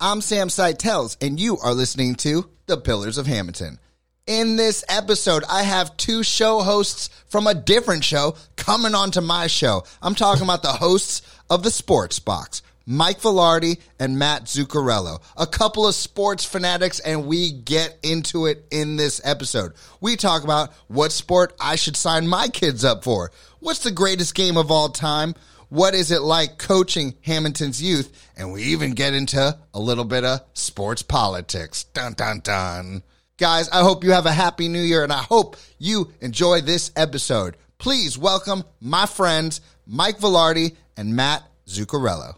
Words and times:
I'm 0.00 0.20
Sam 0.20 0.48
Seitels, 0.48 1.16
and 1.20 1.40
you 1.40 1.58
are 1.58 1.74
listening 1.74 2.14
to 2.16 2.48
The 2.66 2.76
Pillars 2.76 3.18
of 3.18 3.26
Hammonton. 3.26 3.80
In 4.28 4.54
this 4.54 4.84
episode, 4.88 5.42
I 5.50 5.64
have 5.64 5.96
two 5.96 6.22
show 6.22 6.60
hosts 6.60 7.10
from 7.26 7.48
a 7.48 7.54
different 7.54 8.04
show 8.04 8.36
coming 8.54 8.94
onto 8.94 9.20
my 9.20 9.48
show. 9.48 9.82
I'm 10.00 10.14
talking 10.14 10.44
about 10.44 10.62
the 10.62 10.68
hosts 10.68 11.22
of 11.50 11.64
the 11.64 11.72
Sports 11.72 12.20
Box, 12.20 12.62
Mike 12.86 13.18
Velardi 13.20 13.80
and 13.98 14.20
Matt 14.20 14.44
Zuccarello, 14.44 15.20
a 15.36 15.48
couple 15.48 15.84
of 15.84 15.96
sports 15.96 16.44
fanatics, 16.44 17.00
and 17.00 17.26
we 17.26 17.50
get 17.50 17.98
into 18.04 18.46
it 18.46 18.66
in 18.70 18.94
this 18.94 19.20
episode. 19.24 19.72
We 20.00 20.14
talk 20.14 20.44
about 20.44 20.72
what 20.86 21.10
sport 21.10 21.56
I 21.60 21.74
should 21.74 21.96
sign 21.96 22.28
my 22.28 22.46
kids 22.46 22.84
up 22.84 23.02
for. 23.02 23.32
What's 23.58 23.82
the 23.82 23.90
greatest 23.90 24.36
game 24.36 24.58
of 24.58 24.70
all 24.70 24.90
time? 24.90 25.34
What 25.70 25.94
is 25.94 26.10
it 26.10 26.22
like 26.22 26.56
coaching 26.56 27.14
Hammonton's 27.20 27.82
youth? 27.82 28.10
And 28.38 28.52
we 28.52 28.62
even 28.62 28.92
get 28.92 29.12
into 29.12 29.58
a 29.74 29.78
little 29.78 30.04
bit 30.04 30.24
of 30.24 30.40
sports 30.54 31.02
politics. 31.02 31.84
Dun, 31.84 32.14
dun, 32.14 32.40
dun. 32.40 33.02
Guys, 33.36 33.68
I 33.68 33.82
hope 33.82 34.02
you 34.02 34.12
have 34.12 34.24
a 34.24 34.32
happy 34.32 34.68
new 34.68 34.80
year 34.80 35.04
and 35.04 35.12
I 35.12 35.22
hope 35.22 35.58
you 35.78 36.10
enjoy 36.22 36.62
this 36.62 36.90
episode. 36.96 37.56
Please 37.76 38.16
welcome 38.16 38.64
my 38.80 39.04
friends, 39.04 39.60
Mike 39.86 40.18
Velardi 40.18 40.74
and 40.96 41.14
Matt 41.14 41.42
Zuccarello. 41.66 42.36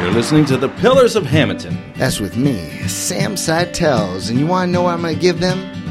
You're 0.00 0.12
listening 0.12 0.44
to 0.46 0.56
The 0.56 0.68
Pillars 0.80 1.16
of 1.16 1.26
Hammonton. 1.26 1.76
That's 1.96 2.20
with 2.20 2.36
me, 2.36 2.70
Sam 2.86 3.36
Seitels. 3.36 4.30
And 4.30 4.38
you 4.38 4.46
want 4.46 4.68
to 4.68 4.72
know 4.72 4.82
what 4.82 4.94
I'm 4.94 5.02
going 5.02 5.16
to 5.16 5.20
give 5.20 5.40
them? 5.40 5.87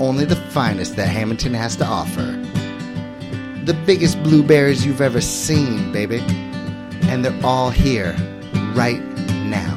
Only 0.00 0.24
the 0.24 0.36
finest 0.36 0.96
that 0.96 1.08
Hammonton 1.08 1.52
has 1.54 1.76
to 1.76 1.84
offer. 1.84 2.22
The 3.66 3.74
biggest 3.84 4.20
blueberries 4.22 4.84
you've 4.86 5.02
ever 5.02 5.20
seen, 5.20 5.92
baby. 5.92 6.20
And 7.02 7.22
they're 7.24 7.38
all 7.44 7.68
here, 7.70 8.12
right 8.74 9.00
now. 9.44 9.76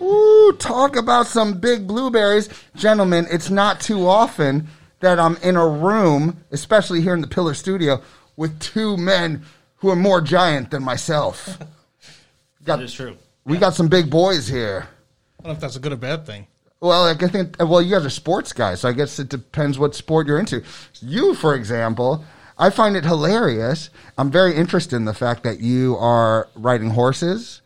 Ooh, 0.00 0.56
talk 0.58 0.96
about 0.96 1.26
some 1.26 1.58
big 1.60 1.86
blueberries. 1.86 2.48
Gentlemen, 2.74 3.26
it's 3.30 3.50
not 3.50 3.80
too 3.80 4.08
often 4.08 4.66
that 5.00 5.18
I'm 5.20 5.36
in 5.38 5.56
a 5.56 5.66
room, 5.68 6.42
especially 6.50 7.02
here 7.02 7.12
in 7.14 7.20
the 7.20 7.26
Pillar 7.26 7.54
Studio, 7.54 8.00
with 8.36 8.58
two 8.60 8.96
men 8.96 9.42
who 9.76 9.90
are 9.90 9.96
more 9.96 10.20
giant 10.22 10.70
than 10.70 10.82
myself. 10.82 11.58
Got, 12.64 12.78
That 12.78 12.84
is 12.84 12.92
true. 12.94 13.16
we 13.44 13.56
got 13.58 13.74
some 13.74 13.88
big 13.88 14.10
boys 14.10 14.46
here. 14.46 14.88
I 15.40 15.42
don't 15.42 15.52
know 15.52 15.56
if 15.56 15.60
that's 15.60 15.76
a 15.76 15.80
good 15.80 15.92
or 15.92 15.96
bad 15.96 16.26
thing. 16.26 16.46
Well, 16.80 17.02
like, 17.02 17.22
I 17.22 17.28
think, 17.28 17.56
well, 17.58 17.82
you 17.82 17.94
guys 17.94 18.06
are 18.06 18.10
sports 18.10 18.52
guys, 18.52 18.80
so 18.80 18.88
I 18.88 18.92
guess 18.92 19.18
it 19.18 19.28
depends 19.28 19.78
what 19.78 19.94
sport 19.94 20.26
you're 20.26 20.38
into. 20.38 20.62
You, 21.02 21.34
for 21.34 21.54
example, 21.54 22.24
I 22.58 22.70
find 22.70 22.96
it 22.96 23.04
hilarious. 23.04 23.90
I'm 24.16 24.30
very 24.30 24.54
interested 24.56 24.96
in 24.96 25.04
the 25.04 25.12
fact 25.14 25.42
that 25.44 25.60
you 25.60 25.96
are 25.98 26.48
riding 26.54 26.90
horses. 26.90 27.60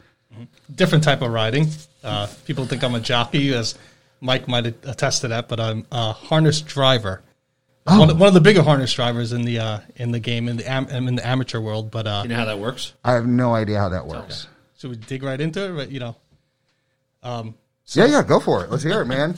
Different 0.74 1.04
type 1.04 1.22
of 1.22 1.30
riding. 1.30 1.68
Uh, 2.02 2.26
people 2.44 2.64
think 2.66 2.82
I'm 2.82 2.94
a 2.94 3.00
jockey, 3.00 3.54
as 3.54 3.76
Mike 4.20 4.48
might 4.48 4.66
attest 4.66 5.20
to 5.22 5.28
that, 5.28 5.48
but 5.48 5.60
I'm 5.60 5.86
a 5.92 6.12
harness 6.12 6.60
driver. 6.60 7.22
One, 7.84 8.10
of- 8.10 8.18
one 8.18 8.28
of 8.28 8.34
the 8.34 8.40
bigger 8.40 8.62
harness 8.62 8.92
drivers 8.94 9.32
in 9.32 9.42
the 9.42 9.58
uh, 9.60 9.78
in 9.96 10.10
the 10.10 10.18
game 10.18 10.48
in 10.48 10.56
the 10.56 10.68
am- 10.70 10.88
in 10.88 11.14
the 11.16 11.26
amateur 11.26 11.60
world. 11.60 11.90
But 11.90 12.06
uh, 12.06 12.20
You 12.24 12.30
know 12.30 12.36
how 12.36 12.46
that 12.46 12.58
works? 12.58 12.94
I 13.04 13.12
have 13.12 13.26
no 13.26 13.54
idea 13.54 13.78
how 13.78 13.90
that 13.90 14.06
works. 14.06 14.48
should 14.78 14.90
we 14.90 14.96
dig 14.96 15.22
right 15.22 15.40
into 15.40 15.70
it? 15.70 15.76
But, 15.76 15.90
you 15.92 16.00
know, 16.00 16.16
Yeah, 17.92 18.06
yeah, 18.06 18.22
go 18.22 18.40
for 18.40 18.64
it. 18.64 18.70
Let's 18.70 18.82
hear 18.82 19.02
it, 19.02 19.06
man. 19.06 19.36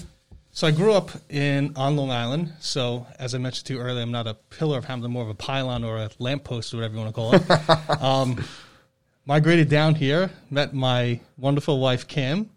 So 0.53 0.67
I 0.67 0.71
grew 0.71 0.95
up 0.95 1.11
in 1.29 1.75
on 1.77 1.97
Long 1.97 2.11
Island. 2.11 2.53
So 2.61 3.07
as 3.19 3.35
I 3.35 3.39
mentioned 3.39 3.67
to 3.67 3.75
you 3.75 3.81
earlier, 3.81 4.03
I'm 4.03 4.11
not 4.11 4.27
a 4.27 4.35
pillar 4.35 4.79
of 4.79 4.87
Hammonton, 4.87 5.13
more 5.13 5.23
of 5.23 5.29
a 5.29 5.35
pylon 5.35 5.85
or 5.85 5.99
a 5.99 6.11
lamppost 6.19 6.73
or 6.73 6.79
whatever 6.79 6.95
you 6.95 7.01
want 7.01 7.15
to 7.15 7.15
call 7.15 7.35
it. 7.35 8.01
um, 8.03 8.43
migrated 9.27 9.69
down 9.69 9.95
here, 9.95 10.31
met 10.49 10.73
my 10.73 11.21
wonderful 11.37 11.79
wife 11.79 12.09
Kim. 12.09 12.51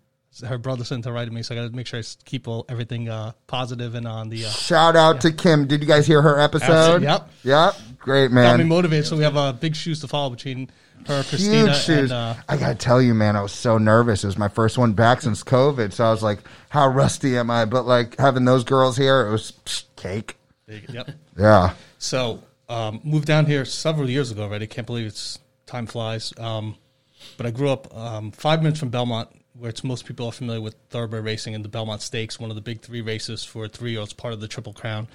Her 0.46 0.58
brother 0.58 0.84
sent 0.84 1.04
to 1.06 1.12
write 1.12 1.26
to 1.26 1.32
me, 1.32 1.42
so 1.44 1.56
I 1.56 1.58
got 1.58 1.70
to 1.70 1.76
make 1.76 1.88
sure 1.88 2.00
I 2.00 2.04
keep 2.24 2.48
all, 2.48 2.66
everything 2.70 3.10
uh, 3.10 3.32
positive 3.48 3.96
and 3.96 4.08
on 4.08 4.30
the. 4.30 4.46
Uh, 4.46 4.50
Shout 4.50 4.96
out 4.96 5.22
to 5.22 5.32
Kim. 5.32 5.68
Did 5.68 5.82
you 5.82 5.88
guys 5.88 6.06
hear 6.06 6.22
her 6.22 6.40
episode? 6.40 7.04
Absolutely, 7.04 7.08
yep. 7.08 7.30
Yep. 7.44 7.76
Great, 7.98 8.32
man. 8.32 8.58
got 8.58 8.64
me 8.64 8.70
motivated. 8.70 9.06
So 9.08 9.18
we 9.18 9.24
have 9.24 9.36
uh, 9.36 9.54
big 9.54 9.76
shoes 9.76 10.02
to 10.02 10.08
follow 10.08 10.30
between 10.30 10.70
her, 11.08 11.24
Christina, 11.24 11.74
Huge 11.74 11.76
shoes. 11.78 11.98
and 11.98 12.12
uh, 12.12 12.36
I 12.48 12.58
gotta 12.58 12.76
tell 12.76 13.02
you, 13.02 13.14
man, 13.14 13.36
I 13.36 13.42
was 13.42 13.52
so 13.52 13.78
nervous. 13.78 14.24
It 14.24 14.28
was 14.28 14.38
my 14.38 14.48
first 14.48 14.78
one 14.78 14.94
back 14.94 15.22
since 15.22 15.44
COVID, 15.44 15.92
so 15.94 16.06
I 16.06 16.12
was 16.12 16.24
like, 16.24 16.40
"How 16.70 16.88
rusty 16.88 17.38
am 17.38 17.50
I?" 17.50 17.66
But 17.66 17.86
like 17.86 18.18
having 18.18 18.46
those 18.46 18.64
girls 18.64 18.96
here, 18.98 19.28
it 19.28 19.32
was 19.32 19.54
psh, 19.66 19.84
cake. 19.96 20.38
yep. 20.68 21.10
Yeah. 21.38 21.74
So 21.98 22.44
um, 22.70 23.02
moved 23.04 23.26
down 23.26 23.46
here 23.48 23.66
several 23.66 24.10
years 24.10 24.32
ago 24.32 24.44
already. 24.44 24.68
Can't 24.68 24.86
believe 24.88 25.08
it's 25.08 25.40
time 25.66 25.88
flies. 25.88 26.34
Um, 26.38 26.76
but 27.38 27.46
I 27.46 27.52
grew 27.52 27.70
up 27.70 27.96
um, 27.96 28.32
five 28.32 28.62
minutes 28.62 28.80
from 28.80 28.90
Belmont, 28.90 29.30
where 29.60 29.70
it's 29.70 29.84
most 29.84 30.06
people 30.06 30.26
are 30.26 30.32
familiar 30.32 30.62
with 30.62 30.76
thoroughbred 30.90 31.24
racing 31.24 31.54
and 31.54 31.64
the 31.64 31.70
Belmont 31.70 32.02
Stakes, 32.02 32.40
one 32.40 32.50
of 32.50 32.56
the 32.56 32.62
big 32.62 32.82
three 32.82 33.02
races 33.02 33.44
for 33.44 33.68
three 33.68 33.92
year 33.92 34.00
olds, 34.00 34.14
part 34.14 34.34
of 34.34 34.40
the 34.40 34.48
Triple 34.48 34.74
Crown, 34.74 35.08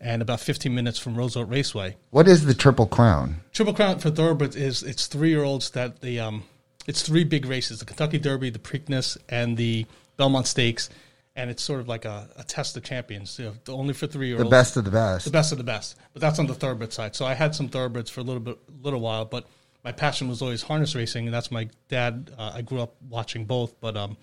and 0.00 0.20
about 0.20 0.40
15 0.40 0.74
minutes 0.74 0.98
from 0.98 1.14
Roosevelt 1.14 1.48
Raceway. 1.48 1.96
What 2.10 2.26
is 2.26 2.44
the 2.44 2.54
Triple 2.54 2.86
Crown? 2.86 3.40
Triple 3.52 3.74
Crown 3.74 4.00
for 4.00 4.10
thoroughbreds 4.10 4.56
is 4.56 4.82
it's 4.82 5.06
three 5.06 5.30
year 5.30 5.44
olds 5.44 5.70
that 5.70 6.00
the 6.00 6.18
um, 6.20 6.42
it's 6.86 7.02
three 7.02 7.24
big 7.24 7.46
races: 7.46 7.78
the 7.78 7.84
Kentucky 7.84 8.18
Derby, 8.18 8.50
the 8.50 8.58
Preakness, 8.58 9.16
and 9.28 9.56
the 9.56 9.86
Belmont 10.16 10.46
Stakes. 10.46 10.90
And 11.34 11.48
it's 11.48 11.62
sort 11.62 11.80
of 11.80 11.88
like 11.88 12.04
a, 12.04 12.28
a 12.36 12.44
test 12.44 12.76
of 12.76 12.82
champions, 12.82 13.38
you 13.38 13.46
know, 13.46 13.54
only 13.68 13.94
for 13.94 14.06
three 14.06 14.26
year 14.26 14.36
olds. 14.36 14.44
The 14.44 14.50
best 14.50 14.76
of 14.76 14.84
the 14.84 14.90
best. 14.90 15.24
the 15.24 15.30
best 15.30 15.50
of 15.50 15.56
the 15.56 15.64
best. 15.64 15.96
But 16.12 16.20
that's 16.20 16.38
on 16.38 16.46
the 16.46 16.52
thoroughbred 16.52 16.92
side. 16.92 17.16
So 17.16 17.24
I 17.24 17.32
had 17.32 17.54
some 17.54 17.68
thoroughbreds 17.68 18.10
for 18.10 18.20
a 18.20 18.22
little 18.22 18.40
bit, 18.40 18.58
little 18.82 19.00
while, 19.00 19.24
but 19.24 19.46
my 19.84 19.92
passion 19.92 20.28
was 20.28 20.42
always 20.42 20.62
harness 20.62 20.94
racing, 20.94 21.26
and 21.26 21.34
that's 21.34 21.50
my 21.50 21.68
dad. 21.88 22.30
Uh, 22.38 22.52
I 22.54 22.62
grew 22.62 22.80
up 22.80 22.94
watching 23.08 23.44
both, 23.44 23.80
but 23.80 23.96
um, 23.96 24.16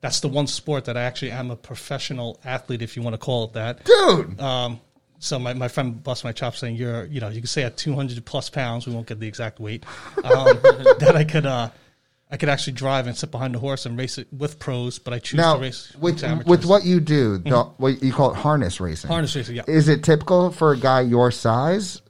that's 0.00 0.20
the 0.20 0.28
one 0.28 0.46
sport 0.46 0.86
that 0.86 0.96
I 0.96 1.02
actually 1.02 1.30
am 1.32 1.50
a 1.50 1.56
professional 1.56 2.40
athlete, 2.44 2.82
if 2.82 2.96
you 2.96 3.02
want 3.02 3.14
to 3.14 3.18
call 3.18 3.44
it 3.44 3.52
that. 3.54 3.84
Dude, 3.84 4.40
Um, 4.40 4.80
so 5.20 5.38
my, 5.38 5.54
my 5.54 5.68
friend 5.68 6.02
bust 6.02 6.22
my 6.24 6.32
chops 6.32 6.58
saying 6.58 6.76
you're 6.76 7.04
you 7.06 7.18
know 7.20 7.28
you 7.28 7.40
can 7.40 7.46
say 7.46 7.62
at 7.62 7.78
200 7.78 8.22
plus 8.26 8.50
pounds 8.50 8.86
we 8.86 8.92
won't 8.92 9.06
get 9.06 9.20
the 9.20 9.26
exact 9.28 9.58
weight 9.58 9.86
um, 10.24 10.58
that 10.98 11.14
I 11.16 11.24
could 11.24 11.46
uh, 11.46 11.70
I 12.30 12.36
could 12.36 12.50
actually 12.50 12.74
drive 12.74 13.06
and 13.06 13.16
sit 13.16 13.30
behind 13.30 13.54
the 13.54 13.58
horse 13.58 13.86
and 13.86 13.96
race 13.96 14.18
it 14.18 14.26
with 14.32 14.58
pros, 14.58 14.98
but 14.98 15.14
I 15.14 15.20
choose 15.20 15.38
now 15.38 15.54
to 15.54 15.60
race 15.62 15.94
with 15.96 16.22
amateurs. 16.24 16.46
with 16.46 16.64
what 16.66 16.84
you 16.84 17.00
do, 17.00 17.38
the, 17.38 17.62
what 17.78 18.02
you 18.02 18.12
call 18.12 18.32
it 18.32 18.36
harness 18.36 18.80
racing. 18.80 19.08
harness 19.08 19.34
racing. 19.36 19.56
Yeah, 19.56 19.62
Is 19.66 19.88
it 19.88 20.02
typical 20.02 20.50
for 20.50 20.72
a 20.72 20.76
guy 20.76 21.02
your 21.02 21.30
size? 21.30 22.02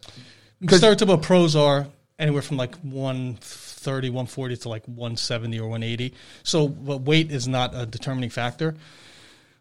stereotypical 0.63 1.21
pros 1.23 1.55
are 1.55 1.87
anywhere 2.19 2.43
from 2.43 2.57
like 2.57 2.77
130 2.77 4.11
140 4.11 4.57
to 4.59 4.69
like 4.69 4.87
170 4.87 5.59
or 5.59 5.69
180 5.69 6.15
so 6.43 6.65
weight 6.65 7.31
is 7.31 7.49
not 7.49 7.75
a 7.75 7.87
determining 7.87 8.31
factor. 8.31 8.75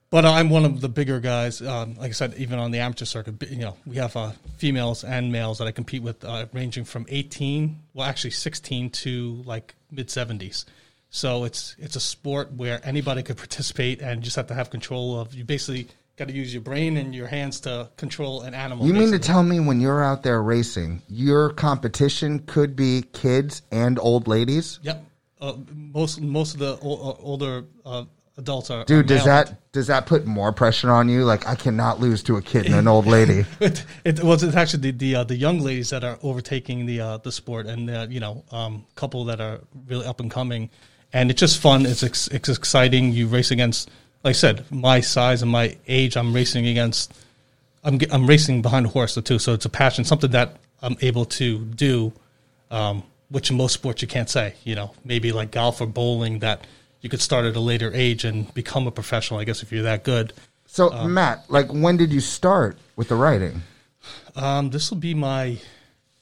But 0.10 0.26
i'm 0.26 0.52
one 0.52 0.64
of 0.64 0.80
the 0.80 0.90
bigger 0.90 1.20
guys 1.20 1.60
um, 1.60 1.96
like 1.96 2.10
i 2.10 2.14
said 2.14 2.36
even 2.38 2.60
on 2.60 2.70
the 2.70 2.78
amateur 2.78 3.06
circuit 3.06 3.50
you 3.50 3.58
know 3.58 3.78
we 3.84 3.96
have 3.96 4.16
uh, 4.16 4.34
females 4.58 5.04
and 5.04 5.32
males 5.32 5.58
that 5.58 5.68
i 5.68 5.72
compete 5.72 6.04
with 6.04 6.24
uh, 6.24 6.46
ranging 6.54 6.86
from 6.86 7.08
18 7.10 7.80
well 7.96 8.08
actually 8.08 8.30
16 8.30 8.92
to 8.92 9.42
like 9.48 9.74
mid 9.90 10.10
70s 10.10 10.66
so 11.10 11.46
it's 11.46 11.76
it's 11.80 11.96
a 11.96 12.00
sport 12.00 12.54
where 12.54 12.80
anybody 12.84 13.24
could 13.24 13.38
participate 13.46 14.02
and 14.04 14.22
just 14.22 14.36
have 14.36 14.46
to 14.46 14.54
have 14.54 14.70
control 14.70 15.20
of 15.20 15.34
you 15.34 15.44
basically 15.44 15.88
got 16.16 16.28
to 16.28 16.34
use 16.34 16.54
your 16.54 16.62
brain 16.62 16.98
and 16.98 17.14
your 17.14 17.28
hands 17.28 17.60
to 17.62 17.90
control 17.98 18.42
an 18.42 18.54
animal 18.54 18.86
You 18.86 18.94
mean 18.94 19.12
to 19.12 19.20
tell 19.20 19.44
me 19.44 19.60
when 19.60 19.82
you're 19.82 20.04
out 20.04 20.24
there 20.24 20.42
racing, 20.42 21.02
your 21.10 21.50
competition 21.52 22.40
could 22.40 22.76
be 22.76 23.04
kids 23.14 23.64
and 23.72 23.98
old 24.00 24.28
ladies? 24.28 24.80
Yep. 24.84 25.06
Uh, 25.42 25.54
most 25.74 26.22
most 26.22 26.54
of 26.54 26.60
the 26.60 26.80
o- 26.82 27.10
uh, 27.10 27.16
older 27.20 27.66
uh, 27.86 28.06
adults 28.38 28.70
are. 28.70 28.86
Dude, 28.86 29.06
are 29.06 29.08
does 29.08 29.26
that 29.26 29.72
does 29.74 29.88
that 29.88 30.06
put 30.06 30.26
more 30.26 30.54
pressure 30.54 30.90
on 30.90 31.10
you? 31.10 31.26
Like 31.26 31.46
I 31.48 31.56
cannot 31.56 32.00
lose 32.00 32.24
to 32.24 32.38
a 32.38 32.42
kid 32.42 32.66
and 32.66 32.76
an 32.76 32.88
old 32.88 33.06
lady. 33.06 33.46
It, 33.60 33.86
it 34.06 34.24
was 34.24 34.44
it's 34.44 34.56
actually 34.56 34.92
the 34.92 34.92
the, 34.92 35.16
uh, 35.16 35.24
the 35.26 35.36
young 35.36 35.60
ladies 35.60 35.90
that 35.90 36.06
are 36.06 36.18
overtaking 36.24 36.86
the 36.86 37.02
uh, 37.02 37.18
the 37.18 37.32
sport, 37.32 37.66
and 37.66 37.90
uh, 37.90 38.08
you 38.10 38.22
know, 38.22 38.46
um, 38.52 38.86
couple 38.96 39.26
that 39.26 39.42
are 39.42 39.60
really 39.88 40.06
up 40.06 40.22
and 40.22 40.32
coming, 40.32 40.70
and 41.12 41.30
it's 41.30 41.42
just 41.42 41.60
fun. 41.60 41.86
It's 41.86 42.04
ex- 42.04 42.30
it's 42.30 42.48
exciting. 42.48 43.12
You 43.12 43.28
race 43.28 43.52
against, 43.52 43.92
like 44.24 44.32
I 44.32 44.34
said, 44.34 44.66
my 44.72 45.02
size 45.02 45.42
and 45.42 45.52
my 45.52 45.78
age. 45.88 46.16
I'm 46.18 46.34
racing 46.34 46.68
against. 46.68 47.14
I'm 47.84 48.00
I'm 48.12 48.26
racing 48.28 48.62
behind 48.62 48.86
a 48.86 48.90
horse 48.90 49.16
too, 49.16 49.40
so 49.40 49.54
it's 49.54 49.66
a 49.66 49.70
passion, 49.70 50.06
something 50.06 50.32
that 50.32 50.58
I'm 50.82 50.96
able 51.02 51.26
to 51.26 51.60
do, 51.60 52.14
um, 52.72 53.04
which 53.30 53.50
in 53.52 53.58
most 53.58 53.74
sports 53.74 54.02
you 54.02 54.08
can't 54.08 54.30
say. 54.30 54.56
You 54.64 54.76
know, 54.76 54.92
maybe 55.04 55.32
like 55.32 55.52
golf 55.52 55.82
or 55.82 55.88
bowling 55.88 56.40
that 56.40 56.66
you 57.02 57.10
could 57.10 57.22
start 57.22 57.46
at 57.46 57.56
a 57.56 57.60
later 57.60 57.92
age 57.94 58.24
and 58.24 58.52
become 58.54 58.88
a 58.88 58.92
professional. 58.92 59.40
I 59.40 59.44
guess 59.44 59.62
if 59.64 59.72
you're 59.72 59.84
that 59.84 60.04
good. 60.06 60.32
So 60.66 60.90
Matt, 61.06 61.44
like 61.50 61.68
when 61.72 61.98
did 61.98 62.12
you 62.14 62.22
start 62.22 62.78
with 62.96 63.10
the 63.10 63.16
writing? 63.16 63.62
Um, 64.36 64.70
this 64.70 64.90
will 64.90 64.98
be 64.98 65.14
my 65.14 65.58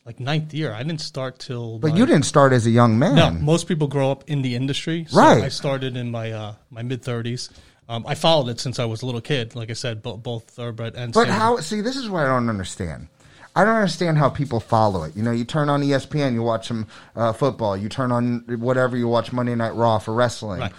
like 0.06 0.20
ninth 0.20 0.54
year. 0.54 0.74
I 0.74 0.82
didn't 0.84 1.02
start 1.02 1.38
till. 1.38 1.78
But 1.78 1.92
my- 1.92 1.98
you 1.98 2.06
didn't 2.08 2.26
start 2.26 2.54
as 2.54 2.66
a 2.66 2.72
young 2.72 2.98
man. 2.98 3.16
No, 3.16 3.30
most 3.32 3.68
people 3.68 3.88
grow 3.88 4.12
up 4.12 4.24
in 4.28 4.42
the 4.42 4.56
industry. 4.56 5.06
So 5.08 5.18
Right. 5.18 5.44
I 5.44 5.50
started 5.50 5.96
in 5.96 6.10
my 6.10 6.32
uh, 6.32 6.56
my 6.72 6.82
mid 6.82 7.04
thirties. 7.04 7.50
Um, 7.92 8.06
I 8.08 8.16
followed 8.16 8.48
it 8.48 8.58
since 8.62 8.80
I 8.80 8.86
was 8.86 9.02
a 9.02 9.06
little 9.06 9.20
kid. 9.20 9.54
Like 9.54 9.70
I 9.70 9.74
said, 9.74 10.02
bo- 10.02 10.16
both 10.16 10.50
thoroughbred 10.50 10.96
and. 10.96 11.12
But 11.12 11.24
standard. 11.24 11.38
how? 11.38 11.58
See, 11.58 11.82
this 11.82 11.98
is 11.98 12.10
what 12.10 12.24
I 12.24 12.28
don't 12.28 12.48
understand. 12.48 13.10
I 13.54 13.66
don't 13.66 13.76
understand 13.76 14.18
how 14.18 14.30
people 14.30 14.62
follow 14.62 15.04
it. 15.04 15.14
You 15.14 15.24
know, 15.24 15.32
you 15.32 15.44
turn 15.44 15.68
on 15.68 15.82
ESPN, 15.82 16.34
you 16.34 16.42
watch 16.42 16.70
some 16.70 16.88
uh, 17.18 17.34
football. 17.34 17.76
You 17.76 17.90
turn 17.90 18.14
on 18.14 18.46
whatever, 18.48 18.96
you 18.96 19.10
watch 19.10 19.34
Monday 19.34 19.56
Night 19.56 19.76
Raw 19.76 20.00
for 20.00 20.14
wrestling. 20.14 20.62
Right. 20.62 20.72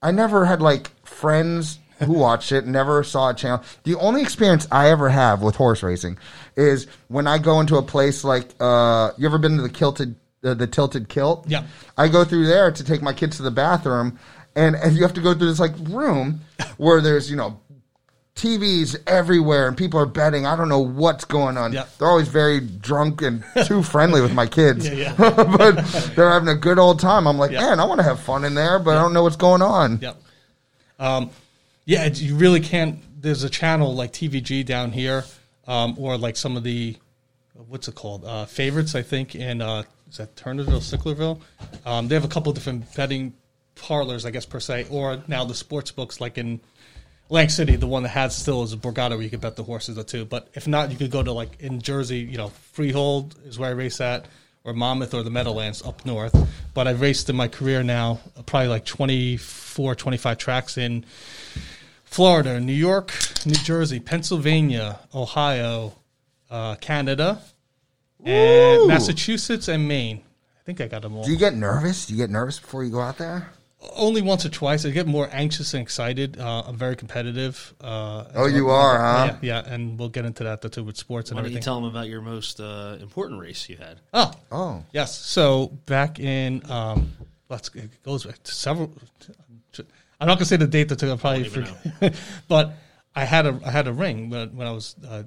I 0.00 0.12
never 0.12 0.44
had 0.44 0.62
like 0.62 0.90
friends 1.04 1.80
who 1.98 2.12
watched 2.20 2.52
it, 2.52 2.68
never 2.68 3.02
saw 3.02 3.30
a 3.30 3.34
channel. 3.34 3.64
The 3.82 3.96
only 3.96 4.22
experience 4.22 4.68
I 4.70 4.90
ever 4.90 5.08
have 5.08 5.42
with 5.42 5.56
horse 5.56 5.82
racing 5.82 6.18
is 6.56 6.86
when 7.08 7.26
I 7.26 7.38
go 7.38 7.58
into 7.58 7.78
a 7.78 7.82
place 7.82 8.22
like 8.22 8.50
uh, 8.60 9.10
you 9.18 9.26
ever 9.26 9.38
been 9.38 9.56
to 9.56 9.62
the 9.62 9.68
kilted 9.68 10.14
uh, 10.42 10.54
the 10.54 10.66
tilted 10.66 11.08
kilt? 11.08 11.46
Yeah. 11.48 11.64
I 11.98 12.08
go 12.08 12.24
through 12.24 12.46
there 12.46 12.70
to 12.70 12.84
take 12.84 13.02
my 13.02 13.12
kids 13.12 13.36
to 13.38 13.42
the 13.42 13.50
bathroom, 13.50 14.18
and, 14.56 14.74
and 14.76 14.96
you 14.96 15.02
have 15.02 15.14
to 15.14 15.20
go 15.20 15.34
through 15.34 15.48
this 15.48 15.60
like 15.60 15.72
room 15.82 16.40
where 16.76 17.00
there's 17.00 17.30
you 17.30 17.36
know 17.36 17.60
TVs 18.36 18.96
everywhere 19.06 19.68
and 19.68 19.76
people 19.76 20.00
are 20.00 20.06
betting. 20.06 20.46
I 20.46 20.56
don't 20.56 20.68
know 20.68 20.78
what's 20.80 21.24
going 21.24 21.58
on. 21.58 21.72
Yeah. 21.72 21.86
They're 21.98 22.08
always 22.08 22.28
very 22.28 22.60
drunk 22.60 23.20
and 23.22 23.44
too 23.66 23.82
friendly 23.82 24.22
with 24.22 24.32
my 24.32 24.46
kids. 24.46 24.88
Yeah, 24.88 25.14
but 25.18 25.76
they're 26.16 26.30
having 26.30 26.48
a 26.48 26.54
good 26.54 26.78
old 26.78 27.00
time. 27.00 27.26
I'm 27.26 27.36
like, 27.38 27.50
Yeah. 27.50 27.60
man, 27.60 27.80
I 27.80 27.84
want 27.84 27.98
to 27.98 28.04
have 28.04 28.20
fun 28.20 28.44
in 28.44 28.54
there, 28.54 28.78
but 28.78 28.96
I 28.96 29.02
don't 29.02 29.12
know 29.12 29.24
what's 29.24 29.36
going 29.36 29.62
on. 29.62 29.98
Yep. 30.00 30.22
Um, 30.98 31.30
yeah, 31.84 32.06
you 32.06 32.36
really 32.36 32.60
can't. 32.60 33.00
There's 33.20 33.42
a 33.42 33.50
channel 33.50 33.94
like 33.94 34.12
TVG 34.12 34.64
down 34.64 34.92
here, 34.92 35.24
um, 35.66 35.94
or 35.98 36.16
like 36.16 36.36
some 36.36 36.56
of 36.56 36.62
the 36.62 36.96
what's 37.68 37.88
it 37.88 37.94
called? 37.94 38.24
Uh, 38.24 38.46
favorites, 38.46 38.94
I 38.94 39.02
think, 39.02 39.34
in 39.34 39.60
uh, 39.60 39.82
is 40.10 40.16
that 40.16 40.34
Turnerville, 40.36 40.80
Sicklerville. 40.80 41.40
Um, 41.84 42.08
they 42.08 42.14
have 42.14 42.24
a 42.24 42.28
couple 42.28 42.52
different 42.52 42.94
betting 42.94 43.34
parlors, 43.80 44.24
I 44.26 44.30
guess 44.30 44.46
per 44.46 44.60
se, 44.60 44.86
or 44.90 45.22
now 45.28 45.44
the 45.44 45.54
sports 45.54 45.90
books 45.90 46.20
like 46.20 46.38
in 46.38 46.60
Lang 47.28 47.48
City, 47.48 47.76
the 47.76 47.86
one 47.86 48.02
that 48.02 48.10
has 48.10 48.36
still 48.36 48.62
is 48.62 48.72
a 48.72 48.76
Borgata 48.76 49.10
where 49.10 49.22
you 49.22 49.30
could 49.30 49.40
bet 49.40 49.56
the 49.56 49.62
horses 49.62 49.96
or 49.96 50.02
too. 50.02 50.24
But 50.24 50.48
if 50.54 50.66
not, 50.66 50.90
you 50.90 50.96
could 50.96 51.12
go 51.12 51.22
to 51.22 51.32
like 51.32 51.60
in 51.60 51.80
Jersey, 51.80 52.18
you 52.18 52.36
know, 52.36 52.48
Freehold 52.72 53.36
is 53.44 53.58
where 53.58 53.70
I 53.70 53.72
race 53.72 54.00
at, 54.00 54.26
or 54.64 54.72
Monmouth 54.72 55.14
or 55.14 55.22
the 55.22 55.30
Meadowlands 55.30 55.82
up 55.82 56.04
north. 56.04 56.36
But 56.74 56.88
I've 56.88 57.00
raced 57.00 57.30
in 57.30 57.36
my 57.36 57.48
career 57.48 57.82
now 57.82 58.20
uh, 58.36 58.42
probably 58.42 58.68
like 58.68 58.84
24, 58.84 59.94
25 59.94 60.38
tracks 60.38 60.76
in 60.76 61.04
Florida, 62.04 62.58
New 62.60 62.72
York, 62.72 63.12
New 63.46 63.54
Jersey, 63.54 64.00
Pennsylvania, 64.00 64.98
Ohio, 65.14 65.94
uh, 66.50 66.74
Canada, 66.76 67.40
and 68.24 68.82
Ooh. 68.82 68.88
Massachusetts 68.88 69.68
and 69.68 69.86
Maine. 69.86 70.20
I 70.58 70.62
think 70.64 70.80
I 70.80 70.88
got 70.88 71.02
them 71.02 71.16
all. 71.16 71.24
Do 71.24 71.30
you 71.30 71.38
get 71.38 71.54
nervous? 71.54 72.06
Do 72.06 72.14
you 72.14 72.18
get 72.18 72.30
nervous 72.30 72.58
before 72.58 72.82
you 72.82 72.90
go 72.90 73.00
out 73.00 73.18
there? 73.18 73.50
Only 73.96 74.20
once 74.20 74.44
or 74.44 74.50
twice. 74.50 74.84
I 74.84 74.90
get 74.90 75.06
more 75.06 75.28
anxious 75.32 75.72
and 75.72 75.82
excited. 75.82 76.38
Uh, 76.38 76.64
I'm 76.66 76.76
very 76.76 76.96
competitive. 76.96 77.72
Uh, 77.80 78.24
Oh, 78.34 78.46
you 78.46 78.68
are, 78.68 78.98
huh? 78.98 79.36
Yeah, 79.42 79.62
yeah, 79.64 79.72
and 79.74 79.98
we'll 79.98 80.10
get 80.10 80.26
into 80.26 80.44
that 80.44 80.60
too 80.70 80.84
with 80.84 80.98
sports 80.98 81.30
and 81.30 81.36
Why 81.36 81.42
don't 81.42 81.50
you 81.52 81.56
everything. 81.56 81.64
tell 81.64 81.80
them 81.80 81.84
about 81.90 82.06
your 82.08 82.20
most 82.20 82.60
uh, 82.60 82.96
important 83.00 83.40
race 83.40 83.68
you 83.70 83.76
had? 83.78 84.00
oh, 84.12 84.32
Oh, 84.52 84.84
yes. 84.92 85.18
So 85.18 85.68
back 85.86 86.20
in, 86.20 86.62
um, 86.70 87.12
let's 87.48 87.68
it 87.74 87.90
goes 88.02 88.24
back 88.24 88.42
to 88.42 88.52
several. 88.54 88.92
I'm 90.20 90.28
not 90.28 90.34
gonna 90.34 90.44
say 90.44 90.56
the 90.56 90.66
date 90.66 90.90
that 90.90 90.98
took. 90.98 91.10
I 91.10 91.16
probably 91.16 91.44
forget. 91.48 92.14
but 92.48 92.74
I 93.16 93.24
had 93.24 93.46
a 93.46 93.58
I 93.64 93.70
had 93.70 93.88
a 93.88 93.92
ring 93.92 94.28
when, 94.28 94.54
when 94.54 94.66
I 94.66 94.72
was 94.72 94.94
uh, 95.08 95.22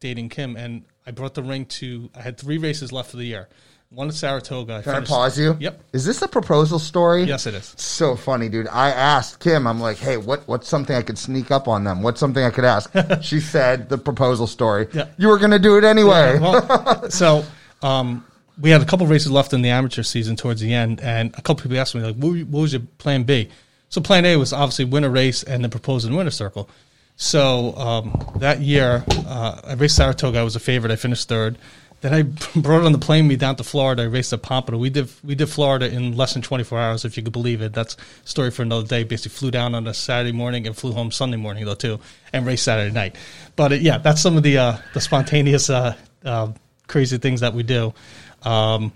dating 0.00 0.30
Kim, 0.30 0.56
and 0.56 0.84
I 1.06 1.12
brought 1.12 1.34
the 1.34 1.44
ring 1.44 1.66
to. 1.66 2.10
I 2.16 2.22
had 2.22 2.36
three 2.38 2.58
races 2.58 2.90
left 2.92 3.12
for 3.12 3.16
the 3.18 3.24
year. 3.24 3.48
One 3.94 4.08
at 4.08 4.14
Saratoga. 4.14 4.82
can 4.82 4.94
I 4.94 5.00
pause 5.02 5.38
you? 5.38 5.56
Yep. 5.60 5.80
Is 5.92 6.04
this 6.04 6.20
a 6.20 6.26
proposal 6.26 6.80
story? 6.80 7.22
Yes, 7.22 7.46
it 7.46 7.54
is. 7.54 7.74
So 7.76 8.16
funny, 8.16 8.48
dude. 8.48 8.66
I 8.66 8.90
asked 8.90 9.38
Kim, 9.38 9.68
I'm 9.68 9.80
like, 9.80 9.98
hey, 9.98 10.16
what, 10.16 10.48
what's 10.48 10.68
something 10.68 10.96
I 10.96 11.02
could 11.02 11.16
sneak 11.16 11.52
up 11.52 11.68
on 11.68 11.84
them? 11.84 12.02
What's 12.02 12.18
something 12.18 12.42
I 12.42 12.50
could 12.50 12.64
ask? 12.64 12.90
she 13.22 13.38
said 13.38 13.88
the 13.88 13.96
proposal 13.96 14.48
story. 14.48 14.88
Yeah. 14.92 15.06
You 15.16 15.28
were 15.28 15.38
going 15.38 15.52
to 15.52 15.60
do 15.60 15.78
it 15.78 15.84
anyway. 15.84 16.40
well, 16.40 17.08
so 17.10 17.44
um, 17.82 18.24
we 18.60 18.70
had 18.70 18.82
a 18.82 18.84
couple 18.84 19.06
races 19.06 19.30
left 19.30 19.52
in 19.52 19.62
the 19.62 19.70
amateur 19.70 20.02
season 20.02 20.34
towards 20.34 20.60
the 20.60 20.74
end, 20.74 21.00
and 21.00 21.32
a 21.38 21.42
couple 21.42 21.62
people 21.62 21.78
asked 21.78 21.94
me 21.94 22.02
like, 22.02 22.16
"What, 22.16 22.36
what 22.48 22.62
was 22.62 22.72
your 22.72 22.82
plan 22.98 23.22
B?" 23.22 23.48
So 23.90 24.00
plan 24.00 24.24
A 24.24 24.36
was 24.36 24.52
obviously 24.52 24.86
win 24.86 25.04
a 25.04 25.10
race 25.10 25.44
and 25.44 25.62
then 25.62 25.70
propose 25.70 26.04
in 26.04 26.10
the 26.10 26.16
winner 26.16 26.30
circle. 26.30 26.68
So 27.16 27.76
um, 27.76 28.32
that 28.38 28.60
year, 28.60 29.04
uh, 29.08 29.60
I 29.64 29.74
raced 29.74 29.96
Saratoga. 29.96 30.40
I 30.40 30.42
was 30.42 30.56
a 30.56 30.60
favorite. 30.60 30.90
I 30.92 30.96
finished 30.96 31.28
third. 31.28 31.56
Then 32.04 32.12
I 32.12 32.22
brought 32.60 32.82
it 32.82 32.84
on 32.84 32.92
the 32.92 32.98
plane 32.98 33.26
me 33.26 33.36
down 33.36 33.56
to 33.56 33.64
Florida. 33.64 34.02
I 34.02 34.04
raced 34.04 34.34
at 34.34 34.42
Pompano. 34.42 34.76
We 34.76 34.90
did 34.90 35.08
we 35.24 35.34
did 35.34 35.46
Florida 35.46 35.90
in 35.90 36.14
less 36.14 36.34
than 36.34 36.42
24 36.42 36.78
hours, 36.78 37.04
if 37.06 37.16
you 37.16 37.22
could 37.22 37.32
believe 37.32 37.62
it. 37.62 37.72
That's 37.72 37.96
a 37.96 38.28
story 38.28 38.50
for 38.50 38.60
another 38.60 38.86
day. 38.86 39.04
Basically, 39.04 39.34
flew 39.34 39.50
down 39.50 39.74
on 39.74 39.86
a 39.86 39.94
Saturday 39.94 40.32
morning 40.32 40.66
and 40.66 40.76
flew 40.76 40.92
home 40.92 41.10
Sunday 41.10 41.38
morning 41.38 41.64
though 41.64 41.74
too, 41.74 41.98
and 42.30 42.44
raced 42.44 42.64
Saturday 42.64 42.92
night. 42.92 43.16
But 43.56 43.72
uh, 43.72 43.76
yeah, 43.76 43.96
that's 43.96 44.20
some 44.20 44.36
of 44.36 44.42
the 44.42 44.58
uh, 44.58 44.76
the 44.92 45.00
spontaneous 45.00 45.70
uh, 45.70 45.96
uh, 46.26 46.52
crazy 46.88 47.16
things 47.16 47.40
that 47.40 47.54
we 47.54 47.62
do. 47.62 47.94
Um, 48.42 48.92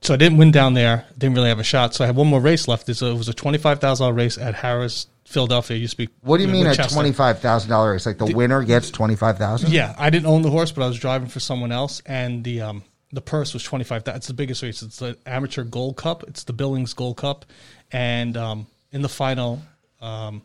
so 0.00 0.14
I 0.14 0.16
didn't 0.16 0.38
win 0.38 0.50
down 0.50 0.74
there. 0.74 1.06
Didn't 1.16 1.36
really 1.36 1.48
have 1.48 1.60
a 1.60 1.64
shot. 1.64 1.94
So 1.94 2.02
I 2.02 2.08
had 2.08 2.16
one 2.16 2.26
more 2.26 2.40
race 2.40 2.66
left. 2.66 2.88
It 2.88 3.00
was 3.00 3.28
a 3.28 3.34
twenty 3.34 3.58
five 3.58 3.80
thousand 3.80 4.02
dollar 4.02 4.14
race 4.14 4.36
at 4.36 4.56
Harrah's, 4.56 5.06
Philadelphia. 5.24 5.76
It 5.76 5.80
used 5.80 5.92
to 5.92 6.06
be. 6.06 6.12
what 6.22 6.38
do 6.38 6.44
you 6.44 6.48
mean 6.48 6.66
a 6.66 6.70
Winchester. 6.70 6.98
$25,000 6.98 7.92
race? 7.92 8.06
Like 8.06 8.18
the 8.18 8.26
winner 8.34 8.62
gets 8.62 8.90
25000 8.90 9.70
Yeah, 9.70 9.94
I 9.98 10.10
didn't 10.10 10.26
own 10.26 10.42
the 10.42 10.50
horse, 10.50 10.72
but 10.72 10.82
I 10.84 10.88
was 10.88 10.98
driving 10.98 11.28
for 11.28 11.40
someone 11.40 11.72
else, 11.72 12.02
and 12.06 12.42
the 12.44 12.60
um, 12.62 12.82
the 13.12 13.20
purse 13.20 13.52
was 13.54 13.62
twenty 13.62 13.84
five. 13.84 14.04
That's 14.04 14.26
the 14.26 14.34
biggest 14.34 14.62
race. 14.62 14.82
It's 14.82 14.98
the 14.98 15.16
amateur 15.26 15.64
Gold 15.64 15.96
Cup. 15.96 16.24
It's 16.24 16.44
the 16.44 16.52
Billings 16.52 16.94
Gold 16.94 17.18
Cup, 17.18 17.44
and 17.92 18.36
um, 18.36 18.66
in 18.90 19.02
the 19.02 19.08
final, 19.08 19.62
um, 20.00 20.42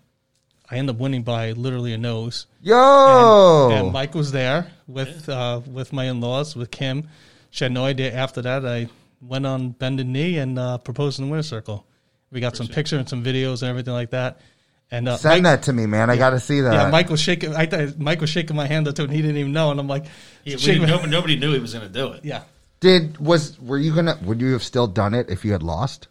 I 0.70 0.76
end 0.76 0.90
up 0.90 0.98
winning 0.98 1.24
by 1.24 1.54
literally 1.54 1.94
a 1.94 1.98
nose. 1.98 2.46
Yo! 2.62 3.70
And 3.72 3.94
Mike 3.94 4.14
was 4.16 4.32
there 4.32 4.70
with 4.88 5.28
uh, 5.30 5.62
with 5.66 5.94
my 5.94 6.06
in 6.06 6.20
laws 6.22 6.56
with 6.56 6.72
Kim. 6.72 7.08
She 7.52 7.64
had 7.64 7.72
no 7.72 7.86
idea. 7.86 8.14
After 8.14 8.42
that, 8.42 8.66
I 8.66 8.90
went 9.22 9.46
on 9.46 9.70
bended 9.70 10.08
knee 10.08 10.38
and 10.38 10.60
uh, 10.60 10.78
proposed 10.78 11.20
in 11.20 11.26
the 11.26 11.32
winner 11.32 11.44
circle. 11.44 11.86
We 12.32 12.42
got 12.42 12.58
some 12.58 12.68
pictures 12.68 13.00
and 13.00 13.08
some 13.08 13.24
videos 13.24 13.62
and 13.62 13.70
everything 13.70 13.94
like 13.94 14.10
that. 14.12 14.42
And 14.90 15.10
uh, 15.10 15.18
Send 15.18 15.44
Mike- 15.44 15.44
that 15.44 15.64
to 15.64 15.74
me, 15.74 15.86
man. 15.86 16.10
I 16.10 16.16
got 16.18 16.30
to 16.30 16.40
see 16.40 16.62
that. 16.62 16.74
yeah, 16.74 16.90
Mike 16.90 17.10
was 17.10 17.20
shaking. 17.20 17.54
I 17.56 17.66
thought 17.66 17.98
Mike 18.00 18.22
was 18.22 18.30
shaking 18.30 18.56
my 18.56 18.68
hand 18.68 18.86
too, 18.96 19.04
and 19.04 19.12
he 19.12 19.22
didn't 19.22 19.38
even 19.38 19.52
know. 19.52 19.70
And 19.72 19.80
I'm 19.80 19.88
like, 19.88 20.06
Yeah, 20.46 20.56
we 20.56 20.62
didn't- 20.62 20.88
nobody, 20.88 21.10
nobody 21.10 21.36
knew 21.36 21.52
he 21.54 21.60
was 21.60 21.74
going 21.74 21.86
to 21.86 21.92
do 21.94 22.14
it. 22.14 22.24
yeah. 22.24 22.44
Did 22.80 23.18
was 23.18 23.60
were 23.60 23.78
you 23.80 23.94
gonna 23.96 24.18
would 24.24 24.40
you 24.40 24.54
have 24.54 24.62
still 24.64 24.86
done 24.86 25.16
it 25.16 25.30
if 25.32 25.44
you 25.44 25.52
had 25.52 25.64
lost? 25.64 26.08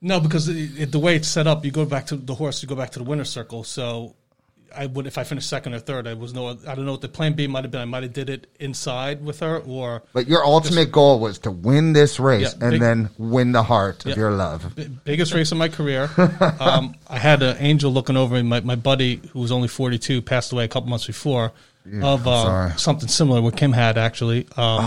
No, 0.00 0.18
because 0.18 0.48
it, 0.48 0.56
it- 0.76 0.92
the 0.92 0.98
way 0.98 1.14
it's 1.14 1.28
set 1.28 1.46
up, 1.46 1.64
you 1.64 1.70
go 1.70 1.84
back 1.84 2.06
to 2.06 2.16
the 2.16 2.34
horse, 2.34 2.60
you 2.62 2.68
go 2.68 2.74
back 2.74 2.90
to 2.90 2.98
the 2.98 3.04
winner's 3.04 3.30
circle. 3.30 3.62
So 3.62 4.16
I 4.76 4.86
would, 4.86 5.06
if 5.06 5.18
I 5.18 5.24
finished 5.24 5.48
second 5.48 5.74
or 5.74 5.78
third, 5.78 6.06
I 6.06 6.14
was 6.14 6.32
no, 6.34 6.48
I 6.48 6.74
don't 6.74 6.84
know 6.84 6.92
what 6.92 7.00
the 7.00 7.08
plan 7.08 7.34
B 7.34 7.46
might 7.46 7.64
have 7.64 7.70
been. 7.70 7.80
I 7.80 7.84
might 7.84 8.02
have 8.02 8.12
did 8.12 8.30
it 8.30 8.46
inside 8.60 9.24
with 9.24 9.40
her, 9.40 9.58
or 9.58 10.02
But 10.12 10.28
your 10.28 10.44
ultimate 10.44 10.90
goal 10.92 11.20
was 11.20 11.38
to 11.40 11.50
win 11.50 11.92
this 11.92 12.18
race 12.20 12.54
Yeah, 12.58 12.62
and 12.66 12.70
big- 12.72 12.80
then 12.80 13.10
win 13.18 13.52
the 13.52 13.62
heart 13.62 14.04
Yeah. 14.04 14.12
of 14.12 14.18
your 14.18 14.30
love. 14.32 14.74
b- 14.74 14.88
biggest 15.04 15.32
race 15.34 15.52
of 15.52 15.58
my 15.58 15.68
career. 15.68 16.10
um, 16.60 16.94
I 17.08 17.18
had 17.18 17.42
an 17.42 17.56
angel 17.58 17.92
looking 17.92 18.16
over 18.16 18.34
me. 18.34 18.42
My, 18.42 18.60
my 18.60 18.74
buddy, 18.76 19.20
who 19.32 19.40
was 19.40 19.52
only 19.52 19.68
42, 19.68 20.22
passed 20.22 20.52
away 20.52 20.64
a 20.64 20.68
couple 20.68 20.88
months 20.90 21.06
before 21.06 21.52
of 22.02 22.26
uh. 22.26 22.30
Oh. 22.30 22.76
something 22.76 23.08
similar 23.08 23.40
what 23.40 23.56
Kim 23.56 23.72
had 23.72 23.98
actually. 23.98 24.46
Um, 24.56 24.84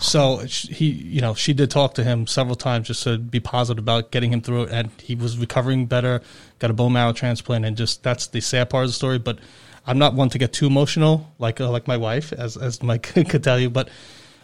So 0.00 0.38
he, 0.38 0.86
you 0.86 1.20
know, 1.20 1.34
she 1.34 1.52
did 1.52 1.70
talk 1.70 1.94
to 1.94 2.04
him 2.04 2.26
several 2.26 2.54
times 2.54 2.86
just 2.86 3.02
to 3.02 3.18
be 3.18 3.40
positive 3.40 3.82
about 3.82 4.10
getting 4.12 4.32
him 4.32 4.40
through 4.40 4.64
it, 4.64 4.70
and 4.70 4.90
he 5.00 5.14
was 5.14 5.36
recovering 5.36 5.86
better. 5.86 6.22
Got 6.60 6.70
a 6.70 6.74
bone 6.74 6.92
marrow 6.92 7.12
transplant, 7.12 7.64
and 7.64 7.76
just 7.76 8.02
that's 8.02 8.28
the 8.28 8.40
sad 8.40 8.70
part 8.70 8.84
of 8.84 8.90
the 8.90 8.94
story. 8.94 9.18
But 9.18 9.38
I'm 9.86 9.98
not 9.98 10.14
one 10.14 10.28
to 10.30 10.38
get 10.38 10.52
too 10.52 10.66
emotional, 10.66 11.32
like 11.38 11.60
uh, 11.60 11.70
like 11.70 11.88
my 11.88 11.96
wife, 11.96 12.32
as 12.32 12.56
as 12.56 12.82
Mike 12.82 13.02
could 13.28 13.42
tell 13.42 13.58
you. 13.58 13.70
But 13.70 13.88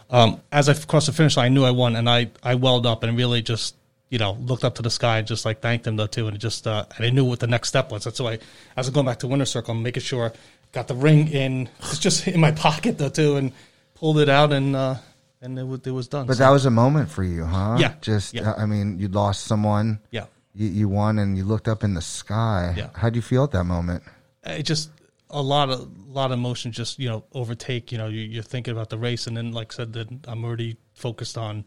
um, 0.09 0.41
as 0.51 0.67
I 0.67 0.73
crossed 0.73 1.07
the 1.07 1.13
finish 1.13 1.37
line, 1.37 1.45
I 1.45 1.49
knew 1.49 1.63
I 1.63 1.71
won, 1.71 1.95
and 1.95 2.09
I 2.09 2.31
I 2.43 2.55
welled 2.55 2.85
up 2.85 3.03
and 3.03 3.17
really 3.17 3.41
just 3.41 3.75
you 4.09 4.17
know 4.17 4.33
looked 4.33 4.63
up 4.63 4.75
to 4.75 4.81
the 4.81 4.89
sky 4.89 5.19
and 5.19 5.27
just 5.27 5.45
like 5.45 5.61
thanked 5.61 5.87
him 5.87 5.95
though 5.95 6.07
too, 6.07 6.27
and 6.27 6.37
just 6.39 6.67
uh, 6.67 6.85
and 6.97 7.05
I 7.05 7.09
knew 7.11 7.23
what 7.23 7.39
the 7.39 7.47
next 7.47 7.69
step 7.69 7.91
was. 7.91 8.03
That's 8.03 8.19
why 8.19 8.39
as 8.75 8.87
I'm 8.87 8.93
going 8.93 9.05
back 9.05 9.19
to 9.19 9.27
Winter 9.27 9.45
circle, 9.45 9.73
I'm 9.73 9.83
making 9.83 10.03
sure 10.03 10.33
got 10.75 10.87
the 10.87 10.93
ring 10.95 11.27
in, 11.29 11.69
it's 11.79 11.97
just 11.99 12.27
in 12.27 12.39
my 12.39 12.51
pocket 12.51 12.97
though 12.99 13.09
too, 13.09 13.37
and 13.37 13.51
pulled 13.95 14.19
it 14.19 14.29
out 14.29 14.51
and 14.53 14.75
uh, 14.75 14.95
and 15.41 15.57
it 15.57 15.63
was 15.65 15.79
it 15.85 15.91
was 15.91 16.07
done. 16.07 16.27
But 16.27 16.37
So, 16.37 16.43
that 16.43 16.51
was 16.51 16.65
a 16.67 16.71
moment 16.71 17.09
for 17.09 17.23
you, 17.23 17.45
huh? 17.45 17.77
Yeah. 17.79 17.93
Just 18.01 18.33
Yeah. 18.35 18.51
uh, 18.51 18.61
I 18.63 18.65
mean, 18.67 18.99
you 18.99 19.07
lost 19.07 19.45
someone. 19.45 19.99
yeah. 20.11 20.25
You, 20.57 20.67
you 20.69 20.87
won 20.87 21.19
and 21.19 21.37
you 21.37 21.43
looked 21.43 21.67
up 21.67 21.83
in 21.83 21.95
the 21.95 22.01
sky. 22.01 22.73
Yeah. 22.77 22.89
How 22.93 23.09
do 23.09 23.17
you 23.17 23.21
feel 23.21 23.43
at 23.43 23.51
that 23.51 23.65
moment? 23.65 24.03
it 24.45 24.63
just 24.63 24.89
a 25.31 25.41
lot 25.41 25.69
of 25.71 25.89
lot 26.07 26.31
of 26.31 26.37
emotion 26.37 26.71
just 26.71 26.99
you 26.99 27.09
know 27.09 27.23
overtake 27.33 27.91
you 27.91 27.97
know 27.97 28.07
you, 28.07 28.21
you're 28.21 28.43
thinking 28.43 28.71
about 28.71 28.89
the 28.91 28.97
race 28.97 29.25
and 29.27 29.35
then 29.35 29.51
like 29.51 29.73
I 29.73 29.75
said 29.77 29.91
that 29.93 30.07
I'm 30.27 30.45
already 30.45 30.77
focused 30.93 31.35
on 31.37 31.65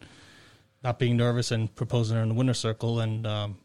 not 0.85 0.99
being 1.01 1.17
nervous 1.17 1.51
and 1.51 1.75
proposing 1.75 2.17
her 2.17 2.23
in 2.23 2.29
the 2.29 2.35
winner 2.37 2.55
circle 2.55 3.01
and 3.01 3.27
um, 3.27 3.59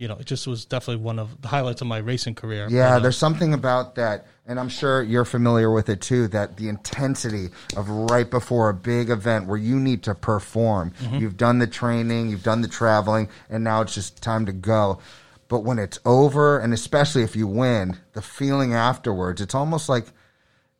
you 0.00 0.08
know 0.08 0.16
it 0.16 0.26
just 0.26 0.46
was 0.46 0.64
definitely 0.64 1.04
one 1.04 1.18
of 1.18 1.40
the 1.42 1.48
highlights 1.48 1.82
of 1.82 1.86
my 1.86 1.98
racing 1.98 2.34
career 2.34 2.66
Yeah, 2.70 2.96
uh, 2.96 2.98
there's 2.98 3.18
something 3.18 3.52
about 3.52 3.94
that, 3.96 4.26
and 4.46 4.58
I'm 4.58 4.70
sure 4.70 5.02
you're 5.02 5.26
familiar 5.26 5.70
with 5.70 5.90
it 5.90 6.00
too. 6.00 6.26
That 6.28 6.56
the 6.56 6.68
intensity 6.68 7.50
of 7.76 7.88
right 7.88 8.28
before 8.28 8.70
a 8.70 8.74
big 8.74 9.10
event 9.10 9.46
where 9.46 9.58
you 9.58 9.78
need 9.78 10.02
to 10.04 10.14
perform. 10.14 10.92
Mm-hmm. 11.02 11.16
You've 11.16 11.36
done 11.36 11.58
the 11.58 11.66
training, 11.66 12.30
you've 12.30 12.42
done 12.42 12.62
the 12.62 12.68
traveling, 12.68 13.28
and 13.50 13.62
now 13.62 13.82
it's 13.82 13.94
just 13.94 14.22
time 14.22 14.46
to 14.46 14.52
go. 14.52 14.98
But 15.48 15.60
when 15.60 15.78
it's 15.78 15.98
over, 16.06 16.58
and 16.58 16.72
especially 16.72 17.22
if 17.22 17.36
you 17.36 17.46
win, 17.46 17.98
the 18.14 18.22
feeling 18.22 18.72
afterwards, 18.72 19.40
it's 19.42 19.54
almost 19.54 19.88
like 19.88 20.06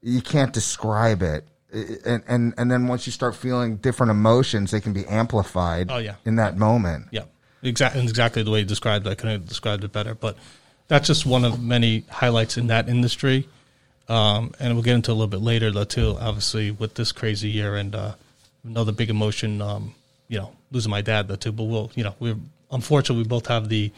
you 0.00 0.22
can't 0.22 0.52
describe 0.52 1.22
it. 1.22 1.46
and 1.72 2.22
and 2.26 2.54
and 2.56 2.70
then 2.70 2.88
once 2.88 3.06
you 3.06 3.12
start 3.12 3.36
feeling 3.36 3.76
different 3.76 4.10
emotions, 4.10 4.70
they 4.70 4.80
can 4.80 4.94
be 4.94 5.06
amplified. 5.06 5.90
Oh, 5.90 5.98
yeah. 5.98 6.14
in 6.24 6.36
that 6.36 6.56
moment. 6.56 7.08
Yeah, 7.10 7.24
exactly, 7.62 8.02
exactly 8.02 8.42
the 8.42 8.50
way 8.50 8.60
you 8.60 8.64
described 8.64 9.06
it. 9.06 9.10
I 9.10 9.14
couldn't 9.14 9.40
have 9.40 9.48
described 9.48 9.84
it 9.84 9.92
better. 9.92 10.14
But 10.14 10.36
that's 10.88 11.06
just 11.06 11.26
one 11.26 11.44
of 11.44 11.62
many 11.62 12.04
highlights 12.10 12.56
in 12.56 12.68
that 12.68 12.88
industry. 12.88 13.48
Um, 14.08 14.52
and 14.58 14.74
we'll 14.74 14.82
get 14.82 14.94
into 14.94 15.12
a 15.12 15.14
little 15.14 15.28
bit 15.28 15.40
later, 15.40 15.70
though, 15.70 15.84
too. 15.84 16.16
Obviously, 16.20 16.72
with 16.72 16.94
this 16.94 17.12
crazy 17.12 17.48
year 17.48 17.76
and 17.76 17.94
uh, 17.94 18.14
another 18.64 18.92
big 18.92 19.08
emotion, 19.08 19.62
um, 19.62 19.94
you 20.28 20.38
know, 20.38 20.52
losing 20.72 20.90
my 20.90 21.00
dad, 21.00 21.28
though, 21.28 21.36
too. 21.36 21.52
But 21.52 21.64
we'll, 21.64 21.92
you 21.94 22.02
know, 22.02 22.14
we're 22.18 22.36
unfortunately 22.72 23.22
we 23.22 23.28
both 23.28 23.46
have 23.46 23.68
the, 23.68 23.92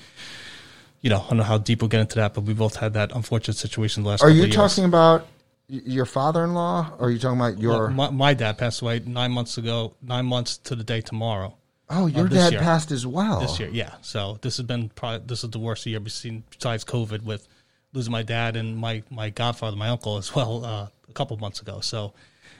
you 1.00 1.10
know, 1.10 1.20
I 1.20 1.28
don't 1.28 1.38
know 1.38 1.44
how 1.44 1.58
deep 1.58 1.80
we'll 1.80 1.88
get 1.88 2.00
into 2.00 2.16
that, 2.16 2.34
but 2.34 2.42
we 2.42 2.54
both 2.54 2.76
had 2.76 2.94
that 2.94 3.12
unfortunate 3.14 3.56
situation 3.56 4.02
the 4.02 4.10
last. 4.10 4.22
Are 4.22 4.26
couple 4.26 4.36
you 4.36 4.42
of 4.42 4.48
years. 4.48 4.56
talking 4.56 4.84
about 4.84 5.26
your 5.68 6.04
father-in-law? 6.04 6.92
Or 6.98 7.06
are 7.06 7.10
you 7.10 7.18
talking 7.18 7.40
about 7.40 7.58
your? 7.58 7.86
Well, 7.86 7.90
my, 7.90 8.10
my 8.10 8.34
dad 8.34 8.58
passed 8.58 8.82
away 8.82 9.00
nine 9.06 9.32
months 9.32 9.56
ago, 9.56 9.94
nine 10.02 10.26
months 10.26 10.58
to 10.58 10.76
the 10.76 10.84
day 10.84 11.00
tomorrow. 11.00 11.54
Oh, 11.90 12.06
your 12.06 12.28
dad 12.28 12.52
year. 12.52 12.60
passed 12.60 12.90
as 12.90 13.06
well. 13.06 13.40
this 13.40 13.58
year. 13.58 13.68
Yeah, 13.72 13.94
so 14.02 14.38
this 14.42 14.56
has 14.56 14.66
been 14.66 14.88
probably 14.90 15.26
this 15.26 15.44
is 15.44 15.50
the 15.50 15.58
worst 15.58 15.86
year 15.86 16.00
we've 16.00 16.12
seen 16.12 16.44
besides 16.50 16.84
COVID 16.84 17.22
with 17.22 17.46
losing 17.92 18.12
my 18.12 18.22
dad 18.22 18.56
and 18.56 18.76
my 18.76 19.02
my 19.10 19.30
godfather, 19.30 19.76
my 19.76 19.88
uncle 19.88 20.16
as 20.16 20.34
well, 20.34 20.64
uh, 20.64 20.88
a 21.08 21.12
couple 21.12 21.36
months 21.36 21.60
ago. 21.60 21.80
So 21.80 22.14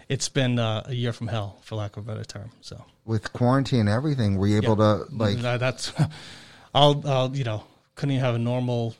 it's 0.09 0.29
been 0.29 0.59
uh, 0.59 0.83
a 0.87 0.95
year 0.95 1.13
from 1.13 1.29
hell, 1.29 1.59
for 1.63 1.77
lack 1.77 1.97
of 1.97 2.09
a 2.09 2.13
better 2.13 2.25
term. 2.25 2.51
So 2.61 2.85
With 3.05 3.33
quarantine 3.33 3.81
and 3.81 3.89
everything, 3.89 4.37
were 4.37 4.47
you 4.47 4.57
able 4.57 4.77
to 4.77 5.07
like? 5.11 5.39
that, 5.39 5.61
that's 5.61 5.93
I'll, 6.75 7.03
I'll 7.07 7.37
you 7.37 7.45
know 7.45 7.65
couldn't 7.95 8.13
even 8.13 8.25
have 8.25 8.35
a 8.35 8.39
normal 8.39 8.95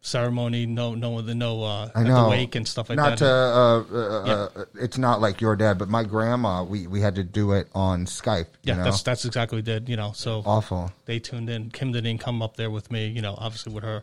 ceremony, 0.00 0.66
no 0.66 0.94
no 0.94 1.20
the 1.20 1.34
no 1.34 1.62
uh, 1.62 1.90
I 1.94 2.00
at 2.00 2.06
know. 2.06 2.24
the 2.24 2.30
wake 2.30 2.54
and 2.54 2.66
stuff 2.66 2.88
like 2.88 2.96
that. 2.96 3.02
not 3.02 3.18
that. 3.18 3.88
to. 3.88 3.94
Uh, 3.94 3.98
uh, 3.98 4.60
uh, 4.60 4.64
it's 4.80 4.98
not 4.98 5.20
like 5.20 5.40
your 5.40 5.56
dad, 5.56 5.78
but 5.78 5.88
my 5.88 6.04
grandma. 6.04 6.62
We 6.64 6.86
we 6.86 7.00
had 7.00 7.14
to 7.16 7.24
do 7.24 7.52
it 7.52 7.68
on 7.74 8.06
Skype. 8.06 8.46
yeah, 8.62 8.74
you 8.74 8.78
know? 8.78 8.84
that's 8.84 9.02
that's 9.02 9.24
exactly 9.24 9.56
what 9.56 9.66
we 9.66 9.72
did. 9.72 9.88
You 9.88 9.96
know, 9.96 10.12
so 10.14 10.42
awful. 10.46 10.90
they 11.06 11.18
tuned 11.18 11.50
in. 11.50 11.70
Kim 11.70 11.92
didn't 11.92 12.18
come 12.18 12.42
up 12.42 12.56
there 12.56 12.70
with 12.70 12.90
me. 12.90 13.08
You 13.08 13.22
know, 13.22 13.34
obviously 13.38 13.72
with 13.72 13.84
her 13.84 14.02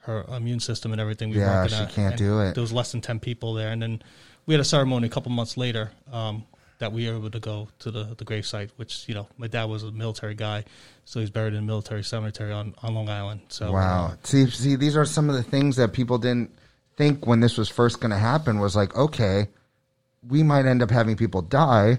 her 0.00 0.24
immune 0.28 0.60
system 0.60 0.92
and 0.92 1.00
everything. 1.00 1.30
We 1.30 1.38
Yeah, 1.38 1.66
she 1.66 1.74
gonna- 1.74 1.90
can't 1.90 2.16
do 2.16 2.40
it. 2.40 2.54
There 2.54 2.62
was 2.62 2.72
less 2.72 2.92
than 2.92 3.00
ten 3.00 3.18
people 3.18 3.54
there, 3.54 3.70
and 3.70 3.82
then 3.82 4.02
we 4.46 4.54
had 4.54 4.60
a 4.60 4.64
ceremony 4.64 5.06
a 5.06 5.10
couple 5.10 5.32
months 5.32 5.56
later 5.56 5.90
um, 6.12 6.44
that 6.78 6.92
we 6.92 7.08
were 7.08 7.16
able 7.16 7.30
to 7.30 7.40
go 7.40 7.68
to 7.80 7.90
the 7.90 8.14
the 8.16 8.24
gravesite. 8.24 8.70
Which 8.76 9.08
you 9.08 9.14
know, 9.14 9.28
my 9.38 9.46
dad 9.46 9.64
was 9.64 9.82
a 9.82 9.90
military 9.90 10.34
guy, 10.34 10.64
so 11.04 11.20
he's 11.20 11.30
buried 11.30 11.54
in 11.54 11.60
a 11.60 11.66
military 11.66 12.04
cemetery 12.04 12.52
on, 12.52 12.74
on 12.82 12.94
Long 12.94 13.08
Island. 13.08 13.42
So 13.48 13.68
uh, 13.68 13.72
Wow. 13.72 14.14
See, 14.22 14.48
see, 14.50 14.76
these 14.76 14.96
are 14.96 15.04
some 15.04 15.28
of 15.28 15.36
the 15.36 15.42
things 15.42 15.76
that 15.76 15.92
people 15.92 16.18
didn't 16.18 16.50
think 16.96 17.26
when 17.26 17.40
this 17.40 17.56
was 17.56 17.68
first 17.68 18.00
going 18.00 18.10
to 18.10 18.18
happen. 18.18 18.58
Was 18.58 18.76
like, 18.76 18.94
okay, 18.96 19.48
we 20.26 20.42
might 20.42 20.66
end 20.66 20.82
up 20.82 20.90
having 20.90 21.16
people 21.16 21.42
die, 21.42 21.98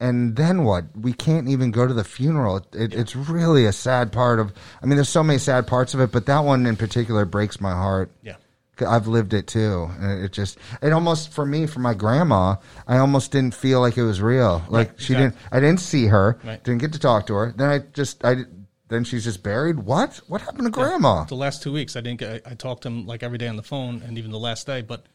and 0.00 0.36
then 0.36 0.64
what? 0.64 0.84
We 0.98 1.12
can't 1.12 1.48
even 1.48 1.70
go 1.70 1.86
to 1.86 1.94
the 1.94 2.04
funeral. 2.04 2.56
It, 2.56 2.66
it, 2.74 2.94
It's 2.94 3.16
really 3.16 3.66
a 3.66 3.72
sad 3.72 4.12
part 4.12 4.38
of. 4.38 4.52
I 4.82 4.86
mean, 4.86 4.96
there's 4.96 5.08
so 5.08 5.22
many 5.22 5.38
sad 5.38 5.66
parts 5.66 5.94
of 5.94 6.00
it, 6.00 6.12
but 6.12 6.26
that 6.26 6.40
one 6.40 6.66
in 6.66 6.76
particular 6.76 7.24
breaks 7.24 7.60
my 7.60 7.72
heart. 7.72 8.10
yeah, 8.22 8.36
I've 8.82 9.06
lived 9.06 9.34
it 9.34 9.46
too. 9.46 9.88
It 10.00 10.32
just, 10.32 10.58
it 10.82 10.92
almost 10.92 11.32
for 11.32 11.44
me, 11.46 11.66
for 11.66 11.80
my 11.80 11.94
grandma, 11.94 12.56
I 12.88 12.98
almost 12.98 13.30
didn't 13.32 13.54
feel 13.54 13.80
like 13.80 13.96
it 13.96 14.02
was 14.04 14.20
real. 14.20 14.64
Like 14.68 14.88
Right, 14.90 15.00
she 15.00 15.12
exactly. 15.14 15.24
didn't, 15.40 15.52
I 15.52 15.60
didn't 15.60 15.80
see 15.80 16.06
her, 16.06 16.38
Right. 16.44 16.62
didn't 16.64 16.80
get 16.80 16.92
to 16.94 16.98
talk 16.98 17.26
to 17.28 17.34
her. 17.34 17.54
Then 17.56 17.68
I 17.70 17.78
just, 17.78 18.24
I, 18.24 18.44
then 18.88 19.04
she's 19.04 19.24
just 19.24 19.42
buried. 19.42 19.78
What? 19.80 20.20
What 20.28 20.40
happened 20.42 20.64
to 20.64 20.70
grandma? 20.70 21.24
the 21.24 21.34
last 21.34 21.62
two 21.62 21.72
weeks 21.72 21.96
I 21.96 22.00
didn't 22.00 22.20
get. 22.20 22.46
I, 22.46 22.50
I 22.50 22.54
talked 22.54 22.82
to 22.82 22.88
him 22.88 23.06
like 23.06 23.22
every 23.22 23.38
day 23.38 23.48
on 23.48 23.56
the 23.56 23.62
phone, 23.62 24.02
and 24.04 24.18
even 24.18 24.30
the 24.30 24.38
last 24.38 24.66
day, 24.66 24.82
but 24.82 25.06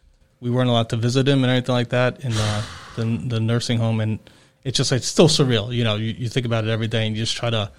we 0.41 0.49
weren't 0.49 0.69
allowed 0.69 0.89
to 0.89 0.95
visit 0.97 1.27
him 1.27 1.43
and 1.43 1.51
anything 1.51 1.73
like 1.75 1.89
that 1.89 2.23
in 2.23 2.31
the 2.31 2.65
the, 2.95 3.05
the 3.27 3.39
nursing 3.39 3.77
home, 3.77 3.99
and 4.01 4.19
it's 4.63 4.75
just 4.77 4.91
it's 4.91 5.05
still 5.05 5.27
surreal. 5.27 5.73
You 5.73 5.83
know, 5.83 5.97
you, 5.97 6.13
you 6.17 6.29
think 6.29 6.45
about 6.47 6.63
it 6.65 6.69
every 6.71 6.87
day, 6.87 7.05
and 7.05 7.15
you 7.15 7.21
just 7.21 7.37
try 7.37 7.49
to. 7.51 7.71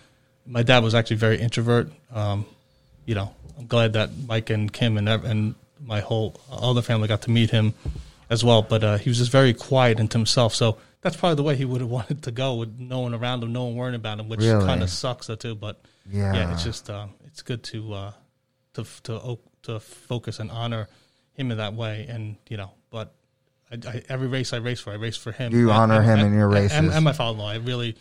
My 0.46 0.62
dad 0.62 0.84
was 0.84 0.94
actually 0.94 1.16
very 1.16 1.40
introvert. 1.40 1.90
Um, 2.14 2.46
you 3.04 3.14
know, 3.16 3.34
I'm 3.58 3.66
glad 3.66 3.94
that 3.94 4.10
Mike 4.28 4.48
and 4.50 4.72
Kim 4.72 4.96
and 4.96 5.08
and 5.08 5.54
my 5.82 6.00
whole 6.00 6.40
other 6.50 6.82
family 6.82 7.08
got 7.08 7.22
to 7.22 7.30
meet 7.30 7.50
him 7.50 7.74
as 8.28 8.44
well. 8.44 8.62
But 8.62 8.84
uh, 8.84 8.98
he 8.98 9.08
was 9.10 9.18
just 9.18 9.30
very 9.32 9.54
quiet 9.54 9.98
into 10.00 10.18
himself. 10.18 10.54
So 10.54 10.78
that's 11.00 11.16
probably 11.16 11.36
the 11.36 11.42
way 11.42 11.56
he 11.56 11.64
would 11.64 11.80
have 11.80 11.90
wanted 11.98 12.22
to 12.24 12.30
go 12.30 12.54
with 12.56 12.78
no 12.78 13.00
one 13.00 13.14
around 13.14 13.42
him, 13.42 13.52
no 13.52 13.64
one 13.64 13.74
worrying 13.76 13.94
about 13.94 14.20
him, 14.20 14.28
which 14.28 14.40
Really? 14.40 14.64
kind 14.66 14.82
of 14.82 14.90
sucks 14.90 15.28
too. 15.38 15.54
But 15.54 15.80
Yeah. 16.10 16.32
yeah, 16.34 16.52
it's 16.52 16.64
just 16.64 16.90
uh, 16.90 17.06
it's 17.26 17.42
good 17.42 17.62
to 17.64 17.92
uh, 17.94 18.12
to 18.74 18.84
to 19.04 19.38
to 19.62 19.80
focus 19.80 20.38
and 20.40 20.50
honor 20.50 20.88
him 21.34 21.50
in 21.50 21.58
that 21.58 21.74
way, 21.74 22.06
and 22.08 22.36
you 22.48 22.56
know, 22.56 22.70
but 22.90 23.14
I, 23.70 23.76
I, 23.88 24.02
every 24.08 24.26
race 24.26 24.52
I 24.52 24.56
race 24.56 24.80
for, 24.80 24.90
I 24.90 24.96
race 24.96 25.16
for 25.16 25.32
him. 25.32 25.52
You 25.52 25.70
And- 25.70 25.78
honor 25.78 25.94
and- 26.00 26.04
him 26.06 26.18
and- 26.20 26.28
in 26.28 26.34
your 26.34 26.48
races. 26.48 26.76
and, 26.76 26.90
and 26.90 27.04
my 27.04 27.12
father-in-law. 27.12 27.48
I 27.50 27.56
really 27.56 27.96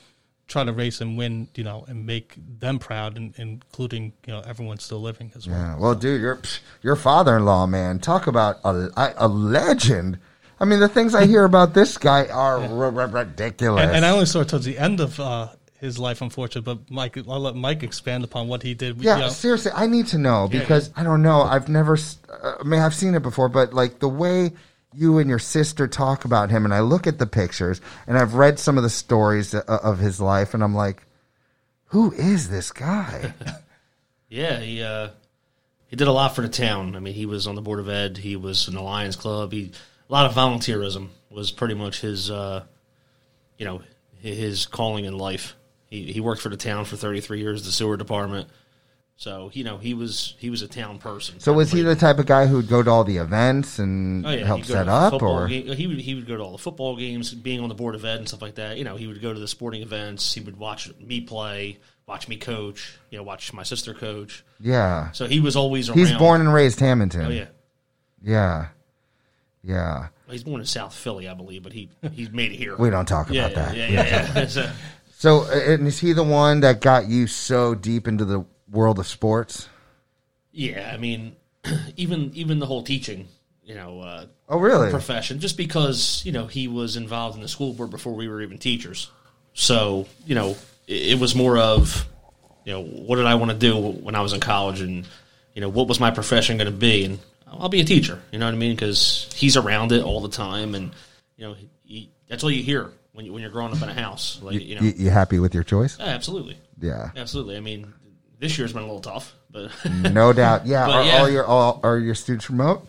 try 0.49 0.63
to 0.63 0.73
race 0.73 0.99
and 0.99 1.17
win, 1.17 1.47
you 1.55 1.63
know, 1.63 1.85
and 1.87 2.05
make 2.05 2.35
them 2.59 2.79
proud, 2.79 3.15
and, 3.15 3.33
including 3.37 4.11
you 4.25 4.33
know 4.33 4.41
everyone 4.45 4.79
still 4.79 4.99
living 4.99 5.31
as 5.35 5.47
well. 5.47 5.57
Yeah. 5.57 5.77
Well, 5.77 5.95
dude, 5.95 6.19
your 6.19 6.41
your 6.81 6.97
father-in-law, 6.97 7.67
man, 7.67 7.99
talk 7.99 8.27
about 8.27 8.57
a, 8.65 9.13
a 9.17 9.27
legend. 9.27 10.19
I 10.59 10.65
mean, 10.65 10.81
the 10.81 10.89
things 10.89 11.15
I 11.15 11.25
hear 11.25 11.45
about 11.45 11.73
this 11.73 11.97
guy 11.97 12.25
are 12.27 12.59
r- 12.59 12.99
r- 12.99 13.07
ridiculous. 13.07 13.83
And, 13.83 13.95
and 13.95 14.05
I 14.05 14.09
only 14.09 14.25
saw 14.25 14.41
it 14.41 14.49
towards 14.49 14.65
the 14.65 14.77
end 14.77 14.99
of 14.99 15.17
uh, 15.19 15.49
his 15.79 15.97
life, 15.97 16.21
unfortunately. 16.21 16.73
But 16.75 16.91
Mike, 16.91 17.17
I'll 17.17 17.39
let 17.39 17.55
Mike 17.55 17.83
expand 17.83 18.23
upon 18.25 18.47
what 18.49 18.63
he 18.63 18.73
did. 18.73 18.97
Yeah, 18.97 19.15
you 19.15 19.21
know. 19.23 19.29
seriously, 19.29 19.71
I 19.73 19.87
need 19.87 20.07
to 20.07 20.17
know 20.17 20.49
Yeah, 20.51 20.59
because 20.59 20.91
I 20.97 21.03
don't 21.03 21.21
know. 21.21 21.43
I've 21.43 21.69
never, 21.69 21.97
uh, 22.29 22.55
I 22.59 22.63
mean, 22.63 22.81
I've 22.81 22.95
seen 22.95 23.15
it 23.15 23.21
before, 23.21 23.47
but 23.47 23.73
like 23.73 23.99
the 23.99 24.09
way 24.09 24.51
you 24.93 25.17
and 25.19 25.29
your 25.29 25.39
sister 25.39 25.87
talk 25.87 26.25
about 26.25 26.49
him, 26.49 26.65
and 26.65 26.73
I 26.73 26.81
look 26.81 27.07
at 27.07 27.19
the 27.19 27.27
pictures, 27.27 27.81
and 28.07 28.17
I've 28.17 28.33
read 28.33 28.59
some 28.59 28.77
of 28.77 28.83
the 28.83 28.89
stories 28.89 29.53
uh, 29.53 29.61
of 29.67 29.99
his 29.99 30.19
life, 30.19 30.53
and 30.53 30.63
I'm 30.63 30.75
like, 30.75 31.03
who 31.85 32.11
is 32.13 32.49
this 32.49 32.71
guy? 32.71 33.33
Yeah, 34.29 34.59
he 34.59 34.83
uh, 34.83 35.09
he 35.87 35.95
did 35.95 36.07
a 36.07 36.11
lot 36.11 36.35
for 36.35 36.41
the 36.41 36.49
town. 36.49 36.95
I 36.95 36.99
mean, 36.99 37.15
he 37.15 37.25
was 37.25 37.47
on 37.47 37.55
the 37.55 37.61
board 37.61 37.79
of 37.79 37.89
ed. 37.89 38.17
He 38.17 38.35
was 38.35 38.67
in 38.67 38.75
the 38.75 38.81
Lions 38.81 39.15
Club. 39.15 39.51
He 39.51 39.71
a 40.07 40.13
lot 40.13 40.27
of 40.27 40.33
volunteerism 40.33 41.09
was 41.31 41.51
pretty 41.51 41.73
much 41.73 42.01
his, 42.01 42.29
uh, 42.29 42.63
you 43.57 43.65
know, 43.65 43.81
his 44.21 44.67
calling 44.67 45.05
in 45.05 45.17
life. 45.17 45.55
He 45.87 46.11
he 46.11 46.19
worked 46.19 46.41
for 46.41 46.49
the 46.49 46.57
town 46.57 46.85
for 46.85 46.95
33 46.95 47.39
years, 47.39 47.65
the 47.65 47.71
sewer 47.71 47.97
department. 47.97 48.47
So 49.19 49.51
you 49.53 49.65
know 49.65 49.77
he 49.77 49.93
was 49.93 50.33
he 50.39 50.49
was 50.49 50.61
a 50.61 50.67
town 50.69 50.97
person. 50.97 51.41
so 51.41 51.51
was 51.51 51.73
he 51.73 51.81
the 51.81 51.93
type 51.93 52.19
of 52.19 52.25
guy 52.25 52.45
who'd 52.47 52.69
go 52.69 52.81
to 52.81 52.89
all 52.89 53.03
the 53.03 53.17
events 53.17 53.77
and 53.77 54.25
Oh, 54.25 54.29
yeah, 54.29 54.45
help 54.45 54.63
set 54.63 54.87
up, 54.87 55.21
or 55.21 55.45
ga- 55.49 55.75
he 55.75 55.87
would 55.87 55.99
he 55.99 56.15
would 56.15 56.25
go 56.25 56.37
to 56.37 56.41
all 56.41 56.53
the 56.53 56.57
football 56.57 56.95
games, 56.95 57.33
being 57.33 57.59
on 57.59 57.67
the 57.67 57.75
board 57.75 57.95
of 57.95 58.05
ed 58.05 58.19
and 58.19 58.27
stuff 58.29 58.41
like 58.41 58.55
that. 58.55 58.77
You 58.77 58.85
know, 58.85 58.95
he 58.95 59.07
would 59.07 59.21
go 59.21 59.33
to 59.33 59.39
the 59.39 59.47
sporting 59.47 59.81
events. 59.81 60.33
He 60.33 60.39
would 60.39 60.55
watch 60.55 60.89
me 61.01 61.19
play, 61.19 61.79
watch 62.07 62.29
me 62.29 62.37
coach. 62.37 62.97
You 63.09 63.17
know, 63.17 63.23
watch 63.23 63.51
my 63.51 63.63
sister 63.63 63.93
coach. 63.93 64.45
yeah? 64.57 65.11
So 65.11 65.27
he 65.27 65.41
was 65.41 65.57
always 65.57 65.89
around. 65.89 65.97
He's 65.99 66.13
born 66.13 66.39
and 66.39 66.53
raised 66.53 66.79
Hammonton. 66.79 67.25
Oh 67.25 67.29
yeah, 67.29 67.47
yeah, 68.23 68.67
yeah. 69.63 69.97
Well, 69.97 70.31
he's 70.31 70.45
born 70.45 70.61
in 70.61 70.65
South 70.65 70.93
Philly, 70.93 71.27
I 71.27 71.33
believe, 71.33 71.63
but 71.63 71.73
he 71.73 71.89
he's 72.13 72.29
made 72.29 72.53
it 72.53 72.55
here. 72.55 72.77
We 72.77 72.89
don't 72.89 73.05
talk 73.05 73.29
yeah, 73.31 73.47
about 73.47 73.75
yeah, 73.75 73.85
that. 73.85 73.91
yeah, 73.91 74.45
yeah, 74.45 74.49
yeah. 74.63 74.71
So, 75.17 75.43
and 75.51 75.85
is 75.85 75.99
he 75.99 76.13
the 76.13 76.23
one 76.23 76.61
that 76.61 76.79
got 76.79 77.09
you 77.09 77.27
so 77.27 77.75
deep 77.75 78.07
into 78.07 78.23
the 78.23 78.45
world 78.71 78.99
of 78.99 79.07
sports? 79.07 79.67
yeah, 80.51 80.91
I 80.93 80.97
mean, 80.97 81.35
even 81.97 82.31
even 82.35 82.59
the 82.59 82.65
whole 82.65 82.83
teaching, 82.83 83.27
you 83.63 83.75
know, 83.75 84.01
uh, 84.01 84.25
Oh, 84.47 84.57
really? 84.57 84.89
profession, 84.89 85.39
just 85.39 85.57
because 85.57 86.23
you 86.25 86.31
know 86.31 86.47
he 86.47 86.67
was 86.67 86.95
involved 86.97 87.35
in 87.35 87.41
the 87.41 87.47
school 87.47 87.73
board 87.73 87.91
before 87.91 88.13
we 88.15 88.27
were 88.27 88.41
even 88.41 88.57
teachers. 88.57 89.09
So 89.53 90.07
you 90.25 90.35
know, 90.35 90.55
it, 90.87 91.13
it 91.13 91.19
was 91.19 91.35
more 91.35 91.57
of 91.57 92.07
you 92.65 92.73
know 92.73 92.81
what 92.83 93.17
did 93.17 93.25
I 93.25 93.35
want 93.35 93.51
to 93.51 93.57
do 93.57 93.77
when 93.77 94.15
I 94.15 94.21
was 94.21 94.33
in 94.33 94.39
college, 94.39 94.81
and 94.81 95.05
you 95.53 95.61
know 95.61 95.69
what 95.69 95.87
was 95.87 95.99
my 95.99 96.11
profession 96.11 96.57
going 96.57 96.71
to 96.71 96.77
be, 96.77 97.05
and 97.05 97.19
I'll 97.47 97.69
be 97.69 97.81
a 97.81 97.85
teacher. 97.85 98.19
You 98.31 98.39
know 98.39 98.45
what 98.47 98.55
I 98.55 98.57
mean? 98.57 98.75
Because 98.75 99.29
he's 99.35 99.55
around 99.57 99.91
it 99.91 100.03
all 100.03 100.21
the 100.21 100.29
time, 100.29 100.73
and 100.75 100.91
you 101.37 101.45
know 101.47 101.55
he, 101.83 102.09
that's 102.27 102.43
all 102.43 102.51
you 102.51 102.63
hear 102.63 102.91
when 103.13 103.25
you 103.25 103.33
when 103.33 103.41
you're 103.43 103.51
growing 103.51 103.73
up 103.75 103.81
in 103.83 103.89
a 103.89 103.93
house. 103.93 104.39
Like 104.41 104.59
you 104.61 104.75
know, 104.75 104.81
You, 104.81 104.93
you 104.97 105.09
happy 105.11 105.37
with 105.39 105.53
your 105.53 105.63
choice? 105.63 105.97
yeah, 105.99 106.05
absolutely, 106.07 106.57
Yeah. 106.81 107.11
absolutely. 107.15 107.55
I 107.57 107.59
mean, 107.59 107.93
this 108.39 108.57
year's 108.57 108.73
been 108.73 108.81
a 108.83 108.85
little 108.85 109.01
tough, 109.01 109.35
but 109.51 109.71
No 109.85 110.33
doubt. 110.33 110.65
Yeah. 110.65 110.85
But 110.87 110.95
Are 110.95 111.03
yeah. 111.03 111.17
all 111.19 111.29
your 111.29 111.45
all 111.45 111.79
are 111.83 111.97
your 111.97 112.15
students 112.15 112.49
remote? 112.49 112.87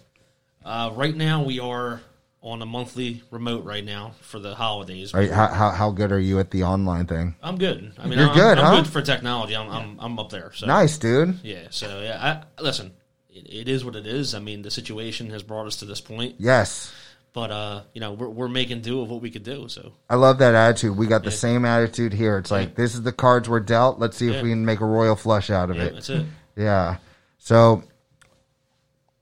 uh, 0.64 0.90
right 0.94 1.16
now 1.16 1.42
we 1.42 1.58
are 1.60 2.00
on 2.42 2.62
a 2.62 2.66
monthly 2.66 3.22
remote 3.30 3.64
right 3.64 3.84
now 3.84 4.12
for 4.22 4.38
the 4.38 4.54
holidays. 4.54 5.12
You, 5.12 5.30
how, 5.32 5.48
how 5.48 5.70
how 5.70 5.90
good 5.90 6.10
are 6.12 6.18
you 6.18 6.38
at 6.38 6.50
the 6.50 6.62
online 6.64 7.06
thing? 7.06 7.34
I'm 7.42 7.58
good. 7.58 7.92
I 7.98 8.06
mean, 8.06 8.18
You're 8.18 8.28
I'm, 8.28 8.34
good, 8.34 8.58
I'm 8.58 8.64
huh? 8.64 8.76
good 8.82 8.90
for 8.90 9.02
technology. 9.02 9.54
I'm, 9.56 9.68
I'm, 9.68 9.96
I'm 10.00 10.18
up 10.18 10.30
there. 10.30 10.50
So 10.54 10.66
Nice, 10.66 10.96
dude. 10.96 11.38
yeah. 11.42 11.66
So 11.70 12.00
yeah, 12.02 12.42
I, 12.58 12.62
listen, 12.62 12.92
it, 13.28 13.46
it 13.66 13.68
is 13.68 13.84
what 13.84 13.94
it 13.94 14.06
is. 14.06 14.34
I 14.34 14.38
mean, 14.38 14.62
the 14.62 14.70
situation 14.70 15.28
has 15.30 15.42
brought 15.42 15.66
us 15.66 15.76
to 15.76 15.84
this 15.84 16.00
point, 16.00 16.36
Yes. 16.38 16.92
But 17.32 17.50
uh, 17.50 17.82
you 17.94 18.00
know, 18.00 18.12
we're, 18.12 18.28
we're 18.28 18.48
making 18.48 18.80
do 18.80 19.00
of 19.00 19.10
what 19.10 19.20
we 19.20 19.30
could 19.30 19.42
do. 19.42 19.68
So 19.68 19.92
I 20.08 20.16
love 20.16 20.38
that 20.38 20.54
attitude. 20.54 20.96
We 20.96 21.06
got 21.06 21.24
the 21.24 21.30
same 21.30 21.64
attitude 21.64 22.12
here. 22.12 22.38
It's 22.38 22.50
like 22.50 22.74
this 22.74 22.94
is 22.94 23.02
the 23.02 23.12
cards 23.12 23.48
we're 23.48 23.60
dealt. 23.60 23.98
Let's 23.98 24.16
see 24.16 24.28
if 24.28 24.42
we 24.42 24.50
can 24.50 24.64
make 24.64 24.80
a 24.80 24.86
royal 24.86 25.16
flush 25.16 25.50
out 25.50 25.70
of 25.70 25.76
yeah, 25.76 25.84
it. 25.84 25.94
that's 25.94 26.10
it. 26.10 26.26
Yeah. 26.56 26.96
So, 27.38 27.84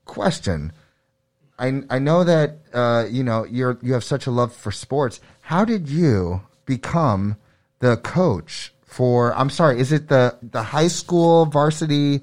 question: 0.05 0.71
I 1.57 1.83
I 1.89 1.99
know 1.99 2.23
that 2.23 2.57
uh, 2.73 3.05
you 3.09 3.23
know 3.23 3.45
you're 3.45 3.77
you 3.81 3.93
have 3.93 4.03
such 4.03 4.27
a 4.27 4.31
love 4.31 4.53
for 4.53 4.71
sports. 4.71 5.19
How 5.41 5.65
did 5.65 5.89
you 5.89 6.41
become 6.65 7.37
the 7.79 7.97
coach 7.97 8.73
for? 8.83 9.35
I'm 9.35 9.49
sorry, 9.49 9.79
is 9.79 9.91
it 9.91 10.07
the 10.07 10.37
the 10.41 10.63
high 10.63 10.87
school 10.87 11.45
varsity 11.45 12.21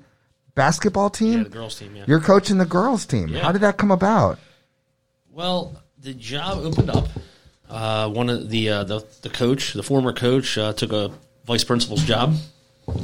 basketball 0.54 1.10
team? 1.10 1.38
Yeah, 1.38 1.44
the 1.44 1.50
girls 1.50 1.78
team. 1.78 1.94
Yeah. 1.94 2.04
You're 2.08 2.20
coaching 2.20 2.58
the 2.58 2.66
girls 2.66 3.06
team. 3.06 3.28
Yeah. 3.28 3.42
How 3.42 3.52
did 3.52 3.60
that 3.60 3.76
come 3.76 3.90
about? 3.92 4.38
Well, 5.36 5.74
the 6.00 6.14
job 6.14 6.60
opened 6.64 6.88
up. 6.88 7.08
Uh, 7.68 8.08
one 8.08 8.30
of 8.30 8.48
the 8.48 8.70
uh, 8.70 8.84
the 8.84 9.04
the 9.20 9.28
coach, 9.28 9.74
the 9.74 9.82
former 9.82 10.14
coach, 10.14 10.56
uh, 10.56 10.72
took 10.72 10.92
a 10.92 11.10
vice 11.44 11.62
principal's 11.62 12.02
job, 12.04 12.36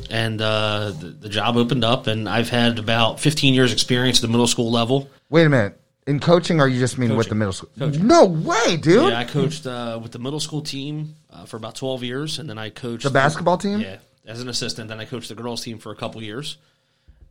and 0.08 0.40
uh, 0.40 0.92
the, 0.98 1.08
the 1.08 1.28
job 1.28 1.58
opened 1.58 1.84
up. 1.84 2.06
And 2.06 2.26
I've 2.26 2.48
had 2.48 2.78
about 2.78 3.20
15 3.20 3.52
years 3.52 3.70
experience 3.70 4.20
at 4.20 4.22
the 4.22 4.28
middle 4.28 4.46
school 4.46 4.70
level. 4.70 5.10
Wait 5.28 5.44
a 5.44 5.50
minute. 5.50 5.78
In 6.06 6.20
coaching, 6.20 6.58
or 6.58 6.68
you 6.68 6.80
just 6.80 6.96
mean 6.96 7.16
with 7.16 7.28
the 7.28 7.34
middle 7.34 7.52
school? 7.52 7.68
Coaching. 7.78 8.06
No 8.06 8.24
way, 8.24 8.78
dude. 8.78 9.10
Yeah, 9.10 9.18
I 9.18 9.24
coached 9.24 9.66
uh, 9.66 10.00
with 10.02 10.12
the 10.12 10.18
middle 10.18 10.40
school 10.40 10.62
team 10.62 11.16
uh, 11.30 11.44
for 11.44 11.58
about 11.58 11.74
12 11.74 12.02
years, 12.02 12.38
and 12.38 12.48
then 12.48 12.56
I 12.56 12.70
coached 12.70 13.04
The 13.04 13.10
basketball 13.10 13.58
team? 13.58 13.80
Yeah, 13.80 13.98
as 14.24 14.40
an 14.40 14.48
assistant. 14.48 14.88
Then 14.88 14.98
I 15.00 15.04
coached 15.04 15.28
the 15.28 15.34
girls 15.34 15.62
team 15.62 15.78
for 15.78 15.92
a 15.92 15.96
couple 15.96 16.22
years, 16.22 16.56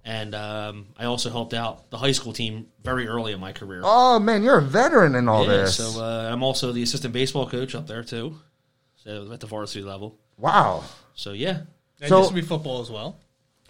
and 0.04 0.34
um, 0.36 0.88
I 0.98 1.06
also 1.06 1.30
helped 1.30 1.54
out 1.54 1.90
the 1.92 1.98
high 1.98 2.12
school 2.12 2.34
team 2.34 2.68
very 2.84 3.08
early 3.08 3.32
in 3.34 3.40
my 3.40 3.52
career. 3.54 3.82
Oh 3.84 4.20
man, 4.20 4.44
you're 4.44 4.58
a 4.58 4.62
veteran 4.62 5.16
in 5.16 5.28
all 5.28 5.44
yeah, 5.44 5.50
this. 5.58 5.78
so 5.78 6.04
uh, 6.04 6.30
I'm 6.32 6.44
also 6.44 6.72
the 6.72 6.82
assistant 6.84 7.14
baseball 7.14 7.48
coach 7.50 7.76
up 7.76 7.88
there 7.88 8.04
too, 8.04 8.36
so 9.04 9.32
at 9.32 9.40
the 9.40 9.48
varsity 9.48 9.84
level. 9.84 10.18
wow. 10.38 10.84
So 11.14 11.34
yeah, 11.34 11.62
And 12.00 12.10
So- 12.10 12.18
used 12.20 12.30
to 12.30 12.36
be 12.36 12.42
football 12.42 12.82
as 12.82 12.90
well. 12.90 13.18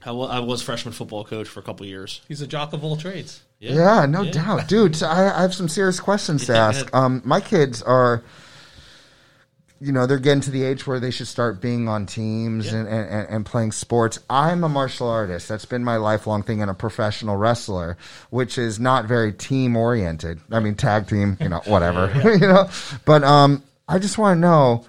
I 0.03 0.39
was 0.39 0.63
freshman 0.63 0.93
football 0.93 1.23
coach 1.23 1.47
for 1.47 1.59
a 1.59 1.63
couple 1.63 1.85
years. 1.85 2.21
He's 2.27 2.41
a 2.41 2.47
jock 2.47 2.73
of 2.73 2.83
all 2.83 2.95
trades. 2.95 3.41
Yeah, 3.59 4.07
no 4.07 4.23
Yeah. 4.23 4.31
doubt, 4.31 4.67
dude. 4.67 5.03
I, 5.03 5.37
I 5.37 5.41
have 5.43 5.53
some 5.53 5.69
serious 5.69 5.99
questions 5.99 6.47
to 6.47 6.55
ask. 6.57 6.89
Um, 6.95 7.21
my 7.23 7.39
kids 7.39 7.83
are, 7.83 8.23
you 9.83 9.91
know, 9.91 10.05
they're 10.05 10.19
getting 10.19 10.41
to 10.41 10.51
the 10.51 10.63
age 10.63 10.85
where 10.85 10.99
they 10.99 11.09
should 11.09 11.27
start 11.27 11.59
being 11.59 11.87
on 11.89 12.05
teams 12.05 12.67
Yeah. 12.71 12.79
and, 12.81 12.87
and, 12.87 13.29
and 13.29 13.45
playing 13.45 13.71
sports. 13.71 14.19
I'm 14.29 14.63
a 14.63 14.69
martial 14.69 15.09
artist. 15.09 15.49
That's 15.49 15.65
been 15.65 15.83
my 15.83 15.97
lifelong 15.97 16.43
thing, 16.43 16.61
and 16.61 16.69
a 16.69 16.75
professional 16.75 17.35
wrestler, 17.35 17.97
which 18.29 18.59
is 18.59 18.79
not 18.79 19.05
very 19.05 19.33
team 19.33 19.75
oriented. 19.75 20.39
I 20.51 20.59
mean, 20.59 20.75
tag 20.75 21.07
team, 21.07 21.35
you 21.41 21.49
know, 21.49 21.61
whatever, 21.65 22.11
you 22.39 22.47
know. 22.47 22.69
But 23.05 23.23
um, 23.23 23.63
I 23.87 23.97
just 23.97 24.17
want 24.19 24.37
to 24.37 24.39
know. 24.39 24.85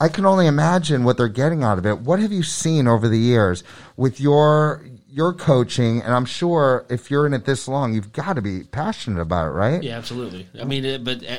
I 0.00 0.08
can 0.08 0.26
only 0.26 0.48
imagine 0.48 1.04
what 1.04 1.16
they're 1.16 1.28
getting 1.28 1.62
out 1.62 1.78
of 1.78 1.86
it. 1.86 2.00
What 2.00 2.18
have 2.18 2.32
you 2.32 2.42
seen 2.42 2.88
over 2.88 3.08
the 3.08 3.18
years 3.18 3.62
with 3.96 4.20
your 4.20 4.84
your 5.08 5.32
coaching? 5.32 6.02
And 6.02 6.12
I'm 6.12 6.24
sure 6.24 6.84
if 6.90 7.08
you're 7.08 7.24
in 7.24 7.34
it 7.34 7.44
this 7.44 7.68
long, 7.68 7.94
you've 7.94 8.12
got 8.12 8.32
to 8.32 8.42
be 8.42 8.64
passionate 8.64 9.20
about 9.20 9.46
it, 9.46 9.50
right? 9.50 9.80
Yeah, 9.80 9.96
absolutely. 9.98 10.48
I 10.60 10.64
mean, 10.64 11.04
but 11.04 11.24
uh, 11.24 11.36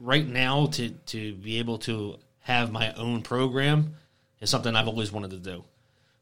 right 0.00 0.26
now 0.26 0.66
to 0.66 0.88
to 0.90 1.34
be 1.36 1.60
able 1.60 1.78
to 1.78 2.16
have 2.50 2.70
my 2.72 2.92
own 2.94 3.22
program 3.22 3.94
is 4.40 4.50
something 4.50 4.74
I've 4.74 4.88
always 4.88 5.12
wanted 5.12 5.30
to 5.30 5.38
do. 5.38 5.64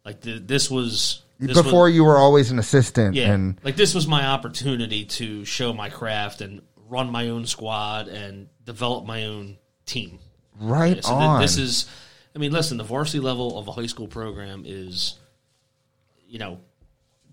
Like 0.05 0.21
the, 0.21 0.39
this 0.39 0.71
was 0.71 1.23
this 1.39 1.57
was- 1.57 1.63
Before 1.65 1.89
you 1.89 2.05
were 2.05 2.17
always 2.17 2.51
an 2.51 2.59
assistant, 2.59 3.15
Yeah, 3.15 3.33
and 3.33 3.59
like 3.63 3.77
this 3.77 3.95
was 3.95 4.07
my 4.07 4.27
opportunity 4.27 5.05
to 5.05 5.45
show 5.45 5.73
my 5.73 5.89
craft 5.89 6.41
and 6.41 6.63
run 6.89 7.11
my 7.11 7.29
own 7.29 7.47
squad 7.47 8.09
and 8.09 8.49
develop 8.65 9.05
my 9.07 9.25
own 9.25 9.57
team. 9.87 10.19
right 10.59 10.97
Yeah, 10.97 11.03
so 11.03 11.13
on. 11.15 11.41
this 11.43 11.57
is, 11.59 11.87
I 12.35 12.39
mean, 12.39 12.51
listen, 12.53 12.77
the 12.79 12.85
varsity 12.85 13.21
level 13.21 13.59
of 13.59 13.69
a 13.69 13.73
high 13.73 13.87
school 13.87 14.09
program 14.09 14.65
is, 14.67 15.15
you 16.27 16.39
know, 16.39 16.59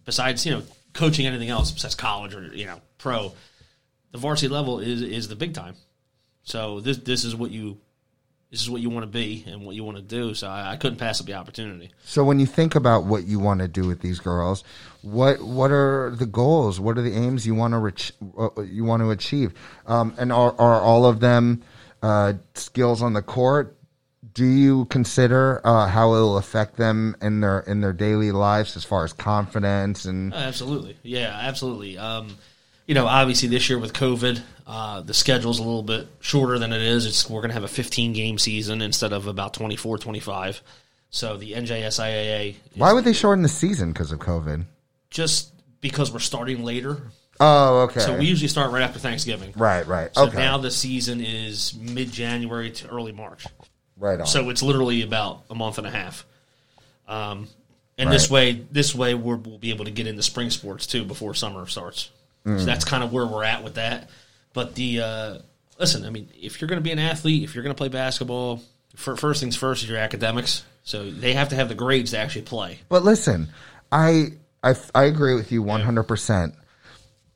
besides 0.06 0.46
you 0.46 0.52
know 0.54 0.62
coaching 0.94 1.25
anything 1.25 1.50
else 1.50 1.72
besides 1.72 1.96
college 1.96 2.36
or 2.36 2.54
you 2.54 2.66
know 2.66 2.80
pro, 2.98 3.34
the 4.12 4.18
varsity 4.18 4.50
level 4.54 4.80
is 4.80 5.02
is 5.02 5.28
the 5.28 5.36
big 5.36 5.54
time. 5.54 5.75
So 6.44 6.80
this 6.80 6.98
this 6.98 7.24
is 7.24 7.36
what 7.36 7.52
you. 7.52 7.78
This 8.56 8.62
is 8.62 8.70
what 8.70 8.80
you 8.80 8.90
want 8.90 9.04
to 9.04 9.12
be 9.12 9.44
and 9.48 9.66
what 9.66 9.76
you 9.76 9.84
want 9.84 9.98
to 9.98 10.02
do. 10.02 10.34
So 10.34 10.48
I, 10.48 10.72
I 10.72 10.78
couldn't 10.78 10.98
pass 10.98 11.20
up 11.20 11.28
the 11.28 11.34
opportunity. 11.34 11.92
so 12.06 12.24
when 12.24 12.39
you 12.39 12.46
think 12.46 12.74
about 12.74 13.04
what 13.04 13.26
you 13.26 13.38
want 13.38 13.60
to 13.60 13.68
do 13.68 13.86
with 13.86 14.00
these 14.00 14.22
girls, 14.22 14.63
what 15.02 15.41
what 15.41 15.72
are 15.72 16.15
the 16.15 16.26
goals? 16.26 16.80
What 16.80 16.98
are 16.98 17.02
the 17.02 17.13
aims 17.13 17.46
you 17.46 17.54
want 17.54 17.74
to 17.74 17.80
reach, 17.80 18.13
uh, 18.38 18.62
you 18.62 18.86
want 18.86 19.02
to 19.02 19.10
achieve? 19.12 19.54
Um, 19.88 20.13
and 20.18 20.32
are 20.32 20.56
are 20.58 20.80
all 20.80 21.06
of 21.06 21.20
them 21.20 21.63
uh, 22.02 22.36
skills 22.54 23.02
on 23.02 23.12
the 23.12 23.22
court? 23.22 23.76
Do 24.34 24.46
you 24.46 24.86
consider 24.86 25.60
uh, 25.65 25.88
how 25.88 26.13
it 26.13 26.20
will 26.22 26.38
affect 26.38 26.78
them 26.78 27.18
in 27.22 27.41
their 27.41 27.60
in 27.60 27.82
their 27.82 27.91
daily 27.91 28.32
lives 28.32 28.78
as 28.78 28.86
far 28.86 29.04
as 29.04 29.12
confidence 29.12 30.06
and 30.06 30.34
Uh, 30.34 30.38
Absolutely. 30.38 30.96
Yeah, 31.04 31.38
absolutely. 31.41 31.98
Um, 31.98 32.38
you 32.86 32.95
know, 32.95 33.06
obviously 33.08 33.50
this 33.50 33.69
year 33.69 33.80
with 33.80 33.93
COVID, 33.93 34.41
uh, 34.67 35.02
the 35.02 35.13
schedule's 35.13 35.60
a 35.60 35.63
little 35.63 35.84
bit 35.84 36.08
shorter 36.19 36.60
than 36.60 36.74
it 36.74 36.82
is. 36.82 37.06
It's 37.06 37.30
we're 37.30 37.41
going 37.41 37.50
to 37.50 37.56
have 37.56 37.63
a 37.63 37.67
15 37.67 38.13
game 38.13 38.38
season 38.38 38.82
instead 38.82 39.13
of 39.13 39.28
about 39.28 39.54
24, 39.54 39.98
25. 39.98 40.62
So 41.10 41.38
the 41.38 41.54
NJSIAA 41.54 42.50
is 42.50 42.56
why 42.78 42.91
would 42.91 43.06
they 43.06 43.13
shorten 43.13 43.41
the 43.41 43.50
season 43.50 43.93
because 43.93 44.12
of 44.12 44.19
COVID? 44.19 44.65
just 45.15 45.54
because 45.80 46.12
we're 46.12 46.19
starting 46.19 46.63
later. 46.63 47.02
Oh, 47.39 47.84
okay. 47.84 48.02
So 48.02 48.17
we 48.17 48.26
usually 48.26 48.50
start 48.50 48.71
right 48.71 48.84
after 48.84 49.00
Thanksgiving. 49.00 49.54
right, 49.56 49.88
right. 49.88 50.13
So 50.13 50.28
okay, 50.28 50.38
now 50.38 50.58
the 50.58 50.71
season 50.71 51.21
is 51.21 51.74
mid 51.76 52.12
January 52.12 52.71
to 52.71 52.89
early 52.89 53.13
March. 53.13 53.45
right 53.98 54.19
on. 54.19 54.28
So 54.28 54.50
it's 54.50 54.62
literally 54.62 55.02
about 55.02 55.43
a 55.50 55.56
month 55.56 55.78
and 55.78 55.88
a 55.88 55.91
half. 55.91 56.26
Um, 57.08 57.48
and 57.98 58.12
this 58.12 58.30
way, 58.30 58.52
this 58.71 58.93
way 58.93 59.13
we're, 59.13 59.38
we'll 59.38 59.58
be 59.58 59.69
able 59.69 59.86
to 59.86 59.91
get 59.91 60.06
into 60.06 60.21
spring 60.21 60.50
sports 60.50 60.86
too 60.86 61.06
before 61.06 61.34
summer 61.34 61.65
starts. 61.65 62.12
Mm. 62.45 62.60
So 62.60 62.65
that's 62.65 62.86
kind 62.86 63.03
of 63.03 63.12
where 63.12 63.25
we're 63.25 63.43
at 63.43 63.63
with 63.63 63.75
that. 63.75 64.10
But 64.53 64.75
the 64.75 65.01
uh, 65.01 65.38
listen, 65.79 66.05
I 66.05 66.10
mean, 66.10 66.29
if 66.34 66.62
you're 66.62 66.67
going 66.67 66.79
to 66.79 66.84
be 66.84 66.91
an 66.91 66.99
athlete, 66.99 67.43
if 67.43 67.55
you're 67.55 67.63
going 67.63 67.75
to 67.75 67.77
play 67.77 67.89
basketball, 67.89 68.62
for, 68.95 69.15
first 69.15 69.41
things 69.41 69.55
first 69.55 69.84
is 69.84 69.89
your 69.89 69.97
academics. 69.97 70.63
So 70.84 71.10
they 71.10 71.34
have 71.34 71.49
to 71.49 71.55
have 71.55 71.67
the 71.67 71.75
grades 71.75 72.12
to 72.12 72.19
actually 72.19 72.43
play. 72.43 72.79
But 72.89 73.03
listen, 73.03 73.49
I 73.91 74.34
I, 74.63 74.75
I 74.93 75.05
agree 75.05 75.36
with 75.36 75.51
you 75.51 75.63
one 75.63 75.81
hundred 75.81 76.03
percent. 76.03 76.55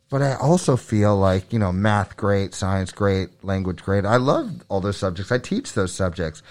But 0.09 0.23
I 0.23 0.35
also 0.35 0.75
feel 0.75 1.15
like 1.17 1.51
you 1.53 1.59
know 1.59 1.71
math 1.71 2.17
great, 2.17 2.53
science 2.53 2.91
great, 2.91 3.43
language 3.43 3.83
great. 3.83 4.05
I 4.05 4.17
love 4.17 4.63
all 4.69 4.81
those 4.81 4.97
subjects. 4.97 5.31
I 5.31 5.37
teach 5.37 5.73
those 5.73 5.93
subjects. 5.93 6.41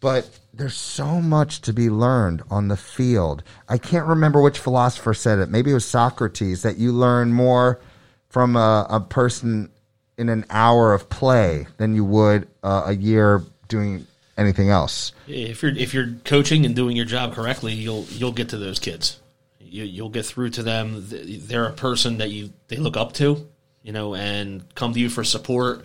But 0.00 0.28
there's 0.58 0.74
so 0.74 1.20
much 1.20 1.60
to 1.62 1.72
be 1.72 1.88
learned 1.88 2.42
on 2.50 2.66
the 2.66 2.76
field. 2.76 3.44
I 3.68 3.78
can't 3.78 4.06
remember 4.06 4.42
which 4.42 4.58
philosopher 4.58 5.14
said 5.14 5.38
it. 5.38 5.48
Maybe 5.48 5.70
it 5.70 5.74
was 5.74 5.86
Socrates 5.86 6.62
that 6.62 6.78
you 6.78 6.92
learn 6.92 7.32
more 7.32 7.80
from 8.28 8.56
a, 8.56 8.86
a 8.90 9.00
person 9.00 9.70
in 10.18 10.28
an 10.28 10.44
hour 10.50 10.92
of 10.92 11.08
play 11.08 11.68
than 11.76 11.94
you 11.94 12.04
would 12.04 12.48
uh, 12.64 12.82
a 12.86 12.92
year 12.92 13.44
doing 13.68 14.04
anything 14.36 14.68
else. 14.68 15.12
If 15.28 15.62
you're 15.62 15.76
if 15.76 15.94
you're 15.94 16.14
coaching 16.24 16.66
and 16.66 16.74
doing 16.74 16.96
your 16.96 17.06
job 17.06 17.34
correctly, 17.34 17.74
you'll 17.74 18.04
you'll 18.10 18.32
get 18.32 18.48
to 18.48 18.58
those 18.58 18.80
kids. 18.80 19.20
You, 19.60 19.84
you'll 19.84 20.08
get 20.08 20.26
through 20.26 20.50
to 20.50 20.64
them. 20.64 21.04
They're 21.06 21.66
a 21.66 21.72
person 21.72 22.18
that 22.18 22.30
you 22.30 22.52
they 22.66 22.78
look 22.78 22.96
up 22.96 23.12
to, 23.14 23.48
you 23.84 23.92
know, 23.92 24.16
and 24.16 24.64
come 24.74 24.92
to 24.92 24.98
you 24.98 25.08
for 25.08 25.22
support. 25.22 25.84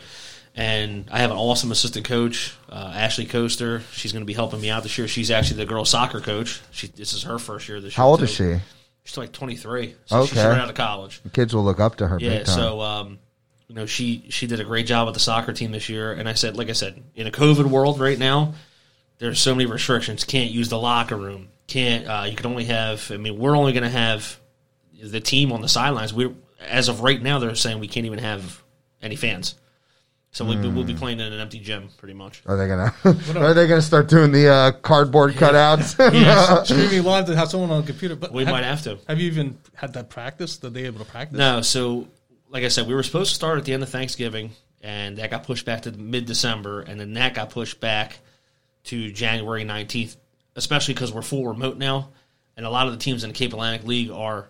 And 0.56 1.10
I 1.12 1.20
have 1.20 1.32
an 1.32 1.38
awesome 1.38 1.72
assistant 1.72 2.06
coach, 2.06 2.54
uh, 2.70 2.92
Ashley 2.96 3.26
Coaster. 3.26 3.82
She's 3.92 4.12
going 4.12 4.22
to 4.22 4.28
be 4.28 4.34
helping 4.34 4.62
me 4.62 4.70
out 4.70 4.84
this 4.84 4.96
year. 5.00 5.08
She's 5.08 5.32
actually 5.32 5.58
the 5.58 5.66
girls 5.66 5.90
soccer 5.90 6.20
coach. 6.20 6.62
She 6.72 6.88
this 6.88 7.14
is 7.14 7.24
her 7.24 7.40
first 7.40 7.68
year 7.68 7.82
this 7.82 7.94
year. 7.94 8.04
How 8.04 8.10
old 8.10 8.20
too. 8.20 8.26
is 8.26 8.32
she? 8.32 8.56
She's 9.04 9.18
like 9.18 9.32
23. 9.32 9.96
So 10.06 10.26
she's 10.28 10.38
Okay. 10.38 10.48
right 10.48 10.60
out 10.60 10.70
of 10.70 10.76
college. 10.76 11.22
The 11.24 11.30
Kids 11.32 11.56
will 11.56 11.64
look 11.64 11.80
up 11.80 11.96
to 11.98 12.08
her 12.08 12.20
Yeah, 12.20 12.38
big 12.38 12.46
time. 12.46 12.56
so 12.56 12.82
um, 12.82 13.20
you 13.68 13.74
know, 13.76 13.88
she 13.88 14.26
she 14.30 14.46
did 14.46 14.60
a 14.60 14.64
great 14.64 14.86
job 14.86 15.08
with 15.08 15.16
the 15.16 15.20
soccer 15.20 15.54
team 15.54 15.72
this 15.72 15.90
year. 15.90 16.12
And 16.14 16.30
I 16.30 16.34
said, 16.34 16.56
like 16.56 16.70
I 16.70 16.74
said, 16.74 17.02
in 17.16 17.26
a 17.26 17.32
COVID 17.32 17.66
world 17.66 18.00
right 18.00 18.20
now, 18.20 18.54
there's 19.18 19.40
so 19.42 19.56
many 19.56 19.66
restrictions. 19.66 20.24
Can't 20.24 20.52
use 20.52 20.70
the 20.70 20.78
locker 20.80 21.18
room. 21.18 21.50
Can't. 21.66 22.06
Uh, 22.08 22.26
you 22.30 22.36
can 22.36 22.46
only 22.46 22.66
have. 22.66 23.10
I 23.12 23.18
mean, 23.18 23.40
we're 23.40 23.58
only 23.58 23.74
going 23.74 23.84
to 23.84 23.90
have 23.90 24.38
the 25.02 25.20
team 25.20 25.52
on 25.52 25.62
the 25.62 25.68
sidelines. 25.70 26.14
We, 26.14 26.32
as 26.62 26.90
of 26.90 27.02
right 27.02 27.20
now, 27.22 27.40
they're 27.40 27.56
saying 27.56 27.80
we 27.80 27.88
can't 27.88 28.06
even 28.06 28.20
have 28.20 28.62
any 29.02 29.16
fans. 29.16 29.56
So 30.34 30.44
we'll, 30.46 30.58
be, 30.60 30.68
we'll 30.68 30.82
Hmm. 30.82 30.88
be 30.88 30.94
playing 30.96 31.20
in 31.20 31.32
an 31.32 31.40
empty 31.40 31.60
gym, 31.60 31.90
pretty 31.98 32.16
much. 32.16 32.42
Are 32.48 32.58
they 32.58 32.68
gonna? 32.68 32.92
are 33.40 33.54
they 33.54 33.68
gonna 33.68 33.82
start 33.84 34.10
doing 34.10 34.32
the 34.32 34.50
uh, 34.50 34.72
cardboard 34.72 35.34
cutouts? 35.36 35.94
Streaming 36.66 37.04
live 37.06 37.26
to 37.28 37.36
have 37.36 37.50
someone 37.52 37.70
on 37.70 37.84
a 37.84 37.86
computer. 37.86 38.16
But 38.16 38.32
We 38.34 38.44
might 38.44 38.64
have 38.64 38.82
to. 38.84 38.98
Have 39.08 39.20
you 39.20 39.28
even 39.28 39.60
had 39.76 39.94
that 39.94 40.10
practice? 40.10 40.58
That 40.58 40.74
they 40.74 40.86
able 40.86 41.06
to 41.06 41.12
practice? 41.12 41.38
No, 41.38 41.62
so 41.62 42.08
like 42.50 42.64
I 42.64 42.70
said, 42.70 42.88
we 42.88 42.96
were 42.96 43.04
supposed 43.04 43.30
to 43.30 43.36
start 43.36 43.60
at 43.60 43.66
the 43.66 43.74
end 43.74 43.84
of 43.84 43.90
Thanksgiving, 43.90 44.52
and 44.82 45.18
that 45.18 45.30
got 45.30 45.44
pushed 45.44 45.66
back 45.68 45.84
to 45.84 45.92
mid 45.92 46.26
December, 46.26 46.82
and 46.82 47.00
then 47.00 47.14
that 47.14 47.36
got 47.36 47.52
pushed 47.52 47.80
back 47.80 48.18
to 48.86 49.12
January 49.12 49.64
nineteenth, 49.64 50.16
especially 50.56 50.96
because 50.96 51.14
we're 51.14 51.22
full 51.22 51.48
remote 51.48 51.78
now, 51.78 52.10
and 52.58 52.66
a 52.66 52.70
lot 52.72 52.88
of 52.88 52.94
the 52.94 53.00
teams 53.00 53.24
in 53.24 53.30
the 53.30 53.36
Cape 53.36 53.54
Atlantic 53.54 53.86
League 53.86 54.10
are 54.10 54.50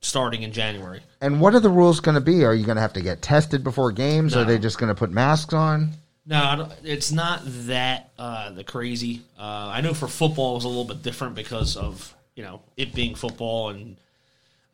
starting 0.00 0.42
in 0.42 0.52
January. 0.52 1.00
and 1.20 1.40
what 1.40 1.54
are 1.54 1.60
the 1.60 1.70
rules 1.70 2.00
going 2.00 2.14
to 2.14 2.20
be? 2.20 2.44
Are 2.44 2.54
you 2.54 2.64
going 2.64 2.76
to 2.76 2.82
have 2.82 2.92
to 2.94 3.02
get 3.02 3.22
tested 3.22 3.64
before 3.64 3.92
games? 3.92 4.36
Are 4.36 4.44
they 4.44 4.58
just 4.58 4.78
going 4.78 4.88
to 4.88 4.94
put 4.94 5.10
masks 5.10 5.52
on? 5.52 5.90
No, 6.26 6.68
it's 6.84 7.10
not 7.10 7.40
that 7.44 8.10
uh, 8.18 8.50
the 8.50 8.62
crazy. 8.62 9.22
Uh, 9.38 9.70
I 9.72 9.80
know 9.80 9.94
for 9.94 10.08
football 10.08 10.52
it 10.52 10.54
was 10.56 10.64
a 10.64 10.68
little 10.68 10.84
bit 10.84 11.02
different 11.02 11.34
because 11.34 11.76
of 11.76 12.14
you 12.34 12.42
know 12.42 12.60
it 12.76 12.94
being 12.94 13.14
football 13.14 13.70
and 13.70 13.96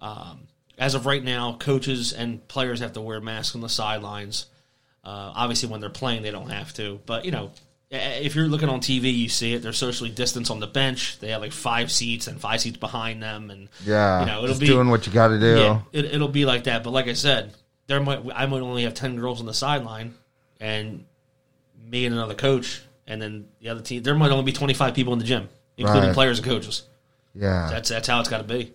um, 0.00 0.40
as 0.78 0.94
of 0.94 1.06
right 1.06 1.22
now, 1.22 1.56
coaches 1.58 2.12
and 2.12 2.46
players 2.48 2.80
have 2.80 2.94
to 2.94 3.00
wear 3.00 3.20
masks 3.20 3.54
on 3.54 3.60
the 3.60 3.68
sidelines. 3.68 4.46
Uh, 5.04 5.32
obviously, 5.34 5.68
when 5.68 5.80
they're 5.80 5.90
playing, 5.90 6.22
they 6.22 6.30
don't 6.30 6.50
have 6.50 6.72
to. 6.74 7.00
But 7.06 7.24
you 7.24 7.30
know, 7.30 7.52
if 7.94 8.34
you're 8.34 8.46
looking 8.48 8.68
on 8.68 8.80
TV, 8.80 9.14
you 9.16 9.28
see 9.28 9.54
it. 9.54 9.62
They're 9.62 9.72
socially 9.72 10.10
distanced 10.10 10.50
on 10.50 10.60
the 10.60 10.66
bench. 10.66 11.18
They 11.20 11.28
have 11.30 11.40
like 11.40 11.52
five 11.52 11.90
seats 11.92 12.26
and 12.26 12.40
five 12.40 12.60
seats 12.60 12.76
behind 12.76 13.22
them, 13.22 13.50
and 13.50 13.68
Yeah, 13.84 14.20
you 14.20 14.26
know, 14.26 14.36
it'll 14.38 14.48
just 14.48 14.60
be 14.60 14.66
doing 14.66 14.88
what 14.88 15.06
you 15.06 15.12
got 15.12 15.28
to 15.28 15.38
do. 15.40 15.56
yeah, 15.56 15.80
it, 15.92 16.06
it'll 16.06 16.28
be 16.28 16.44
like 16.44 16.64
that. 16.64 16.82
But 16.84 16.90
like 16.90 17.08
I 17.08 17.12
said, 17.14 17.52
there 17.86 18.00
might 18.00 18.20
I 18.34 18.46
might 18.46 18.60
only 18.60 18.84
have 18.84 18.94
ten 18.94 19.16
girls 19.16 19.40
on 19.40 19.46
the 19.46 19.54
sideline, 19.54 20.14
and 20.60 21.04
me 21.90 22.06
and 22.06 22.14
another 22.14 22.34
coach, 22.34 22.82
and 23.06 23.20
then 23.20 23.46
the 23.60 23.68
other 23.68 23.80
team. 23.82 24.02
There 24.02 24.14
might 24.14 24.30
only 24.30 24.44
be 24.44 24.52
twenty 24.52 24.74
five 24.74 24.94
people 24.94 25.12
in 25.12 25.18
the 25.18 25.24
gym, 25.24 25.48
including 25.76 26.04
Right. 26.08 26.14
players 26.14 26.38
and 26.38 26.46
coaches. 26.46 26.82
Yeah. 27.34 27.68
That's 27.70 27.88
that's 27.90 28.08
how 28.08 28.20
it's 28.20 28.28
got 28.28 28.38
to 28.38 28.44
be. 28.44 28.72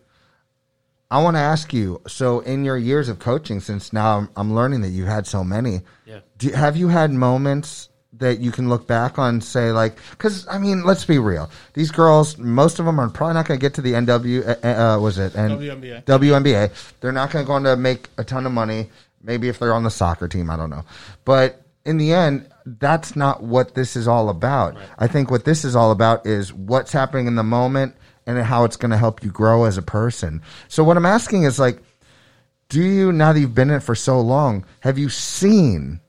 I 1.11 1.23
want 1.23 1.35
to 1.37 1.41
ask 1.41 1.73
you. 1.73 2.01
So, 2.07 2.41
in 2.41 2.63
your 2.63 2.77
years 2.77 3.09
of 3.09 3.17
coaching, 3.17 3.61
since 3.61 3.91
now 3.91 4.17
I'm, 4.19 4.29
I'm 4.35 4.53
learning 4.53 4.81
that 4.81 4.89
you've 4.89 5.07
had 5.07 5.25
so 5.25 5.43
many, 5.43 5.81
Yeah. 6.05 6.19
do, 6.37 6.51
have 6.51 6.77
you 6.77 6.87
had 6.89 7.09
moments 7.11 7.89
that 8.13 8.39
you 8.39 8.51
can 8.51 8.69
look 8.69 8.87
back 8.87 9.19
on, 9.19 9.35
and 9.35 9.43
say 9.43 9.71
like, 9.71 9.97
because 10.11 10.47
I 10.47 10.57
mean, 10.57 10.83
let's 10.83 11.05
be 11.05 11.19
real. 11.19 11.49
These 11.73 11.91
girls, 11.91 12.37
most 12.37 12.79
of 12.79 12.85
them 12.85 12.99
are 12.99 13.09
probably 13.09 13.35
not 13.35 13.47
going 13.47 13.59
to 13.59 13.61
get 13.61 13.75
to 13.75 13.81
the 13.81 13.93
NW. 13.93 14.63
Uh, 14.63 14.67
uh, 14.67 14.99
was 14.99 15.17
it 15.17 15.35
and 15.35 15.59
WNBA. 15.59 16.03
WNBA? 16.05 16.93
They're 17.01 17.11
not 17.11 17.31
going 17.31 17.45
to 17.45 17.47
go 17.47 17.53
on 17.53 17.63
to 17.63 17.75
make 17.75 18.09
a 18.17 18.23
ton 18.23 18.45
of 18.45 18.51
money. 18.51 18.89
Maybe 19.21 19.49
if 19.49 19.59
they're 19.59 19.73
on 19.73 19.83
the 19.83 19.91
soccer 19.91 20.27
team, 20.27 20.49
I 20.49 20.57
don't 20.57 20.69
know. 20.69 20.85
But 21.25 21.61
in 21.85 21.97
the 21.97 22.13
end, 22.13 22.49
that's 22.65 23.15
not 23.15 23.43
what 23.43 23.75
this 23.75 23.95
is 23.95 24.07
all 24.07 24.29
about. 24.29 24.77
I 24.97 25.07
think 25.07 25.31
what 25.31 25.45
this 25.45 25.65
is 25.65 25.75
all 25.75 25.91
about 25.91 26.25
is 26.25 26.53
what's 26.53 26.91
happening 26.91 27.27
in 27.27 27.35
the 27.35 27.43
moment 27.43 27.95
and 28.25 28.37
how 28.39 28.63
it's 28.63 28.75
going 28.75 28.91
to 28.91 28.97
help 28.97 29.23
you 29.23 29.31
grow 29.31 29.65
as 29.65 29.77
a 29.77 29.81
person. 29.81 30.41
So 30.67 30.83
what 30.83 30.97
I'm 30.97 31.05
asking 31.05 31.43
is 31.43 31.59
like, 31.59 31.81
do 32.69 32.81
you 32.81 33.11
now 33.11 33.33
that 33.33 33.39
you've 33.39 33.55
been 33.55 33.71
in 33.71 33.77
it 33.77 33.83
for 33.83 33.95
so 33.95 34.21
long, 34.21 34.65
have 34.81 34.99
you 34.99 35.09
seen 35.09 35.99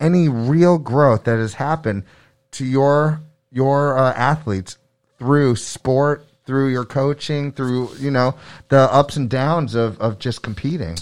any 0.00 0.28
real 0.28 0.78
growth 0.78 1.24
that 1.24 1.38
has 1.38 1.54
happened 1.54 2.04
to 2.52 2.64
your 2.64 3.20
your 3.52 3.98
uh, 3.98 4.12
athletes 4.14 4.78
through 5.18 5.56
sport, 5.56 6.26
through 6.46 6.68
your 6.68 6.84
coaching, 6.84 7.52
through 7.52 7.94
you 7.98 8.10
know 8.10 8.34
the 8.68 8.92
ups 8.92 9.16
and 9.16 9.28
downs 9.30 9.74
of 9.74 10.00
of 10.00 10.18
just 10.18 10.42
competing? 10.42 10.96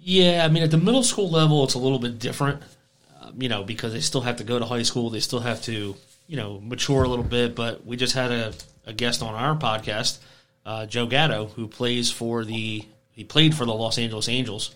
Yeah, 0.00 0.44
I 0.44 0.48
mean, 0.48 0.62
at 0.62 0.70
the 0.70 0.78
middle 0.78 1.02
school 1.02 1.30
level, 1.30 1.64
it's 1.64 1.74
a 1.74 1.78
little 1.78 1.98
bit 1.98 2.18
different, 2.18 2.62
um, 3.20 3.34
you 3.42 3.50
know, 3.50 3.62
because 3.62 3.92
they 3.92 4.00
still 4.00 4.22
have 4.22 4.36
to 4.36 4.44
go 4.44 4.58
to 4.58 4.64
high 4.64 4.82
school. 4.82 5.10
They 5.10 5.20
still 5.20 5.40
have 5.40 5.60
to, 5.64 5.96
you 6.26 6.36
know, 6.36 6.60
mature 6.60 7.04
a 7.04 7.08
little 7.08 7.24
bit. 7.24 7.54
But 7.54 7.84
we 7.84 7.96
just 7.98 8.14
had 8.14 8.32
a, 8.32 8.54
a 8.86 8.94
guest 8.94 9.22
on 9.22 9.34
our 9.34 9.54
podcast, 9.54 10.18
uh, 10.64 10.86
Joe 10.86 11.06
Gatto, 11.06 11.48
who 11.48 11.68
plays 11.68 12.10
for 12.10 12.44
the 12.44 12.86
he 13.12 13.24
played 13.24 13.54
for 13.54 13.66
the 13.66 13.74
Los 13.74 13.98
Angeles 13.98 14.28
Angels, 14.28 14.74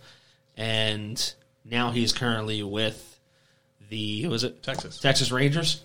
and 0.56 1.32
now 1.64 1.90
he's 1.90 2.12
currently 2.12 2.62
with 2.62 3.18
the 3.88 4.22
who 4.22 4.30
was 4.30 4.44
it 4.44 4.62
Texas. 4.62 4.98
Texas 4.98 5.30
Rangers. 5.30 5.82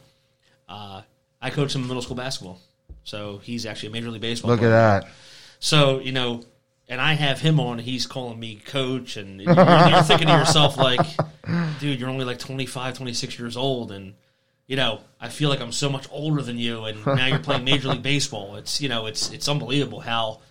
Uh, 0.67 1.01
I 1.41 1.49
coach 1.49 1.75
him 1.75 1.83
in 1.83 1.87
middle 1.87 2.01
school 2.01 2.15
basketball, 2.15 2.59
so 3.03 3.39
he's 3.43 3.65
actually 3.65 3.89
a 3.89 3.91
major 3.91 4.09
league 4.09 4.21
baseball. 4.21 4.51
Look 4.51 4.59
player. 4.59 4.73
at 4.73 5.01
that. 5.01 5.11
So 5.59 5.99
you 5.99 6.11
know, 6.11 6.43
and 6.87 7.01
I 7.01 7.13
have 7.13 7.39
him 7.39 7.59
on. 7.59 7.79
He's 7.79 8.05
calling 8.07 8.39
me 8.39 8.55
coach, 8.55 9.17
and 9.17 9.41
you're, 9.41 9.53
you're 9.89 10.03
thinking 10.03 10.27
to 10.27 10.33
yourself 10.33 10.77
like, 10.77 10.99
dude, 11.79 11.99
you're 11.99 12.09
only 12.09 12.25
like 12.25 12.39
25, 12.39 12.97
26 12.97 13.39
years 13.39 13.57
old, 13.57 13.91
and 13.91 14.13
you 14.67 14.75
know, 14.75 14.99
I 15.19 15.29
feel 15.29 15.49
like 15.49 15.61
I'm 15.61 15.71
so 15.71 15.89
much 15.89 16.07
older 16.11 16.41
than 16.41 16.57
you, 16.57 16.85
and 16.85 17.05
now 17.05 17.27
you're 17.27 17.39
playing 17.39 17.63
Major 17.63 17.89
League 17.89 18.03
Baseball. 18.03 18.55
It's 18.55 18.81
you 18.81 18.89
know, 18.89 19.05
it's 19.05 19.31
it's 19.31 19.47
unbelievable 19.47 19.99
how 19.99 20.41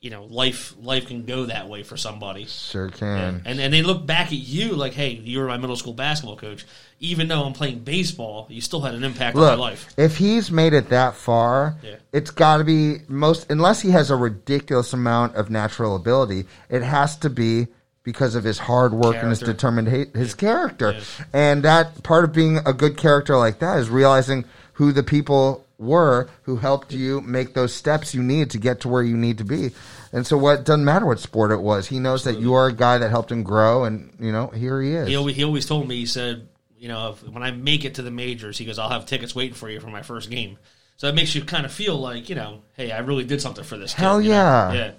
you 0.00 0.10
know 0.10 0.24
life 0.24 0.74
life 0.80 1.06
can 1.06 1.24
go 1.24 1.46
that 1.46 1.68
way 1.68 1.82
for 1.82 1.96
somebody. 1.96 2.44
Sure 2.46 2.88
can. 2.90 3.42
And 3.44 3.60
and 3.60 3.72
they 3.72 3.82
look 3.82 4.06
back 4.06 4.28
at 4.28 4.32
you 4.38 4.72
like, 4.76 4.92
hey, 4.92 5.10
you 5.10 5.38
were 5.40 5.46
my 5.46 5.56
middle 5.56 5.76
school 5.76 5.94
basketball 5.94 6.36
coach. 6.36 6.64
Even 7.00 7.28
though 7.28 7.44
I'm 7.44 7.52
playing 7.52 7.80
baseball, 7.80 8.46
you 8.48 8.60
still 8.60 8.80
had 8.80 8.94
an 8.94 9.04
impact 9.04 9.36
on 9.36 9.42
my 9.42 9.54
life. 9.54 9.88
if 9.96 10.16
he's 10.16 10.50
made 10.50 10.72
it 10.72 10.88
that 10.90 11.14
far, 11.14 11.76
Yeah. 11.82 11.96
it's 12.12 12.30
got 12.30 12.58
to 12.58 12.64
be 12.64 12.98
most 13.08 13.50
unless 13.50 13.80
he 13.80 13.90
has 13.90 14.10
a 14.10 14.16
ridiculous 14.16 14.92
amount 14.92 15.34
of 15.34 15.50
natural 15.50 15.96
ability. 15.96 16.46
It 16.70 16.82
has 16.82 17.16
to 17.18 17.30
be 17.30 17.66
because 18.02 18.36
of 18.36 18.44
his 18.44 18.58
hard 18.58 18.92
work 18.94 19.16
and 19.16 19.30
his 19.30 19.40
determined 19.40 19.88
hate, 19.88 20.14
his 20.14 20.32
character. 20.34 20.92
Yeah. 20.92 21.00
And 21.32 21.62
that 21.64 22.04
part 22.04 22.22
of 22.24 22.32
being 22.32 22.58
a 22.64 22.72
good 22.72 22.96
character 22.96 23.36
like 23.36 23.58
that 23.58 23.78
is 23.78 23.88
realizing 23.90 24.44
who 24.74 24.92
the 24.92 25.02
people 25.02 25.65
were 25.78 26.28
who 26.42 26.56
helped 26.56 26.92
you 26.92 27.20
make 27.20 27.54
those 27.54 27.74
steps 27.74 28.14
you 28.14 28.22
need 28.22 28.50
to 28.50 28.58
get 28.58 28.80
to 28.80 28.88
where 28.88 29.02
you 29.02 29.16
need 29.16 29.38
to 29.38 29.44
be. 29.44 29.70
And 30.12 30.26
so, 30.26 30.38
what 30.38 30.64
doesn't 30.64 30.84
matter 30.84 31.06
what 31.06 31.18
sport 31.18 31.50
it 31.50 31.60
was, 31.60 31.86
he 31.86 31.98
knows 31.98 32.24
that 32.24 32.38
you 32.38 32.54
are 32.54 32.68
a 32.68 32.72
guy 32.72 32.98
that 32.98 33.10
helped 33.10 33.30
him 33.30 33.42
grow, 33.42 33.84
and 33.84 34.14
you 34.18 34.32
know 34.32 34.48
here 34.48 34.80
he 34.80 34.92
is. 34.92 35.08
He 35.08 35.16
always, 35.16 35.36
he 35.36 35.44
always 35.44 35.66
told 35.66 35.88
me, 35.88 35.96
he 35.96 36.06
said, 36.06 36.48
you 36.78 36.88
know, 36.88 37.10
if, 37.10 37.22
when 37.28 37.42
I 37.42 37.50
make 37.50 37.84
it 37.84 37.96
to 37.96 38.02
the 38.02 38.10
majors, 38.10 38.58
he 38.58 38.64
goes, 38.64 38.78
I'll 38.78 38.88
have 38.88 39.06
tickets 39.06 39.34
waiting 39.34 39.54
for 39.54 39.68
you 39.68 39.80
for 39.80 39.88
my 39.88 40.02
first 40.02 40.30
game. 40.30 40.58
So 40.96 41.08
it 41.08 41.14
makes 41.14 41.34
you 41.34 41.44
kind 41.44 41.66
of 41.66 41.72
feel 41.72 41.96
like, 41.96 42.28
you 42.28 42.34
know, 42.34 42.62
hey, 42.74 42.90
I 42.90 43.00
really 43.00 43.24
did 43.24 43.42
something 43.42 43.64
for 43.64 43.76
this. 43.76 43.92
kid, 43.92 44.00
Hell 44.00 44.20
you 44.20 44.30
know? 44.30 44.36
yeah. 44.36 44.72
yeah, 44.72 44.90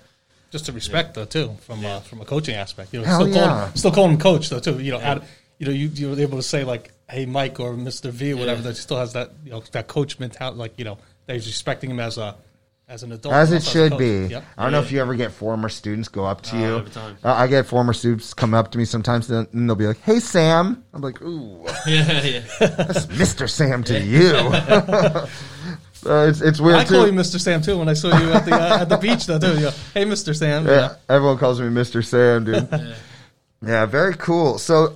just 0.51 0.65
to 0.65 0.71
respect 0.71 1.15
though 1.15 1.25
too 1.25 1.55
from 1.61 1.83
uh, 1.85 2.01
from 2.01 2.21
a 2.21 2.25
coaching 2.25 2.55
aspect. 2.55 2.93
You 2.93 3.01
know, 3.01 3.05
Hell 3.05 3.21
still 3.21 3.33
call 3.33 3.45
yeah. 3.45 3.67
him, 3.67 3.75
still 3.75 3.91
call 3.91 4.09
him 4.09 4.17
coach 4.17 4.49
though 4.49 4.59
too. 4.59 4.79
You 4.79 4.91
know, 4.91 4.99
add, 4.99 5.23
you 5.57 5.65
know, 5.65 5.71
you 5.71 5.87
you're 5.87 6.19
able 6.19 6.37
to 6.37 6.43
say 6.43 6.63
like, 6.63 6.91
"Hey, 7.09 7.25
Mike" 7.25 7.59
or 7.59 7.75
"Mister 7.75 8.11
V" 8.11 8.33
or 8.33 8.37
whatever. 8.37 8.61
Yeah. 8.61 8.69
That 8.69 8.77
still 8.77 8.97
has 8.97 9.13
that 9.13 9.31
you 9.43 9.51
know 9.51 9.63
that 9.71 9.87
coach 9.87 10.19
mentality. 10.19 10.57
Like 10.57 10.73
you 10.77 10.85
know, 10.85 10.97
that 11.25 11.33
he's 11.33 11.47
respecting 11.47 11.89
him 11.91 11.99
as 11.99 12.17
a 12.17 12.35
as 12.89 13.03
an 13.03 13.11
adult, 13.11 13.33
As 13.35 13.51
it 13.51 13.55
also 13.55 13.69
should 13.71 13.91
coach. 13.91 13.99
be. 13.99 14.27
Yep. 14.27 14.45
I 14.57 14.63
don't 14.63 14.71
know 14.71 14.79
if 14.79 14.93
you 14.93 15.01
ever 15.01 15.13
get 15.15 15.33
former 15.33 15.67
students 15.67 16.07
go 16.07 16.23
up 16.23 16.39
to 16.43 16.55
Oh, 16.55 16.59
you. 16.59 16.77
every 16.77 16.89
time. 16.91 17.17
Uh, 17.21 17.33
I 17.33 17.47
get 17.47 17.65
former 17.65 17.91
students 17.91 18.33
come 18.33 18.53
up 18.53 18.71
to 18.71 18.77
me 18.77 18.85
sometimes 18.85 19.29
and 19.29 19.47
they'll 19.69 19.75
be 19.75 19.87
like, 19.87 19.99
"Hey 20.01 20.19
Sam," 20.21 20.85
I'm 20.93 21.01
like, 21.01 21.21
"Ooh, 21.21 21.65
yeah, 21.87 22.21
yeah. 22.23 22.39
that's 22.59 23.05
Mr. 23.07 23.49
Sam 23.49 23.83
to 23.85 23.99
you." 23.99 24.31
uh, 26.09 26.27
it's 26.29 26.39
it's 26.41 26.61
weird 26.61 26.77
I 26.77 26.85
call 26.85 27.01
too. 27.01 27.07
you 27.07 27.13
Mister 27.13 27.39
Sam 27.39 27.61
too 27.61 27.77
when 27.77 27.89
I 27.89 27.93
saw 27.93 28.07
you 28.17 28.31
at 28.31 28.45
the 28.45 28.53
uh, 28.53 28.77
at 28.81 28.89
the 28.89 28.97
beach 28.97 29.25
though 29.25 29.39
too. 29.39 29.53
You 29.55 29.59
go, 29.59 29.71
hey, 29.93 30.05
Mister 30.05 30.33
Sam. 30.33 30.65
yeah, 30.65 30.95
everyone 31.09 31.37
calls 31.37 31.59
me 31.59 31.67
Mr. 31.67 32.05
Sam, 32.05 32.45
dude. 32.45 32.69
yeah. 33.65 33.85
very 33.85 34.13
cool. 34.15 34.57
So. 34.59 34.95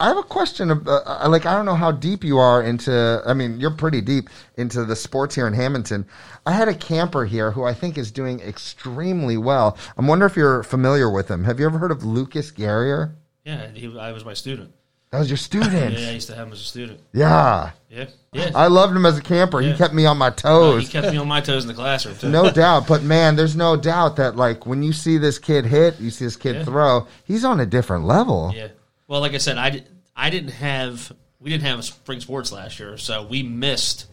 I 0.00 0.08
have 0.08 0.18
a 0.18 0.22
question. 0.22 0.70
Uh, 0.70 0.74
uh, 0.84 1.26
like, 1.28 1.46
I 1.46 1.54
don't 1.54 1.66
know 1.66 1.74
how 1.76 1.92
deep 1.92 2.24
you 2.24 2.38
are 2.38 2.62
into. 2.62 3.22
I 3.24 3.32
mean, 3.34 3.60
you're 3.60 3.70
pretty 3.70 4.00
deep 4.00 4.28
into 4.56 4.84
the 4.84 4.96
sports 4.96 5.34
here 5.34 5.46
in 5.46 5.54
Hammonton. 5.54 6.04
I 6.44 6.52
had 6.52 6.68
a 6.68 6.74
camper 6.74 7.24
here 7.24 7.50
who 7.52 7.64
I 7.64 7.74
think 7.74 7.96
is 7.96 8.10
doing 8.10 8.40
extremely 8.40 9.36
well. 9.36 9.78
I'm 9.96 10.06
wondering 10.06 10.30
if 10.30 10.36
you're 10.36 10.62
familiar 10.64 11.10
with 11.10 11.30
him. 11.30 11.44
Have 11.44 11.60
you 11.60 11.66
ever 11.66 11.78
heard 11.78 11.90
of 11.92 12.04
Lucas 12.04 12.50
Garrier? 12.50 13.14
yeah 13.44 13.68
he, 13.72 13.96
I 13.98 14.12
was 14.12 14.24
my 14.24 14.34
student. 14.34 14.72
That 15.10 15.20
was 15.20 15.30
your 15.30 15.36
student. 15.36 15.96
Yeah, 15.96 16.08
I 16.08 16.12
used 16.12 16.26
to 16.28 16.34
have 16.34 16.48
him 16.48 16.52
as 16.54 16.60
a 16.60 16.64
student. 16.64 16.98
Yeah. 17.12 17.70
Yeah, 17.88 18.06
yeah. 18.32 18.50
I 18.52 18.66
loved 18.66 18.96
him 18.96 19.06
as 19.06 19.16
a 19.16 19.22
camper. 19.22 19.60
He 19.60 19.72
kept 19.74 19.94
me 19.94 20.06
on 20.06 20.18
my 20.18 20.30
toes. 20.30 20.82
he 20.82 20.88
kept 20.88 21.12
me 21.12 21.18
on 21.18 21.28
my 21.28 21.40
toes 21.40 21.62
in 21.62 21.68
the 21.68 21.74
classroom, 21.74 22.16
too. 22.16 22.30
no 22.30 22.50
doubt. 22.50 22.88
But 22.88 23.04
man, 23.04 23.36
there's 23.36 23.54
no 23.54 23.76
doubt 23.76 24.16
that 24.16 24.34
like 24.34 24.66
when 24.66 24.82
you 24.82 24.92
see 24.92 25.18
this 25.18 25.38
kid 25.38 25.66
hit, 25.66 26.00
you 26.00 26.10
see 26.10 26.24
this 26.24 26.34
kid 26.36 26.56
Yeah. 26.56 26.64
throw, 26.64 27.06
he's 27.26 27.44
on 27.44 27.60
a 27.60 27.66
different 27.66 28.06
level. 28.06 28.52
Yeah. 28.56 28.68
Well, 29.06 29.20
like 29.20 29.34
I 29.34 29.38
said, 29.38 29.58
I, 29.58 29.84
I 30.16 30.30
didn't 30.30 30.50
have 30.50 31.12
we 31.40 31.50
didn't 31.50 31.64
have 31.64 31.84
spring 31.84 32.20
sports 32.20 32.52
last 32.52 32.78
year, 32.78 32.96
so 32.96 33.22
we 33.22 33.42
missed 33.42 34.06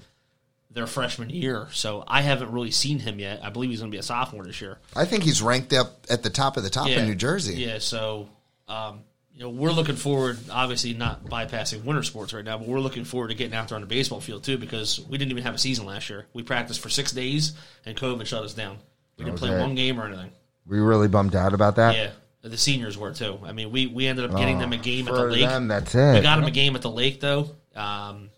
their 0.69 0.87
freshman 0.87 1.29
year. 1.29 1.67
So 1.71 2.03
I 2.07 2.21
haven't 2.21 2.51
really 2.51 2.71
seen 2.71 2.99
him 2.99 3.19
yet. 3.19 3.41
I 3.43 3.49
believe 3.49 3.69
he's 3.69 3.79
going 3.79 3.91
to 3.91 3.95
be 3.95 3.99
a 3.99 4.03
sophomore 4.03 4.43
this 4.43 4.61
year. 4.61 4.79
I 4.95 5.05
think 5.05 5.23
he's 5.23 5.41
ranked 5.41 5.73
up 5.73 6.05
at 6.09 6.23
the 6.23 6.29
top 6.29 6.57
of 6.57 6.63
the 6.63 6.69
top 6.69 6.87
in 6.87 7.05
New 7.05 7.15
Jersey. 7.15 7.55
Yeah. 7.55 7.79
So 7.79 8.29
um, 8.67 9.01
you 9.33 9.41
know 9.41 9.49
we're 9.49 9.71
looking 9.71 9.95
forward. 9.95 10.37
Obviously, 10.49 10.93
not 10.93 11.25
bypassing 11.25 11.83
winter 11.83 12.03
sports 12.03 12.33
right 12.33 12.43
now, 12.43 12.57
but 12.57 12.67
we're 12.67 12.79
looking 12.79 13.05
forward 13.05 13.29
to 13.29 13.35
getting 13.35 13.55
out 13.55 13.69
there 13.69 13.75
on 13.75 13.81
the 13.81 13.87
baseball 13.87 14.19
field 14.19 14.43
too 14.43 14.57
because 14.57 14.99
we 15.09 15.17
didn't 15.17 15.31
even 15.31 15.43
have 15.43 15.55
a 15.55 15.59
season 15.59 15.85
last 15.85 16.09
year. 16.09 16.25
We 16.33 16.43
practiced 16.43 16.79
for 16.79 16.89
six 16.89 17.11
days 17.11 17.53
and 17.85 17.95
COVID 17.97 18.25
shut 18.25 18.43
us 18.43 18.53
down. 18.53 18.77
We 19.17 19.25
didn't 19.25 19.39
play 19.39 19.57
one 19.57 19.75
game 19.75 19.99
or 19.99 20.07
anything. 20.07 20.31
We 20.65 20.79
really 20.79 21.07
bummed 21.07 21.35
out 21.35 21.53
about 21.53 21.75
that. 21.77 21.95
Yeah. 21.95 22.11
The 22.43 22.57
seniors 22.57 22.97
were 22.97 23.13
too. 23.13 23.39
I 23.45 23.51
mean, 23.51 23.71
we, 23.71 23.85
we 23.87 24.07
ended 24.07 24.25
up 24.29 24.35
getting 24.35 24.57
them 24.57 24.73
a 24.73 24.77
game 24.77 25.07
at 25.07 25.13
the 25.13 25.21
Oh, 25.21 25.25
lake. 25.25 25.41
them, 25.41 25.67
that's 25.67 25.93
We 25.93 26.01
it. 26.01 26.23
got 26.23 26.37
them 26.37 26.45
a 26.45 26.51
game 26.51 26.75
at 26.75 26.81
the 26.81 26.89
lake 26.89 27.19
though. 27.19 27.51
Um, 27.75 28.29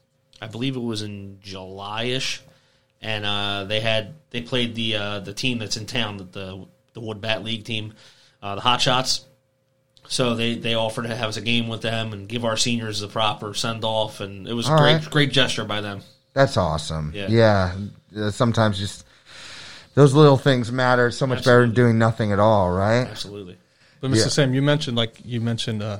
I 0.41 0.47
believe 0.47 0.75
it 0.75 0.81
was 0.81 1.01
in 1.03 1.39
July-ish, 1.41 2.41
and 3.01 3.23
uh, 3.25 3.63
they 3.63 3.79
had 3.79 4.13
they 4.31 4.41
played 4.41 4.75
the 4.75 4.95
uh, 4.97 5.19
the 5.19 5.33
team 5.33 5.57
that's 5.59 5.77
in 5.77 5.85
town, 5.85 6.17
the 6.17 6.23
the, 6.25 6.65
the 6.93 6.99
Wood 6.99 7.21
Bat 7.21 7.43
League 7.45 7.63
team, 7.63 7.93
uh, 8.41 8.55
the 8.55 8.61
Hot 8.61 8.81
Shots. 8.81 9.25
So 10.09 10.35
they, 10.35 10.55
they 10.55 10.75
offered 10.75 11.03
to 11.03 11.15
have 11.15 11.29
us 11.29 11.37
a 11.37 11.41
game 11.41 11.69
with 11.69 11.81
them 11.81 12.11
and 12.11 12.27
give 12.27 12.43
our 12.43 12.57
seniors 12.57 12.99
the 12.99 13.07
proper 13.07 13.53
send 13.53 13.85
off, 13.85 14.19
and 14.19 14.45
it 14.49 14.53
was 14.53 14.67
a 14.67 14.71
All 14.73 14.77
great 14.79 14.95
right. 14.95 15.09
great 15.09 15.31
gesture 15.31 15.63
by 15.63 15.79
them. 15.79 16.01
That's 16.33 16.57
awesome. 16.57 17.13
Yeah. 17.15 17.27
Yeah. 17.29 17.75
Uh, 18.25 18.29
Sometimes 18.31 18.77
just 18.77 19.05
those 19.95 20.13
little 20.13 20.35
things 20.37 20.71
matter 20.73 21.09
so 21.09 21.25
much 21.25 21.45
better 21.45 21.61
than 21.61 21.73
doing 21.73 21.97
nothing 21.97 22.33
at 22.33 22.39
all, 22.39 22.69
right? 22.69 23.07
Absolutely. 23.07 23.57
But 24.03 24.11
Mr. 24.11 24.17
Yeah. 24.17 24.27
Sam, 24.27 24.53
you 24.53 24.61
mentioned 24.61 24.97
like 24.97 25.15
you 25.23 25.39
mentioned 25.39 25.81
uh, 25.81 25.99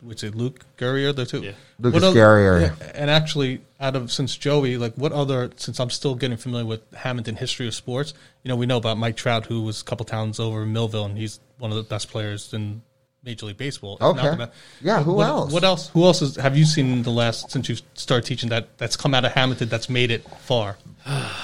which 0.00 0.24
is 0.24 0.34
Luke 0.34 0.64
Gurrier, 0.78 1.14
the 1.14 1.26
two. 1.26 1.42
Yeah. 1.42 1.52
Lucas 1.78 2.02
What 2.02 2.14
Gurrier. 2.14 2.60
yeah, 2.62 2.92
and 2.94 3.10
actually, 3.10 3.60
out 3.78 3.94
of 3.94 4.10
since 4.10 4.34
Joey, 4.38 4.78
like 4.78 4.94
what 4.94 5.12
other? 5.12 5.50
Since 5.56 5.78
I'm 5.78 5.90
still 5.90 6.14
getting 6.14 6.38
familiar 6.38 6.64
with 6.64 6.80
Hammonton 6.94 7.36
history 7.36 7.68
of 7.68 7.74
sports, 7.74 8.14
you 8.42 8.48
know, 8.48 8.56
we 8.56 8.64
know 8.64 8.78
about 8.78 8.96
Mike 8.96 9.18
Trout, 9.18 9.44
who 9.44 9.60
was 9.60 9.82
a 9.82 9.84
couple 9.84 10.06
towns 10.06 10.40
over 10.40 10.62
in 10.62 10.72
Millville, 10.72 11.04
and 11.04 11.18
he's 11.18 11.40
one 11.58 11.70
of 11.70 11.76
the 11.76 11.82
best 11.82 12.08
players 12.08 12.54
in 12.54 12.80
Major 13.22 13.44
League 13.44 13.58
Baseball. 13.58 13.98
if 14.00 14.00
not 14.00 14.40
Okay. 14.40 14.52
Yeah, 14.80 15.02
who 15.02 15.12
what, 15.12 15.26
else? 15.26 15.52
What 15.52 15.62
else? 15.62 15.90
Who 15.90 16.04
else 16.04 16.22
is, 16.22 16.36
have 16.36 16.56
you 16.56 16.64
seen 16.64 16.90
in 16.90 17.02
the 17.02 17.10
last 17.10 17.50
since 17.50 17.68
you 17.68 17.76
started 17.92 18.26
teaching 18.26 18.48
that 18.48 18.78
that's 18.78 18.96
come 18.96 19.12
out 19.12 19.26
of 19.26 19.32
Hammonton 19.32 19.68
that's 19.68 19.90
made 19.90 20.10
it 20.10 20.26
far? 20.40 20.78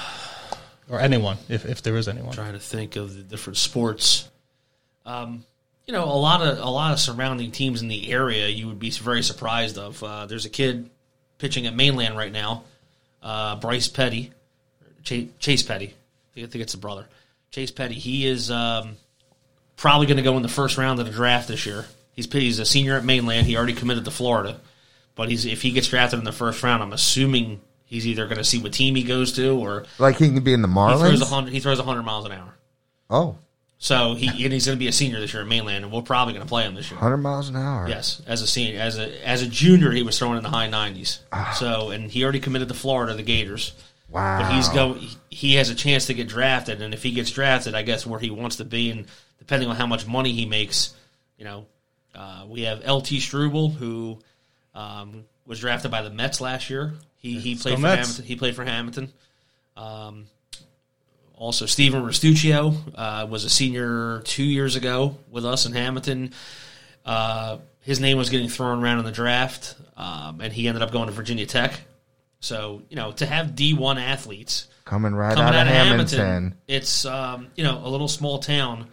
or 0.89 0.99
anyone, 0.99 1.37
if 1.49 1.67
if 1.67 1.83
there 1.83 1.95
is 1.97 2.07
anyone. 2.07 2.33
trying 2.33 2.53
to 2.53 2.59
think 2.59 2.95
of 2.95 3.15
the 3.15 3.21
different 3.21 3.57
sports. 3.57 4.27
Um, 5.05 5.45
you 5.89 5.93
know, 5.93 6.03
a 6.03 6.13
lot 6.13 6.43
of 6.43 6.59
a 6.59 6.69
lot 6.69 6.93
of 6.93 6.99
surrounding 6.99 7.49
teams 7.49 7.81
in 7.81 7.87
the 7.87 8.11
area 8.11 8.47
you 8.47 8.67
would 8.67 8.77
be 8.77 8.91
very 8.91 9.23
surprised 9.23 9.79
of. 9.79 10.03
Uh, 10.03 10.27
there's 10.27 10.45
a 10.45 10.49
kid 10.49 10.87
pitching 11.39 11.65
at 11.65 11.75
Mainland 11.75 12.15
right 12.15 12.31
now, 12.31 12.63
uh, 13.23 13.55
Bryce 13.55 13.87
Petty, 13.87 14.31
Chase, 15.01 15.29
Chase 15.39 15.63
Petty. 15.63 15.87
I 15.87 16.29
think, 16.35 16.47
I 16.47 16.49
think 16.51 16.61
it's 16.61 16.73
the 16.73 16.77
brother, 16.77 17.07
Chase 17.49 17.71
Petty. 17.71 17.95
He 17.95 18.27
is 18.27 18.51
um, 18.51 18.97
probably 19.77 20.05
going 20.05 20.17
to 20.17 20.23
go 20.23 20.37
in 20.37 20.43
the 20.43 20.47
first 20.47 20.77
round 20.77 20.99
of 20.99 21.07
the 21.07 21.11
draft 21.11 21.47
this 21.47 21.65
year. 21.65 21.85
He's 22.13 22.31
he's 22.31 22.59
a 22.59 22.65
senior 22.65 22.95
at 22.95 23.03
Mainland. 23.03 23.47
He 23.47 23.57
already 23.57 23.73
committed 23.73 24.05
to 24.05 24.11
Florida, 24.11 24.59
but 25.15 25.27
he's 25.27 25.47
if 25.47 25.63
he 25.63 25.71
gets 25.71 25.87
drafted 25.87 26.19
in 26.19 26.23
the 26.23 26.31
first 26.31 26.61
round, 26.61 26.83
I'm 26.83 26.93
assuming 26.93 27.61
he's 27.85 28.05
either 28.05 28.25
going 28.25 28.37
to 28.37 28.43
see 28.43 28.61
what 28.61 28.73
team 28.73 28.93
he 28.93 29.01
goes 29.01 29.33
to 29.37 29.59
or 29.59 29.85
Like 29.97 30.17
he 30.17 30.27
can 30.27 30.43
be 30.43 30.53
in 30.53 30.61
the 30.61 30.67
Marlins. 30.67 30.97
he 30.97 30.99
throws 30.99 31.21
a 31.21 31.25
Marlins. 31.25 31.29
hundred. 31.29 31.53
He 31.53 31.59
throws 31.61 31.79
hundred 31.79 32.03
miles 32.03 32.25
an 32.27 32.33
hour. 32.33 32.53
Oh, 33.09 33.37
So 33.81 34.13
he 34.13 34.27
and 34.27 34.51
he's 34.51 34.65
going 34.65 34.77
to 34.77 34.79
be 34.79 34.89
a 34.89 34.91
senior 34.91 35.21
this 35.21 35.33
year 35.33 35.43
in 35.43 35.47
Mainland, 35.47 35.85
and 35.85 35.93
we're 35.93 36.01
probably 36.01 36.33
going 36.33 36.45
to 36.45 36.49
play 36.49 36.63
him 36.63 36.75
this 36.75 36.91
year. 36.91 36.97
100 36.97 37.15
miles 37.17 37.47
an 37.47 37.55
hour. 37.55 37.87
Yes, 37.87 38.21
as 38.27 38.41
a 38.41 38.47
senior, 38.47 38.77
as 38.77 38.99
a 38.99 39.25
as 39.25 39.41
a 39.41 39.47
junior, 39.47 39.91
he 39.91 40.03
was 40.03 40.19
throwing 40.19 40.35
in 40.35 40.43
the 40.43 40.49
high 40.49 40.67
nineties. 40.67 41.21
So 41.55 41.89
and 41.89 42.11
he 42.11 42.23
already 42.23 42.41
committed 42.41 42.67
to 42.67 42.73
Florida, 42.73 43.13
the 43.13 43.23
Gators. 43.23 43.73
Wow. 44.09 44.41
But 44.41 44.53
he's 44.53 44.67
go. 44.67 44.97
He 45.29 45.55
has 45.55 45.69
a 45.69 45.75
chance 45.75 46.07
to 46.07 46.13
get 46.13 46.27
drafted, 46.27 46.81
and 46.81 46.93
if 46.93 47.03
he 47.03 47.11
gets 47.11 47.31
drafted, 47.31 47.73
I 47.73 47.83
guess 47.83 48.05
where 48.05 48.19
he 48.19 48.29
wants 48.29 48.57
to 48.57 48.65
be, 48.65 48.91
and 48.91 49.05
depending 49.37 49.69
on 49.69 49.77
how 49.77 49.87
much 49.87 50.05
money 50.05 50.33
he 50.33 50.45
makes, 50.45 50.93
you 51.37 51.45
know, 51.45 51.65
uh, 52.13 52.43
we 52.49 52.63
have 52.63 52.85
LT 52.85 53.07
Struble 53.21 53.69
who 53.69 54.19
um, 54.75 55.23
was 55.45 55.61
drafted 55.61 55.89
by 55.89 56.01
the 56.01 56.09
Mets 56.09 56.41
last 56.41 56.69
year. 56.69 56.95
He 57.15 57.39
he 57.39 57.55
played 57.55 57.75
for 57.75 57.81
Mets. 57.81 57.95
Hammonton. 57.95 58.25
He 58.25 58.35
played 58.35 58.55
for 58.55 58.65
Hammonton. 58.65 59.13
Um, 59.77 60.25
also, 61.39 61.65
Stephen 61.65 62.03
Restuccio 62.03 62.75
uh, 62.95 63.25
was 63.25 63.45
a 63.45 63.49
senior 63.49 64.21
two 64.25 64.43
years 64.43 64.75
ago 64.75 65.17
with 65.31 65.45
us 65.45 65.65
in 65.65 65.71
Hammonton. 65.71 66.33
Uh, 67.05 67.59
his 67.79 68.01
name 68.01 68.17
was 68.17 68.29
getting 68.29 68.49
thrown 68.49 68.83
around 68.83 68.99
in 68.99 69.05
the 69.05 69.11
draft, 69.13 69.75
um, 69.95 70.41
and 70.41 70.51
he 70.51 70.67
ended 70.67 70.83
up 70.83 70.91
going 70.91 71.05
to 71.05 71.13
Virginia 71.13 71.45
Tech. 71.45 71.79
So, 72.41 72.81
you 72.89 72.97
know, 72.97 73.13
to 73.13 73.25
have 73.25 73.51
D1 73.51 74.01
athletes 74.01 74.67
Coming 74.83 75.15
right 75.15 75.33
coming 75.33 75.47
out 75.47 75.55
of 75.55 75.61
out 75.61 75.67
of 75.67 75.73
Hammonton. 75.73 76.19
Hammonton, 76.19 76.59
it's, 76.67 77.05
um, 77.05 77.47
you 77.55 77.63
know, 77.63 77.81
a 77.85 77.89
little 77.89 78.09
small 78.09 78.39
town. 78.39 78.89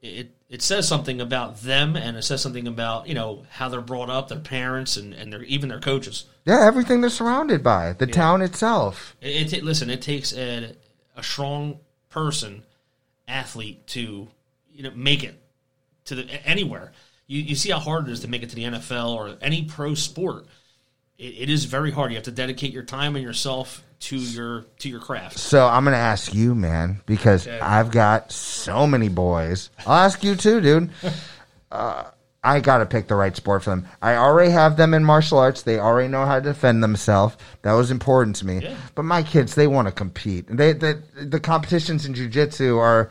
It, 0.00 0.30
it 0.48 0.62
says 0.62 0.86
something 0.86 1.20
about 1.20 1.60
them, 1.62 1.96
and 1.96 2.16
it 2.16 2.22
says 2.22 2.40
something 2.40 2.68
about, 2.68 3.08
you 3.08 3.14
know, 3.14 3.44
how 3.50 3.68
they're 3.68 3.80
brought 3.80 4.10
up, 4.10 4.28
their 4.28 4.38
parents, 4.38 4.96
and, 4.96 5.12
and 5.12 5.32
their, 5.32 5.42
even 5.42 5.68
their 5.68 5.80
coaches. 5.80 6.26
Yeah, 6.44 6.64
everything 6.64 7.00
they're 7.00 7.10
surrounded 7.10 7.64
by. 7.64 7.94
The 7.94 8.06
town 8.06 8.42
itself. 8.42 9.16
It, 9.20 9.52
it 9.52 9.64
listen. 9.64 9.90
It 9.90 10.02
takes 10.02 10.32
a, 10.34 10.76
a 11.16 11.22
strong 11.22 11.78
person, 12.10 12.62
athlete 13.28 13.86
to 13.88 14.28
you 14.72 14.82
know 14.82 14.90
make 14.94 15.24
it 15.24 15.40
to 16.06 16.14
the 16.14 16.46
anywhere. 16.46 16.92
You 17.26 17.40
you 17.42 17.54
see 17.54 17.70
how 17.70 17.78
hard 17.78 18.08
it 18.08 18.12
is 18.12 18.20
to 18.20 18.28
make 18.28 18.42
it 18.42 18.50
to 18.50 18.56
the 18.56 18.64
NFL 18.64 19.14
or 19.14 19.36
any 19.40 19.64
pro 19.64 19.94
sport. 19.94 20.46
It, 21.18 21.34
it 21.38 21.50
is 21.50 21.64
very 21.64 21.90
hard. 21.90 22.10
You 22.10 22.16
have 22.16 22.24
to 22.24 22.32
dedicate 22.32 22.72
your 22.72 22.82
time 22.82 23.16
and 23.16 23.24
yourself 23.24 23.82
to 24.00 24.16
your 24.16 24.66
to 24.78 24.88
your 24.88 25.00
craft. 25.00 25.38
So 25.38 25.66
I'm 25.66 25.84
gonna 25.84 25.96
ask 25.96 26.34
you, 26.34 26.54
man, 26.54 27.00
because 27.06 27.46
I've 27.48 27.90
got 27.90 28.32
so 28.32 28.86
many 28.86 29.08
boys. 29.08 29.70
I'll 29.86 30.04
ask 30.04 30.22
you 30.22 30.34
too, 30.34 30.60
dude. 30.60 30.90
Uh, 31.70 32.04
I 32.44 32.60
gotta 32.60 32.84
pick 32.84 33.08
the 33.08 33.14
right 33.14 33.34
sport 33.34 33.64
for 33.64 33.70
them. 33.70 33.88
I 34.02 34.16
already 34.16 34.50
have 34.50 34.76
them 34.76 34.92
in 34.92 35.02
martial 35.02 35.38
arts. 35.38 35.62
They 35.62 35.78
already 35.78 36.08
know 36.08 36.26
how 36.26 36.36
to 36.36 36.42
defend 36.42 36.82
themselves. 36.82 37.36
That 37.62 37.72
was 37.72 37.90
important 37.90 38.36
to 38.36 38.46
me. 38.46 38.60
Yeah. 38.60 38.76
But 38.94 39.04
my 39.04 39.22
kids, 39.22 39.54
they 39.54 39.66
want 39.66 39.88
to 39.88 39.92
compete. 39.92 40.46
They 40.48 40.74
the 40.74 41.02
the 41.14 41.40
competitions 41.40 42.04
in 42.04 42.12
jujitsu 42.12 42.78
are 42.78 43.10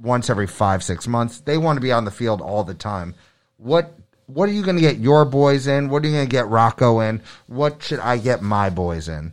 once 0.00 0.30
every 0.30 0.46
five 0.46 0.82
six 0.82 1.06
months. 1.06 1.40
They 1.40 1.58
want 1.58 1.76
to 1.76 1.82
be 1.82 1.92
on 1.92 2.06
the 2.06 2.10
field 2.10 2.40
all 2.40 2.64
the 2.64 2.74
time. 2.74 3.14
What 3.58 3.94
what 4.26 4.48
are 4.48 4.52
you 4.52 4.64
gonna 4.64 4.80
get 4.80 4.96
your 4.96 5.26
boys 5.26 5.66
in? 5.66 5.90
What 5.90 6.02
are 6.02 6.08
you 6.08 6.14
gonna 6.14 6.26
get 6.26 6.48
Rocco 6.48 7.00
in? 7.00 7.22
What 7.46 7.82
should 7.82 8.00
I 8.00 8.16
get 8.16 8.40
my 8.40 8.70
boys 8.70 9.06
in? 9.08 9.32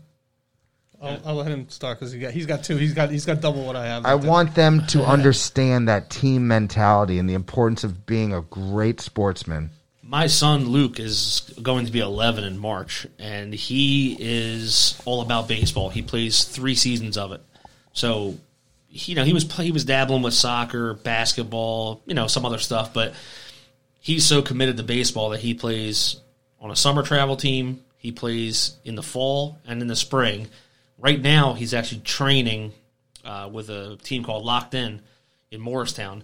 I'll, 1.02 1.20
I'll 1.26 1.36
let 1.36 1.48
him 1.48 1.70
start 1.70 2.00
because 2.00 2.12
he 2.12 2.20
got 2.20 2.34
he's 2.34 2.46
got 2.46 2.64
two. 2.64 2.76
He's 2.76 2.94
got 2.94 3.10
he's 3.10 3.26
got 3.26 3.40
double 3.42 3.66
what 3.66 3.76
I 3.76 3.86
have. 3.86 4.06
I 4.06 4.16
want 4.16 4.56
them 4.56 4.86
to 4.88 5.04
understand 5.06 5.88
that 5.88 6.10
team 6.10 6.48
mentality 6.48 7.20
and 7.20 7.30
the 7.30 7.36
importance 7.36 7.84
of 7.84 8.06
being 8.06 8.34
a 8.34 8.42
great 8.42 9.00
sportsman. 9.00 9.70
My 10.04 10.28
son 10.28 10.66
Luke 10.66 11.00
is 11.00 11.54
going 11.62 11.86
to 11.86 11.92
be 11.92 12.00
11 12.00 12.44
in 12.44 12.58
March, 12.58 13.06
and 13.20 13.54
he 13.54 14.18
is 14.20 15.00
all 15.06 15.22
about 15.22 15.48
baseball. 15.48 15.90
He 15.90 16.02
plays 16.02 16.46
three 16.46 16.74
seasons 16.74 17.16
of 17.16 17.32
it. 17.32 17.42
So, 17.94 18.36
you 18.90 19.14
know, 19.14 19.24
he 19.24 19.34
was 19.34 19.50
he 19.58 19.72
was 19.72 19.86
dabbling 19.86 20.24
with 20.24 20.34
soccer, 20.34 20.96
basketball, 20.96 22.02
you 22.08 22.16
know, 22.16 22.28
some 22.28 22.44
other 22.44 22.58
stuff, 22.58 22.94
but 22.94 23.14
he's 24.00 24.26
so 24.26 24.42
committed 24.42 24.78
to 24.78 24.84
baseball 24.84 25.30
that 25.30 25.40
he 25.40 25.54
plays 25.54 26.18
on 26.60 26.72
a 26.72 26.76
summer 26.76 27.04
travel 27.04 27.38
team. 27.38 27.84
He 27.98 28.12
plays 28.12 28.78
in 28.84 28.96
the 28.96 29.04
fall 29.04 29.60
and 29.66 29.82
in 29.82 29.88
the 29.88 29.96
spring. 29.96 30.48
Right 31.00 31.22
now, 31.22 31.54
he's 31.54 31.74
actually 31.74 32.02
training 32.02 32.74
uh, 33.24 33.50
with 33.52 33.70
a 33.70 33.98
team 34.04 34.24
called 34.24 34.44
Locked 34.44 34.74
In 34.74 35.02
in 35.52 35.62
Morristown. 35.62 36.24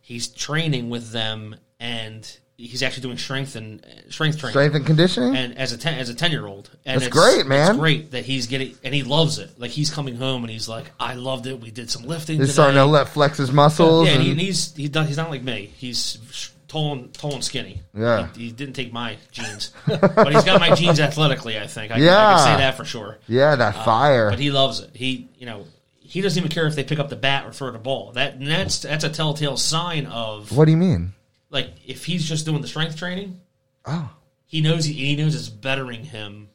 He's 0.00 0.28
training 0.28 0.90
with 0.90 1.10
them, 1.12 1.56
and 1.80 2.38
he's 2.56 2.82
actually 2.82 3.02
doing 3.02 3.18
strength 3.18 3.56
and 3.56 3.84
strength 4.10 4.38
training. 4.38 4.52
Strength 4.52 4.74
and 4.76 4.86
conditioning? 4.86 5.36
And 5.36 5.58
as 5.58 5.72
a 5.72 5.78
ten, 5.78 5.98
as 5.98 6.08
a 6.08 6.14
ten 6.14 6.30
year 6.30 6.46
old, 6.46 6.70
and 6.84 7.00
That's 7.00 7.08
it's- 7.08 7.34
great, 7.34 7.46
man. 7.46 7.70
It's 7.72 7.78
great 7.78 8.10
that 8.12 8.24
he's 8.24 8.46
getting 8.46 8.74
and 8.84 8.94
he 8.94 9.02
loves 9.02 9.38
it. 9.38 9.58
Like 9.58 9.70
he's 9.70 9.90
coming 9.90 10.16
home 10.16 10.42
and 10.44 10.50
he's 10.50 10.68
like, 10.68 10.90
"I 11.00 11.14
loved 11.14 11.46
it. 11.46 11.60
We 11.60 11.70
did 11.70 11.90
some 11.90 12.04
lifting. 12.04 12.36
He's 12.38 12.48
today. 12.48 12.52
starting 12.54 12.76
to 12.76 12.84
let 12.86 13.08
flex 13.08 13.38
his 13.38 13.50
muscles. 13.52 14.06
Yeah, 14.06 14.14
and, 14.14 14.22
he, 14.22 14.30
and- 14.32 14.40
he's 14.40 14.74
he 14.74 14.88
does, 14.88 15.08
he's 15.08 15.16
not 15.16 15.30
like 15.30 15.42
me. 15.42 15.72
He's 15.76 16.50
tall 16.68 16.92
and 16.92 17.12
tall 17.14 17.34
and 17.34 17.44
skinny. 17.44 17.80
Yeah. 17.96 18.28
he, 18.36 18.44
he 18.46 18.52
didn't 18.52 18.74
take 18.74 18.92
my 18.92 19.16
genes, 19.32 19.72
but 19.86 20.32
he's 20.32 20.44
got 20.44 20.60
my 20.60 20.74
genes 20.74 21.00
athletically. 21.00 21.58
I 21.58 21.66
think. 21.66 21.92
I, 21.92 21.96
can- 21.96 22.02
I 22.02 22.06
Yeah. 22.06 22.34
can 22.36 22.44
say 22.44 22.56
that 22.64 22.76
for 22.76 22.84
sure. 22.84 23.18
yeah, 23.28 23.56
that 23.56 23.84
fire. 23.84 24.28
Uh, 24.28 24.30
But 24.30 24.38
he 24.40 24.50
loves 24.50 24.80
it. 24.80 24.90
He 24.94 25.28
you 25.38 25.46
know 25.46 25.66
he 26.00 26.20
doesn't 26.20 26.38
even 26.38 26.50
care 26.50 26.66
if 26.66 26.74
they 26.76 26.84
pick 26.84 26.98
up 26.98 27.08
the 27.08 27.16
bat 27.16 27.44
or 27.46 27.52
throw 27.52 27.70
the 27.72 27.78
ball. 27.78 28.12
That 28.12 28.38
that's 28.44 28.80
that's 28.80 29.04
a 29.04 29.08
telltale 29.10 29.56
sign 29.56 30.06
of 30.06 30.50
what 30.56 30.64
do 30.66 30.70
you 30.70 30.76
mean? 30.76 31.12
like 31.50 31.70
if 31.86 32.04
he's 32.04 32.28
just 32.28 32.46
doing 32.46 32.60
the 32.62 32.68
strength 32.68 32.96
training. 32.96 33.40
Oh, 33.86 34.10
He 34.46 34.60
knows 34.60 34.84
he, 34.84 34.92
he 34.94 35.16
knows 35.16 35.34
it's 35.34 35.48
bettering 35.48 36.04
him 36.04 36.48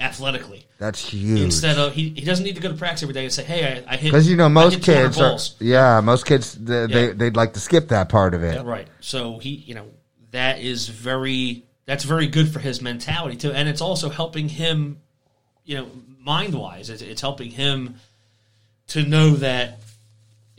athletically. 0.00 0.66
that's 0.78 0.98
huge. 1.06 1.40
Instead 1.40 1.78
of 1.78 1.92
he, 1.92 2.08
he 2.10 2.22
doesn't 2.22 2.44
need 2.44 2.56
to 2.56 2.62
go 2.62 2.68
to 2.70 2.74
practice 2.74 3.02
every 3.02 3.12
day 3.14 3.24
and 3.24 3.32
say, 3.32 3.44
"Hey, 3.44 3.84
I, 3.86 3.92
I 3.94 3.96
hit." 3.96 4.04
Because 4.10 4.28
you 4.28 4.36
know 4.36 4.48
most 4.48 4.82
kids 4.82 5.20
are, 5.20 5.36
yeah, 5.60 6.00
most 6.00 6.26
kids 6.26 6.54
they, 6.54 6.86
they 6.86 7.06
Yeah. 7.08 7.12
they'd 7.14 7.36
like 7.36 7.52
to 7.54 7.60
skip 7.60 7.88
that 7.88 8.08
part 8.08 8.34
of 8.34 8.42
it. 8.42 8.64
Right. 8.64 8.88
So 9.00 9.38
he, 9.38 9.50
you 9.50 9.74
know, 9.74 9.86
that 10.30 10.60
is 10.60 10.88
very 10.88 11.64
that's 11.86 12.04
very 12.04 12.26
good 12.28 12.52
for 12.52 12.60
his 12.60 12.80
mentality 12.80 13.36
too, 13.36 13.52
and 13.52 13.68
it's 13.68 13.80
also 13.80 14.08
helping 14.08 14.48
him, 14.48 15.00
you 15.64 15.76
know, 15.76 15.88
mind 16.18 16.54
wise. 16.54 16.88
It's, 16.90 17.02
it's 17.02 17.20
helping 17.20 17.50
him 17.50 17.96
to 18.88 19.02
know 19.02 19.30
that, 19.36 19.78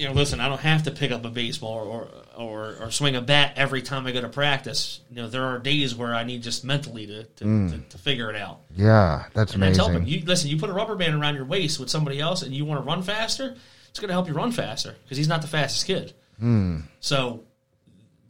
you 0.01 0.07
know, 0.07 0.13
listen, 0.15 0.39
I 0.39 0.49
don't 0.49 0.61
have 0.61 0.81
to 0.83 0.91
pick 0.91 1.11
up 1.11 1.23
a 1.25 1.29
baseball 1.29 1.77
or 1.87 2.07
or 2.35 2.75
or 2.81 2.89
swing 2.89 3.15
a 3.15 3.21
bat 3.21 3.53
every 3.55 3.83
time 3.83 4.07
I 4.07 4.11
go 4.11 4.21
to 4.21 4.29
practice. 4.29 4.99
You 5.11 5.17
know, 5.17 5.29
there 5.29 5.43
are 5.43 5.59
days 5.59 5.93
where 5.93 6.15
I 6.15 6.23
need 6.23 6.41
just 6.41 6.63
mentally 6.65 7.05
to 7.05 7.23
to, 7.23 7.69
to, 7.69 7.77
to 7.77 7.97
figure 7.99 8.31
it 8.31 8.35
out. 8.35 8.61
Yeah, 8.75 9.25
that's 9.35 9.53
And 9.53 9.61
that's 9.61 9.77
amazing. 9.77 9.93
helping. 9.93 10.07
You 10.07 10.25
listen. 10.25 10.49
You 10.49 10.57
put 10.57 10.71
a 10.71 10.73
rubber 10.73 10.95
band 10.95 11.13
around 11.13 11.35
your 11.35 11.45
waist 11.45 11.79
with 11.79 11.91
somebody 11.91 12.19
else, 12.19 12.41
and 12.41 12.51
you 12.51 12.65
want 12.65 12.81
to 12.81 12.87
run 12.87 13.03
faster. 13.03 13.55
It's 13.89 13.99
going 13.99 14.07
to 14.07 14.13
help 14.13 14.27
you 14.27 14.33
run 14.33 14.51
faster 14.51 14.95
because 15.03 15.17
he's 15.17 15.27
not 15.27 15.43
the 15.43 15.47
fastest 15.47 15.85
kid. 15.85 16.13
Hmm. 16.39 16.79
So 16.99 17.43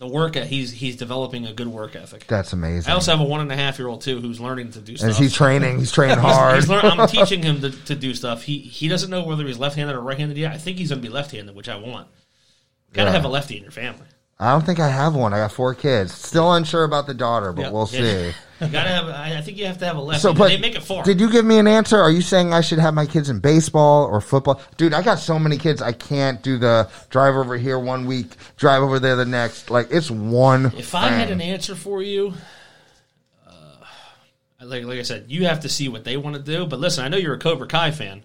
the 0.01 0.07
work 0.07 0.33
he's 0.35 0.71
he's 0.71 0.95
developing 0.95 1.45
a 1.45 1.53
good 1.53 1.67
work 1.67 1.95
ethic. 1.95 2.25
That's 2.25 2.53
amazing. 2.53 2.89
I 2.91 2.95
also 2.95 3.11
have 3.11 3.19
a 3.21 3.23
one 3.23 3.39
and 3.39 3.51
a 3.51 3.55
half 3.55 3.77
year 3.77 3.87
old 3.87 4.01
too 4.01 4.19
who's 4.19 4.39
learning 4.41 4.71
to 4.71 4.79
do 4.79 4.97
stuff. 4.97 5.11
As 5.11 5.17
he's 5.19 5.31
training, 5.31 5.77
he's 5.77 5.91
training 5.91 6.17
hard. 6.19 6.55
He's 6.55 6.67
learn, 6.67 6.83
I'm 6.83 7.07
teaching 7.07 7.43
him 7.43 7.61
to, 7.61 7.69
to 7.69 7.93
do 7.93 8.15
stuff. 8.15 8.41
He 8.41 8.57
he 8.57 8.87
doesn't 8.87 9.11
know 9.11 9.23
whether 9.23 9.45
he's 9.45 9.59
left 9.59 9.75
handed 9.75 9.95
or 9.95 10.01
right 10.01 10.17
handed 10.17 10.37
yet. 10.37 10.53
I 10.53 10.57
think 10.57 10.79
he's 10.79 10.89
going 10.89 11.03
to 11.03 11.07
be 11.07 11.13
left 11.13 11.31
handed, 11.31 11.55
which 11.55 11.69
I 11.69 11.75
want. 11.75 12.07
Got 12.93 13.03
to 13.03 13.09
Yeah. 13.09 13.13
have 13.13 13.25
a 13.25 13.27
lefty 13.27 13.57
in 13.57 13.61
your 13.61 13.71
family. 13.71 14.07
I 14.41 14.51
don't 14.51 14.65
think 14.65 14.80
I 14.80 14.89
have 14.89 15.13
one. 15.13 15.34
I 15.36 15.38
got 15.38 15.51
four 15.51 15.75
kids. 15.75 16.13
Still 16.15 16.51
unsure 16.54 16.84
about 16.84 17.06
the 17.06 17.13
daughter, 17.13 17.54
but 17.54 17.62
Yeah. 17.62 17.69
we'll 17.69 17.86
see. 17.86 18.34
You 18.60 18.67
got 18.67 18.84
to 18.86 18.89
have. 18.89 19.06
I 19.08 19.38
I 19.38 19.41
think 19.41 19.58
you 19.58 19.65
have 19.67 19.77
to 19.80 19.86
have 19.86 19.97
a 19.97 20.01
lefty. 20.01 20.21
So, 20.21 20.34
but 20.34 20.47
they 20.49 20.58
make 20.58 20.75
it 20.75 20.82
far. 20.84 21.04
did 21.04 21.19
you 21.19 21.32
give 21.32 21.45
me 21.45 21.58
an 21.60 21.67
answer? 21.67 21.99
Are 21.99 22.10
you 22.12 22.21
saying 22.21 22.51
I 22.54 22.62
should 22.62 22.80
have 22.80 22.93
my 22.95 23.06
kids 23.06 23.30
in 23.30 23.39
baseball 23.39 24.06
or 24.06 24.19
football? 24.19 24.60
Dude, 24.77 24.93
I 24.93 25.04
got 25.04 25.19
so 25.19 25.38
many 25.39 25.58
kids. 25.58 25.82
I 25.82 25.91
can't 25.93 26.41
do 26.43 26.58
the 26.58 26.89
drive 27.12 27.36
over 27.36 27.56
here 27.58 27.77
one 27.80 28.06
week, 28.08 28.36
drive 28.58 28.82
over 28.82 28.99
there 28.99 29.15
the 29.15 29.25
next. 29.25 29.69
Like 29.69 29.88
it's 29.91 30.10
one. 30.12 30.71
If 30.77 30.93
I 30.95 31.10
had 31.10 31.30
an 31.32 31.41
answer 31.41 31.75
for 31.75 32.01
you, 32.01 32.34
uh, 33.47 33.51
like 34.63 34.84
like 34.86 34.99
I 34.99 35.04
said, 35.04 35.25
you 35.27 35.45
have 35.45 35.62
to 35.62 35.69
see 35.69 35.88
what 35.89 36.04
they 36.04 36.17
want 36.17 36.36
to 36.36 36.41
do. 36.41 36.65
But 36.65 36.80
listen, 36.80 37.04
I 37.04 37.08
know 37.08 37.17
you're 37.17 37.34
a 37.36 37.39
Cobra 37.39 37.67
Kai 37.67 37.91
fan, 37.91 38.21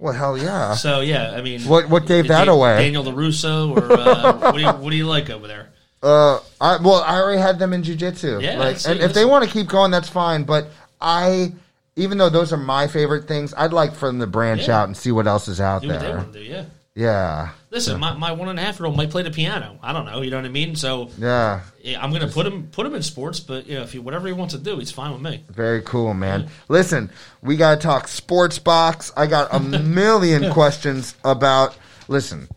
Well, 0.00 0.14
hell 0.14 0.36
yeah. 0.38 0.74
so 0.74 1.00
yeah. 1.00 1.32
I 1.36 1.42
mean, 1.42 1.60
What- 1.62 1.88
what 1.90 2.06
gave 2.06 2.26
that 2.28 2.46
Dan- 2.46 2.48
away? 2.48 2.78
Daniel 2.78 3.04
Larusso, 3.04 3.70
or 3.76 3.92
uh, 4.00 4.32
what, 4.38 4.54
do 4.54 4.60
you, 4.60 4.66
what 4.66 4.90
do 4.90 4.96
you 4.96 5.06
like 5.06 5.28
over 5.30 5.46
there? 5.46 5.68
Uh, 6.02 6.38
I, 6.60 6.78
well, 6.82 7.02
I 7.06 7.20
already 7.20 7.40
had 7.40 7.58
them 7.58 7.74
in 7.74 7.82
jujitsu. 7.82 8.42
Yeah, 8.42 8.58
like, 8.58 8.76
and 8.86 8.94
if 8.96 9.00
that's- 9.00 9.14
they 9.14 9.26
want 9.26 9.44
to 9.44 9.50
keep 9.50 9.68
going, 9.68 9.90
that's 9.90 10.08
fine. 10.08 10.44
But 10.44 10.68
I, 11.00 11.52
even 11.96 12.16
though 12.16 12.30
those 12.30 12.52
are 12.54 12.56
my 12.56 12.86
favorite 12.86 13.28
things, 13.28 13.52
I'd 13.54 13.74
like 13.74 13.94
for 13.94 14.06
them 14.08 14.18
to 14.20 14.26
branch 14.26 14.66
Yeah. 14.68 14.80
out 14.80 14.84
and 14.88 14.96
see 14.96 15.12
what 15.12 15.26
else 15.26 15.46
is 15.48 15.60
out 15.60 15.82
Do 15.82 15.88
what 15.88 16.00
they 16.00 16.06
there. 16.06 16.16
want 16.16 16.32
to 16.32 16.38
do. 16.42 16.44
Yeah. 16.44 16.64
Yeah, 16.96 17.50
Listen, 17.70 18.00
my, 18.00 18.14
my 18.14 18.32
one 18.32 18.48
and 18.48 18.58
a 18.58 18.62
half 18.62 18.80
year 18.80 18.86
old 18.86 18.96
might 18.96 19.10
play 19.10 19.22
the 19.22 19.30
piano. 19.30 19.78
I 19.80 19.92
don't 19.92 20.06
know. 20.06 20.22
You 20.22 20.30
know 20.30 20.38
what 20.38 20.44
I 20.44 20.48
mean? 20.48 20.74
So 20.74 21.08
yeah, 21.18 21.60
I'm 22.00 22.10
going 22.10 22.26
to 22.26 22.32
put 22.32 22.46
him 22.46 22.68
put 22.72 22.84
him 22.84 22.94
in 22.96 23.02
sports, 23.02 23.38
but 23.38 23.66
you 23.68 23.76
know, 23.76 23.82
if 23.82 23.92
he 23.92 24.00
whatever 24.00 24.26
he 24.26 24.32
wants 24.32 24.54
to 24.54 24.60
do, 24.60 24.76
he's 24.78 24.90
fine 24.90 25.12
with 25.12 25.22
me. 25.22 25.44
very 25.48 25.82
cool, 25.82 26.14
man. 26.14 26.48
Listen, 26.68 27.10
we 27.42 27.56
got 27.56 27.76
to 27.76 27.80
talk 27.80 28.08
sports 28.08 28.58
box. 28.58 29.12
I 29.16 29.28
got 29.28 29.54
a 29.54 29.60
million 29.82 30.52
questions 30.52 31.14
about. 31.24 31.76
Listen, 32.08 32.48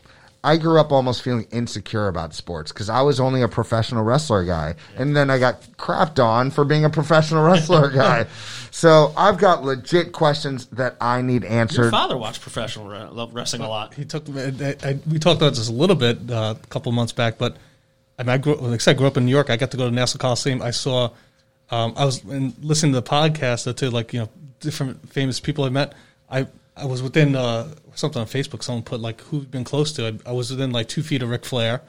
I 0.46 0.58
grew 0.58 0.78
up 0.78 0.92
almost 0.92 1.22
feeling 1.22 1.48
insecure 1.52 2.10
about 2.10 2.34
sports 2.34 2.74
because 2.74 2.90
I 2.90 3.02
was 3.02 3.22
only 3.22 3.42
a 3.42 3.48
professional 3.48 4.04
wrestler 4.04 4.44
guy, 4.44 4.76
and 4.98 5.16
then 5.16 5.30
I 5.30 5.40
got 5.40 5.62
crapped 5.78 6.22
on 6.22 6.52
for 6.52 6.66
being 6.66 6.84
a 6.84 6.90
professional 6.90 7.46
wrestler 7.46 7.90
guy. 7.94 8.26
So 8.70 9.14
I've 9.16 9.38
got 9.38 9.64
legit 9.64 10.12
questions 10.12 10.66
that 10.68 10.98
I 11.00 11.22
need 11.22 11.46
answered. 11.46 11.76
Your 11.76 11.86
answered. 11.86 11.92
father 11.92 12.18
watched 12.18 12.42
professional 12.42 12.88
re- 12.88 13.30
wrestling 13.32 13.62
a 13.62 13.70
lot. 13.70 13.94
He 13.94 14.04
took. 14.04 14.28
I, 14.30 14.76
I, 14.84 15.00
we 15.10 15.18
talked 15.18 15.42
about 15.42 15.56
this 15.56 15.70
a 15.70 15.74
little 15.74 15.96
bit 15.96 16.30
uh, 16.30 16.56
a 16.62 16.68
couple 16.68 16.92
months 16.92 17.14
back, 17.14 17.38
but 17.38 17.56
I, 18.20 18.24
mean, 18.24 18.30
I 18.30 18.38
grew. 18.38 18.56
Like 18.56 18.74
I 18.74 18.78
said, 18.78 18.96
I 18.96 18.98
grew 18.98 19.08
up 19.08 19.16
in 19.16 19.26
New 19.26 19.32
York. 19.32 19.50
I 19.50 19.56
got 19.56 19.72
to 19.72 19.78
go 19.78 19.90
to 19.90 19.96
Nassau 19.96 20.18
Coliseum. 20.18 20.62
I 20.62 20.72
saw. 20.72 21.12
Um, 21.72 21.94
I 21.96 22.04
was 22.04 22.24
listening 22.26 22.92
to 22.92 23.00
the 23.00 23.10
podcast 23.10 23.74
to 23.74 23.90
like 23.90 24.14
you 24.14 24.20
know 24.20 24.30
different 24.60 25.10
famous 25.10 25.40
people 25.40 25.64
I 25.64 25.70
met. 25.70 25.94
I 26.30 26.48
I 26.76 26.86
was 26.86 27.04
within 27.04 27.36
uh, 27.36 27.74
something 27.96 28.20
on 28.22 28.28
Facebook. 28.28 28.64
Someone 28.64 28.84
put 28.84 29.00
like 29.00 29.22
who've 29.22 29.50
been 29.50 29.64
close 29.64 29.92
to. 29.94 30.08
it. 30.08 30.22
I 30.26 30.32
was 30.32 30.50
within 30.52 30.72
like 30.72 30.88
two 30.88 31.04
feet 31.04 31.22
of 31.22 31.30
Ric 31.30 31.46
Flair. 31.46 31.82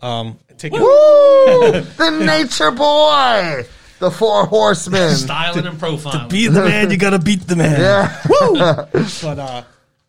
Um, 0.00 0.38
taking 0.58 0.80
Woo! 0.80 0.86
the 0.86 2.22
Nature 2.26 2.72
Boy, 2.72 3.64
the 4.00 4.10
Four 4.10 4.46
Horsemen. 4.46 5.10
Styling 5.16 5.66
and 5.66 5.78
profiling. 5.78 6.28
beat 6.28 6.48
the 6.48 6.64
man, 6.64 6.90
you 6.90 6.96
got 6.96 7.10
to 7.10 7.20
beat 7.20 7.46
the 7.46 7.54
man. 7.56 7.80
Yeah. 7.80 8.20
Woo! 8.28 8.54
but 9.22 9.38
uh, 9.38 9.62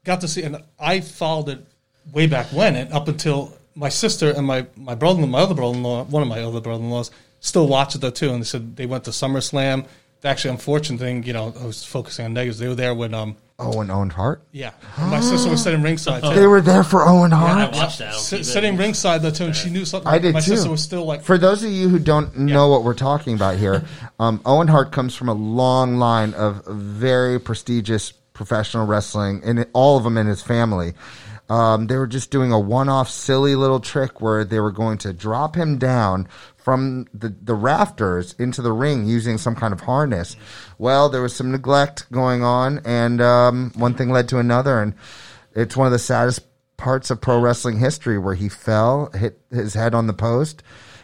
got 0.04 0.22
to 0.22 0.28
see, 0.28 0.41
and 0.43 0.58
I 0.80 1.02
followed 1.02 1.50
it 1.50 1.65
way 2.12 2.26
back 2.28 2.48
when, 2.48 2.76
and 2.76 2.91
up 2.91 3.08
until 3.08 3.56
my 3.76 3.89
sister 3.89 4.32
and 4.32 4.48
my 4.48 4.65
my 4.76 4.96
brother, 4.96 5.26
my 5.28 5.39
other 5.39 5.54
brother-in-law, 5.54 6.06
one 6.06 6.24
of 6.24 6.28
my 6.28 6.41
other 6.41 6.60
brother-in-laws, 6.60 7.12
still 7.39 7.67
watched 7.67 7.93
it 7.96 8.02
though 8.02 8.10
too. 8.10 8.32
And 8.32 8.41
they 8.41 8.46
said 8.46 8.76
they 8.76 8.88
went 8.88 9.04
to 9.04 9.12
SummerSlam. 9.12 9.86
The 10.23 10.29
actually 10.29 10.51
unfortunate 10.51 10.99
thing, 10.99 11.23
you 11.23 11.33
know, 11.33 11.53
I 11.62 11.65
was 11.65 11.83
focusing 11.83 12.23
on 12.23 12.33
negatives. 12.33 12.57
They 12.57 12.69
were 12.69 12.75
there 12.75 12.95
when, 12.95 13.13
um, 13.13 13.36
and 13.59 13.91
Owen 13.91 14.09
Hart. 14.09 14.41
yeah, 14.53 14.71
my 14.97 15.19
sister 15.19 15.49
was 15.49 15.62
sitting 15.62 15.81
ringside. 15.81 16.23
They 16.36 16.47
were 16.47 16.62
there 16.62 16.83
for 16.83 17.05
Owen 17.05 17.31
Hart. 17.31 17.73
I 17.73 17.77
watched 17.77 17.99
that. 17.99 18.13
on 18.13 18.19
Si- 18.19 18.38
TV. 18.39 18.45
sitting 18.45 18.77
ringside 18.77 19.21
though 19.21 19.31
too, 19.31 19.45
and 19.45 19.55
she 19.55 19.69
knew 19.69 19.83
something. 19.86 20.07
I 20.07 20.19
did 20.19 20.33
my 20.33 20.39
too. 20.39 20.55
sister 20.55 20.71
was 20.71 20.81
still 20.81 21.03
like, 21.05 21.23
For 21.23 21.38
those 21.38 21.62
of 21.63 21.71
you 21.71 21.89
who 21.89 21.99
don't 21.99 22.38
know 22.38 22.69
what 22.69 22.83
we're 22.86 22.93
talking 22.93 23.36
about 23.36 23.57
here, 23.57 23.83
um, 24.19 24.41
Owen 24.45 24.69
Hart 24.69 24.93
comes 24.93 25.13
from 25.13 25.27
a 25.27 25.33
long 25.33 25.97
line 25.97 26.33
of 26.36 26.65
very 26.67 27.38
prestigious 27.38 28.13
professional 28.33 28.88
wrestling, 28.88 29.41
and 29.43 29.65
all 29.73 29.97
of 29.97 30.05
them 30.05 30.17
in 30.17 30.25
his 30.27 30.41
family. 30.41 30.93
Um, 31.49 31.88
they 31.88 31.97
were 31.97 32.08
just 32.08 32.32
doing 32.32 32.51
a 32.51 32.60
one-off 32.60 33.10
silly 33.10 33.56
little 33.56 33.79
trick 33.79 34.21
where 34.21 34.45
they 34.45 34.60
were 34.60 34.71
going 34.71 34.97
to 34.99 35.13
drop 35.13 35.56
him 35.56 35.77
down 35.77 36.27
from 36.58 37.06
the, 37.13 37.36
the 37.41 37.53
rafters 37.53 38.34
into 38.39 38.62
the 38.62 38.71
ring 38.71 39.06
using 39.06 39.38
some 39.38 39.53
kind 39.56 39.73
of 39.73 39.82
harness. 39.82 40.38
Well, 40.77 41.10
there 41.10 41.21
was 41.21 41.36
some 41.36 41.51
neglect 41.51 42.10
going 42.12 42.43
on, 42.43 42.79
and 42.86 43.21
um, 43.21 43.71
one 43.75 43.93
thing 43.93 44.10
led 44.10 44.29
to 44.29 44.39
another, 44.39 44.82
and 44.82 44.95
it's 45.53 45.75
one 45.75 45.86
of 45.86 45.91
the 45.91 45.99
saddest 45.99 46.41
parts 46.77 47.12
of 47.12 47.21
pro 47.21 47.39
wrestling 47.39 47.79
history 47.79 48.17
where 48.17 48.36
he 48.36 48.47
fell, 48.49 49.12
hit 49.13 49.39
his 49.51 49.73
head 49.73 49.93
on 49.93 50.08
the 50.08 50.13
post, 50.13 50.63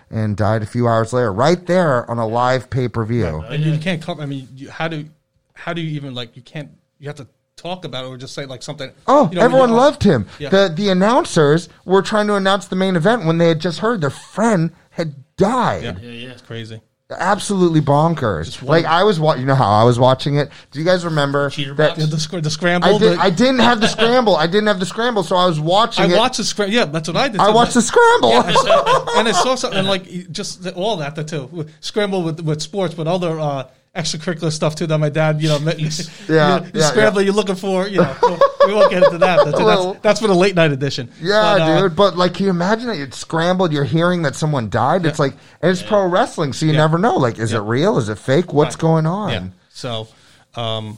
and 0.09 0.35
died 0.37 0.63
a 0.63 0.65
few 0.65 0.87
hours 0.87 1.13
later, 1.13 1.31
right 1.31 1.67
there 1.67 2.09
on 2.09 2.17
a 2.17 2.27
live 2.27 2.69
pay 2.69 2.87
per 2.87 3.03
view. 3.05 3.43
and 3.47 3.63
you 3.63 3.77
can't. 3.77 4.07
I 4.07 4.25
mean, 4.25 4.47
how 4.71 4.87
do 4.87 5.05
how 5.53 5.73
do 5.73 5.81
you 5.81 5.91
even 5.91 6.15
like? 6.15 6.35
You 6.35 6.41
can't. 6.41 6.71
You 6.99 7.07
have 7.09 7.17
to 7.17 7.27
talk 7.59 7.85
about 7.85 8.05
it 8.05 8.07
or 8.07 8.17
just 8.17 8.33
say 8.33 8.45
like 8.45 8.63
something. 8.63 8.91
Oh, 9.07 9.29
you 9.31 9.35
know, 9.37 9.41
everyone 9.43 9.71
loved 9.71 10.03
him. 10.03 10.27
Yeah. 10.39 10.49
The 10.49 10.71
the 10.75 10.89
announcers 10.89 11.69
were 11.85 12.01
trying 12.01 12.27
to 12.27 12.35
announce 12.35 12.67
the 12.67 12.75
main 12.75 12.95
event 12.95 13.25
when 13.25 13.37
they 13.37 13.49
had 13.49 13.59
just 13.59 13.79
heard 13.79 14.01
their 14.01 14.09
friend 14.09 14.71
had 14.91 15.15
died. 15.37 15.83
Yeah, 15.83 15.95
Yeah, 16.01 16.09
yeah. 16.11 16.29
It's 16.31 16.41
crazy. 16.41 16.81
Absolutely 17.11 17.81
bonkers. 17.81 18.61
Like 18.61 18.85
I 18.85 19.03
was, 19.03 19.19
wa- 19.19 19.33
you 19.33 19.45
know 19.47 19.55
how 19.55 19.67
I 19.67 19.83
was 19.83 19.97
watching 19.97 20.35
it. 20.37 20.51
Do 20.69 20.77
you 20.77 20.85
guys 20.85 21.03
remember 21.03 21.49
Cheater 21.49 21.73
that? 21.73 21.89
box? 21.95 21.99
Yeah, 22.01 22.05
the, 22.05 22.19
sc- 22.19 22.43
the 22.43 22.51
scramble. 22.51 22.87
I, 22.87 22.97
did, 22.99 23.17
the- 23.17 23.21
I 23.21 23.29
didn't 23.31 23.59
have 23.61 23.81
the 23.81 23.87
scramble. 23.87 24.35
I 24.35 24.45
didn't 24.45 24.67
have 24.67 24.79
the 24.79 24.85
scramble, 24.85 25.23
so 25.23 25.35
I 25.35 25.47
was 25.47 25.59
watching 25.59 26.05
I 26.11 26.13
it. 26.13 26.17
watched 26.19 26.37
the 26.37 26.43
scramble. 26.43 26.75
Yeah, 26.75 26.85
that's 26.85 27.07
what 27.07 27.17
I 27.17 27.27
did. 27.27 27.41
I 27.41 27.47
too. 27.47 27.53
watched 27.55 27.73
the 27.73 27.81
scramble. 27.81 28.29
Yeah, 28.29 28.43
I 28.45 28.53
saw- 28.53 29.19
and 29.19 29.27
I 29.27 29.31
saw 29.31 29.55
something 29.63 29.79
and 29.79 29.87
like 29.87 30.31
just 30.31 30.67
all 30.73 30.97
that 30.97 31.15
the 31.15 31.23
too 31.23 31.65
scramble 31.79 32.21
with 32.21 32.41
with 32.41 32.61
sports, 32.61 32.93
but 32.93 33.07
other 33.07 33.39
uh, 33.39 33.67
extracurricular 34.03 34.51
stuff 34.51 34.75
too 34.75 34.87
that 34.87 34.97
my 34.97 35.09
dad, 35.09 35.41
you 35.41 35.49
know, 35.49 35.57
Yeah, 35.59 35.75
you 35.75 36.71
yeah, 36.73 36.81
scramble 36.81 37.21
yeah. 37.21 37.25
you're 37.25 37.33
looking 37.33 37.55
for. 37.55 37.87
You 37.87 37.97
know, 38.01 38.15
we 38.67 38.73
won't 38.73 38.89
get 38.91 39.03
into 39.03 39.17
that. 39.19 39.45
That's, 39.45 39.57
that's, 39.57 39.99
that's 40.01 40.19
for 40.21 40.27
the 40.27 40.33
late 40.35 40.55
night 40.55 40.71
edition. 40.71 41.11
Yeah, 41.21 41.41
But, 41.41 41.61
uh, 41.61 41.81
dude. 41.81 41.95
But 41.95 42.17
like, 42.17 42.33
can 42.33 42.45
you 42.45 42.49
imagine 42.51 42.87
that 42.87 42.97
you're 42.97 43.11
scrambled? 43.11 43.71
You're 43.73 43.83
hearing 43.83 44.23
that 44.23 44.35
someone 44.35 44.69
died. 44.69 45.05
It's 45.05 45.19
like, 45.19 45.33
and 45.61 45.71
it's 45.71 45.81
pro 45.83 46.05
wrestling, 46.07 46.53
so 46.53 46.65
you 46.65 46.73
never 46.73 46.97
know. 46.97 47.17
Like, 47.17 47.39
is 47.39 47.53
it 47.53 47.59
real? 47.59 47.97
Is 47.97 48.09
it 48.09 48.17
fake? 48.17 48.53
What's 48.53 48.75
Right. 48.75 48.81
going 48.81 49.05
on? 49.05 49.53
So, 49.69 50.07
um, 50.55 50.97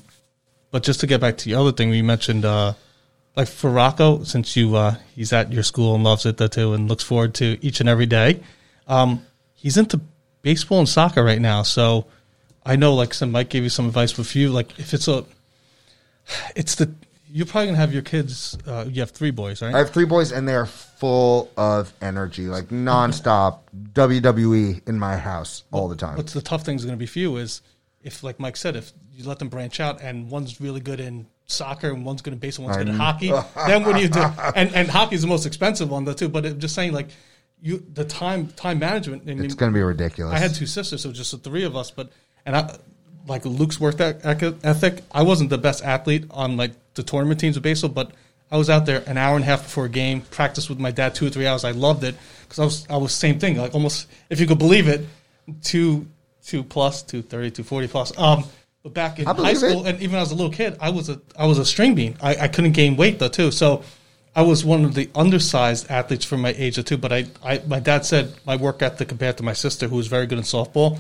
but 0.72 0.84
just 0.84 1.02
to 1.02 1.08
get 1.08 1.22
back 1.22 1.38
to 1.38 1.46
the 1.46 1.56
other 1.56 1.72
thing 1.72 1.90
we 1.90 2.02
mentioned, 2.02 2.46
uh, 2.46 2.74
like 3.36 3.48
for 3.48 3.70
Rocco, 3.70 4.24
since 4.24 4.56
you 4.56 4.76
uh, 4.76 4.96
he's 5.16 5.32
at 5.34 5.52
your 5.52 5.64
school 5.64 5.96
and 5.96 6.04
loves 6.04 6.26
it 6.26 6.38
too, 6.52 6.74
and 6.74 6.88
looks 6.90 7.04
forward 7.04 7.34
to 7.36 7.58
each 7.66 7.80
and 7.80 7.88
every 7.90 8.06
day. 8.06 8.42
Um, 8.88 9.26
he's 9.54 9.78
into 9.78 10.02
baseball 10.42 10.80
and 10.80 10.90
soccer 10.90 11.24
right 11.24 11.40
now, 11.40 11.62
so 11.64 12.08
I 12.66 12.76
know 12.76 12.94
like 12.94 13.14
some 13.14 13.32
Mike 13.32 13.50
gave 13.50 13.64
you 13.64 13.70
some 13.70 13.88
advice 13.88 14.18
with 14.18 14.36
you. 14.36 14.50
Like 14.50 14.78
if 14.80 14.94
it's 14.94 15.08
a, 15.08 15.26
it's 16.56 16.76
the 16.76 16.94
you're 17.34 17.46
probably 17.46 17.68
gonna 17.68 17.78
have 17.78 17.94
your 17.94 18.02
kids. 18.02 18.58
Uh, 18.68 18.86
you 18.88 19.02
have 19.02 19.12
three 19.12 19.32
boys, 19.32 19.62
right? 19.62 19.74
I 19.74 19.78
have 19.80 19.92
three 19.92 20.06
boys, 20.06 20.32
and 20.32 20.48
they're 20.48 20.66
full 20.66 21.50
of 21.58 21.94
energy, 22.02 22.48
like 22.48 22.66
nonstop 22.66 23.60
WWE 23.94 24.88
in 24.88 25.00
my 25.00 25.18
house 25.18 25.64
all 25.72 25.88
the 25.88 25.96
time. 25.96 26.18
What's 26.18 26.34
the 26.34 26.42
tough 26.42 26.64
thing 26.64 26.76
is 26.76 26.84
going 26.86 26.96
to 26.96 27.00
be 27.00 27.06
for 27.06 27.20
you 27.20 27.38
is 27.38 27.62
if, 28.04 28.24
like 28.24 28.40
Mike 28.40 28.58
said, 28.58 28.76
if 28.76 28.92
you 29.14 29.24
let 29.26 29.40
them 29.40 29.50
branch 29.50 29.80
out 29.80 30.02
and 30.02 30.30
one's 30.30 30.60
really 30.60 30.82
good 30.82 31.00
in 31.00 31.26
soccer 31.48 31.90
and 31.90 32.06
one's 32.06 32.22
good 32.22 32.34
in 32.34 32.40
baseball, 32.40 32.66
one's 32.66 32.78
good 32.78 32.90
in 32.90 32.96
hockey, 32.96 33.32
then 33.68 33.86
what 33.86 33.96
do 33.96 34.02
you 34.02 34.10
do? 34.10 34.24
And 34.56 34.74
and 34.76 34.90
hockey 34.90 35.16
is 35.16 35.22
the 35.22 35.28
most 35.28 35.46
expensive 35.46 35.90
one 35.90 36.04
though 36.04 36.14
too. 36.14 36.30
But 36.30 36.46
I'm 36.46 36.60
just 36.60 36.76
saying, 36.76 36.92
like 36.92 37.08
you, 37.62 37.84
the 37.94 38.06
time 38.06 38.48
time 38.50 38.80
management. 38.80 39.24
I 39.24 39.34
mean, 39.36 39.46
It's 39.46 39.56
going 39.56 39.72
to 39.72 39.76
be 39.78 39.84
ridiculous. 39.84 40.34
I 40.34 40.40
had 40.40 40.54
two 40.54 40.66
sisters, 40.66 41.02
so 41.02 41.12
just 41.12 41.32
the 41.32 41.38
three 41.38 41.64
of 41.64 41.76
us. 41.78 41.92
But 41.92 42.12
and 42.46 42.56
I 42.56 42.78
like 43.28 43.46
Luke's 43.46 43.80
work 43.80 44.00
eth- 44.00 44.66
ethic. 44.66 45.04
I 45.12 45.24
wasn't 45.24 45.50
the 45.50 45.58
best 45.58 45.84
athlete 45.84 46.26
on 46.32 46.58
like 46.58 46.72
the 46.96 47.04
tournament 47.04 47.40
teams 47.40 47.58
of 47.58 47.64
baseball, 47.64 47.92
but 47.92 48.12
I 48.52 48.58
was 48.58 48.70
out 48.70 48.86
there 48.86 49.04
an 49.08 49.18
hour 49.18 49.36
and 49.36 49.44
a 49.44 49.48
half 49.48 49.64
before 49.64 49.86
a 49.86 49.90
game, 49.90 50.22
practiced 50.22 50.70
with 50.70 50.80
my 50.80 50.92
dad 50.92 51.16
two 51.16 51.28
or 51.28 51.30
three 51.30 51.48
hours. 51.48 51.64
I 51.64 51.72
loved 51.72 52.04
it 52.04 52.16
because 52.44 52.60
I 52.60 52.66
was 52.66 52.88
I 52.90 52.98
was 52.98 53.14
same 53.14 53.40
thing, 53.40 53.58
like 53.58 53.74
almost 53.74 54.08
if 54.30 54.40
you 54.40 54.48
could 54.48 54.60
believe 54.60 54.88
it, 54.88 55.06
two 55.64 56.08
two 56.46 56.64
plus, 56.64 57.02
two 57.02 57.22
thirty, 57.22 57.52
two 57.52 57.64
forty 57.64 57.88
plus. 57.88 58.18
Um, 58.18 58.44
but 58.84 58.94
back 58.94 59.20
in 59.20 59.26
high 59.26 59.54
school, 59.54 59.86
it. 59.86 59.94
and 59.94 60.02
even 60.02 60.18
as 60.20 60.32
a 60.32 60.36
little 60.36 60.52
kid, 60.52 60.78
I 60.82 60.90
was 60.90 61.10
a 61.10 61.22
I 61.38 61.46
was 61.46 61.60
a 61.60 61.66
string 61.66 61.96
bean. 61.96 62.18
I, 62.22 62.36
I 62.36 62.48
couldn't 62.48 62.74
gain 62.74 62.98
weight 62.98 63.20
though 63.20 63.30
too, 63.30 63.52
so. 63.52 63.84
I 64.34 64.44
was 64.44 64.64
one 64.64 64.86
of 64.86 64.94
the 64.94 65.10
undersized 65.14 65.92
athletes 65.92 66.24
for 66.24 66.38
my 66.38 66.56
age 66.58 66.82
too, 66.86 66.96
but 66.96 67.12
I, 67.12 67.26
I, 67.44 67.62
my 67.68 67.82
dad 67.82 68.06
said 68.06 68.34
my 68.46 68.56
work 68.56 68.82
ethic 68.82 69.10
compared 69.10 69.36
to 69.40 69.44
my 69.44 69.52
sister, 69.52 69.90
who 69.90 69.98
was 69.98 70.08
very 70.08 70.26
good 70.26 70.38
in 70.38 70.46
softball, 70.46 71.00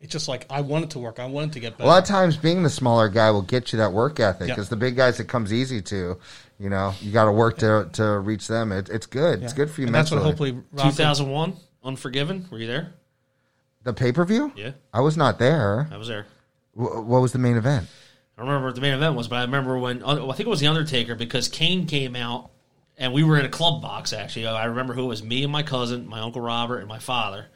it's 0.00 0.12
just 0.12 0.28
like 0.28 0.46
I 0.50 0.60
wanted 0.62 0.90
to 0.92 0.98
work. 0.98 1.18
I 1.18 1.26
wanted 1.26 1.52
to 1.54 1.60
get 1.60 1.76
better. 1.76 1.84
a 1.84 1.92
lot 1.92 2.02
of 2.02 2.08
times, 2.08 2.36
being 2.36 2.62
the 2.62 2.70
smaller 2.70 3.08
guy 3.08 3.30
will 3.30 3.42
get 3.42 3.72
you 3.72 3.78
that 3.78 3.92
work 3.92 4.18
ethic 4.20 4.48
Yeah. 4.48 4.54
because 4.54 4.68
the 4.68 4.76
big 4.76 4.96
guys 4.96 5.20
it 5.20 5.28
comes 5.28 5.52
easy 5.52 5.82
to. 5.82 6.18
You 6.58 6.68
know, 6.68 6.92
you 7.00 7.10
got 7.12 7.24
to 7.24 7.32
work 7.32 7.58
to 7.58 7.88
to 7.94 8.18
reach 8.18 8.46
them. 8.48 8.70
It, 8.72 8.88
it's 8.90 9.06
good. 9.06 9.42
It's 9.42 9.52
good 9.54 9.70
for 9.70 9.80
you 9.80 9.86
And 9.86 9.94
that's 9.94 10.10
what 10.10 10.22
hopefully 10.22 10.58
2001, 10.76 11.54
Unforgiven. 11.84 12.46
Were 12.50 12.58
you 12.58 12.66
there? 12.66 12.92
the 13.82 13.94
pay 13.94 14.12
per 14.12 14.24
view. 14.26 14.52
Yeah, 14.56 14.72
I 14.92 15.00
was 15.00 15.16
not 15.16 15.38
there. 15.38 15.88
I 15.90 15.96
was 15.96 16.08
there. 16.08 16.26
Wh- 16.74 17.06
what 17.06 17.22
was 17.22 17.32
the 17.32 17.38
main 17.38 17.56
event? 17.56 17.86
I 18.36 18.40
don't 18.42 18.48
remember 18.48 18.68
what 18.68 18.74
the 18.74 18.80
main 18.82 18.92
event 18.94 19.16
was, 19.16 19.26
but 19.28 19.36
I 19.36 19.42
remember 19.42 19.78
when 19.78 20.02
uh, 20.02 20.28
I 20.28 20.32
think 20.34 20.46
it 20.46 20.50
was 20.50 20.60
the 20.60 20.66
Undertaker 20.66 21.14
because 21.14 21.48
Kane 21.48 21.86
came 21.86 22.14
out 22.14 22.50
and 22.98 23.12
we 23.14 23.22
were 23.24 23.38
in 23.38 23.46
a 23.46 23.48
club 23.50 23.80
box. 23.80 24.12
Actually, 24.12 24.46
I 24.46 24.66
remember 24.66 24.92
who 24.92 25.04
it 25.04 25.08
was 25.08 25.22
me 25.22 25.42
and 25.44 25.52
my 25.52 25.62
cousin, 25.62 26.06
my 26.06 26.20
uncle 26.20 26.42
Robert, 26.42 26.78
and 26.78 26.88
my 26.88 26.98
father. 26.98 27.46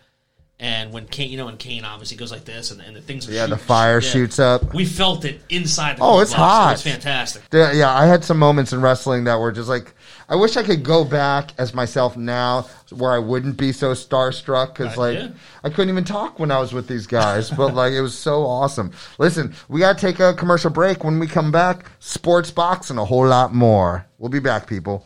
And 0.60 0.92
when 0.92 1.06
Kane, 1.06 1.30
you 1.30 1.36
know, 1.36 1.46
when 1.46 1.56
Kane 1.56 1.84
obviously 1.84 2.16
goes 2.16 2.30
like 2.30 2.44
this, 2.44 2.70
and, 2.70 2.80
and 2.80 2.94
the 2.94 3.00
things, 3.00 3.28
are 3.28 3.32
Yeah, 3.32 3.46
the 3.46 3.56
shooting- 3.56 3.66
fire 3.66 4.00
shoots 4.00 4.38
up. 4.38 4.72
We 4.72 4.84
felt 4.84 5.24
it 5.24 5.42
inside. 5.50 5.96
the 5.96 6.02
Oh, 6.02 6.20
it's 6.20 6.32
hot. 6.32 6.74
It's 6.74 6.82
fantastic. 6.82 7.42
Yeah, 7.52 7.72
yeah, 7.72 7.92
I 7.92 8.06
had 8.06 8.24
some 8.24 8.38
moments 8.38 8.72
in 8.72 8.80
wrestling 8.80 9.24
that 9.24 9.34
were 9.40 9.50
just 9.50 9.68
like, 9.68 9.94
I 10.28 10.36
wish 10.36 10.56
I 10.56 10.62
could 10.62 10.84
go 10.84 11.04
back 11.04 11.50
as 11.58 11.74
myself 11.74 12.16
now, 12.16 12.68
where 12.90 13.10
I 13.12 13.18
wouldn't 13.18 13.56
be 13.56 13.72
so 13.72 13.92
starstruck 13.92 14.68
because 14.68 14.96
like 14.96 15.18
yeah. 15.18 15.28
I 15.64 15.70
couldn't 15.70 15.88
even 15.90 16.04
talk 16.04 16.38
when 16.38 16.50
I 16.52 16.60
was 16.60 16.72
with 16.72 16.86
these 16.86 17.06
guys, 17.08 17.50
but 17.50 17.74
like 17.74 17.92
it 17.92 18.00
was 18.00 18.16
so 18.16 18.46
awesome. 18.46 18.92
Listen, 19.18 19.54
we 19.68 19.80
gotta 19.80 19.98
take 19.98 20.20
a 20.20 20.34
commercial 20.34 20.70
break. 20.70 21.02
When 21.02 21.18
we 21.18 21.26
come 21.26 21.50
back, 21.50 21.90
sports 21.98 22.50
box 22.52 22.90
and 22.90 22.98
a 22.98 23.04
whole 23.04 23.26
lot 23.26 23.52
more. 23.52 24.06
We'll 24.18 24.30
be 24.30 24.38
back, 24.40 24.66
people. 24.68 25.04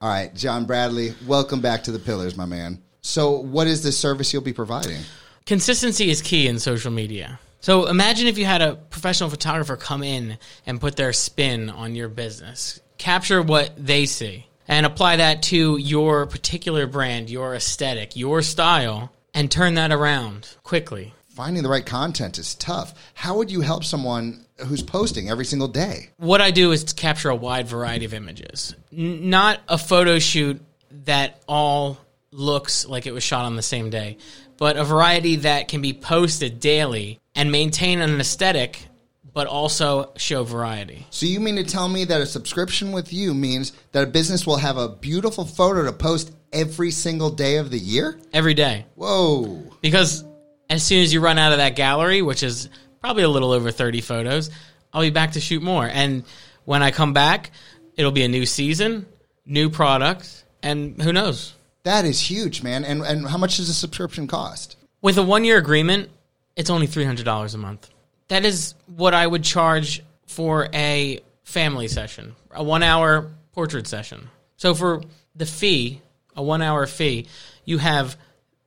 All 0.00 0.08
right, 0.08 0.34
John 0.34 0.64
Bradley, 0.64 1.14
welcome 1.26 1.60
back 1.60 1.84
to 1.84 1.92
the 1.92 1.98
Pillars, 1.98 2.36
my 2.36 2.46
man. 2.46 2.82
So, 3.06 3.30
what 3.30 3.68
is 3.68 3.84
the 3.84 3.92
service 3.92 4.32
you'll 4.32 4.42
be 4.42 4.52
providing? 4.52 5.00
Consistency 5.46 6.10
is 6.10 6.20
key 6.22 6.48
in 6.48 6.58
social 6.58 6.90
media. 6.90 7.38
So 7.60 7.86
imagine 7.86 8.26
if 8.26 8.36
you 8.36 8.44
had 8.44 8.62
a 8.62 8.74
professional 8.74 9.30
photographer 9.30 9.76
come 9.76 10.02
in 10.02 10.38
and 10.66 10.80
put 10.80 10.96
their 10.96 11.12
spin 11.12 11.70
on 11.70 11.94
your 11.94 12.08
business. 12.08 12.80
Capture 12.98 13.42
what 13.42 13.72
they 13.76 14.06
see 14.06 14.46
and 14.66 14.84
apply 14.84 15.16
that 15.16 15.42
to 15.44 15.76
your 15.76 16.26
particular 16.26 16.86
brand, 16.86 17.30
your 17.30 17.54
aesthetic, 17.54 18.16
your 18.16 18.42
style, 18.42 19.12
and 19.34 19.50
turn 19.50 19.74
that 19.74 19.92
around 19.92 20.56
quickly. 20.64 21.14
Finding 21.28 21.62
the 21.62 21.68
right 21.68 21.86
content 21.86 22.38
is 22.38 22.56
tough. 22.56 22.92
How 23.14 23.36
would 23.36 23.50
you 23.50 23.60
help 23.60 23.84
someone 23.84 24.44
who's 24.66 24.82
posting 24.82 25.30
every 25.30 25.44
single 25.44 25.68
day? 25.68 26.10
What 26.16 26.40
I 26.40 26.50
do 26.50 26.72
is 26.72 26.82
to 26.84 26.94
capture 26.94 27.30
a 27.30 27.36
wide 27.36 27.68
variety 27.68 28.04
of 28.04 28.14
images, 28.14 28.74
N- 28.92 29.30
not 29.30 29.60
a 29.68 29.78
photo 29.78 30.18
shoot 30.18 30.60
that 31.04 31.40
all 31.46 31.98
looks 32.36 32.86
like 32.86 33.06
it 33.06 33.12
was 33.12 33.22
shot 33.22 33.44
on 33.44 33.56
the 33.56 33.62
same 33.62 33.90
day, 33.90 34.18
but 34.58 34.76
a 34.76 34.84
variety 34.84 35.36
that 35.36 35.68
can 35.68 35.80
be 35.80 35.92
posted 35.92 36.60
daily 36.60 37.18
and 37.34 37.50
maintain 37.50 38.00
an 38.00 38.20
aesthetic, 38.20 38.86
but 39.32 39.46
also 39.46 40.12
show 40.16 40.44
variety. 40.44 41.06
So, 41.10 41.26
you 41.26 41.40
mean 41.40 41.56
to 41.56 41.64
tell 41.64 41.88
me 41.88 42.04
that 42.04 42.20
a 42.20 42.26
subscription 42.26 42.92
with 42.92 43.12
you 43.12 43.34
means 43.34 43.72
that 43.92 44.04
a 44.04 44.06
business 44.06 44.46
will 44.46 44.56
have 44.56 44.76
a 44.76 44.88
beautiful 44.88 45.44
photo 45.44 45.84
to 45.84 45.92
post 45.92 46.32
every 46.52 46.90
single 46.90 47.30
day 47.30 47.56
of 47.56 47.70
the 47.70 47.78
year? 47.78 48.18
every 48.32 48.54
day. 48.54 48.86
Whoa. 48.94 49.62
Because 49.80 50.24
as 50.70 50.82
soon 50.82 51.02
as 51.02 51.12
you 51.12 51.20
run 51.20 51.38
out 51.38 51.52
of 51.52 51.58
that 51.58 51.76
gallery, 51.76 52.22
which 52.22 52.42
is 52.42 52.68
probably 53.00 53.22
a 53.22 53.28
little 53.28 53.52
over 53.52 53.70
30 53.70 54.00
photos, 54.00 54.50
I'll 54.92 55.02
be 55.02 55.10
back 55.10 55.32
to 55.32 55.40
shoot 55.40 55.62
more. 55.62 55.86
And 55.86 56.24
when 56.64 56.82
I 56.82 56.90
come 56.90 57.12
back, 57.12 57.50
it'll 57.96 58.12
be 58.12 58.24
a 58.24 58.28
new 58.28 58.46
season, 58.46 59.06
new 59.44 59.70
products, 59.70 60.44
and 60.62 61.00
who 61.00 61.12
knows? 61.12 61.54
That 61.86 62.04
is 62.04 62.20
huge, 62.20 62.64
man. 62.64 62.84
And, 62.84 63.00
and 63.02 63.28
how 63.28 63.38
much 63.38 63.58
does 63.58 63.68
a 63.68 63.74
subscription 63.74 64.26
cost? 64.26 64.76
With 65.02 65.18
a 65.18 65.22
one 65.22 65.44
year 65.44 65.56
agreement, 65.56 66.10
it's 66.56 66.68
only 66.68 66.88
$300 66.88 67.54
a 67.54 67.58
month. 67.58 67.88
That 68.26 68.44
is 68.44 68.74
what 68.96 69.14
I 69.14 69.24
would 69.24 69.44
charge 69.44 70.02
for 70.26 70.68
a 70.74 71.20
family 71.44 71.86
session, 71.86 72.34
a 72.50 72.64
one 72.64 72.82
hour 72.82 73.30
portrait 73.52 73.86
session. 73.86 74.30
So 74.56 74.74
for 74.74 75.00
the 75.36 75.46
fee, 75.46 76.02
a 76.34 76.42
one 76.42 76.60
hour 76.60 76.88
fee, 76.88 77.28
you 77.64 77.78
have 77.78 78.16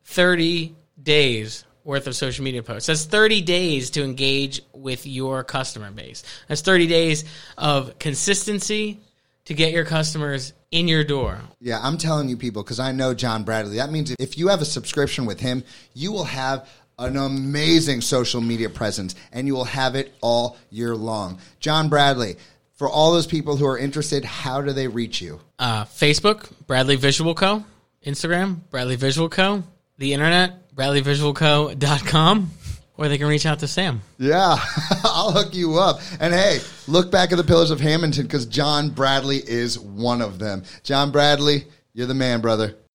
30 0.05 0.73
days 1.03 1.65
worth 1.83 2.07
of 2.07 2.15
social 2.15 2.45
media 2.45 2.63
posts. 2.63 2.87
That's 2.87 3.03
30 3.03 3.41
days 3.41 3.89
to 3.91 4.03
engage 4.05 4.61
with 4.71 5.05
your 5.05 5.43
customer 5.43 5.91
base. 5.91 6.23
That's 6.47 6.61
30 6.61 6.87
days 6.87 7.25
of 7.57 7.99
consistency 7.99 9.01
to 9.43 9.53
get 9.53 9.73
your 9.73 9.83
customers 9.83 10.53
in 10.71 10.87
your 10.87 11.03
door. 11.03 11.39
Yeah, 11.59 11.79
I'm 11.81 11.97
telling 11.97 12.29
you, 12.29 12.37
people, 12.37 12.63
because 12.63 12.79
I 12.79 12.91
know 12.91 13.13
John 13.13 13.43
Bradley. 13.43 13.77
That 13.77 13.91
means 13.91 14.13
if 14.19 14.37
you 14.37 14.47
have 14.49 14.61
a 14.61 14.65
subscription 14.65 15.25
with 15.25 15.39
him, 15.39 15.63
you 15.93 16.11
will 16.11 16.25
have 16.25 16.69
an 16.97 17.15
amazing 17.17 18.01
social 18.01 18.41
media 18.41 18.69
presence 18.69 19.15
and 19.31 19.47
you 19.47 19.53
will 19.53 19.63
have 19.63 19.95
it 19.95 20.13
all 20.21 20.57
year 20.69 20.95
long. 20.95 21.39
John 21.61 21.87
Bradley, 21.89 22.35
for 22.75 22.89
all 22.89 23.13
those 23.13 23.25
people 23.27 23.55
who 23.55 23.65
are 23.65 23.77
interested, 23.77 24.25
how 24.25 24.61
do 24.61 24.73
they 24.73 24.87
reach 24.87 25.21
you? 25.21 25.39
uh, 25.59 25.85
Facebook, 25.85 26.51
Bradley 26.67 26.95
Visual 26.97 27.33
Co. 27.35 27.63
Instagram, 28.05 28.59
Bradley 28.69 28.95
Visual 28.95 29.29
Co. 29.29 29.63
The 29.97 30.13
internet, 30.13 30.73
bradleyvisualco.com. 30.75 32.51
Or 32.99 33.07
they 33.07 33.17
can 33.17 33.27
reach 33.27 33.45
out 33.45 33.59
to 33.59 33.67
Sam. 33.67 34.01
Yeah, 34.17 34.57
I'll 35.05 35.31
hook 35.31 35.55
you 35.55 35.79
up. 35.79 36.01
And 36.19 36.33
hey, 36.33 36.59
look 36.85 37.09
back 37.09 37.31
at 37.31 37.37
the 37.37 37.45
Pillars 37.45 37.71
of 37.71 37.79
Hammonton 37.79 38.23
because 38.23 38.45
John 38.45 38.89
Bradley 38.89 39.37
is 39.37 39.79
one 39.79 40.21
of 40.21 40.37
them. 40.37 40.63
John 40.83 41.09
Bradley, 41.09 41.63
you're 41.93 42.07
the 42.07 42.13
man, 42.13 42.41
brother. 42.41 42.75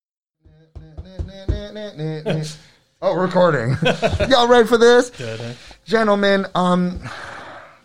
Oh, 3.03 3.17
recording. 3.17 3.77
Y'all 4.31 4.49
ready 4.49 4.67
for 4.67 4.79
this? 4.79 5.13
Gentlemen, 5.85 6.47
um, 6.55 7.01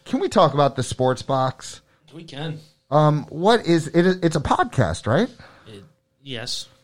can 0.05 0.21
we 0.21 0.29
talk 0.29 0.53
about 0.53 0.77
the 0.77 0.83
sports 0.83 1.21
box? 1.21 1.81
We 2.13 2.23
can. 2.23 2.59
Um, 2.89 3.25
what 3.25 3.65
is 3.65 3.87
it? 3.87 4.23
It's 4.23 4.37
a 4.37 4.41
podcast, 4.41 5.07
right? 5.07 5.29
It, 5.67 5.83
yes, 6.23 6.61
it's 6.61 6.67
a 6.67 6.78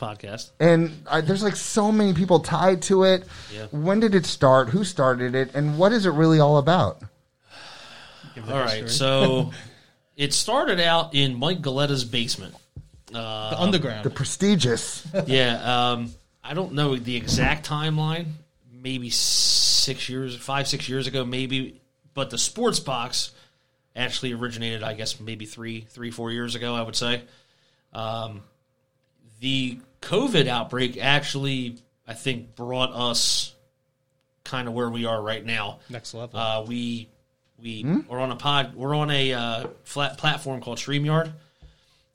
podcast. 0.00 0.50
And 0.58 1.04
I, 1.08 1.20
there's 1.20 1.42
like 1.42 1.56
so 1.56 1.92
many 1.92 2.14
people 2.14 2.40
tied 2.40 2.82
to 2.82 3.04
it. 3.04 3.24
Yeah. 3.54 3.66
When 3.70 4.00
did 4.00 4.14
it 4.14 4.26
start? 4.26 4.70
Who 4.70 4.82
started 4.82 5.34
it? 5.34 5.54
And 5.54 5.78
what 5.78 5.92
is 5.92 6.06
it 6.06 6.10
really 6.10 6.40
all 6.40 6.56
about? 6.56 7.02
All 8.48 8.58
right, 8.58 8.88
so 8.88 9.52
it 10.16 10.32
started 10.32 10.80
out 10.80 11.14
in 11.14 11.38
Mike 11.38 11.60
Galletta's 11.62 12.04
basement. 12.04 12.54
Uh, 13.14 13.50
The 13.50 13.60
underground. 13.60 14.04
The 14.04 14.10
prestigious. 14.10 15.06
yeah, 15.26 15.90
um, 15.92 16.12
I 16.42 16.54
don't 16.54 16.72
know 16.72 16.96
the 16.96 17.16
exact 17.16 17.68
timeline. 17.68 18.26
Maybe 18.72 19.10
six 19.10 20.08
years, 20.08 20.34
five, 20.36 20.68
six 20.68 20.88
years 20.88 21.06
ago, 21.06 21.24
maybe. 21.24 21.80
But 22.14 22.30
the 22.30 22.38
sports 22.38 22.80
box 22.80 23.32
actually 23.94 24.32
originated, 24.32 24.82
I 24.82 24.94
guess, 24.94 25.20
maybe 25.20 25.44
three, 25.44 25.82
three, 25.82 26.10
four 26.10 26.30
years 26.32 26.54
ago. 26.54 26.74
I 26.74 26.82
would 26.82 26.96
say. 26.96 27.22
Um, 27.92 28.42
the 29.40 29.78
COVID 30.02 30.46
outbreak 30.46 30.98
actually, 31.00 31.78
I 32.06 32.14
think, 32.14 32.54
brought 32.56 32.92
us 32.92 33.54
kind 34.44 34.66
of 34.68 34.74
where 34.74 34.90
we 34.90 35.04
are 35.04 35.20
right 35.20 35.44
now. 35.44 35.80
Next 35.88 36.14
level. 36.14 36.38
Uh, 36.38 36.64
we 36.66 37.08
we 37.62 37.84
are 38.08 38.18
on 38.18 38.30
a 38.30 38.36
pod. 38.36 38.74
We're 38.74 38.94
on 38.94 39.10
a 39.10 39.32
uh, 39.32 39.66
flat 39.84 40.16
platform 40.18 40.60
called 40.62 40.78
Streamyard, 40.78 41.32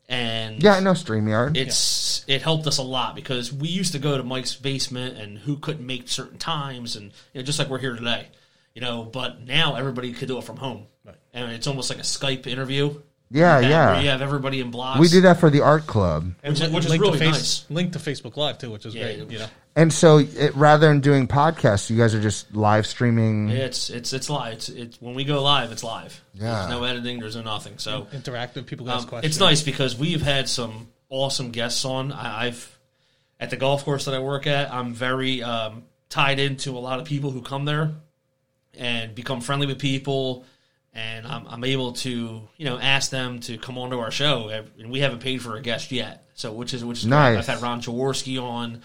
and 0.10 0.62
Yeah, 0.62 0.74
I 0.74 0.80
know 0.80 0.92
StreamYard. 0.94 1.56
it's 1.56 2.26
it 2.28 2.42
helped 2.42 2.66
us 2.68 2.80
a 2.80 2.84
lot 2.84 3.16
because 3.16 3.54
we 3.54 3.68
used 3.68 3.92
to 3.94 4.00
go 4.00 4.18
to 4.18 4.24
Mike's 4.24 4.56
basement 4.56 5.18
and 5.20 5.38
who 5.38 5.58
couldn't 5.58 5.86
make 5.86 6.08
certain 6.10 6.40
times 6.40 6.96
and 6.96 7.06
you 7.34 7.40
know 7.40 7.42
just 7.44 7.60
like 7.60 7.70
we're 7.70 7.78
here 7.80 7.96
today, 7.96 8.28
you 8.74 8.82
know. 8.82 9.04
But 9.04 9.42
now 9.42 9.76
everybody 9.76 10.12
could 10.14 10.28
do 10.28 10.38
it 10.40 10.44
from 10.44 10.58
home, 10.58 10.88
and 11.34 11.52
it's 11.52 11.68
almost 11.68 11.90
like 11.92 12.00
a 12.00 12.04
Skype 12.04 12.48
interview. 12.48 13.00
Yeah, 13.32 13.58
and 13.60 13.68
yeah. 13.68 13.94
where 13.94 14.02
you 14.02 14.10
have 14.10 14.22
everybody 14.22 14.60
in 14.62 14.72
blocks. 14.72 15.00
We 15.00 15.08
did 15.08 15.24
that 15.24 15.40
for 15.40 15.50
the 15.50 15.62
art 15.62 15.88
club. 15.88 16.34
which 16.44 16.62
is- 16.62 16.70
which 16.70 16.84
is 16.86 16.90
Link 16.92 17.02
really 17.02 17.20
to 17.20 17.26
face, 17.26 17.34
nice. 17.34 17.66
Link 17.70 17.94
to 17.94 18.00
Facebook 18.00 18.38
Live 18.38 18.58
too, 18.58 18.70
which 18.72 18.86
is 18.86 18.94
Yeah, 18.96 19.04
great. 19.04 19.20
it- 19.20 19.32
You 19.32 19.40
know, 19.40 19.48
And 19.76 19.92
so 19.92 20.20
it, 20.20 20.56
rather 20.56 20.88
than 20.88 21.02
doing 21.02 21.28
podcasts, 21.28 21.90
you 21.90 21.98
guys 21.98 22.16
are 22.16 22.22
just 22.22 22.56
live 22.56 22.86
streaming. 22.88 23.50
It's 23.50 23.90
it's 23.90 24.14
it's 24.14 24.30
live. 24.30 24.54
It's, 24.54 24.70
it's 24.70 25.02
when 25.02 25.16
we 25.16 25.24
go 25.26 25.42
live, 25.44 25.72
it's 25.72 25.84
live. 25.84 26.22
Yeah. 26.34 26.60
There's 26.60 26.70
no 26.70 26.84
editing. 26.86 27.20
There's 27.20 27.36
no 27.36 27.42
nothing. 27.42 27.74
So 27.78 28.08
interactive. 28.14 28.66
People 28.68 28.86
can 28.86 28.96
ask 28.96 29.04
Um, 29.04 29.10
questions. 29.10 29.36
it's 29.36 29.40
nice 29.42 29.62
because 29.64 29.98
we've 29.98 30.22
had 30.22 30.48
some 30.48 30.88
awesome 31.10 31.52
guests 31.52 31.84
on. 31.84 32.12
I, 32.14 32.46
I've 32.46 32.78
at 33.40 33.50
the 33.50 33.58
golf 33.58 33.84
course 33.84 34.06
that 34.06 34.14
I 34.14 34.20
work 34.20 34.48
at. 34.48 34.72
I'm 34.74 34.94
very 34.94 35.44
um, 35.44 35.84
tied 36.10 36.40
into 36.40 36.78
a 36.78 36.80
lot 36.80 37.00
of 37.02 37.06
people 37.06 37.32
who 37.32 37.42
come 37.42 37.66
there 37.66 37.96
and 38.78 39.14
become 39.14 39.42
friendly 39.42 39.68
with 39.68 39.80
people, 39.80 40.46
and 40.96 41.28
I'm, 41.28 41.46
I'm 41.48 41.64
able 41.64 41.92
to 41.94 42.42
you 42.58 42.66
know 42.66 42.80
ask 42.80 43.12
them 43.12 43.40
to 43.42 43.58
come 43.58 43.78
onto 43.78 44.00
our 44.00 44.10
show. 44.12 44.50
And 44.80 44.90
we 44.90 45.02
haven't 45.02 45.20
paid 45.20 45.42
for 45.42 45.56
a 45.58 45.62
guest 45.62 45.92
yet, 45.92 46.26
so 46.34 46.52
which 46.52 46.74
is 46.74 46.84
which 46.84 47.00
is 47.00 47.04
great. 47.06 47.12
Nice. 47.12 47.38
I've 47.40 47.56
had 47.56 47.62
Ron 47.62 47.82
Jaworski 47.82 48.42
on. 48.42 48.82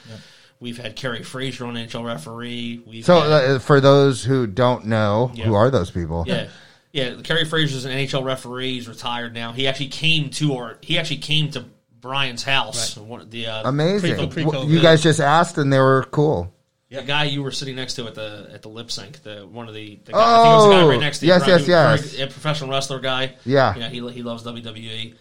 We've 0.58 0.76
had 0.76 0.94
Kerry 0.94 1.22
Fraser 1.22 1.64
on 1.64 1.74
NHL 1.74 2.04
referee. 2.04 2.82
We've 2.86 3.02
So 3.06 3.20
had, 3.22 3.30
uh, 3.30 3.58
for 3.60 3.80
those 3.80 4.22
who 4.22 4.46
don't 4.46 4.84
know, 4.86 5.30
Yeah. 5.34 5.46
who 5.46 5.54
are 5.54 5.70
those 5.70 5.90
people? 5.90 6.24
yeah. 6.26 6.48
Yeah, 6.92 7.14
Kerry 7.22 7.44
Fraser's 7.44 7.84
an 7.84 7.92
NHL 7.92 8.24
referee. 8.24 8.74
He's 8.74 8.88
retired 8.88 9.32
now. 9.32 9.52
He 9.52 9.68
actually 9.68 9.88
came 9.88 10.28
to 10.30 10.56
our. 10.56 10.76
He 10.82 10.98
actually 10.98 11.18
came 11.18 11.48
to 11.52 11.64
Brian's 12.00 12.42
house. 12.42 12.96
One, 12.96 13.30
the 13.30 13.46
uh, 13.46 13.68
Amazing. 13.68 14.28
pre-COVID. 14.30 14.68
you 14.68 14.80
guys 14.80 15.00
just 15.00 15.20
asked 15.20 15.56
and 15.56 15.72
they 15.72 15.78
were 15.78 16.06
cool. 16.10 16.52
The 16.90 17.02
guy 17.02 17.24
you 17.24 17.42
were 17.42 17.52
sitting 17.52 17.76
next 17.76 17.94
to 17.94 18.06
at 18.06 18.14
the 18.16 18.50
at 18.52 18.62
the 18.62 18.68
lip 18.68 18.90
sync. 18.90 19.22
The 19.22 19.46
one 19.46 19.68
of 19.68 19.74
the, 19.74 20.00
the 20.04 20.12
guy, 20.12 20.18
I 20.18 20.42
think 20.42 20.52
it 20.52 20.56
was 20.56 20.64
the 20.64 20.70
guy 20.72 20.80
Oh, 20.82 20.88
right 20.88 21.00
next 21.00 21.18
to 21.20 21.26
you. 21.26 21.32
yes, 21.32 21.46
yes, 21.46 21.68
yes. 21.68 22.10
very- 22.12 22.22
A 22.24 22.26
professional 22.30 22.70
wrestler 22.70 22.98
guy. 23.00 23.34
Yeah. 23.44 23.74
yeah. 23.76 23.88
He 23.88 24.06
he 24.10 24.22
loves 24.22 24.42
WWE. 24.44 25.14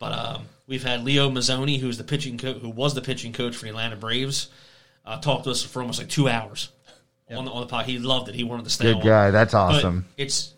But 0.00 0.12
um, 0.12 0.46
we've 0.66 0.82
had 0.82 1.04
Leo 1.04 1.30
Mazzone, 1.30 1.78
who's 1.78 1.98
the 1.98 2.04
pitching 2.04 2.36
coach, 2.36 2.56
who 2.58 2.68
was 2.68 2.94
the 2.94 3.00
pitching 3.00 3.32
coach 3.32 3.54
for 3.54 3.64
the 3.64 3.70
Atlanta 3.70 3.94
Braves, 3.96 4.48
uh, 5.06 5.20
talk 5.20 5.44
to 5.44 5.50
us 5.50 5.62
for 5.62 5.80
almost 5.80 6.00
like 6.00 6.08
two 6.08 6.28
hours 6.28 6.70
on 7.30 7.44
the 7.44 7.50
on 7.52 7.60
the 7.60 7.66
pod. 7.68 7.86
He 7.86 7.98
loved 7.98 8.28
it. 8.28 8.34
He 8.34 8.42
wanted 8.44 8.64
to 8.64 8.70
stay. 8.70 8.86
Good 8.86 8.96
on. 8.96 9.02
guy. 9.06 9.30
That's 9.30 9.52
But 9.52 9.58
awesome. 9.76 10.06
it's 10.16 10.52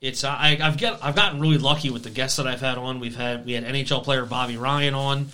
it's 0.00 0.22
I, 0.22 0.56
I've 0.62 0.76
get 0.78 0.98
I've 1.04 1.16
gotten 1.16 1.40
really 1.40 1.58
lucky 1.58 1.90
with 1.90 2.04
the 2.04 2.10
guests 2.10 2.36
that 2.36 2.46
I've 2.46 2.60
had 2.60 2.78
on. 2.78 3.00
We've 3.00 3.16
had 3.16 3.44
we 3.44 3.52
had 3.54 3.64
NHL 3.64 4.04
player 4.04 4.24
Bobby 4.24 4.56
Ryan 4.56 4.94
on. 4.94 5.28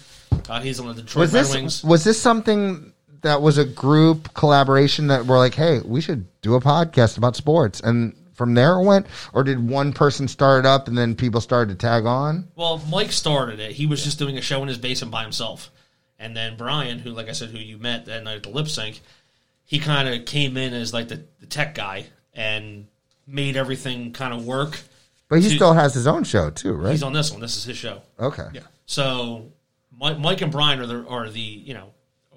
Uh, 0.49 0.61
he's 0.61 0.81
on 0.81 0.89
the 0.89 0.95
Detroit 1.03 1.21
Was 1.21 1.33
Red 1.35 1.45
this 1.45 1.55
Wings. 1.55 1.85
was 1.85 2.05
this 2.05 2.21
something 2.21 2.93
that 3.23 3.43
was 3.43 3.59
a 3.59 3.64
group 3.64 4.33
collaboration 4.35 5.09
that 5.09 5.27
were 5.27 5.39
like, 5.39 5.55
hey, 5.55 5.81
we 5.85 6.01
should 6.01 6.27
do 6.43 6.55
a 6.55 6.61
podcast 6.61 7.19
about 7.19 7.37
sports, 7.37 7.81
and 7.81 8.14
from 8.35 8.55
there 8.55 8.75
it 8.79 8.85
went, 8.85 9.07
or 9.33 9.43
did 9.45 9.67
one 9.69 9.93
person 9.93 10.29
start 10.29 10.64
it 10.64 10.69
up 10.69 10.89
and 10.89 10.99
then 10.99 11.14
people 11.14 11.41
started 11.41 11.79
to 11.79 11.87
tag 11.87 12.05
on? 12.05 12.49
Well, 12.55 12.83
Mike 12.91 13.11
started 13.12 13.61
it. 13.61 13.73
He 13.73 13.87
was 13.87 14.05
just 14.05 14.19
doing 14.19 14.37
a 14.37 14.43
show 14.43 14.61
in 14.61 14.69
his 14.69 14.77
basement 14.77 15.11
by 15.11 15.23
himself. 15.23 15.71
And 16.19 16.37
then 16.37 16.57
Brian, 16.59 16.99
who, 16.99 17.11
like 17.12 17.29
I 17.31 17.33
said, 17.33 17.49
who 17.49 17.59
you 17.59 17.79
met 17.79 18.05
that 18.07 18.25
night 18.25 18.37
at 18.37 18.43
the 18.43 18.51
lip 18.51 18.69
sync, 18.69 19.01
he 19.64 19.79
kind 19.79 20.07
of 20.09 20.27
came 20.27 20.57
in 20.59 20.75
as 20.75 20.93
like 20.93 21.09
the, 21.09 21.25
the 21.41 21.47
tech 21.47 21.75
guy 21.75 22.07
and 22.35 22.87
made 23.27 23.57
everything 23.57 24.12
kind 24.12 24.35
of 24.35 24.47
work. 24.47 24.81
But 25.29 25.41
he 25.41 25.49
See- 25.49 25.57
still 25.57 25.73
has 25.73 25.95
his 25.95 26.07
own 26.07 26.25
show 26.25 26.51
too, 26.51 26.75
right? 26.75 26.91
He's 26.93 27.03
on 27.03 27.14
this 27.14 27.31
one. 27.33 27.41
This 27.41 27.57
is 27.57 27.64
his 27.64 27.77
show. 27.79 28.03
okay. 28.21 28.49
Yeah. 28.53 28.61
So 28.85 29.47
Mike, 29.99 30.19
Mike 30.19 30.43
and 30.43 30.53
Brian 30.53 30.79
are 30.81 30.87
the 30.87 31.07
are 31.07 31.29
the 31.31 31.41
you 31.41 31.73
know 31.75 31.89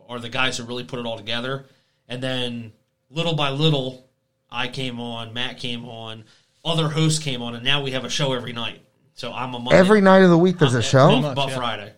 are 0.09 0.19
the 0.19 0.27
guys 0.29 0.57
who 0.57 0.63
really 0.65 0.83
put 0.83 0.99
it 0.99 1.05
all 1.05 1.17
together. 1.17 1.65
And 2.07 2.21
then 2.21 2.73
little 3.09 3.35
by 3.35 3.51
little, 3.51 4.09
I 4.51 4.67
came 4.67 4.99
on, 4.99 5.33
Matt 5.33 5.57
came 5.59 5.85
on, 5.85 6.23
other 6.65 6.89
hosts 6.89 7.23
came 7.23 7.41
on, 7.41 7.55
and 7.55 7.63
now 7.63 7.81
we 7.83 7.91
have 7.91 8.03
a 8.03 8.09
show 8.09 8.33
every 8.33 8.51
night. 8.51 8.81
So 9.13 9.31
I'm 9.31 9.53
a 9.53 9.59
Monday, 9.59 9.77
Every 9.77 10.01
night 10.01 10.23
of 10.23 10.29
the 10.29 10.37
week 10.37 10.57
there's 10.57 10.73
a 10.73 10.81
show. 10.81 11.21
but, 11.21 11.35
much, 11.35 11.49
yeah. 11.49 11.55
Friday, 11.55 11.93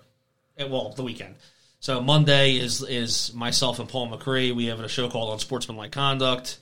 Eh, 0.58 0.66
well 0.68 0.90
the 0.90 1.04
weekend. 1.04 1.36
So 1.80 2.02
Monday 2.02 2.58
is 2.58 2.84
is 2.84 3.34
myself 3.34 3.80
and 3.80 3.88
Paul 3.90 4.10
McCree. 4.10 4.54
We 4.56 4.66
have 4.68 4.80
a 4.82 4.88
show 4.90 5.10
called 5.10 5.34
Unsportsmanlike 5.34 5.92
Conduct, 5.92 6.58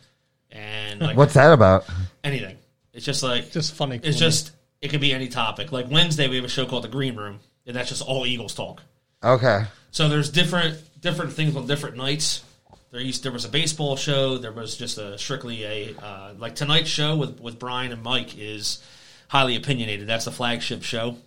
and 0.51 1.01
like 1.01 1.17
What's 1.17 1.33
that 1.33 1.51
about? 1.51 1.85
anything. 2.23 2.57
It's 2.93 3.05
just 3.05 3.23
like 3.23 3.51
Just 3.51 3.73
funny. 3.73 3.99
it's 4.03 4.17
just 4.19 4.51
it 4.81 4.89
could 4.89 5.01
be 5.01 5.13
any 5.13 5.27
topic. 5.27 5.71
Like 5.71 5.89
Wednesday, 5.89 6.27
we 6.29 6.35
have 6.37 6.45
a 6.45 6.49
show 6.49 6.65
called 6.65 6.83
The 6.83 6.87
Green 6.89 7.15
Room, 7.15 7.39
and 7.65 7.75
that's 7.75 7.89
just 7.89 8.01
all 8.01 8.25
Eagles 8.25 8.53
talk. 8.53 8.81
Okay. 9.23 9.63
So 9.91 10.07
there's 10.07 10.29
different 10.29 10.77
different 10.99 11.33
things 11.33 11.55
on 11.55 11.67
different 11.67 11.97
nights. 11.97 12.43
There 12.91 13.01
used 13.01 13.23
there 13.23 13.31
was 13.31 13.45
a 13.45 13.49
baseball 13.49 13.95
show. 13.95 14.37
There 14.37 14.51
was 14.51 14.75
just 14.75 14.97
a 14.97 15.17
strictly 15.17 15.63
a 15.63 15.95
uh, 16.01 16.33
like 16.37 16.55
tonight's 16.55 16.89
show 16.89 17.15
with 17.15 17.39
with 17.39 17.59
Brian 17.59 17.91
and 17.91 18.01
Mike 18.01 18.37
is 18.37 18.83
highly 19.27 19.55
opinionated. 19.55 20.07
That's 20.07 20.25
the 20.25 20.31
flagship 20.31 20.83
show. 20.83 21.17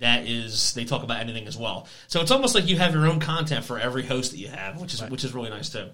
That 0.00 0.28
is 0.28 0.74
they 0.74 0.84
talk 0.84 1.02
about 1.02 1.20
anything 1.20 1.48
as 1.48 1.56
well. 1.56 1.88
So 2.06 2.20
it's 2.20 2.30
almost 2.30 2.54
like 2.54 2.68
you 2.68 2.76
have 2.76 2.94
your 2.94 3.06
own 3.06 3.18
content 3.18 3.64
for 3.64 3.80
every 3.80 4.06
host 4.06 4.30
that 4.30 4.38
you 4.38 4.48
have, 4.48 4.80
which 4.80 4.94
is 4.94 5.02
which 5.08 5.24
is 5.24 5.34
really 5.34 5.50
nice 5.50 5.70
too. 5.70 5.88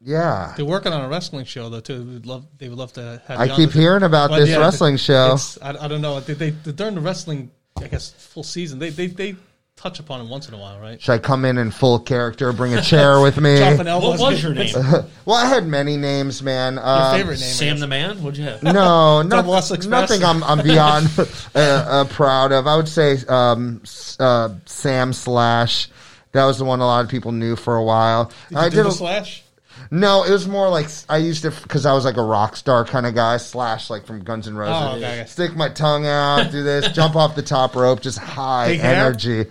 Yeah. 0.00 0.54
They're 0.56 0.64
working 0.64 0.92
on 0.92 1.04
a 1.04 1.08
wrestling 1.08 1.44
show 1.44 1.68
though 1.68 1.80
too. 1.80 2.02
We'd 2.02 2.26
love. 2.26 2.46
They 2.58 2.68
would 2.68 2.78
love 2.78 2.92
to 2.94 3.22
have. 3.26 3.38
I 3.40 3.48
keep 3.48 3.72
the- 3.72 3.78
hearing 3.80 4.02
about 4.02 4.30
But 4.30 4.40
this 4.40 4.50
yeah, 4.50 4.58
wrestling 4.58 4.96
show. 4.96 5.36
I, 5.60 5.76
I 5.76 5.88
don't 5.88 6.00
know. 6.00 6.20
They, 6.20 6.34
they, 6.34 6.50
during 6.72 6.94
the 6.94 7.00
wrestling, 7.00 7.50
I 7.76 7.88
guess 7.88 8.10
full 8.12 8.42
season, 8.42 8.78
they 8.78 8.90
they, 8.90 9.06
they 9.08 9.36
touch 9.76 10.00
upon 10.00 10.22
it 10.22 10.28
once 10.28 10.48
in 10.48 10.54
a 10.54 10.56
while, 10.56 10.78
right? 10.80 11.00
Should 11.02 11.12
I 11.12 11.18
come 11.18 11.44
in 11.44 11.58
in 11.58 11.70
full 11.70 11.98
character, 11.98 12.50
bring 12.52 12.72
a 12.74 12.80
chair 12.80 13.20
with 13.22 13.38
me? 13.38 13.60
What 13.60 14.18
was 14.18 14.42
your 14.42 14.54
name? 14.54 14.74
Well, 15.26 15.36
I 15.36 15.46
had 15.46 15.66
many 15.66 15.96
names, 15.96 16.40
man. 16.42 16.74
Your 16.74 16.86
Um, 16.86 17.16
favorite 17.16 17.40
name? 17.40 17.48
I 17.48 17.52
Sam 17.52 17.74
guess. 17.74 17.80
the 17.80 17.86
Man. 17.88 18.22
What'd 18.22 18.38
you 18.38 18.44
have? 18.44 18.62
No, 18.62 18.72
not, 19.22 19.28
Double 19.28 19.54
S 19.56 19.86
nothing 19.86 20.22
I'm, 20.24 20.42
I'm 20.44 20.62
beyond 20.62 21.08
uh, 21.18 21.58
uh, 21.58 22.04
proud 22.04 22.52
of. 22.52 22.66
I 22.68 22.76
would 22.76 22.88
say 22.88 23.18
um, 23.28 23.82
uh, 24.20 24.50
Sam 24.66 25.12
Slash. 25.12 25.88
That 26.32 26.44
was 26.44 26.58
the 26.58 26.64
one 26.64 26.78
a 26.80 26.86
lot 26.86 27.04
of 27.04 27.10
people 27.10 27.32
knew 27.32 27.56
for 27.56 27.74
a 27.76 27.82
while. 27.82 28.30
Did 28.50 28.58
I 28.58 28.68
do 28.68 28.76
did 28.76 28.84
the 28.84 28.88
a- 28.90 28.92
slash? 28.92 29.42
No, 29.90 30.24
it 30.24 30.30
was 30.30 30.46
more 30.48 30.68
like 30.68 30.86
I 31.08 31.18
used 31.18 31.44
it 31.44 31.54
because 31.62 31.86
I 31.86 31.92
was 31.92 32.04
like 32.04 32.16
a 32.16 32.22
rock 32.22 32.56
star 32.56 32.84
kind 32.84 33.06
of 33.06 33.14
guy. 33.14 33.36
Slash, 33.36 33.90
like 33.90 34.06
from 34.06 34.22
Guns 34.24 34.48
N' 34.48 34.56
Roses. 34.56 34.74
Oh, 34.76 34.96
okay, 34.96 35.20
okay. 35.20 35.26
Stick 35.28 35.56
my 35.56 35.68
tongue 35.68 36.06
out, 36.06 36.50
do 36.50 36.62
this, 36.62 36.88
jump 36.92 37.16
off 37.16 37.34
the 37.36 37.42
top 37.42 37.74
rope, 37.76 38.00
just 38.00 38.18
high 38.18 38.68
Big 38.68 38.80
hair? 38.80 39.06
energy. 39.06 39.46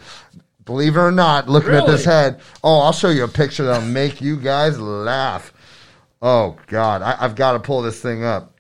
Believe 0.65 0.95
it 0.95 0.99
or 0.99 1.11
not, 1.11 1.47
looking 1.47 1.73
at 1.75 1.85
this 1.85 2.05
head. 2.05 2.41
Oh, 2.63 2.79
I'll 2.79 2.91
show 2.91 3.09
you 3.09 3.23
a 3.23 3.27
picture 3.27 3.65
that'll 3.65 3.87
make 3.87 4.19
you 4.19 4.35
guys 4.37 4.79
laugh. 4.79 5.53
Oh 6.21 6.57
God, 6.67 7.01
I, 7.03 7.15
I've 7.19 7.35
got 7.35 7.51
to 7.53 7.59
pull 7.59 7.81
this 7.83 8.01
thing 8.01 8.23
up. 8.23 8.57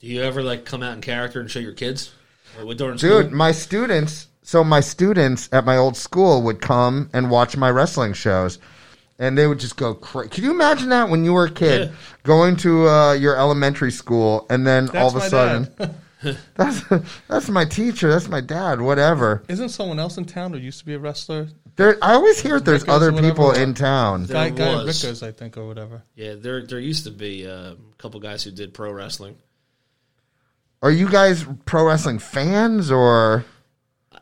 Do 0.00 0.06
you 0.06 0.22
ever 0.22 0.42
like 0.42 0.64
come 0.64 0.82
out 0.82 0.94
in 0.94 1.00
character 1.02 1.40
and 1.40 1.50
show 1.50 1.58
your 1.60 1.74
kids? 1.74 2.12
Or 2.58 2.66
with 2.66 2.78
Dude, 2.78 2.98
school? 3.00 3.30
my 3.30 3.52
students, 3.52 4.28
so 4.42 4.64
my 4.64 4.80
students 4.80 5.48
at 5.52 5.64
my 5.64 5.76
old 5.76 5.96
school 5.96 6.42
would 6.42 6.60
come 6.60 7.10
and 7.12 7.30
watch 7.30 7.56
my 7.56 7.70
wrestling 7.70 8.12
shows. 8.14 8.58
And 9.22 9.38
they 9.38 9.46
would 9.46 9.60
just 9.60 9.76
go 9.76 9.94
crazy. 9.94 10.30
Can 10.30 10.44
you 10.44 10.50
imagine 10.50 10.88
that 10.88 11.08
when 11.08 11.24
you 11.24 11.32
were 11.32 11.44
a 11.44 11.50
kid 11.50 11.88
Yeah. 11.90 11.94
going 12.24 12.56
to 12.56 12.88
uh, 12.88 13.12
your 13.12 13.36
elementary 13.36 13.92
school 13.92 14.46
and 14.50 14.66
then 14.66 14.88
all 14.96 15.08
of 15.08 15.14
a 15.16 15.20
sudden, 15.20 15.68
that's 16.56 16.82
that's 17.28 17.48
my 17.48 17.64
teacher, 17.64 18.10
that's 18.10 18.28
my 18.28 18.40
dad, 18.40 18.80
whatever. 18.80 19.44
Isn't 19.48 19.68
someone 19.68 20.00
else 20.00 20.16
in 20.18 20.24
town 20.24 20.52
who 20.52 20.58
used 20.58 20.80
to 20.80 20.84
be 20.86 20.94
a 20.94 20.98
wrestler? 20.98 21.48
There, 21.76 21.96
I 22.02 22.14
always 22.14 22.40
hear 22.40 22.58
there's 22.60 22.82
Rickers 22.82 22.94
other 22.94 23.08
or 23.10 23.12
whatever. 23.12 23.30
people 23.30 23.50
in 23.52 23.74
town. 23.74 24.24
There 24.26 24.34
Guy, 24.34 24.50
guy 24.50 24.74
was. 24.74 25.02
Rickers, 25.04 25.22
I 25.22 25.30
think, 25.30 25.56
or 25.56 25.66
whatever. 25.68 26.02
Yeah, 26.16 26.34
there 26.34 26.66
there 26.66 26.80
used 26.80 27.04
to 27.04 27.10
be 27.12 27.46
uh, 27.46 27.72
a 27.72 27.76
couple 27.98 28.18
guys 28.20 28.42
who 28.42 28.50
did 28.50 28.74
pro 28.74 28.90
wrestling. 28.92 29.36
Are 30.82 30.90
you 30.90 31.08
guys 31.08 31.46
pro 31.64 31.86
wrestling 31.86 32.18
fans 32.18 32.90
or? 32.90 33.44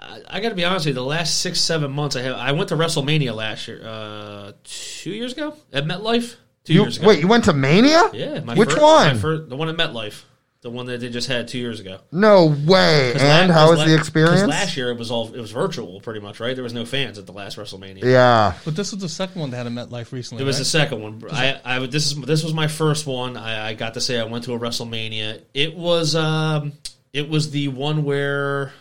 I, 0.00 0.20
I 0.28 0.40
got 0.40 0.48
to 0.50 0.54
be 0.54 0.64
honest 0.64 0.86
with 0.86 0.94
you. 0.96 1.00
The 1.02 1.04
last 1.04 1.40
six 1.40 1.60
seven 1.60 1.90
months, 1.92 2.16
I 2.16 2.22
have 2.22 2.36
I 2.36 2.52
went 2.52 2.68
to 2.70 2.76
WrestleMania 2.76 3.34
last 3.34 3.68
year, 3.68 3.82
uh, 3.84 4.52
two 4.64 5.10
years 5.10 5.32
ago 5.32 5.54
at 5.72 5.84
MetLife. 5.84 6.36
Two 6.64 6.74
You, 6.74 6.82
years 6.82 6.98
ago. 6.98 7.08
wait, 7.08 7.20
you 7.20 7.28
went 7.28 7.44
to 7.44 7.52
Mania? 7.52 8.10
yeah, 8.12 8.40
my 8.40 8.54
Which 8.54 8.72
fir- 8.72 8.80
one? 8.82 9.14
my 9.14 9.20
fir- 9.20 9.38
the 9.46 9.56
one 9.56 9.68
at 9.68 9.76
MetLife, 9.76 10.22
the 10.60 10.68
one 10.70 10.84
that 10.86 11.00
they 11.00 11.08
just 11.08 11.26
had 11.26 11.48
two 11.48 11.58
years 11.58 11.80
ago. 11.80 12.00
No 12.12 12.46
way! 12.66 13.14
And 13.14 13.48
la- 13.48 13.54
how 13.54 13.60
'cause 13.66 13.70
was 13.70 13.78
la- 13.78 13.84
the 13.86 13.90
'cause 13.92 14.00
experience? 14.00 14.46
Last 14.48 14.76
year 14.76 14.90
it 14.90 14.98
was 14.98 15.10
all 15.10 15.34
it 15.34 15.40
was 15.40 15.50
virtual, 15.52 16.00
pretty 16.00 16.20
much, 16.20 16.38
right? 16.38 16.54
There 16.54 16.62
was 16.64 16.74
no 16.74 16.84
fans 16.84 17.18
at 17.18 17.24
the 17.26 17.32
last 17.32 17.56
WrestleMania. 17.56 18.04
Yeah. 18.04 18.52
But 18.64 18.76
this 18.76 18.92
was 18.92 19.00
the 19.00 19.08
second 19.08 19.40
one 19.40 19.50
that 19.50 19.56
had 19.56 19.66
a 19.66 19.70
MetLife 19.70 20.12
recently. 20.12 20.42
It 20.44 20.46
was 20.46 20.56
right? 20.56 20.60
the 20.60 20.64
second 20.66 21.00
one. 21.02 21.22
I, 21.32 21.60
I 21.64 21.86
this 21.86 22.12
is 22.12 22.20
this 22.22 22.44
was 22.44 22.52
my 22.52 22.68
first 22.68 23.06
one. 23.06 23.36
I, 23.38 23.68
I 23.70 23.74
got 23.74 23.94
to 23.94 24.00
say 24.02 24.20
I 24.20 24.24
went 24.24 24.44
to 24.44 24.52
a 24.54 24.58
WrestleMania. 24.58 25.40
It 25.54 25.74
was 25.74 26.14
um, 26.14 26.74
it 27.14 27.28
was 27.30 27.50
the 27.52 27.68
one 27.68 28.04
where, 28.04 28.72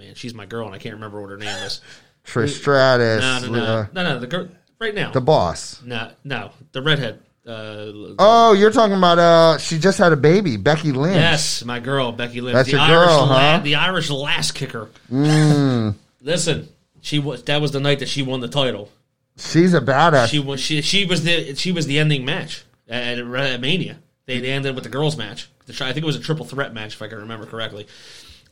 man, 0.00 0.14
she's 0.14 0.34
my 0.34 0.46
girl 0.46 0.66
and 0.66 0.74
I 0.74 0.78
can't 0.78 0.94
remember 0.96 1.20
what 1.20 1.30
her 1.30 1.36
name 1.36 1.48
is. 1.64 1.80
Trish 2.26 2.58
Stratus. 2.60 3.22
No, 3.22 3.38
no, 3.40 3.58
no, 3.58 3.64
uh, 3.64 3.86
no, 3.92 4.02
no. 4.02 4.18
The 4.18 4.26
girl 4.26 4.48
right 4.80 4.94
now. 4.94 5.10
the 5.12 5.20
boss. 5.20 5.80
no, 5.84 6.10
no, 6.24 6.50
the 6.72 6.82
redhead. 6.82 7.20
Uh, 7.46 8.14
Oh, 8.18 8.52
you're 8.52 8.70
talking 8.70 8.96
about 8.96 9.18
uh 9.18 9.58
she 9.58 9.78
just 9.78 9.98
had 9.98 10.12
a 10.12 10.16
baby, 10.16 10.56
Becky 10.56 10.92
Lynch. 10.92 11.16
yes, 11.16 11.64
my 11.64 11.80
girl 11.80 12.12
Becky 12.12 12.40
Lynch. 12.40 12.54
That's 12.54 12.66
the 12.70 12.76
your 12.76 12.80
Irish 12.82 13.08
girl, 13.08 13.26
la- 13.26 13.38
huh? 13.56 13.58
The 13.60 13.74
Irish 13.76 14.10
last 14.10 14.52
kicker. 14.52 14.90
Mm. 15.10 15.94
Listen, 16.20 16.68
she 17.00 17.18
was 17.18 17.42
that 17.44 17.60
was 17.60 17.72
the 17.72 17.80
night 17.80 18.00
that 18.00 18.08
she 18.08 18.22
won 18.22 18.40
the 18.40 18.48
title. 18.48 18.90
She's 19.38 19.72
a 19.72 19.80
badass. 19.80 20.28
She 20.28 20.38
was 20.38 20.60
she 20.60 20.82
she 20.82 21.06
was 21.06 21.24
the 21.24 21.54
she 21.54 21.72
was 21.72 21.86
the 21.86 21.98
ending 21.98 22.24
match 22.26 22.64
at, 22.88 23.18
at 23.18 23.60
Mania. 23.60 23.98
They, 24.26 24.38
they 24.38 24.52
ended 24.52 24.74
with 24.74 24.84
the 24.84 24.90
girls 24.90 25.16
match. 25.16 25.48
I 25.68 25.72
think 25.92 25.98
it 25.98 26.04
was 26.04 26.16
a 26.16 26.20
triple 26.20 26.44
threat 26.44 26.74
match 26.74 26.94
if 26.94 27.02
I 27.02 27.08
can 27.08 27.18
remember 27.18 27.46
correctly. 27.46 27.86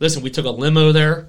Listen, 0.00 0.22
we 0.22 0.30
took 0.30 0.44
a 0.46 0.50
limo 0.50 0.92
there. 0.92 1.28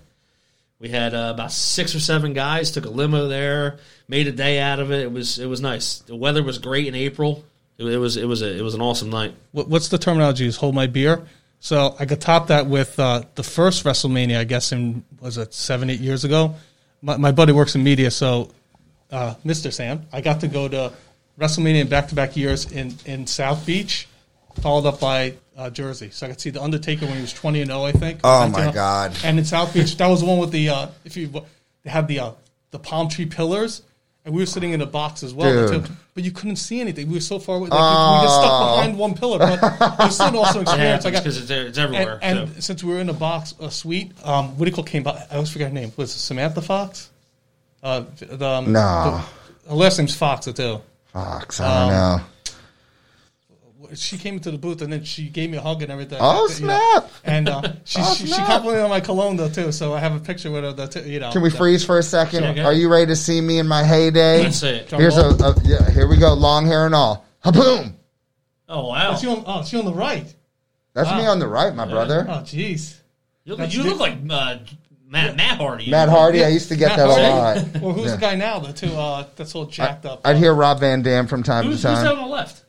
We 0.79 0.89
had 0.89 1.13
uh, 1.13 1.31
about 1.33 1.51
six 1.51 1.93
or 1.93 1.99
seven 1.99 2.33
guys. 2.33 2.71
Took 2.71 2.85
a 2.85 2.89
limo 2.89 3.27
there. 3.27 3.79
Made 4.07 4.27
a 4.27 4.31
day 4.31 4.59
out 4.59 4.79
of 4.79 4.91
it. 4.91 5.01
It 5.01 5.11
was 5.11 5.37
it 5.37 5.47
was 5.47 5.61
nice. 5.61 5.99
The 5.99 6.15
weather 6.15 6.41
was 6.41 6.57
great 6.57 6.87
in 6.87 6.95
April. 6.95 7.43
It, 7.77 7.85
it 7.85 7.97
was 7.97 8.17
it 8.17 8.25
was 8.25 8.41
a, 8.41 8.57
it 8.57 8.61
was 8.61 8.75
an 8.75 8.81
awesome 8.81 9.09
night. 9.09 9.35
What, 9.51 9.67
what's 9.67 9.89
the 9.89 9.97
terminology? 9.97 10.45
Is 10.45 10.55
hold 10.55 10.75
my 10.75 10.87
beer. 10.87 11.25
So 11.59 11.95
I 11.99 12.05
could 12.05 12.21
top 12.21 12.47
that 12.47 12.67
with 12.67 12.97
uh, 12.99 13.23
the 13.35 13.43
first 13.43 13.83
WrestleMania. 13.83 14.37
I 14.37 14.45
guess 14.45 14.71
in 14.71 15.03
was 15.19 15.37
it 15.37 15.53
seven 15.53 15.89
eight 15.89 15.99
years 15.99 16.23
ago. 16.23 16.55
My, 17.01 17.17
my 17.17 17.31
buddy 17.31 17.53
works 17.53 17.75
in 17.75 17.83
media, 17.83 18.11
so 18.11 18.51
uh, 19.11 19.35
Mr. 19.45 19.71
Sam, 19.71 20.05
I 20.11 20.19
got 20.19 20.41
to 20.41 20.47
go 20.47 20.67
to 20.67 20.91
WrestleMania 21.39 21.81
in 21.81 21.87
back 21.87 22.09
to 22.09 22.15
back 22.15 22.35
years 22.35 22.69
in 22.71 22.95
in 23.05 23.25
South 23.25 23.65
Beach, 23.65 24.07
followed 24.61 24.85
up 24.87 24.99
by 24.99 25.33
uh, 25.57 25.69
Jersey. 25.69 26.09
So 26.11 26.25
I 26.27 26.29
could 26.29 26.41
see 26.41 26.49
the 26.49 26.61
Undertaker 26.61 27.05
when 27.05 27.15
he 27.15 27.21
was 27.21 27.33
twenty 27.33 27.61
and 27.61 27.69
zero, 27.69 27.83
I 27.83 27.91
think. 27.91 28.19
Oh, 28.23 28.39
my 28.41 28.45
and 28.45 28.55
0. 28.55 28.71
God. 28.71 29.17
And 29.23 29.39
in 29.39 29.45
South 29.45 29.73
Beach, 29.73 29.95
that 29.97 30.07
was 30.07 30.21
the 30.21 30.25
one 30.27 30.39
with 30.39 30.51
the 30.51 30.69
uh, 30.69 30.87
if 31.05 31.17
you 31.17 31.27
they 31.83 31.89
had 31.89 32.07
the 32.07 32.19
uh, 32.19 32.31
the 32.71 32.79
palm 32.79 33.07
tree 33.09 33.25
pillars. 33.25 33.81
And 34.25 34.35
we 34.35 34.41
were 34.41 34.45
sitting 34.47 34.73
in 34.73 34.81
a 34.81 34.85
box 34.85 35.23
as 35.23 35.33
well, 35.33 35.69
Dude. 35.71 35.87
but 36.13 36.25
you 36.25 36.31
couldn't 36.31 36.57
see 36.57 36.81
anything. 36.81 37.07
We 37.07 37.13
were 37.15 37.19
so 37.21 37.39
far 37.39 37.55
away, 37.55 37.69
like, 37.69 37.79
we 38.21 38.25
just 38.27 38.35
stuck 38.35 38.75
behind 38.75 38.97
one 38.99 39.15
pillar. 39.15 39.39
But 39.39 39.53
it 39.63 39.97
was 39.97 40.13
still 40.15 40.27
an 40.27 40.35
awesome 40.35 40.59
It 40.61 40.63
experience. 40.67 41.05
I 41.05 41.11
got, 41.11 41.23
because 41.23 41.37
it's, 41.41 41.49
it's 41.49 41.77
everywhere. 41.77 42.19
and, 42.21 42.39
and 42.39 42.53
so. 42.55 42.59
since 42.59 42.83
we 42.83 42.93
were 42.93 42.99
in 42.99 43.07
a 43.09 43.13
box, 43.13 43.55
a 43.61 43.71
suite, 43.71 44.11
um, 44.25 44.49
what 44.57 44.65
do 44.65 44.69
you 44.69 44.75
call 44.75 44.83
came 44.83 45.03
by? 45.03 45.11
I 45.31 45.35
always 45.35 45.49
forget 45.49 45.69
her 45.69 45.73
name. 45.73 45.93
Was 45.95 46.13
it 46.13 46.19
Samantha 46.19 46.61
Fox? 46.61 47.09
Uh, 47.81 48.03
the, 48.19 48.45
um, 48.45 48.73
No. 48.73 49.23
the- 49.63 49.69
her 49.69 49.75
last 49.75 49.97
name's 49.97 50.15
Fox 50.15 50.45
too. 50.47 50.81
Fox, 51.13 51.59
I 51.61 51.85
don't 51.85 51.93
Um, 51.93 52.17
know. 52.19 52.25
She 53.95 54.17
came 54.17 54.35
into 54.35 54.51
the 54.51 54.57
booth 54.57 54.81
and 54.81 54.91
then 54.91 55.03
she 55.03 55.29
gave 55.29 55.49
me 55.49 55.57
a 55.57 55.61
hug 55.61 55.81
and 55.81 55.91
everything. 55.91 56.17
Oh, 56.21 56.43
You 56.43 56.65
know, 56.67 56.97
snap. 56.99 57.11
And 57.23 57.49
uh, 57.49 57.61
she, 57.85 57.99
Oh, 58.01 58.13
she, 58.15 58.27
she 58.27 58.33
complimented 58.33 58.83
on 58.83 58.89
my 58.89 58.99
cologne 59.01 59.35
though 59.37 59.49
too. 59.49 59.71
So 59.71 59.93
I 59.93 59.99
have 59.99 60.15
a 60.15 60.19
picture 60.19 60.51
with 60.51 60.63
her. 60.63 60.73
That 60.73 60.91
too, 60.91 61.01
you 61.01 61.19
know. 61.19 61.31
Can 61.31 61.41
we 61.41 61.49
that- 61.49 61.57
freeze 61.57 61.83
for 61.85 61.97
a 61.97 62.03
second? 62.03 62.43
Okay. 62.43 62.61
Are 62.61 62.73
you 62.73 62.89
ready 62.89 63.07
to 63.07 63.15
see 63.15 63.41
me 63.41 63.59
in 63.59 63.67
my 63.67 63.83
heyday? 63.83 64.43
Let's 64.43 64.57
see 64.61 64.67
it. 64.69 64.89
Here's 64.91 65.17
a, 65.17 65.29
a 65.29 65.55
yeah, 65.63 65.89
here 65.89 66.07
we 66.07 66.17
go, 66.17 66.33
long 66.33 66.65
hair 66.65 66.85
and 66.85 66.93
all. 66.95 67.25
Haboom! 67.43 67.93
Oh 68.67 68.87
wow! 68.89 69.11
Oh, 69.13 69.17
she 69.17 69.27
on, 69.27 69.43
oh, 69.47 69.63
she 69.63 69.77
on 69.77 69.85
the 69.85 69.93
right. 69.93 70.33
That's 70.93 71.09
me 71.11 71.25
on 71.25 71.39
the 71.39 71.47
right, 71.47 71.73
my 71.73 71.85
brother. 71.87 72.25
Oh, 72.27 72.33
jeez. 72.41 72.95
You 73.45 73.55
look, 73.55 73.73
you 73.73 73.83
look 73.83 73.99
like 73.99 74.17
uh, 74.29 74.57
Matt 75.07 75.35
Matt 75.37 75.57
Hardy. 75.57 75.89
Matt 75.89 76.09
Hardy. 76.09 76.43
I 76.43 76.49
used 76.49 76.67
to 76.69 76.75
get 76.75 76.89
Matt 76.89 76.97
that 76.97 77.07
a 77.07 77.09
lot. 77.09 77.83
Or 77.83 77.93
who's 77.93 78.05
Yeah. 78.07 78.15
the 78.15 78.21
guy 78.21 78.35
now? 78.35 78.59
The 78.59 78.73
two 78.73 78.93
uh, 78.93 79.25
that's 79.35 79.55
all 79.55 79.65
jacked 79.65 80.05
up. 80.05 80.21
I'd 80.25 80.35
hear 80.37 80.53
Rob 80.53 80.81
Van 80.81 81.01
Dam 81.01 81.25
from 81.27 81.41
time 81.43 81.65
Who's, 81.65 81.77
to 81.81 81.87
time. 81.87 81.95
who's 81.95 82.03
that 82.03 82.11
on 82.15 82.29
the 82.29 82.35
left? 82.35 82.63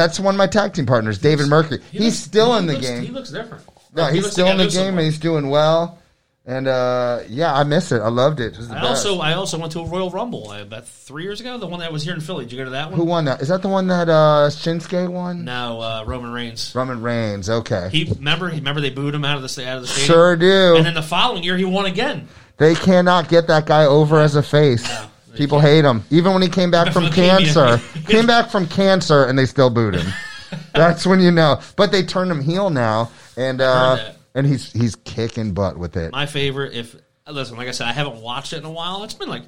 That's 0.00 0.18
one 0.18 0.34
of 0.34 0.38
my 0.38 0.46
tag 0.46 0.72
team 0.72 0.86
partners, 0.86 1.18
David 1.18 1.46
Mercury. 1.48 1.80
He 1.92 1.98
He's 1.98 2.06
looks- 2.06 2.16
still 2.18 2.52
he 2.54 2.58
in 2.60 2.66
the 2.66 2.72
looks- 2.74 2.86
game. 2.86 3.02
He 3.04 3.10
looks 3.10 3.30
different. 3.30 3.64
No, 3.94 4.06
He 4.06 4.16
he's 4.16 4.30
still 4.30 4.46
in 4.48 4.56
the 4.58 4.64
game 4.64 4.70
someone. 4.72 4.94
and 4.98 5.00
he's 5.04 5.18
doing 5.18 5.50
well. 5.50 5.98
And 6.46 6.66
uh, 6.66 7.20
yeah, 7.28 7.54
I 7.54 7.64
miss 7.64 7.92
it. 7.92 8.00
I 8.00 8.08
loved 8.08 8.40
it. 8.40 8.54
It 8.54 8.56
was 8.56 8.68
the 8.68 8.74
I 8.76 8.80
best. 8.80 9.06
also 9.06 9.20
I 9.20 9.34
also 9.34 9.58
went 9.58 9.72
to 9.72 9.80
a 9.80 9.84
Royal 9.86 10.10
Rumble 10.10 10.50
uh, 10.50 10.62
about 10.62 10.86
three 10.88 11.22
years 11.22 11.40
ago. 11.40 11.58
The 11.58 11.66
one 11.66 11.80
that 11.80 11.92
was 11.92 12.02
here 12.02 12.14
in 12.14 12.20
Philly. 12.20 12.44
Did 12.46 12.52
you 12.52 12.58
go 12.58 12.64
to 12.64 12.70
that 12.70 12.88
one? 12.88 12.98
Who 12.98 13.04
won 13.04 13.26
that? 13.26 13.42
Is 13.42 13.48
that 13.48 13.60
the 13.62 13.68
one 13.68 13.88
that 13.88 14.08
uh, 14.08 14.48
Shinsuke 14.50 15.08
won? 15.12 15.44
No, 15.44 15.80
uh, 15.80 16.04
Roman 16.06 16.32
Reigns. 16.32 16.74
Roman 16.74 17.02
Reigns. 17.02 17.50
Okay. 17.50 17.90
He 17.92 18.04
remember 18.04 18.48
he 18.48 18.56
remember 18.58 18.80
they 18.80 18.90
booed 18.90 19.14
him 19.14 19.24
out 19.24 19.36
of 19.36 19.42
the 19.42 19.68
out 19.68 19.76
of 19.76 19.82
the 19.82 19.88
stadium. 19.88 20.06
sure 20.06 20.36
do. 20.36 20.76
And 20.76 20.86
then 20.86 20.94
the 20.94 21.02
following 21.02 21.44
year 21.44 21.56
he 21.58 21.66
won 21.66 21.84
again. 21.86 22.26
They 22.56 22.74
cannot 22.74 23.28
get 23.28 23.46
that 23.48 23.66
guy 23.66 23.84
over 23.84 24.18
as 24.18 24.34
a 24.34 24.42
face. 24.42 24.82
they 24.88 25.04
People 25.36 25.60
hate 25.60 25.84
him. 25.84 26.02
Even 26.10 26.32
when 26.32 26.42
he 26.42 26.48
came 26.48 26.70
back 26.70 26.92
from 26.92 27.10
cancer, 27.10 27.78
came 28.06 28.26
back 28.26 28.50
from 28.50 28.66
cancer, 28.66 29.24
and 29.24 29.38
they 29.38 29.46
still 29.46 29.70
booed 29.70 29.94
him. 29.94 30.12
That's 30.74 31.06
when 31.06 31.20
you 31.20 31.30
know. 31.30 31.60
But 31.76 31.92
they 31.92 32.02
turned 32.02 32.30
him 32.30 32.40
heel 32.40 32.70
now, 32.70 33.10
and 33.36 33.60
uh, 33.60 34.12
and 34.34 34.46
he's 34.46 34.72
he's 34.72 34.96
kicking 34.96 35.52
butt 35.52 35.78
with 35.78 35.96
it. 35.96 36.12
My 36.12 36.26
favorite. 36.26 36.74
If 36.74 36.96
listen, 37.28 37.56
like 37.56 37.68
I 37.68 37.72
said, 37.72 37.86
I 37.86 37.92
haven't 37.92 38.20
watched 38.20 38.52
it 38.52 38.58
in 38.58 38.64
a 38.64 38.70
while. 38.70 39.04
It's 39.04 39.14
been 39.14 39.28
like 39.28 39.44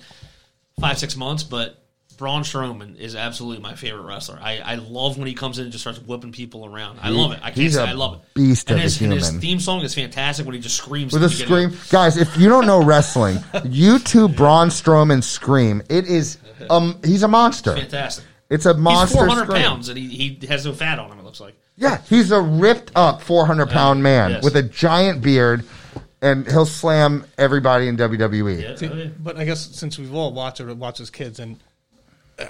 five 0.81 0.99
six 0.99 1.17
months, 1.17 1.43
but. 1.43 1.79
Braun 2.17 2.43
Strowman 2.43 2.97
is 2.97 3.17
absolutely 3.17 3.63
my 3.63 3.75
favorite 3.75 4.03
wrestler. 4.03 4.39
I, 4.41 4.59
I 4.59 4.75
love 4.77 5.19
when 5.19 5.27
he 5.27 5.35
comes 5.35 5.59
in 5.59 5.65
and 5.65 5.73
just 5.73 5.83
starts 5.83 6.01
whipping 6.01 6.33
people 6.33 6.65
around. 6.67 6.99
I 7.03 7.11
love 7.11 7.33
it. 7.33 7.39
I 7.43 7.47
can't 7.47 7.57
he's 7.57 7.75
say 7.75 7.83
a 7.83 7.87
I 7.87 7.93
love 7.93 8.15
it. 8.15 8.35
beast 8.35 8.71
and 8.71 8.79
of 8.79 8.81
a 8.81 8.83
his, 8.85 9.01
and 9.01 9.13
his 9.13 9.31
theme 9.33 9.59
song 9.61 9.83
is 9.83 9.95
fantastic 9.95 10.47
when 10.47 10.55
he 10.55 10.61
just 10.61 10.77
screams 10.77 11.13
with 11.13 11.23
at 11.23 11.33
a 11.33 11.35
the 11.37 11.43
beginning. 11.45 11.71
scream, 11.77 11.89
guys. 11.91 12.17
If 12.17 12.37
you 12.37 12.49
don't 12.49 12.67
know 12.67 12.83
wrestling, 12.85 13.37
YouTube 13.55 14.37
Braun 14.37 14.69
Strowman 14.69 15.23
scream. 15.23 15.83
It 15.89 16.07
is 16.07 16.39
um, 16.71 17.01
he's 17.05 17.23
a 17.23 17.29
monster. 17.29 17.75
Fantastic. 17.77 18.25
It's 18.51 18.67
a 18.67 18.75
He's 18.75 18.83
monster. 18.83 19.19
400 19.19 19.45
scream. 19.47 19.63
pounds 19.63 19.89
and 19.89 19.99
he, 19.99 20.09
he 20.39 20.47
has 20.47 20.67
no 20.67 20.73
fat 20.75 20.99
on 20.99 21.11
him. 21.11 21.19
It 21.19 21.25
looks 21.25 21.41
like. 21.41 21.55
Yeah, 21.77 22.03
he's 22.09 22.31
a 22.31 22.41
ripped 22.41 22.93
up 22.95 23.23
400 23.23 23.71
pound 23.71 24.03
man 24.03 24.33
yes. 24.33 24.45
with 24.45 24.57
a 24.57 24.63
giant 24.63 25.23
beard, 25.23 25.65
and 26.21 26.47
he'll 26.47 26.67
slam 26.67 27.25
everybody 27.39 27.89
in 27.89 27.97
WWE. 27.97 28.63
Yeah, 28.63 28.77
See, 28.77 28.89
oh, 28.89 28.95
yeah. 28.95 29.07
But 29.19 29.39
I 29.39 29.45
guess 29.45 29.75
since 29.75 29.99
we've 29.99 30.15
all 30.15 30.33
watched 30.33 30.61
it, 30.61 30.77
watched 30.77 31.01
as 31.01 31.09
kids, 31.11 31.41
and 31.41 31.59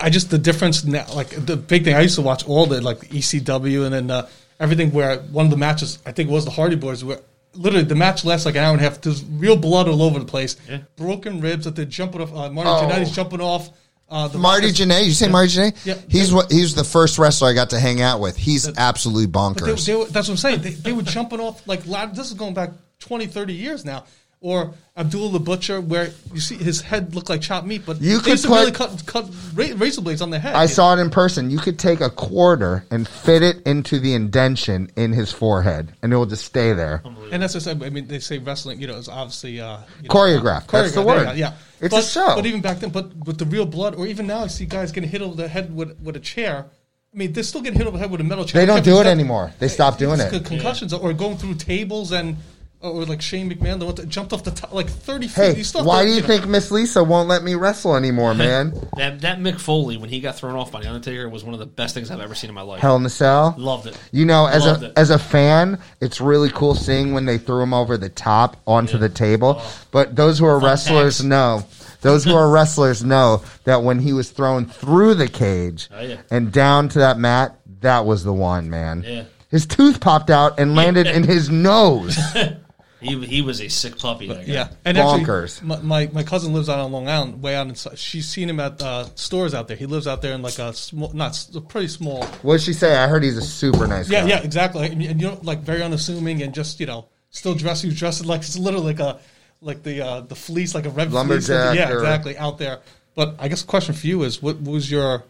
I 0.01 0.11
just 0.11 0.31
the 0.31 0.39
difference 0.39 0.85
now, 0.85 1.07
like 1.15 1.29
the 1.31 1.57
big 1.57 1.85
thing. 1.85 1.95
I 1.95 2.01
used 2.01 2.17
to 2.17 2.23
watch 2.23 2.47
all 2.47 2.67
the 2.67 2.81
like 2.81 3.01
the 3.01 3.07
ECW 3.09 3.85
and 3.85 3.95
then 3.95 4.11
uh, 4.11 4.29
everything. 4.61 4.93
Where 4.93 5.19
one 5.19 5.47
of 5.47 5.51
the 5.51 5.57
matches, 5.57 5.99
I 6.07 6.13
think 6.13 6.29
it 6.31 6.33
was 6.33 6.45
the 6.45 6.51
Hardy 6.51 6.77
Boys, 6.77 7.05
where 7.05 7.21
literally 7.55 7.85
the 7.85 7.95
match 7.95 8.25
lasts 8.25 8.47
like 8.47 8.55
an 8.57 8.65
hour 8.65 8.73
and 8.73 8.81
a 8.81 8.85
half. 8.85 9.01
There's 9.01 9.25
real 9.25 9.57
blood 9.57 9.89
all 9.89 10.03
over 10.03 10.19
the 10.19 10.25
place, 10.25 10.57
Yeah. 10.69 10.79
broken 10.97 11.41
ribs 11.41 11.65
that 11.65 11.77
they're 11.77 11.85
jumping 11.85 12.21
off. 12.21 12.33
Uh, 12.33 12.51
Marty 12.51 12.71
Oh. 12.71 12.89
Jannetty's 12.89 13.13
jumping 13.15 13.41
off. 13.41 13.71
Uh, 14.09 14.29
the 14.29 14.37
Marty 14.39 14.67
Rockers- 14.67 14.79
Janae, 14.81 15.05
you 15.07 15.13
say 15.13 15.29
Marty 15.29 15.49
Janae? 15.57 15.87
Yeah. 15.87 15.95
He's 16.09 16.33
what 16.35 16.53
he's 16.53 16.75
the 16.75 16.85
first 16.85 17.19
wrestler 17.19 17.49
I 17.49 17.55
got 17.55 17.71
to 17.71 17.81
hang 17.81 18.03
out 18.03 18.21
with. 18.21 18.37
He's 18.37 18.69
absolutely 18.77 19.27
But 19.27 19.55
they, 19.55 19.61
bonkers. 19.73 19.87
they 19.87 19.95
were, 19.97 20.05
that's 20.05 20.29
what 20.29 20.35
I'm 20.35 20.37
saying. 20.37 20.61
They, 20.61 20.71
they 20.71 20.93
were 20.93 21.03
jumping 21.03 21.41
off 21.41 21.67
like 21.67 21.83
this 21.85 22.27
is 22.27 22.35
going 22.35 22.53
back 22.53 22.71
20, 23.01 23.27
30 23.27 23.55
years 23.55 23.85
now. 23.87 24.05
Or 24.45 24.75
Abdullah 24.97 25.31
the 25.31 25.39
Butcher, 25.39 25.81
where 25.81 26.11
you 26.35 26.41
see 26.41 26.57
his 26.57 26.81
head 26.81 27.15
look 27.15 27.29
like 27.29 27.43
chopped 27.43 27.65
meat, 27.65 27.83
but 27.87 28.01
You 28.01 28.19
could 28.19 28.43
put- 28.43 28.51
really 28.51 28.73
cut, 28.73 29.07
cut 29.07 29.31
razor 29.55 30.01
blades 30.01 30.21
on 30.21 30.31
their 30.31 30.41
head. 30.41 30.57
I 30.57 30.67
saw 30.67 30.93
it 30.97 30.99
in 30.99 31.11
person. 31.11 31.49
You 31.49 31.59
could 31.59 31.79
take 31.79 32.01
a 32.01 32.11
quarter 32.11 32.85
and 32.91 33.07
fit 33.07 33.45
it 33.45 33.63
into 33.65 34.01
the 34.01 34.15
indention 34.15 34.91
in 34.97 35.13
his 35.13 35.31
forehead, 35.31 35.93
and 36.03 36.13
it 36.13 36.17
will 36.17 36.27
just 36.27 36.45
stay 36.45 36.73
there. 36.73 37.05
And 37.31 37.41
that's 37.41 37.53
just, 37.53 37.69
I 37.69 37.75
mean, 37.75 38.09
they 38.09 38.19
say 38.19 38.39
wrestling, 38.39 38.81
you 38.81 38.89
know, 38.89 38.97
is 38.97 39.09
obviously 39.09 39.61
uh, 39.61 39.79
you 40.03 40.09
know, 40.09 40.15
Choreographed. 40.15 40.67
That's 40.73 40.93
the 40.95 41.03
word. 41.03 41.23
Yeah, 41.29 41.33
yeah. 41.35 41.53
It's 41.81 41.95
a 41.95 41.99
but, 41.99 42.05
show. 42.05 42.35
But 42.35 42.47
even 42.47 42.61
back 42.61 42.81
then, 42.81 42.91
but 42.91 43.15
with 43.25 43.39
the 43.39 43.47
real 43.47 43.65
blood, 43.65 43.95
or 43.95 44.09
even 44.09 44.27
now, 44.27 44.41
I 44.43 44.49
see 44.49 44.67
guys 44.67 44.91
getting 44.91 45.09
hit 45.09 45.23
over 45.23 45.37
the 45.37 45.47
head 45.47 45.73
with, 45.75 45.97
with 46.01 46.17
a 46.17 46.21
chair. 46.21 46.67
I 47.15 47.17
mean, 47.17 47.33
they're 47.33 47.45
still 47.45 47.61
getting 47.61 47.79
hit 47.79 47.87
over 47.87 47.97
the 47.97 48.03
head 48.03 48.11
with 48.11 48.21
a 48.21 48.25
metal 48.25 48.45
chair. 48.45 48.61
They 48.61 48.67
don't 48.67 48.83
do 48.85 48.99
it 48.99 49.05
Dunn- 49.05 49.13
anymore. 49.13 49.53
They 49.61 49.69
stopped 49.69 50.01
doing 50.01 50.19
it. 50.19 50.45
Concussions, 50.45 50.93
or 50.93 51.13
going 51.13 51.37
through 51.37 51.55
tables 51.55 52.11
and. 52.11 52.39
Oh, 52.85 52.91
or 52.91 53.05
like 53.05 53.23
Shane 53.23 53.49
McMahon, 53.49 53.79
the 53.79 53.87
one 53.87 53.95
that 53.95 54.09
jumped 54.09 54.33
off 54.33 54.43
the 54.43 54.51
top, 54.51 54.73
like 54.73 54.89
thirty 54.89 55.29
feet. 55.29 55.35
Hey, 55.43 55.55
He 55.55 55.63
still 55.63 55.85
why 55.85 55.99
have 55.99 56.07
do 56.07 56.11
to, 56.11 56.15
you 56.17 56.21
know, 56.23 56.27
think 56.27 56.47
Miss 56.49 56.71
Lisa 56.73 57.05
won't 57.05 57.29
let 57.29 57.45
me 57.45 57.55
wrestle 57.55 57.95
anymore, 57.95 58.35
man? 58.35 58.73
That 58.97 59.21
that 59.21 59.39
Mick 59.39 59.61
Foley 59.61 59.97
when 59.97 60.09
he 60.11 60.19
got 60.21 60.35
thrown 60.37 60.57
off 60.57 60.73
by 60.73 60.81
the 60.83 60.89
Undertaker 60.89 61.29
was 61.29 61.45
one 61.45 61.55
of 61.55 61.61
the 61.61 61.67
best 61.67 61.95
things 61.95 62.11
I've 62.11 62.21
ever 62.21 62.35
seen 62.35 62.51
in 62.51 62.55
my 62.55 62.63
life. 62.63 62.81
Hell 62.81 62.97
in 62.97 63.05
the 63.05 63.11
Cell. 63.11 63.55
Loved 63.57 63.87
it. 63.87 63.97
You 64.11 64.25
know, 64.27 64.47
as 64.47 64.67
Loved 64.67 64.83
a 64.83 64.87
it. 64.87 64.93
as 64.97 65.11
a 65.11 65.19
fan, 65.19 65.79
it's 66.01 66.21
really 66.21 66.51
cool 66.51 66.75
seeing 66.75 67.13
when 67.15 67.25
they 67.25 67.39
threw 67.39 67.63
him 67.63 67.73
over 67.73 67.97
the 67.97 68.09
top 68.09 68.57
onto 68.67 68.99
the 68.99 69.09
table. 69.09 69.59
Oh. 69.61 69.79
But 69.93 70.17
those 70.17 70.39
who 70.41 70.47
are 70.47 70.59
wrestlers 70.59 71.19
tags. 71.19 71.25
know, 71.25 71.65
those 72.01 72.25
who 72.25 72.35
are 72.35 72.51
wrestlers 72.53 73.05
know 73.05 73.43
that 73.63 73.85
when 73.85 74.01
he 74.01 74.13
was 74.13 74.31
thrown 74.31 74.67
through 74.67 75.15
the 75.15 75.29
cage 75.29 75.89
Oh, 75.95 76.01
yeah. 76.03 76.17
and 76.33 76.51
down 76.51 76.89
to 76.89 76.99
that 76.99 77.17
mat, 77.19 77.61
that 77.83 78.07
was 78.07 78.25
the 78.25 78.33
one, 78.33 78.71
man. 78.71 79.05
Yeah. 79.07 79.25
His 79.51 79.67
tooth 79.67 80.01
popped 80.01 80.31
out 80.31 80.59
and 80.59 80.75
landed 80.75 81.07
in 81.07 81.25
his 81.25 81.51
nose. 81.51 82.19
He 83.03 83.25
he 83.27 83.43
was 83.43 83.61
a 83.61 83.69
sick 83.69 83.99
puppy. 83.99 84.29
That 84.29 84.47
guy. 84.47 84.53
Yeah, 84.53 84.69
and 84.85 84.97
Bonkers. 84.97 85.57
actually, 85.57 85.69
my, 85.69 86.07
my 86.07 86.11
my 86.13 86.23
cousin 86.23 86.53
lives 86.55 86.69
out 86.69 86.79
on 86.79 86.93
Long 86.93 87.09
Island, 87.09 87.43
way 87.43 87.55
out 87.55 87.67
inside. 87.69 87.99
She's 87.99 88.29
seen 88.29 88.49
him 88.49 88.61
at 88.61 88.81
uh, 88.81 89.07
stores 89.15 89.55
out 89.55 89.69
there. 89.69 89.77
He 89.77 89.87
lives 89.87 90.07
out 90.07 90.23
there 90.23 90.33
in 90.35 90.43
like 90.43 90.59
a 90.59 90.73
small, 90.73 91.13
not 91.13 91.31
s- 91.31 91.55
a 91.55 91.61
pretty 91.61 91.89
small. 91.89 92.25
What 92.43 92.55
did 92.59 92.63
she 92.63 92.73
say? 92.73 92.97
I 92.97 93.09
heard 93.09 93.23
he's 93.23 93.37
a 93.37 93.43
super 93.43 93.87
nice 93.87 94.09
Yeah, 94.09 94.23
guy. 94.23 94.29
yeah, 94.29 94.41
exactly. 94.43 94.87
And, 94.87 95.03
and 95.03 95.21
you 95.21 95.29
know, 95.29 95.39
like 95.43 95.61
very 95.61 95.83
unassuming 95.83 96.43
and 96.43 96.55
just 96.55 96.81
you 96.81 96.87
know, 96.87 97.09
still 97.31 97.55
dressed. 97.55 97.83
He 97.83 97.89
was 97.89 97.99
dressed 97.99 98.25
like 98.25 98.41
it's 98.41 98.57
literally 98.59 98.95
like 98.95 99.01
a 99.01 99.19
like 99.61 99.83
the 99.83 100.01
uh, 100.05 100.21
the 100.21 100.35
fleece, 100.35 100.75
like 100.75 100.87
a 100.87 100.91
red 100.91 101.09
fleece. 101.09 101.15
Lumberjack 101.15 101.77
Yeah, 101.77 101.91
or- 101.91 101.97
exactly. 101.99 102.37
Out 102.39 102.59
there. 102.59 102.81
But 103.15 103.37
I 103.39 103.49
guess 103.49 103.61
the 103.63 103.69
question 103.69 103.95
for 103.95 104.07
you 104.07 104.23
is, 104.23 104.41
what 104.43 104.63
was 104.63 104.91
your 104.91 105.25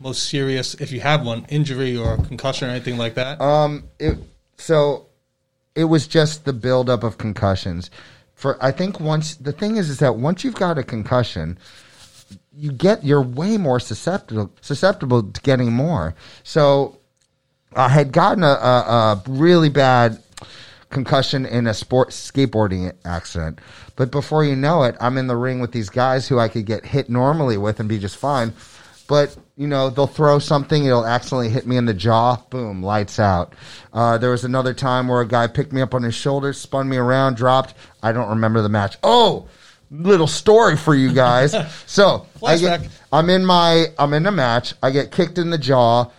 most 0.00 0.28
serious, 0.28 0.74
if 0.74 0.90
you 0.92 1.00
have 1.00 1.24
one, 1.24 1.44
injury 1.50 1.96
or 1.96 2.16
concussion 2.16 2.68
or 2.68 2.70
anything 2.70 2.96
like 2.98 3.14
that? 3.14 3.40
Um, 3.40 3.84
it, 3.98 4.16
so 4.56 5.06
it 5.76 5.84
was 5.84 6.08
just 6.08 6.44
the 6.44 6.52
buildup 6.52 7.04
of 7.04 7.18
concussions. 7.18 7.90
For 8.34 8.62
I 8.62 8.72
think 8.72 8.98
once 8.98 9.36
the 9.36 9.52
thing 9.52 9.76
is 9.76 9.88
is 9.88 9.98
that 9.98 10.16
once 10.16 10.42
you've 10.42 10.56
got 10.56 10.78
a 10.78 10.82
concussion, 10.82 11.58
you 12.54 12.72
get 12.72 13.04
you're 13.04 13.22
way 13.22 13.56
more 13.56 13.78
susceptible 13.78 14.50
susceptible 14.60 15.22
to 15.22 15.40
getting 15.42 15.72
more. 15.72 16.14
So 16.42 16.98
I 17.74 17.88
had 17.88 18.10
gotten 18.10 18.42
a, 18.42 18.46
a, 18.46 18.50
a 18.50 19.22
really 19.28 19.68
bad 19.68 20.22
concussion 20.90 21.44
in 21.44 21.66
a 21.66 21.74
sport 21.74 22.10
skateboarding 22.10 22.92
accident. 23.04 23.60
But 23.96 24.10
before 24.10 24.44
you 24.44 24.56
know 24.56 24.82
it, 24.84 24.96
I'm 25.00 25.18
in 25.18 25.26
the 25.26 25.36
ring 25.36 25.60
with 25.60 25.72
these 25.72 25.90
guys 25.90 26.28
who 26.28 26.38
I 26.38 26.48
could 26.48 26.64
get 26.64 26.86
hit 26.86 27.10
normally 27.10 27.58
with 27.58 27.80
and 27.80 27.88
be 27.88 27.98
just 27.98 28.16
fine. 28.16 28.52
But 29.08 29.36
you 29.56 29.66
know, 29.66 29.88
they'll 29.88 30.06
throw 30.06 30.38
something, 30.38 30.84
it'll 30.84 31.06
accidentally 31.06 31.48
hit 31.48 31.66
me 31.66 31.78
in 31.78 31.86
the 31.86 31.94
jaw, 31.94 32.36
boom, 32.50 32.82
lights 32.82 33.18
out. 33.18 33.54
Uh, 33.92 34.18
there 34.18 34.30
was 34.30 34.44
another 34.44 34.74
time 34.74 35.08
where 35.08 35.22
a 35.22 35.26
guy 35.26 35.46
picked 35.46 35.72
me 35.72 35.80
up 35.80 35.94
on 35.94 36.02
his 36.02 36.14
shoulders, 36.14 36.58
spun 36.58 36.88
me 36.88 36.98
around, 36.98 37.36
dropped. 37.36 37.74
I 38.02 38.12
don't 38.12 38.28
remember 38.28 38.60
the 38.60 38.68
match. 38.68 38.98
Oh, 39.02 39.48
little 39.90 40.26
story 40.26 40.76
for 40.76 40.94
you 40.94 41.12
guys. 41.12 41.54
so 41.86 42.26
I 42.44 42.58
get, 42.58 42.86
I'm 43.10 43.30
in 43.30 43.46
my, 43.46 43.86
I'm 43.98 44.12
in 44.12 44.26
a 44.26 44.32
match. 44.32 44.74
I 44.82 44.90
get 44.90 45.10
kicked 45.10 45.38
in 45.38 45.48
the 45.48 45.58
jaw. 45.58 46.10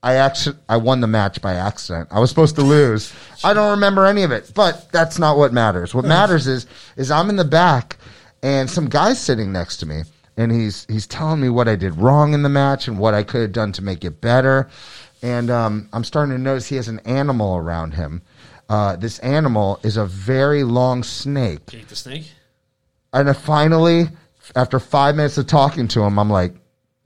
I 0.00 0.16
actually 0.16 0.58
I 0.68 0.76
won 0.76 1.00
the 1.00 1.06
match 1.06 1.40
by 1.40 1.54
accident. 1.54 2.10
I 2.12 2.20
was 2.20 2.28
supposed 2.28 2.56
to 2.56 2.62
lose. 2.62 3.12
I 3.42 3.54
don't 3.54 3.70
remember 3.70 4.04
any 4.04 4.22
of 4.22 4.32
it, 4.32 4.52
but 4.54 4.92
that's 4.92 5.18
not 5.18 5.38
what 5.38 5.52
matters. 5.52 5.94
What 5.94 6.04
matters 6.04 6.46
is 6.46 6.66
is 6.96 7.10
I'm 7.10 7.30
in 7.30 7.36
the 7.36 7.44
back 7.44 7.96
and 8.42 8.68
some 8.68 8.90
guy's 8.90 9.18
sitting 9.18 9.50
next 9.50 9.78
to 9.78 9.86
me 9.86 10.02
and 10.36 10.52
he's 10.52 10.86
he's 10.88 11.06
telling 11.06 11.40
me 11.40 11.48
what 11.48 11.68
I 11.68 11.76
did 11.76 11.96
wrong 11.96 12.34
in 12.34 12.42
the 12.42 12.48
match 12.48 12.88
and 12.88 12.98
what 12.98 13.14
I 13.14 13.22
could 13.22 13.42
have 13.42 13.52
done 13.52 13.72
to 13.72 13.82
make 13.82 14.04
it 14.04 14.20
better. 14.20 14.68
And 15.22 15.50
um, 15.50 15.88
I'm 15.92 16.04
starting 16.04 16.34
to 16.36 16.40
notice 16.40 16.68
he 16.68 16.76
has 16.76 16.88
an 16.88 17.00
animal 17.00 17.56
around 17.56 17.94
him. 17.94 18.22
Uh, 18.68 18.96
this 18.96 19.18
animal 19.20 19.80
is 19.82 19.96
a 19.96 20.06
very 20.06 20.64
long 20.64 21.02
snake. 21.02 21.66
The 21.66 21.96
Snake. 21.96 22.30
And 23.12 23.30
I 23.30 23.32
finally, 23.32 24.08
after 24.56 24.80
five 24.80 25.14
minutes 25.16 25.38
of 25.38 25.46
talking 25.46 25.86
to 25.88 26.02
him, 26.02 26.18
I'm 26.18 26.30
like, 26.30 26.54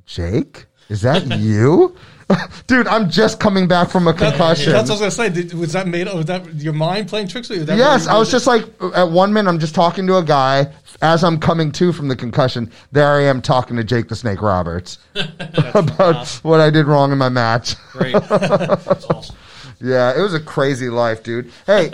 Jake, 0.07 0.67
is 0.89 1.03
that 1.03 1.27
you? 1.39 1.97
Dude, 2.67 2.87
I'm 2.87 3.09
just 3.09 3.41
coming 3.41 3.67
back 3.67 3.89
from 3.91 4.07
a 4.07 4.13
concussion. 4.13 4.73
That's 4.73 4.91
what 4.91 5.01
I 5.01 5.07
was 5.07 5.17
gonna 5.17 5.31
say. 5.33 5.43
Did, 5.43 5.55
was 5.55 5.73
that 5.73 5.87
made? 5.89 6.07
Was 6.13 6.27
that 6.27 6.55
your 6.55 6.75
mind 6.75 7.09
playing 7.09 7.29
tricks 7.29 7.49
with 7.49 7.61
you? 7.61 7.65
That 7.65 7.79
Yes, 7.79 8.05
really- 8.07 8.17
I 8.17 8.19
was 8.19 8.31
just 8.31 8.47
like, 8.47 8.65
at 8.95 9.11
one 9.11 9.33
minute, 9.33 9.49
I'm 9.49 9.59
just 9.59 9.75
talking 9.75 10.07
to 10.09 10.17
a 10.19 10.23
guy. 10.23 10.73
As 11.01 11.23
I'm 11.23 11.39
coming 11.39 11.71
to 11.73 11.93
from 11.93 12.09
the 12.09 12.17
concussion, 12.17 12.71
there 12.93 13.07
I 13.09 13.23
am 13.23 13.41
talking 13.41 13.77
to 13.77 13.85
Jake 13.85 14.09
the 14.09 14.17
Snake 14.17 14.43
Roberts 14.43 14.99
about 15.15 16.27
what 16.43 16.61
I 16.61 16.71
did 16.71 16.87
wrong 16.87 17.13
in 17.13 17.19
my 17.19 17.29
match. 17.29 17.77
Great. 17.93 18.15
That's 18.15 19.05
awesome. 19.07 19.37
Yeah, 19.81 20.19
it 20.19 20.21
was 20.21 20.35
a 20.35 20.41
crazy 20.41 20.89
life, 20.91 21.23
dude. 21.23 21.53
Hey, 21.67 21.93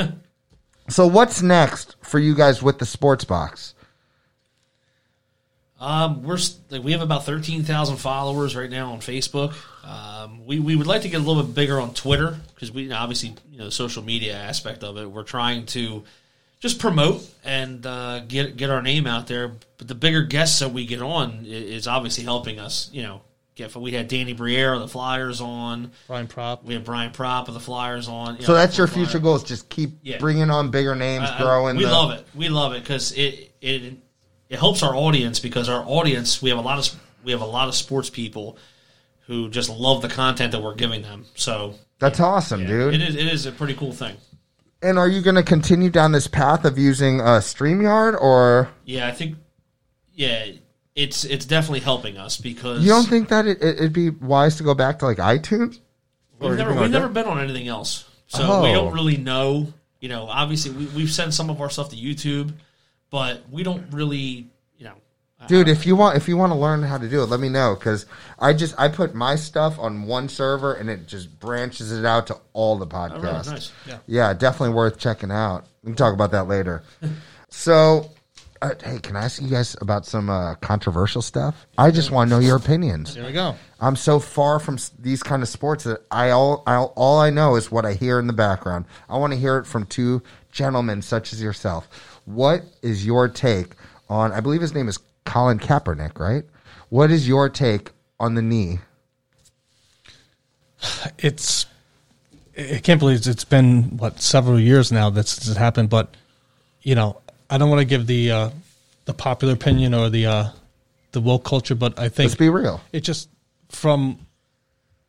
so 0.88 1.06
what's 1.06 1.42
next 1.42 1.96
for 2.02 2.18
you 2.18 2.34
guys 2.34 2.62
with 2.62 2.78
the 2.78 2.86
sports 2.86 3.24
box? 3.24 3.73
Um, 5.84 6.22
we're 6.22 6.38
like, 6.70 6.82
we 6.82 6.92
have 6.92 7.02
about 7.02 7.24
thirteen 7.26 7.62
thousand 7.62 7.98
followers 7.98 8.56
right 8.56 8.70
now 8.70 8.92
on 8.92 9.00
Facebook. 9.00 9.52
Um, 9.86 10.46
we 10.46 10.58
we 10.58 10.76
would 10.76 10.86
like 10.86 11.02
to 11.02 11.08
get 11.08 11.20
a 11.20 11.24
little 11.24 11.42
bit 11.42 11.54
bigger 11.54 11.78
on 11.80 11.92
Twitter 11.92 12.38
because 12.54 12.72
we 12.72 12.90
obviously 12.90 13.34
you 13.52 13.58
know 13.58 13.66
the 13.66 13.70
social 13.70 14.02
media 14.02 14.34
aspect 14.34 14.82
of 14.82 14.96
it. 14.96 15.10
We're 15.10 15.24
trying 15.24 15.66
to 15.66 16.04
just 16.60 16.78
promote 16.78 17.22
and 17.44 17.84
uh, 17.84 18.20
get 18.20 18.56
get 18.56 18.70
our 18.70 18.80
name 18.80 19.06
out 19.06 19.26
there. 19.26 19.52
But 19.76 19.88
the 19.88 19.94
bigger 19.94 20.22
guests 20.22 20.60
that 20.60 20.70
we 20.70 20.86
get 20.86 21.02
on 21.02 21.42
is 21.44 21.86
obviously 21.86 22.24
helping 22.24 22.58
us. 22.58 22.88
You 22.90 23.02
know, 23.02 23.20
get 23.54 23.76
we 23.76 23.90
had 23.92 24.08
Danny 24.08 24.32
Briere 24.32 24.72
of 24.72 24.80
the 24.80 24.88
Flyers 24.88 25.42
on. 25.42 25.90
Brian 26.06 26.28
Propp. 26.28 26.62
We 26.64 26.72
had 26.72 26.84
Brian 26.84 27.12
Propp 27.12 27.48
of 27.48 27.54
the 27.54 27.60
Flyers 27.60 28.08
on. 28.08 28.36
you 28.36 28.42
So 28.42 28.52
know, 28.52 28.58
that's 28.58 28.78
your 28.78 28.86
Flyer- 28.86 29.04
future 29.04 29.18
goals. 29.18 29.44
Just 29.44 29.68
keep 29.68 29.90
Yeah. 30.02 30.16
bringing 30.16 30.48
on 30.48 30.70
bigger 30.70 30.94
names, 30.94 31.28
I- 31.28 31.34
I- 31.34 31.42
growing. 31.42 31.76
we 31.76 31.84
the, 31.84 31.90
love 31.90 32.12
it. 32.12 32.26
We 32.34 32.48
love 32.48 32.72
it 32.72 32.82
because 32.82 33.12
it 33.12 33.50
it 33.60 33.98
it 34.54 34.58
helps 34.60 34.82
our 34.82 34.94
audience 34.94 35.40
because 35.40 35.68
our 35.68 35.84
audience 35.86 36.40
we 36.40 36.48
have 36.50 36.58
a 36.58 36.62
lot 36.62 36.78
of 36.78 37.00
we 37.24 37.32
have 37.32 37.40
a 37.42 37.46
lot 37.46 37.68
of 37.68 37.74
sports 37.74 38.08
people 38.10 38.56
who 39.26 39.48
just 39.50 39.68
love 39.68 40.00
the 40.02 40.08
content 40.08 40.52
that 40.52 40.62
we're 40.62 40.74
giving 40.74 41.02
them. 41.02 41.24
So 41.34 41.74
That's 41.98 42.20
awesome, 42.20 42.66
dude. 42.66 42.94
it 42.94 43.02
is 43.02 43.14
it 43.16 43.26
is 43.26 43.46
a 43.46 43.52
pretty 43.52 43.74
cool 43.74 43.92
thing. 43.92 44.16
And 44.82 44.98
are 44.98 45.08
you 45.08 45.22
going 45.22 45.36
to 45.36 45.42
continue 45.42 45.88
down 45.88 46.12
this 46.12 46.26
path 46.26 46.66
of 46.66 46.78
using 46.78 47.20
uh, 47.20 47.40
Streamyard, 47.40 48.20
or 48.20 48.68
Yeah, 48.84 49.06
I 49.08 49.12
think 49.12 49.36
yeah, 50.14 50.46
it's 50.94 51.24
it's 51.24 51.44
definitely 51.46 51.80
helping 51.80 52.16
us 52.18 52.36
because 52.38 52.82
you 52.84 52.90
don't 52.90 53.08
think 53.08 53.28
that 53.28 53.46
it, 53.46 53.62
it, 53.62 53.76
it'd 53.76 53.92
be 53.92 54.10
wise 54.10 54.56
to 54.56 54.62
go 54.62 54.74
back 54.74 54.98
to 55.00 55.06
like 55.06 55.18
iTunes? 55.18 55.80
we've 56.38 56.56
never 56.58 56.72
we've 56.72 56.80
like 56.82 56.90
never 56.90 57.08
that? 57.08 57.14
been 57.14 57.26
on 57.26 57.40
anything 57.40 57.66
else, 57.68 58.04
so 58.26 58.40
Oh. 58.42 58.62
we 58.62 58.72
don't 58.72 58.92
really 58.92 59.16
know. 59.16 59.72
You 60.00 60.10
know, 60.10 60.26
obviously 60.28 60.70
we, 60.72 60.84
we've 60.94 61.10
sent 61.10 61.32
some 61.32 61.48
of 61.48 61.60
our 61.62 61.70
stuff 61.70 61.88
to 61.90 61.96
YouTube, 61.96 62.52
but 63.14 63.48
we 63.48 63.62
don't 63.62 63.86
really 63.92 64.50
you 64.76 64.84
know. 64.86 64.94
Dude, 65.46 65.68
if 65.68 65.86
you 65.86 65.94
want, 65.94 66.16
if 66.16 66.26
you 66.26 66.36
want 66.36 66.50
to 66.52 66.58
learn 66.58 66.82
how 66.82 66.98
to 66.98 67.08
do 67.08 67.22
it, 67.22 67.26
let 67.26 67.38
me 67.38 67.48
know 67.48 67.76
because 67.78 68.06
I 68.40 68.52
just 68.54 68.74
I 68.76 68.88
put 68.88 69.14
my 69.14 69.36
stuff 69.36 69.78
on 69.78 70.02
one 70.04 70.28
server 70.28 70.72
and 70.74 70.90
it 70.90 71.06
just 71.06 71.38
branches 71.38 71.92
it 71.92 72.04
out 72.04 72.26
to 72.28 72.38
all 72.54 72.76
the 72.76 72.86
Oh, 72.86 73.08
really? 73.10 73.20
podcasts. 73.26 73.50
Nice. 73.52 73.72
Yeah. 73.86 73.98
Yeah, 74.06 74.34
definitely 74.34 74.74
worth 74.74 74.98
checking 74.98 75.30
out. 75.30 75.66
We 75.84 75.90
can 75.90 75.96
talk 75.96 76.12
about 76.14 76.32
that 76.32 76.48
later. 76.48 76.82
so, 77.50 78.10
uh, 78.62 78.70
hey, 78.82 78.98
can 78.98 79.14
I 79.16 79.24
ask 79.26 79.40
you 79.40 79.48
guys 79.48 79.76
about 79.80 80.06
some 80.06 80.28
uh, 80.30 80.54
controversial 80.56 81.22
stuff? 81.22 81.66
I 81.78 81.90
just 81.92 82.10
want 82.10 82.30
to 82.30 82.36
know 82.36 82.40
your 82.40 82.56
opinions. 82.56 83.14
There 83.14 83.24
we 83.24 83.32
go. 83.32 83.54
I'm 83.80 83.96
so 83.96 84.18
far 84.18 84.58
from 84.58 84.74
s- 84.74 84.90
these 84.98 85.22
kind 85.22 85.42
of 85.42 85.48
sports 85.48 85.84
that 85.84 86.00
I 86.10 86.30
all 86.30 86.62
I, 86.66 86.76
all 86.78 87.20
I 87.20 87.30
know 87.30 87.54
is 87.56 87.70
what 87.70 87.84
I 87.84 87.92
hear 87.92 88.18
in 88.18 88.26
the 88.26 88.32
background. 88.32 88.86
I 89.08 89.18
want 89.18 89.32
to 89.34 89.38
hear 89.38 89.58
it 89.58 89.66
from 89.66 89.84
two 89.86 90.22
gentlemen 90.50 91.02
such 91.02 91.32
as 91.34 91.42
yourself. 91.42 91.88
What 92.24 92.62
is 92.82 93.04
your 93.04 93.28
take 93.28 93.74
on? 94.08 94.32
I 94.32 94.40
believe 94.40 94.60
his 94.60 94.74
name 94.74 94.88
is 94.88 94.98
Colin 95.24 95.58
Kaepernick, 95.58 96.18
right? 96.18 96.44
What 96.88 97.10
is 97.10 97.26
your 97.28 97.48
take 97.48 97.90
on 98.20 98.34
the 98.34 98.42
knee? 98.42 98.78
It's 101.18 101.66
I 102.58 102.80
can't 102.82 103.00
believe 103.00 103.26
it's 103.26 103.44
been 103.44 103.96
what 103.96 104.20
several 104.20 104.60
years 104.60 104.92
now 104.92 105.10
that 105.10 105.20
this 105.22 105.46
has 105.46 105.56
happened. 105.56 105.90
But 105.90 106.14
you 106.82 106.94
know, 106.94 107.20
I 107.50 107.58
don't 107.58 107.70
want 107.70 107.80
to 107.80 107.84
give 107.86 108.06
the 108.06 108.30
uh, 108.30 108.50
the 109.06 109.14
popular 109.14 109.54
opinion 109.54 109.94
or 109.94 110.10
the 110.10 110.26
uh, 110.26 110.48
the 111.12 111.20
woke 111.20 111.44
culture, 111.44 111.74
but 111.74 111.98
I 111.98 112.08
think 112.08 112.28
Let's 112.30 112.38
be 112.38 112.48
real. 112.50 112.80
it 112.92 113.00
just 113.00 113.28
from 113.70 114.18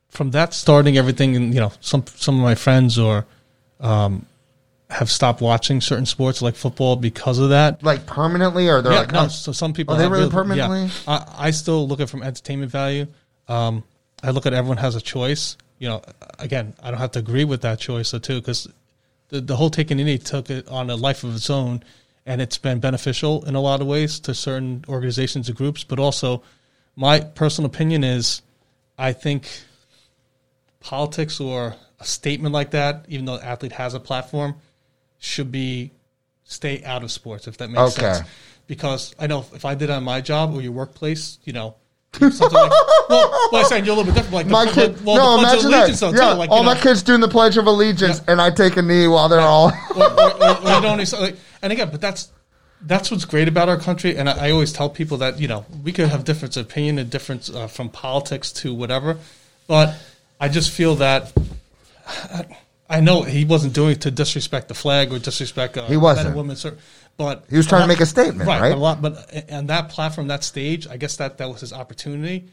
from 0.09 0.31
that 0.31 0.53
starting 0.53 0.97
everything 0.97 1.35
and 1.35 1.53
you 1.53 1.59
know 1.59 1.71
some 1.81 2.05
some 2.07 2.35
of 2.35 2.41
my 2.41 2.55
friends 2.55 2.97
or 2.97 3.25
um 3.81 4.25
have 4.89 5.09
stopped 5.09 5.41
watching 5.41 5.81
certain 5.81 6.05
sports 6.05 6.41
like 6.41 6.55
football 6.55 6.95
because 6.95 7.39
of 7.39 7.49
that 7.49 7.81
Like 7.81 8.05
permanently, 8.05 8.69
or 8.69 8.81
they're 8.81 8.93
yeah 8.93 8.99
like, 8.99 9.11
no 9.11 9.23
oh, 9.23 9.27
so 9.29 9.51
some 9.51 9.73
people 9.73 9.95
Oh, 9.95 9.97
they 9.97 10.07
really 10.07 10.25
yeah. 10.25 10.31
permanently? 10.31 10.89
I, 11.07 11.25
I 11.37 11.51
still 11.51 11.87
look 11.87 11.99
at 11.99 12.03
it 12.03 12.09
from 12.09 12.21
entertainment 12.23 12.71
value 12.71 13.07
um 13.47 13.83
i 14.23 14.29
look 14.31 14.45
at 14.45 14.53
everyone 14.53 14.77
has 14.77 14.95
a 14.95 15.01
choice 15.01 15.57
you 15.79 15.87
know 15.87 16.01
again 16.39 16.73
i 16.83 16.89
don't 16.91 16.99
have 16.99 17.11
to 17.11 17.19
agree 17.19 17.43
with 17.45 17.61
that 17.61 17.79
choice 17.79 18.13
or 18.13 18.19
too 18.19 18.39
because 18.39 18.67
the, 19.29 19.41
the 19.41 19.55
whole 19.55 19.69
taking 19.69 19.97
knee 19.97 20.17
took 20.17 20.49
it 20.49 20.67
on 20.67 20.89
a 20.89 20.95
life 20.95 21.23
of 21.23 21.35
its 21.35 21.49
own 21.49 21.83
and 22.27 22.41
it's 22.41 22.57
been 22.57 22.79
beneficial 22.79 23.43
in 23.45 23.53
a 23.55 23.61
lot 23.61 23.81
of 23.81 23.87
ways 23.87 24.19
to 24.21 24.33
certain 24.33 24.83
organizations 24.87 25.47
and 25.47 25.57
groups 25.57 25.83
but 25.83 25.99
also 25.99 26.41
my 26.95 27.19
personal 27.19 27.67
opinion 27.69 28.03
is 28.03 28.41
i 28.97 29.11
think 29.13 29.47
politics 30.79 31.39
or 31.39 31.75
a 31.99 32.05
statement 32.05 32.53
like 32.53 32.71
that 32.71 33.05
even 33.09 33.25
though 33.25 33.37
the 33.37 33.45
athlete 33.45 33.71
has 33.71 33.93
a 33.93 33.99
platform 33.99 34.55
should 35.25 35.51
be 35.51 35.91
stay 36.43 36.83
out 36.83 37.03
of 37.03 37.11
sports 37.11 37.47
if 37.47 37.57
that 37.57 37.69
makes 37.69 37.97
Okay. 37.97 38.13
sense 38.13 38.27
because 38.67 39.15
i 39.19 39.25
know 39.27 39.43
if 39.53 39.65
i 39.65 39.73
did 39.75 39.89
it 39.89 39.93
on 39.93 40.03
my 40.03 40.21
job 40.21 40.53
or 40.53 40.61
your 40.61 40.71
workplace 40.71 41.39
you 41.43 41.53
know 41.53 41.75
something 42.13 42.39
like 42.39 42.71
well, 43.09 43.49
well 43.51 43.55
i'm 43.55 43.65
saying 43.65 43.83
you're 43.85 43.93
a 43.93 43.97
little 43.97 44.11
bit 44.13 44.15
different 44.15 44.33
like 44.35 44.47
my 44.47 44.65
the, 44.65 44.71
kid. 44.71 45.03
well, 45.05 45.15
no, 45.17 45.33
of 45.35 45.39
imagine 45.41 45.71
that. 45.71 45.91
Though, 45.99 46.11
yeah, 46.11 46.31
too, 46.33 46.37
like, 46.39 46.49
all 46.49 46.59
you 46.59 46.65
my 46.65 46.73
know, 46.75 46.79
kids 46.79 47.03
doing 47.03 47.19
the 47.19 47.27
Pledge 47.27 47.57
of 47.57 47.67
Allegiance, 47.67 48.21
and 48.27 48.39
I 48.39 48.51
take 48.51 48.77
a 48.77 48.81
knee 48.81 49.07
while 49.07 49.27
they're 49.27 49.39
all. 49.41 49.67
or, 49.95 50.03
or, 50.03 50.77
or, 50.77 50.81
don't 50.81 51.11
like, 51.19 51.35
and 51.61 51.73
again, 51.73 51.89
but 51.91 51.99
that's 51.99 52.31
that's 52.81 53.11
what's 53.11 53.25
great 53.25 53.47
about 53.49 53.67
our 53.67 53.77
country. 53.77 54.15
And 54.15 54.29
I, 54.29 54.47
I 54.47 54.51
always 54.51 54.71
tell 54.71 54.89
people 54.89 55.17
that 55.17 55.39
you 55.41 55.47
know 55.49 55.65
we 55.83 55.91
could 55.91 56.07
have 56.07 56.23
different 56.23 56.55
opinion 56.55 56.99
and 56.99 57.09
difference 57.09 57.49
uh, 57.49 57.67
from 57.67 57.89
politics 57.89 58.51
to 58.53 58.73
whatever, 58.73 59.17
but 59.67 59.95
I 60.39 60.47
just 60.47 60.71
feel 60.71 60.95
that 60.95 61.33
I 62.07 62.45
know 62.99 63.23
he 63.23 63.45
wasn't 63.45 63.73
doing 63.73 63.93
it 63.93 64.01
to 64.01 64.11
disrespect 64.11 64.67
the 64.67 64.73
flag 64.73 65.11
or 65.11 65.19
disrespect 65.19 65.77
uh, 65.77 65.85
He 65.87 65.97
wasn't. 65.97 66.25
men 66.25 66.27
and 66.27 66.35
women, 66.37 66.55
sir, 66.55 66.77
but 67.17 67.45
He 67.49 67.57
was 67.57 67.67
trying 67.67 67.81
to 67.81 67.87
make 67.87 67.99
a 67.99 68.05
statement, 68.05 68.47
right? 68.47 68.69
But 68.69 68.71
a 68.73 68.75
lot, 68.75 69.01
but 69.01 69.51
on 69.51 69.67
that 69.67 69.89
platform, 69.89 70.27
that 70.27 70.43
stage, 70.43 70.87
I 70.87 70.97
guess 70.97 71.17
that 71.17 71.37
that 71.39 71.49
was 71.49 71.61
his 71.61 71.73
opportunity. 71.73 72.49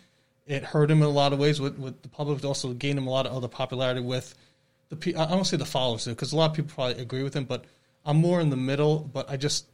It 0.47 0.65
hurt 0.65 0.91
him 0.91 0.99
in 0.99 1.05
a 1.05 1.11
lot 1.11 1.33
of 1.33 1.39
ways 1.39 1.61
with, 1.61 1.79
with 1.79 2.03
the 2.03 2.09
public. 2.09 2.39
It 2.39 2.45
also 2.45 2.73
gained 2.73 2.99
him 2.99 3.07
a 3.07 3.11
lot 3.11 3.27
of 3.27 3.33
other 3.33 3.49
popularity 3.49 4.01
with 4.01 4.35
the. 4.89 5.15
I 5.17 5.27
don't 5.27 5.45
say 5.45 5.57
the 5.57 5.65
followers 5.65 6.07
because 6.07 6.33
a 6.33 6.37
lot 6.37 6.51
of 6.51 6.57
people 6.57 6.73
probably 6.75 7.01
agree 7.01 7.23
with 7.23 7.35
him, 7.35 7.45
but 7.45 7.65
I'm 8.05 8.17
more 8.17 8.41
in 8.41 8.51
the 8.51 8.57
middle. 8.57 8.99
But 9.01 9.31
I 9.31 9.37
just, 9.37 9.67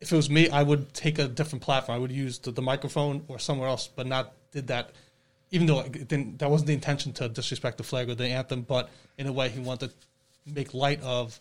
if 0.00 0.12
it 0.12 0.16
was 0.16 0.28
me, 0.28 0.50
I 0.50 0.62
would 0.62 0.92
take 0.92 1.18
a 1.18 1.26
different 1.28 1.62
platform. 1.62 1.96
I 1.96 1.98
would 1.98 2.12
use 2.12 2.38
the, 2.38 2.50
the 2.50 2.62
microphone 2.62 3.24
or 3.28 3.38
somewhere 3.38 3.68
else, 3.68 3.88
but 3.88 4.06
not 4.06 4.32
did 4.52 4.66
that. 4.66 4.90
Even 5.50 5.66
though 5.66 5.82
that 5.82 6.50
wasn't 6.50 6.68
the 6.68 6.74
intention 6.74 7.12
to 7.14 7.28
disrespect 7.28 7.78
the 7.78 7.84
flag 7.84 8.08
or 8.08 8.14
the 8.14 8.28
anthem, 8.28 8.62
but 8.62 8.88
in 9.18 9.26
a 9.26 9.32
way 9.32 9.48
he 9.48 9.58
wanted 9.60 9.90
to 9.90 10.52
make 10.52 10.74
light 10.74 11.02
of, 11.02 11.40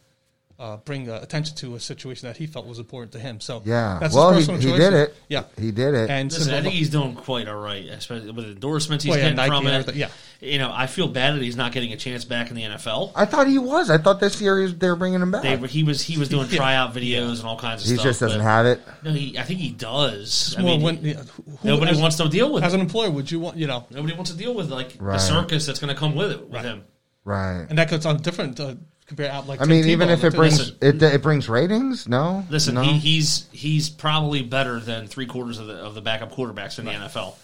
uh, 0.59 0.75
bring 0.77 1.09
uh, 1.09 1.17
attention 1.21 1.55
to 1.55 1.75
a 1.75 1.79
situation 1.79 2.27
that 2.27 2.35
he 2.37 2.45
felt 2.45 2.67
was 2.67 2.79
important 2.79 3.13
to 3.13 3.19
him. 3.19 3.39
So 3.39 3.61
Yeah. 3.65 3.97
that's 4.01 4.13
well, 4.13 4.31
his 4.33 4.45
he, 4.45 4.51
personal 4.53 4.73
he 4.73 4.77
choice. 4.79 4.89
did 4.91 4.93
it. 4.99 5.15
Yeah, 5.29 5.43
he 5.57 5.71
did 5.71 5.93
it. 5.93 6.09
and 6.09 6.31
Listen, 6.31 6.53
I 6.53 6.61
think 6.61 6.73
he's 6.75 6.89
doing 6.89 7.15
quite 7.15 7.47
all 7.47 7.55
right, 7.55 7.85
especially 7.85 8.31
with 8.31 8.45
endorsements 8.45 9.03
he's 9.05 9.11
Well, 9.11 9.19
yeah, 9.19 9.31
getting 9.33 9.37
Nike 9.37 9.49
from 9.49 9.67
it. 9.67 9.95
yeah. 9.95 10.09
You 10.41 10.57
know, 10.57 10.71
I 10.73 10.87
feel 10.87 11.07
bad 11.07 11.35
that 11.35 11.41
he's 11.41 11.55
not 11.57 11.71
getting 11.71 11.91
a 11.93 11.97
chance 11.97 12.23
back 12.25 12.49
in 12.49 12.55
the 12.55 12.63
NFL. 12.63 13.11
I 13.15 13.25
thought 13.25 13.47
he 13.47 13.57
was. 13.57 13.89
I 13.89 13.97
thought 13.97 14.19
this 14.21 14.39
year 14.41 14.67
they 14.69 14.87
were 14.89 14.95
bringing 14.95 15.21
him 15.21 15.31
back. 15.31 15.41
They, 15.43 15.57
he 15.67 15.83
was 15.83 16.01
he 16.01 16.17
was 16.17 16.29
doing 16.29 16.47
Yeah. 16.49 16.57
tryout 16.57 16.93
videos 16.93 17.39
and 17.39 17.43
all 17.47 17.57
kinds 17.59 17.83
of 17.83 17.89
he 17.89 17.95
stuff. 17.95 18.05
He 18.05 18.09
just 18.09 18.19
doesn't 18.21 18.39
have 18.41 18.65
it. 18.65 18.81
No, 19.03 19.11
he, 19.11 19.37
I 19.37 19.43
think 19.43 19.59
he 19.59 19.69
does. 19.71 20.55
I 20.57 20.61
Well, 20.63 20.73
mean, 20.77 20.81
when- 20.81 21.03
yeah, 21.05 21.13
who- 21.35 21.57
nobody 21.63 21.91
as- 21.91 21.99
wants 21.99 22.15
to 22.17 22.29
deal 22.29 22.51
with 22.53 22.63
As 22.63 22.73
an 22.73 22.79
employer, 22.81 23.09
would 23.11 23.29
you 23.31 23.39
want 23.39 23.57
you 23.57 23.67
know? 23.67 23.85
Nobody 23.89 24.13
wants 24.13 24.31
to 24.31 24.37
deal 24.37 24.53
with 24.53 24.69
like 24.71 24.95
Right. 24.99 25.13
the 25.13 25.19
circus 25.19 25.65
that's 25.65 25.79
going 25.79 25.93
to 25.93 25.99
come 25.99 26.15
with 26.15 26.31
it 26.31 26.43
with 26.45 26.53
Right. 26.53 26.65
him. 26.65 26.83
Right. 27.25 27.65
And 27.69 27.77
that 27.77 27.89
goes 27.89 28.05
on 28.05 28.17
different 28.21 28.59
uh, 28.59 28.75
compare 29.09 29.29
out 29.31 29.45
like 29.47 29.59
I 29.61 29.65
mean, 29.65 29.83
Tim 29.83 29.91
even 29.91 30.07
Tebow 30.07 30.13
if 30.13 30.23
it 30.23 30.35
brings 30.35 30.59
Listen. 30.59 30.77
it, 30.81 31.03
it 31.03 31.21
brings 31.21 31.49
ratings. 31.49 32.07
No. 32.07 32.45
Listen, 32.49 32.75
no? 32.75 32.83
he, 32.83 32.97
he's 32.97 33.47
he's 33.51 33.89
probably 33.89 34.41
better 34.41 34.79
than 34.79 35.07
three 35.07 35.25
quarters 35.25 35.57
of 35.59 35.67
the 35.67 35.73
of 35.75 35.95
the 35.95 36.01
backup 36.01 36.31
quarterbacks 36.31 36.79
in 36.79 36.85
the 36.85 36.91
NFL. 36.91 37.35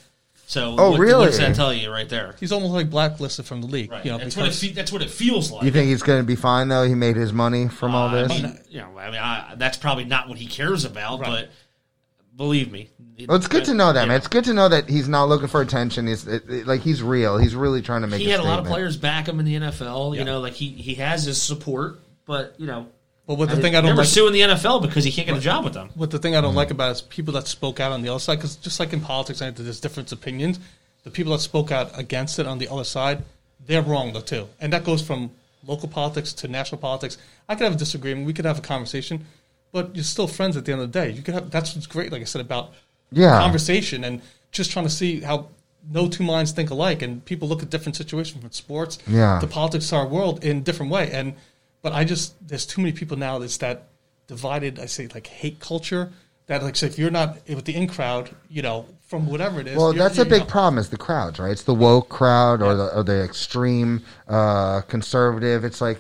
So, 0.47 0.76
Oh, 0.78 0.91
what, 0.91 0.99
really? 0.99 1.20
What 1.22 1.26
does 1.26 1.39
that 1.39 1.55
tell 1.55 1.74
you 1.74 1.91
right 1.91 2.07
there? 2.07 2.36
he's 2.39 2.51
almost 2.51 2.72
like 2.72 2.88
blacklisted 2.91 3.45
from 3.47 3.61
the 3.61 3.68
league. 3.68 3.91
Right. 3.91 4.05
You 4.05 4.11
know, 4.11 4.20
that's 4.20 4.38
what 4.38 4.63
it 4.63 4.76
that's 4.76 4.91
what 4.91 5.01
it 5.01 5.09
feels 5.09 5.51
like. 5.51 5.63
you 5.63 5.72
think 5.72 5.89
he's 5.89 6.03
going 6.03 6.20
to 6.22 6.24
be 6.26 6.36
fine 6.36 6.68
though? 6.68 6.84
He 6.84 6.93
made 6.93 7.16
his 7.16 7.34
money 7.34 7.68
from 7.68 7.95
all 7.95 8.09
Uh, 8.09 8.28
this. 8.28 8.32
I 8.32 8.41
mean, 8.43 8.59
you 8.70 8.80
know, 8.80 8.95
I 8.97 9.05
mean, 9.09 9.20
I, 9.20 9.55
that's 9.57 9.78
probably 9.78 10.05
not 10.05 10.30
what 10.30 10.38
he 10.38 10.45
cares 10.45 10.86
about, 10.86 11.20
Right. 11.22 11.30
but 11.30 11.49
believe 12.36 12.72
me, 12.72 12.90
it- 13.18 13.28
well, 13.30 13.38
it's 13.38 13.48
good 13.48 13.66
to 13.66 13.74
know 13.74 13.94
that, 13.94 14.02
yeah. 14.02 14.08
man. 14.08 14.18
It's 14.18 14.28
good 14.28 14.44
to 14.46 14.54
know 14.54 14.68
that 14.70 14.90
he's 14.90 15.08
not 15.08 15.30
looking 15.30 15.48
for 15.48 15.62
attention. 15.62 16.08
He's 16.08 16.28
it, 16.28 16.44
it- 16.50 16.68
like 16.68 16.82
he's 16.82 17.02
real. 17.02 17.38
He's 17.38 17.56
really 17.56 17.82
trying 17.82 18.02
to 18.02 18.08
make. 18.08 18.22
He 18.22 18.28
a 18.30 18.32
had 18.32 18.40
a 18.40 18.44
lot 18.44 18.60
of 18.60 18.66
players 18.66 18.98
back 18.98 19.28
him 19.28 19.40
in 19.40 19.46
the 19.46 19.56
NFL. 19.56 20.14
Yeah. 20.14 20.20
You 20.20 20.26
know, 20.26 20.40
like 20.40 20.54
he 20.54 20.70
he 20.70 20.96
has 20.96 21.24
his 21.24 21.42
support, 21.42 22.00
but 22.26 22.56
you 22.58 22.68
know, 22.68 22.88
but 23.28 23.38
what 23.38 23.50
the 23.50 23.56
thing 23.56 23.76
I 23.76 23.82
don't 23.82 23.86
never 23.92 24.02
like, 24.02 24.08
suing 24.08 24.34
the 24.34 24.42
NFL 24.42 24.82
because 24.82 25.04
he 25.04 25.12
can't 25.12 25.28
get 25.28 25.38
a 25.38 25.40
job 25.40 25.64
with 25.64 25.74
them. 25.74 25.90
what 25.96 26.12
the 26.12 26.20
thing 26.20 26.36
I 26.36 26.42
don't 26.42 26.56
like 26.56 26.72
about 26.72 26.90
it 26.90 26.92
is 26.94 27.02
people 27.02 27.34
that 27.34 27.48
spoke 27.48 27.80
out 27.80 27.92
on 27.92 28.02
the 28.02 28.10
other 28.10 28.20
side. 28.20 28.36
Because 28.36 28.56
just 28.56 28.80
like 28.80 28.94
in 28.94 29.02
politics, 29.02 29.42
I 29.42 29.46
think 29.46 29.58
there's 29.58 29.80
different 29.80 30.12
opinions. 30.12 30.60
The 31.04 31.12
people 31.12 31.34
that 31.34 31.40
spoke 31.40 31.72
out 31.72 31.98
against 31.98 32.40
it 32.40 32.48
on 32.48 32.58
the 32.58 32.68
other 32.68 32.84
side, 32.84 33.24
they're 33.66 33.82
wrong 33.82 34.14
though 34.14 34.22
too, 34.22 34.48
and 34.60 34.74
that 34.74 34.84
goes 34.84 35.02
from 35.02 35.32
local 35.66 35.88
politics 35.90 36.34
to 36.34 36.48
national 36.48 36.80
politics. 36.80 37.18
I 37.50 37.56
could 37.56 37.64
have 37.64 37.74
a 37.74 37.78
disagreement. 37.78 38.28
We 38.28 38.34
could 38.34 38.46
have 38.46 38.60
a 38.60 38.62
conversation, 38.62 39.26
but 39.76 39.93
you're 39.93 40.05
still 40.05 40.26
friends 40.28 40.55
at 40.55 40.63
the 40.63 40.71
end 40.71 40.80
of 40.82 40.89
the 40.89 40.99
day. 41.01 41.09
You 41.11 41.21
could 41.21 41.34
have. 41.34 41.51
That's 41.51 41.76
what's 41.76 41.86
great. 41.86 42.09
Like 42.09 42.21
I 42.21 42.26
said 42.34 42.39
about 42.39 42.71
Yeah. 43.11 43.38
conversation 43.39 44.05
and 44.05 44.21
just 44.53 44.71
trying 44.71 44.86
to 44.86 44.91
see 45.01 45.19
how 45.19 45.49
no 45.91 46.07
two 46.07 46.23
minds 46.23 46.53
think 46.53 46.69
alike 46.69 47.01
and 47.01 47.23
people 47.26 47.45
look 47.49 47.61
at 47.61 47.69
different 47.69 47.97
situations 47.97 48.41
from 48.41 48.51
sports 48.51 48.97
Yeah. 49.05 49.38
the 49.39 49.47
politics 49.47 49.91
of 49.91 49.97
our 49.99 50.07
world 50.07 50.43
in 50.45 50.63
different 50.63 50.91
way 50.91 51.11
and 51.11 51.34
but 51.84 51.91
i 51.93 52.03
just 52.03 52.26
there's 52.47 52.65
too 52.65 52.82
many 52.82 52.91
people 52.99 53.15
now 53.17 53.38
that's 53.38 53.57
that 53.57 53.78
divided 54.26 54.80
i 54.80 54.88
say 54.88 55.07
like 55.13 55.28
hate 55.28 55.59
culture 55.59 56.09
that 56.47 56.63
like 56.63 56.76
so 56.76 56.88
if 56.88 56.97
you're 56.97 57.11
not 57.11 57.30
with 57.47 57.65
the 57.65 57.76
in 57.76 57.88
crowd 57.88 58.26
you 58.49 58.63
know 58.63 58.86
from 59.07 59.28
whatever 59.28 59.59
it 59.59 59.67
is 59.67 59.78
Well, 59.78 59.93
that's 59.93 60.17
a 60.17 60.26
big 60.26 60.41
know, 60.43 60.45
problem. 60.57 60.80
Is 60.80 60.89
the 60.89 60.97
crowds, 60.97 61.38
right? 61.38 61.51
It's 61.51 61.61
the 61.63 61.76
woke 61.76 62.09
crowd 62.09 62.63
or 62.63 62.73
the 62.73 62.88
or 62.97 63.03
the 63.03 63.23
extreme 63.23 64.01
uh, 64.28 64.82
conservative. 64.82 65.63
It's 65.63 65.80
like 65.80 65.99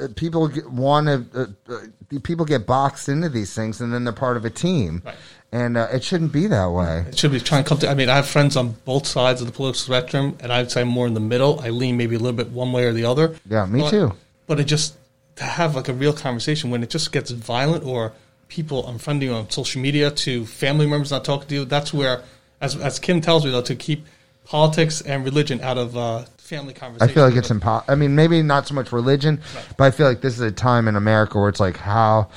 uh, 0.00 0.08
people 0.16 0.50
want 0.70 1.06
to 1.06 1.24
uh, 1.70 1.72
uh, 1.72 2.18
people 2.22 2.44
get 2.44 2.66
boxed 2.66 3.08
into 3.08 3.28
these 3.28 3.54
things, 3.54 3.80
and 3.80 3.92
then 3.92 4.04
they're 4.04 4.12
part 4.12 4.36
of 4.36 4.44
a 4.44 4.50
team, 4.50 5.02
Right. 5.04 5.14
and 5.52 5.76
uh, 5.76 5.88
it 5.92 6.04
shouldn't 6.04 6.32
be 6.32 6.46
that 6.48 6.66
way. 6.70 7.04
It 7.08 7.18
should 7.18 7.32
be 7.32 7.40
trying 7.40 7.64
to 7.64 7.68
come 7.68 7.78
to. 7.78 7.88
I 7.90 7.94
mean, 7.94 8.08
I 8.08 8.16
have 8.16 8.26
friends 8.26 8.56
on 8.56 8.76
both 8.84 9.06
sides 9.06 9.40
of 9.40 9.46
the 9.46 9.52
political 9.52 9.80
spectrum, 9.80 10.36
and 10.40 10.52
I'd 10.52 10.70
say 10.70 10.84
more 10.84 11.06
in 11.06 11.14
the 11.14 11.20
middle. 11.20 11.60
I 11.60 11.70
lean 11.70 11.96
maybe 11.96 12.14
a 12.16 12.18
little 12.18 12.36
bit 12.36 12.50
one 12.50 12.72
way 12.72 12.84
or 12.84 12.92
the 12.92 13.04
other. 13.04 13.36
Yeah, 13.48 13.64
me 13.66 13.80
But- 13.80 13.90
too. 13.90 14.12
But 14.46 14.60
it 14.60 14.64
just 14.64 14.94
to 15.36 15.44
have 15.44 15.74
like 15.74 15.88
a 15.88 15.92
real 15.94 16.12
conversation 16.12 16.70
when 16.70 16.82
it 16.82 16.90
just 16.90 17.10
gets 17.12 17.30
violent 17.30 17.84
or 17.84 18.12
people 18.48 18.84
unfriending 18.84 19.22
you 19.22 19.32
on 19.34 19.50
social 19.50 19.82
media 19.82 20.10
to 20.10 20.46
family 20.46 20.86
members 20.86 21.10
not 21.10 21.24
talking 21.24 21.48
to 21.48 21.54
you. 21.56 21.64
That's 21.64 21.92
where, 21.92 22.22
as 22.60 22.76
as 22.76 22.98
Kim 22.98 23.20
tells 23.20 23.44
me 23.44 23.50
though, 23.50 23.62
to 23.62 23.74
keep 23.74 24.06
politics 24.44 25.00
and 25.00 25.24
religion 25.24 25.60
out 25.62 25.76
of 25.78 25.96
uh, 25.96 26.24
family 26.46 26.72
conversation. 26.72 27.10
I 27.10 27.12
feel 27.12 27.24
like 27.26 27.36
it's 27.36 27.50
impo- 27.50 27.84
I 27.88 27.94
mean, 27.94 28.14
maybe 28.14 28.42
not 28.42 28.66
so 28.66 28.74
much 28.74 28.92
religion, 28.92 29.40
but 29.76 29.84
I 29.84 29.90
feel 29.90 30.06
like 30.06 30.20
this 30.20 30.34
is 30.34 30.40
a 30.40 30.50
time 30.52 30.88
in 30.88 30.96
America 30.96 31.38
where 31.38 31.48
it's 31.48 31.60
like 31.60 31.76
how 31.76 32.28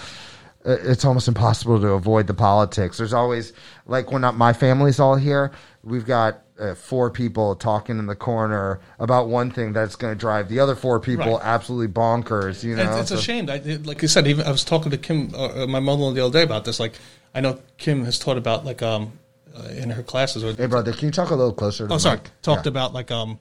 uh, 0.66 0.72
it's 0.84 1.06
almost 1.06 1.28
impossible 1.28 1.80
to 1.80 1.90
avoid 1.90 2.28
the 2.28 2.34
politics. 2.34 2.98
There's 2.98 3.14
always 3.14 3.54
like 3.86 4.12
when 4.12 4.22
not 4.22 4.36
my 4.36 4.52
family's 4.54 5.00
all 5.00 5.16
here, 5.16 5.52
we've 5.84 6.06
got 6.06 6.42
uh, 6.60 6.76
four 6.76 7.10
people 7.10 7.56
talking 7.56 7.98
in 8.00 8.06
the 8.06 8.16
corner 8.16 8.82
about 9.00 9.30
one 9.30 9.50
thing 9.50 9.72
that's 9.72 9.96
going 9.96 10.14
to 10.14 10.20
drive 10.20 10.50
the 10.50 10.60
other 10.60 10.76
four 10.76 11.00
people 11.00 11.34
Right. 11.38 11.42
absolutely 11.46 11.88
bonkers. 11.88 12.64
You 12.66 12.76
know, 12.76 12.84
It's, 12.84 13.00
it's 13.02 13.10
So- 13.10 13.16
a 13.16 13.22
shame. 13.22 13.50
I, 13.50 13.56
it- 13.56 13.86
like 13.86 14.04
I 14.04 14.08
said, 14.08 14.28
even 14.28 14.46
I 14.46 14.52
was 14.52 14.66
talking 14.66 14.92
to 14.92 14.98
Kim, 14.98 15.34
uh, 15.34 15.64
uh, 15.64 15.68
my 15.68 15.80
mother 15.80 16.12
the 16.12 16.26
other 16.26 16.34
day 16.40 16.44
about 16.44 16.66
this. 16.66 16.78
Like, 16.80 16.94
I 17.34 17.40
know 17.42 17.60
Kim 17.78 18.04
has 18.06 18.20
taught 18.20 18.38
about 18.38 18.66
like 18.66 18.82
um 18.82 19.14
uh, 19.56 19.64
in 19.70 19.90
her 19.92 20.04
classes 20.04 20.44
or 20.44 20.54
Hey, 20.54 20.66
brother, 20.66 20.92
can 20.92 21.06
you 21.06 21.12
talk 21.12 21.30
a 21.30 21.36
little 21.36 21.54
closer? 21.54 21.88
To 21.88 21.94
oh 21.94 21.98
sorry 21.98 22.18
mic? 22.18 22.30
talked 22.42 22.66
Yeah. 22.66 22.70
about 22.72 22.94
like 22.94 23.10
um 23.12 23.40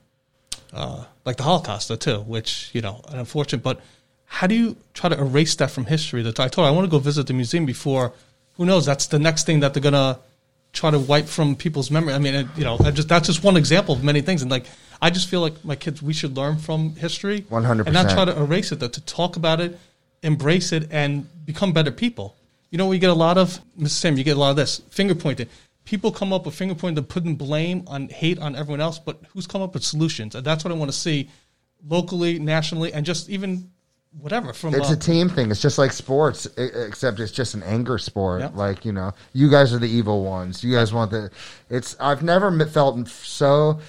uh 0.72 1.04
like 1.24 1.36
the 1.36 1.42
Holocaust 1.42 1.92
too, 2.00 2.20
which 2.20 2.70
you 2.72 2.80
know 2.80 3.00
unfortunate. 3.08 3.62
But 3.62 3.80
how 4.26 4.46
do 4.46 4.54
you 4.54 4.76
try 4.94 5.08
to 5.08 5.18
erase 5.18 5.54
that 5.56 5.70
from 5.70 5.86
history? 5.86 6.22
That 6.22 6.38
I 6.38 6.48
told 6.48 6.66
her 6.66 6.72
I 6.72 6.74
want 6.74 6.86
to 6.86 6.90
go 6.90 6.98
visit 6.98 7.26
the 7.26 7.34
museum 7.34 7.66
before. 7.66 8.12
Who 8.56 8.64
knows? 8.64 8.86
That's 8.86 9.06
the 9.06 9.18
next 9.18 9.46
thing 9.46 9.60
that 9.60 9.72
they're 9.74 9.82
gonna 9.82 10.18
try 10.72 10.90
to 10.90 10.98
wipe 10.98 11.26
from 11.26 11.56
people's 11.56 11.90
memory. 11.90 12.14
I 12.14 12.18
mean, 12.18 12.34
it, 12.34 12.46
you 12.56 12.64
know, 12.64 12.76
I 12.84 12.90
just 12.90 13.08
that's 13.08 13.26
just 13.26 13.42
one 13.42 13.56
example 13.56 13.94
of 13.94 14.04
many 14.04 14.20
things. 14.20 14.42
And 14.42 14.50
like, 14.50 14.66
I 15.00 15.10
just 15.10 15.28
feel 15.28 15.40
like 15.40 15.64
my 15.64 15.76
kids, 15.76 16.02
we 16.02 16.12
should 16.12 16.36
learn 16.36 16.58
from 16.58 16.94
history, 16.96 17.42
100%. 17.42 17.86
and 17.86 17.94
not 17.94 18.10
try 18.10 18.24
to 18.24 18.36
erase 18.36 18.72
it. 18.72 18.80
Though, 18.80 18.88
to 18.88 19.00
talk 19.02 19.36
about 19.36 19.60
it, 19.60 19.78
embrace 20.22 20.72
it, 20.72 20.88
and 20.90 21.26
become 21.46 21.72
better 21.72 21.90
people. 21.90 22.36
You 22.70 22.78
know, 22.78 22.86
we 22.86 22.98
get 22.98 23.10
a 23.10 23.14
lot 23.14 23.38
of 23.38 23.60
Mr. 23.78 23.88
Sam. 23.88 24.18
You 24.18 24.24
get 24.24 24.36
a 24.36 24.40
lot 24.40 24.50
of 24.50 24.56
this 24.56 24.78
finger 24.90 25.14
pointing. 25.14 25.48
People 25.88 26.12
come 26.12 26.34
up 26.34 26.44
with 26.44 26.54
finger 26.54 26.74
pointing, 26.74 27.02
to 27.02 27.02
putting 27.02 27.34
blame 27.34 27.82
on 27.86 28.10
hate 28.10 28.38
on 28.38 28.54
everyone 28.54 28.82
else, 28.82 28.98
but 28.98 29.22
who's 29.32 29.46
come 29.46 29.62
up 29.62 29.72
with 29.72 29.82
solutions? 29.82 30.34
And 30.34 30.44
that's 30.44 30.62
what 30.62 30.70
I 30.70 30.76
want 30.76 30.92
to 30.92 30.96
see 30.96 31.30
locally, 31.82 32.38
nationally, 32.38 32.92
and 32.92 33.06
just 33.06 33.30
even 33.30 33.70
whatever 34.20 34.52
from. 34.52 34.74
It's 34.74 34.90
uh, 34.90 34.92
a 34.92 34.96
team 34.96 35.30
thing. 35.30 35.50
It's 35.50 35.62
just 35.62 35.78
like 35.78 35.92
sports, 35.92 36.44
except 36.58 37.20
it's 37.20 37.32
just 37.32 37.54
an 37.54 37.62
anger 37.62 37.96
sport. 37.96 38.42
Yep. 38.42 38.54
Like 38.54 38.84
you 38.84 38.92
know, 38.92 39.12
you 39.32 39.50
guys 39.50 39.72
are 39.72 39.78
the 39.78 39.88
evil 39.88 40.26
ones. 40.26 40.62
You 40.62 40.74
guys 40.74 40.92
want 40.92 41.10
the. 41.10 41.30
It's. 41.70 41.96
I've 41.98 42.22
never 42.22 42.50
felt 42.66 43.08
so 43.08 43.80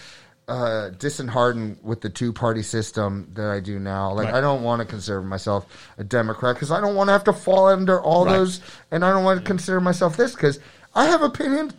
uh, 0.47 0.91
disheartened 0.91 1.80
with 1.84 2.00
the 2.00 2.10
two 2.10 2.32
party 2.32 2.64
system 2.64 3.30
that 3.34 3.50
I 3.50 3.60
do 3.60 3.78
now. 3.78 4.14
Like 4.14 4.28
Right. 4.28 4.36
I 4.36 4.41
don't 4.41 4.64
want 4.64 4.80
to 4.80 4.86
consider 4.86 5.22
myself 5.22 5.91
a 5.97 6.06
Democrat 6.06 6.56
because 6.56 6.72
I 6.72 6.80
don't 6.80 6.95
want 6.95 7.10
to 7.10 7.12
have 7.12 7.26
to 7.26 7.34
fall 7.34 7.68
under 7.68 8.00
all 8.02 8.26
Right. 8.26 8.38
those, 8.38 8.62
and 8.89 9.04
I 9.04 9.12
don't 9.12 9.26
want 9.26 9.41
to 9.41 9.45
consider 9.45 9.82
myself 9.82 10.16
this 10.16 10.32
because 10.34 10.62
I 10.95 11.06
have 11.08 11.22
opinions. 11.22 11.74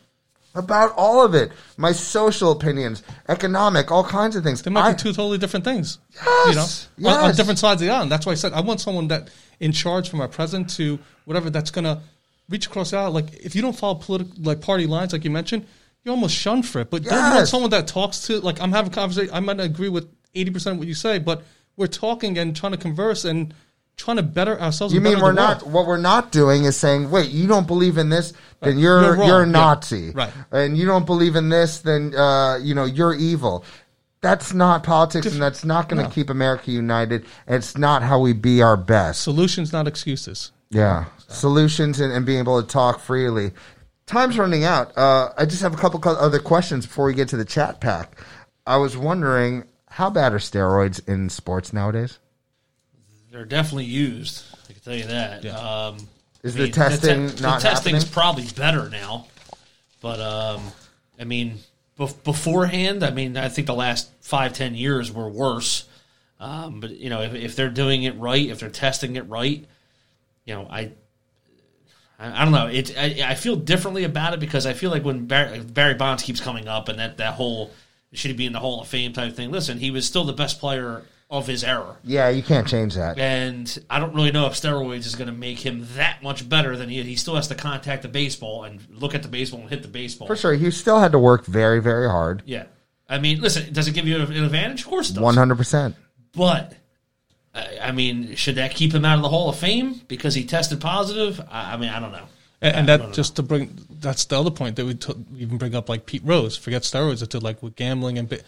About 0.55 0.93
all 0.97 1.25
of 1.25 1.35
it, 1.35 1.53
my 1.77 1.93
social 1.93 2.51
opinions, 2.51 3.05
economic, 3.29 3.91
all 3.93 4.03
kinds 4.03 4.35
of 4.35 4.43
things. 4.43 4.63
They 4.63 4.71
might 4.71 4.85
I- 4.89 4.93
be 4.95 4.99
two 4.99 5.13
totally 5.13 5.39
different 5.39 5.65
things. 5.65 5.99
Yes, 6.47 6.89
you 6.97 7.05
know, 7.05 7.11
on, 7.11 7.31
on 7.31 7.35
different 7.37 7.59
sides 7.61 7.81
of 7.81 7.87
the 7.87 7.95
island. 7.95 8.11
That's 8.11 8.27
why 8.27 8.33
I 8.33 8.35
said 8.35 8.53
I 8.53 8.61
want 8.61 8.81
someone 8.81 9.09
that 9.09 9.31
in 9.61 9.71
charge 9.73 10.09
from 10.09 10.21
our 10.21 10.29
president 10.29 10.71
to 10.71 10.99
whatever 11.25 11.51
that's 11.51 11.71
going 11.71 11.85
to 11.85 12.01
reach 12.49 12.67
across 12.67 12.91
the 12.91 12.97
aisle. 12.97 13.13
Like 13.13 13.33
if 13.35 13.55
you 13.55 13.63
don't 13.63 13.77
follow 13.77 13.95
political 13.95 14.35
like 14.43 14.61
party 14.61 14.87
lines, 14.87 15.13
like 15.13 15.25
you 15.25 15.31
mentioned, 15.31 15.67
you're 16.03 16.15
almost 16.15 16.35
shunned 16.35 16.67
for 16.67 16.81
it. 16.81 16.91
But 16.91 17.05
don't 17.05 17.35
want 17.35 17.47
someone 17.47 17.71
that 17.71 17.87
talks 17.87 18.27
to 18.27 18.41
like 18.41 18.61
I'm 18.61 18.73
having 18.73 18.91
a 18.91 18.95
conversation. 18.95 19.33
I 19.33 19.41
might 19.41 19.57
not 19.57 19.67
agree 19.67 19.89
with 19.89 20.09
eighty 20.35 20.51
percent 20.51 20.75
of 20.75 20.79
what 20.79 20.89
you 20.89 20.95
say, 20.95 21.19
but 21.21 21.45
we're 21.77 21.87
talking 21.87 22.39
and 22.39 22.57
trying 22.57 22.73
to 22.73 22.79
converse 22.79 23.25
and 23.25 23.55
trying 23.97 24.17
to 24.17 24.23
better 24.23 24.61
ourselves. 24.61 24.95
You 24.95 25.01
mean 25.01 25.21
we're 25.21 25.33
not? 25.33 25.63
world. 25.63 25.73
What 25.75 25.87
we're 25.87 25.97
not 25.99 26.33
doing 26.33 26.65
is 26.65 26.77
saying, 26.77 27.11
"Wait, 27.11 27.31
you 27.31 27.47
don't 27.47 27.67
believe 27.67 27.99
in 27.99 28.09
this? 28.09 28.33
Then 28.61 28.75
Right. 28.75 28.83
you're 28.83 29.03
You're 29.03 29.27
you're, 29.27 29.43
a 29.43 29.47
Yeah. 29.47 29.53
Nazi, 29.53 30.11
Right. 30.13 30.33
And 30.53 30.77
you 30.79 30.87
don't 30.87 31.07
believe 31.07 31.37
in 31.37 31.49
this? 31.49 31.79
Then 31.79 32.15
uh, 32.17 32.59
you 32.63 32.75
know 32.75 32.85
you're 32.85 33.15
evil." 33.15 33.65
That's 34.23 34.53
not 34.53 34.83
politics, 34.83 35.27
and 35.33 35.41
that's 35.41 35.65
not 35.65 35.89
going 35.89 35.97
to 36.03 36.09
No. 36.09 36.11
keep 36.15 36.29
America 36.29 36.71
united. 36.71 37.25
It's 37.49 37.79
not 37.79 38.03
how 38.03 38.19
we 38.21 38.35
be 38.35 38.61
our 38.61 38.77
best. 38.77 39.23
solutions, 39.23 39.73
not 39.73 39.89
excuses. 39.89 40.53
Yeah, 40.69 41.07
solutions 41.29 42.01
and, 42.01 42.13
and 42.13 42.27
being 42.27 42.39
able 42.41 42.61
to 42.61 42.69
talk 42.69 43.01
freely. 43.01 43.53
Time's 44.07 44.37
running 44.39 44.65
out. 44.65 44.97
Uh, 44.97 45.31
I 45.39 45.47
just 45.47 45.63
have 45.63 45.73
a 45.73 45.77
couple 45.77 46.01
other 46.07 46.39
questions 46.39 46.85
before 46.85 47.07
we 47.07 47.15
get 47.15 47.29
to 47.29 47.37
the 47.39 47.45
chat 47.47 47.81
pack. 47.81 48.19
I 48.67 48.77
was 48.77 48.95
wondering 48.97 49.65
how 49.89 50.11
bad 50.11 50.33
are 50.35 50.39
steroids 50.39 51.01
in 51.09 51.31
sports 51.31 51.73
nowadays? 51.73 52.19
They're 53.31 53.45
definitely 53.45 53.85
used. 53.85 54.45
I 54.69 54.73
can 54.73 54.83
tell 54.83 54.95
you 54.95 55.05
that. 55.05 55.47
Um, 55.47 55.97
Is 56.43 56.55
I 56.55 56.59
the 56.59 56.65
mean, 56.65 56.73
testing 56.73 57.29
te- 57.31 57.43
not 57.43 57.63
the 57.63 57.69
testing's 57.69 58.03
happening? 58.05 58.13
probably 58.13 58.47
better 58.57 58.89
now, 58.89 59.27
but 60.01 60.21
um, 60.21 60.63
I 61.19 61.25
mean, 61.25 61.59
bef- 61.99 62.23
beforehand, 62.25 63.05
I 63.05 63.11
mean, 63.11 63.37
I 63.37 63.49
think 63.49 63.67
the 63.67 63.75
last 63.75 64.11
five 64.21 64.53
ten 64.53 64.75
years 64.75 65.13
were 65.13 65.29
worse. 65.29 65.85
Um, 66.41 66.81
but 66.81 66.91
you 66.91 67.11
know, 67.11 67.21
if, 67.23 67.35
if 67.35 67.57
they're 67.57 67.69
doing 67.71 68.03
it 68.03 68.17
right, 68.19 68.49
if 68.49 68.61
they're 68.61 68.71
testing 68.71 69.17
it 69.17 69.29
right, 69.29 69.65
you 70.45 70.55
know, 70.55 70.67
I. 70.69 70.93
I 72.19 72.43
I 72.43 72.45
don't 72.45 72.53
know. 72.53 72.67
It. 72.67 72.99
I, 72.99 73.31
I 73.31 73.35
feel 73.35 73.57
differently 73.57 74.05
about 74.05 74.35
it 74.35 74.41
because 74.41 74.67
I 74.67 74.73
feel 74.75 74.91
like 74.91 75.05
when 75.05 75.27
Barry, 75.27 75.61
Barry 75.61 75.95
Bonds 75.95 76.23
keeps 76.23 76.41
coming 76.41 76.69
up 76.69 76.89
and 76.89 76.99
that, 76.99 77.17
that 77.17 77.35
whole 77.35 77.71
should 78.13 78.31
he 78.31 78.37
be 78.37 78.45
in 78.45 78.53
the 78.53 78.59
Hall 78.59 78.81
of 78.81 78.89
Fame 78.89 79.13
type 79.13 79.35
thing. 79.35 79.51
Listen, 79.51 79.79
he 79.79 79.91
was 79.91 80.05
still 80.05 80.25
the 80.25 80.33
best 80.33 80.61
player 80.61 81.03
of 81.31 81.47
his 81.47 81.63
error. 81.63 81.97
Yeah, 82.03 82.29
you 82.29 82.43
can't 82.43 82.67
change 82.67 82.97
that. 82.97 83.17
And 83.17 83.79
I 83.89 84.01
don't 84.01 84.13
really 84.15 84.33
know 84.33 84.47
if 84.47 84.55
steroids 84.55 85.07
is 85.07 85.15
going 85.15 85.29
to 85.29 85.33
make 85.33 85.59
him 85.59 85.87
that 85.95 86.23
much 86.23 86.49
better 86.49 86.77
than 86.77 86.89
he. 86.89 87.03
He 87.03 87.15
still 87.15 87.37
has 87.37 87.47
to 87.49 87.55
contact 87.55 88.03
the 88.03 88.09
baseball 88.09 88.65
and 88.65 88.85
look 88.91 89.15
at 89.15 89.23
the 89.23 89.29
baseball 89.29 89.61
and 89.61 89.71
hit 89.71 89.83
the 89.83 89.89
baseball. 89.89 90.27
For 90.27 90.35
sure, 90.35 90.55
he 90.55 90.71
still 90.73 90.99
had 90.99 91.13
to 91.13 91.19
work 91.21 91.47
very, 91.47 91.81
very 91.81 92.09
hard. 92.09 92.43
Yeah. 92.47 92.65
I 93.09 93.19
mean, 93.19 93.41
listen, 93.41 93.73
does 93.73 93.87
it 93.87 93.93
give 93.93 94.09
you 94.09 94.17
an 94.17 94.45
advantage? 94.45 94.83
Of 94.83 94.89
course 94.89 95.11
it. 95.11 95.21
One 95.21 95.37
hundred 95.37 95.57
percent. 95.57 95.95
But, 96.33 96.75
I 97.55 97.79
I 97.81 97.93
mean, 97.93 98.35
should 98.35 98.57
that 98.57 98.75
keep 98.75 98.93
him 98.93 99.05
out 99.05 99.17
of 99.17 99.23
the 99.23 99.29
Hall 99.29 99.49
of 99.49 99.57
Fame 99.57 100.01
because 100.09 100.35
he 100.35 100.45
tested 100.45 100.81
positive? 100.81 101.41
I, 101.51 101.75
I 101.75 101.77
mean, 101.77 101.91
I 101.91 102.01
don't 102.01 102.13
know. 102.13 102.27
And, 102.63 102.77
and 102.77 102.89
that 102.89 102.97
don't 102.99 103.15
just 103.15 103.37
to 103.37 103.43
bring 103.43 103.79
that's 104.01 104.27
the 104.27 104.39
other 104.39 104.51
point 104.51 104.77
that 104.77 104.85
we 104.85 104.95
t- 104.95 105.15
even 105.37 105.59
bring 105.59 105.75
up 105.75 105.89
like 105.89 106.05
Pete 106.07 106.23
Rose 106.25 106.59
forget 106.59 106.83
steroids 106.83 107.27
to 107.27 107.39
like 107.39 107.63
with 107.63 107.75
gambling 107.75 108.19
and 108.19 108.29
ba- 108.29 108.41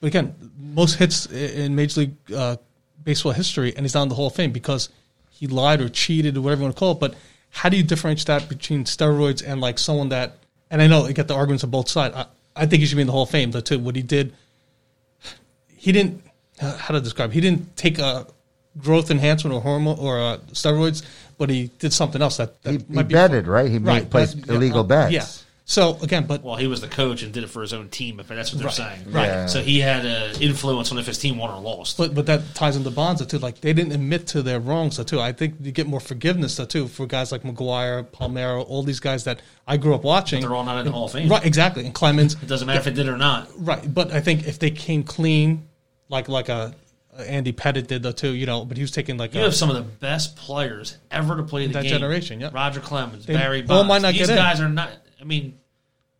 but 0.00 0.08
again 0.08 0.34
most 0.58 0.94
hits 0.94 1.26
in 1.26 1.74
Major 1.74 2.00
League 2.00 2.14
uh, 2.34 2.56
Baseball 3.04 3.32
history 3.32 3.72
and 3.76 3.84
he's 3.84 3.94
not 3.94 4.02
in 4.02 4.08
the 4.08 4.14
Hall 4.14 4.26
of 4.28 4.34
Fame 4.34 4.52
because 4.52 4.88
he 5.30 5.46
lied 5.46 5.80
or 5.80 5.88
cheated 5.88 6.36
or 6.36 6.40
whatever 6.40 6.60
you 6.60 6.64
want 6.64 6.76
to 6.76 6.78
call 6.78 6.92
it. 6.92 7.00
But 7.00 7.14
how 7.50 7.68
do 7.68 7.76
you 7.76 7.82
differentiate 7.82 8.26
that 8.26 8.48
between 8.48 8.84
steroids 8.84 9.42
and 9.46 9.60
like 9.60 9.78
someone 9.78 10.08
that 10.10 10.38
and 10.70 10.82
I 10.82 10.86
know 10.88 11.06
you 11.06 11.14
get 11.14 11.28
the 11.28 11.34
arguments 11.34 11.62
on 11.64 11.70
both 11.70 11.88
sides. 11.88 12.14
I, 12.16 12.26
I 12.56 12.66
think 12.66 12.80
he 12.80 12.86
should 12.86 12.96
be 12.96 13.02
in 13.02 13.06
the 13.06 13.12
Hall 13.12 13.22
of 13.22 13.30
Fame 13.30 13.50
though 13.52 13.60
too. 13.60 13.78
What 13.78 13.94
he 13.96 14.02
did, 14.02 14.32
he 15.76 15.92
didn't 15.92 16.22
uh, 16.60 16.76
how 16.76 16.94
to 16.94 17.00
describe. 17.00 17.32
He 17.32 17.40
didn't 17.40 17.76
take 17.76 17.98
a 17.98 18.26
growth 18.78 19.10
enhancement 19.10 19.54
or 19.54 19.60
hormone 19.60 19.98
or 19.98 20.18
uh, 20.20 20.38
steroids, 20.52 21.02
but 21.38 21.48
he 21.50 21.70
did 21.78 21.92
something 21.92 22.20
else 22.20 22.36
that, 22.38 22.60
that 22.62 22.72
He, 22.72 22.78
he 22.78 23.02
be 23.02 23.14
betted, 23.14 23.46
right? 23.46 23.70
He 23.70 23.78
made, 23.78 23.86
Right, 23.88 24.10
placed 24.10 24.40
but- 24.40 24.48
yeah, 24.50 24.54
illegal 24.56 24.80
uh, 24.80 24.84
bets. 24.84 25.12
Yeah. 25.12 25.26
So 25.68 25.98
again, 26.00 26.26
but 26.26 26.44
Well, 26.44 26.54
he 26.54 26.68
was 26.68 26.80
the 26.80 26.86
coach 26.86 27.24
and 27.24 27.32
did 27.32 27.42
it 27.42 27.48
for 27.50 27.60
his 27.60 27.72
own 27.72 27.88
team, 27.88 28.20
if 28.20 28.28
that's 28.28 28.52
what 28.52 28.58
they're 28.60 28.66
Right. 28.68 28.74
saying. 28.74 29.00
Right. 29.10 29.26
Yeah. 29.26 29.46
So 29.46 29.60
he 29.60 29.80
had 29.80 30.06
an 30.06 30.40
influence 30.40 30.92
on 30.92 30.98
if 30.98 31.06
his 31.06 31.18
team 31.18 31.38
won 31.38 31.50
or 31.50 31.60
lost. 31.60 31.98
but 31.98 32.14
but 32.14 32.26
that 32.26 32.54
ties 32.54 32.76
into 32.76 32.88
Bonds 32.92 33.26
too. 33.26 33.38
Like 33.38 33.60
they 33.62 33.72
didn't 33.72 33.90
admit 33.90 34.28
to 34.28 34.42
their 34.42 34.60
wrongs 34.60 35.04
too. 35.04 35.20
I 35.20 35.32
think 35.32 35.56
you 35.60 35.72
get 35.72 35.88
more 35.88 35.98
forgiveness 35.98 36.60
too 36.68 36.86
for 36.86 37.04
guys 37.06 37.32
like 37.32 37.42
McGwire, 37.42 38.04
Palmeiro, 38.06 38.64
all 38.68 38.84
these 38.84 39.00
guys 39.00 39.24
that 39.24 39.42
I 39.66 39.76
grew 39.76 39.92
up 39.96 40.04
watching. 40.04 40.40
They're 40.40 40.54
all 40.54 40.62
not 40.64 40.78
in 40.78 40.84
the 40.86 40.92
Hall 40.92 41.06
of 41.06 41.12
Fame. 41.12 41.28
Right, 41.28 41.44
exactly. 41.44 41.84
And 41.84 41.92
Clemens, 41.92 42.34
It 42.40 42.46
doesn't 42.46 42.64
matter 42.68 42.78
if 42.78 42.86
it 42.86 42.94
did 42.94 43.08
or 43.08 43.16
not. 43.18 43.48
right. 43.58 43.92
But 43.92 44.12
I 44.12 44.20
think 44.20 44.46
if 44.46 44.60
they 44.60 44.70
came 44.70 45.02
clean, 45.02 45.66
like 46.08 46.28
like 46.28 46.48
a, 46.48 46.76
a 47.18 47.28
Andy 47.28 47.52
Pettitte 47.52 47.88
did 47.88 48.04
though 48.04 48.12
too, 48.12 48.34
you 48.34 48.46
know. 48.46 48.64
But 48.64 48.76
he 48.76 48.84
was 48.84 48.92
taking 48.92 49.16
like 49.16 49.34
You 49.34 49.40
a, 49.40 49.44
have 49.44 49.54
some 49.56 49.70
of 49.70 49.74
the 49.74 49.82
best 49.82 50.36
players 50.36 50.96
ever 51.10 51.36
to 51.38 51.42
play 51.42 51.66
the 51.66 51.72
That 51.72 51.82
game. 51.82 51.90
generation, 51.90 52.40
yep. 52.40 52.54
Roger 52.54 52.78
Clemens, 52.78 53.26
They 53.26 53.34
Barry 53.34 53.62
all 53.62 53.66
Bonds. 53.82 53.88
might 53.88 54.02
not 54.02 54.12
These 54.12 54.28
get 54.28 54.30
in. 54.30 54.36
guys 54.36 54.60
are 54.60 54.68
not. 54.68 54.90
I 55.20 55.24
mean, 55.24 55.58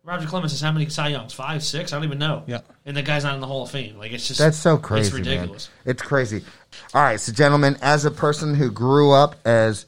Roger 0.03 0.25
Clemens 0.25 0.53
has 0.53 0.61
how 0.61 0.71
many 0.71 0.87
Cy 0.89 1.09
Youngs? 1.09 1.33
Five, 1.33 1.63
six? 1.63 1.91
I 1.91 1.97
don't 1.97 2.05
even 2.05 2.17
know. 2.17 2.43
Yeah. 2.47 2.61
And 2.85 2.95
the 2.95 3.01
guy's 3.01 3.23
not 3.23 3.35
in 3.35 3.41
the 3.41 3.47
Hall 3.47 3.63
of 3.63 3.71
Fame. 3.71 3.97
Like 3.97 4.13
it's 4.13 4.27
just 4.27 4.39
That's 4.39 4.57
so 4.57 4.77
crazy, 4.77 5.07
It's 5.07 5.15
ridiculous. 5.15 5.69
man. 5.85 5.91
It's 5.93 6.01
crazy. 6.01 6.43
All 6.93 7.01
right, 7.01 7.19
so 7.19 7.33
gentlemen, 7.33 7.77
as 7.81 8.05
a 8.05 8.11
person 8.11 8.55
who 8.55 8.71
grew 8.71 9.11
up 9.11 9.35
as 9.45 9.85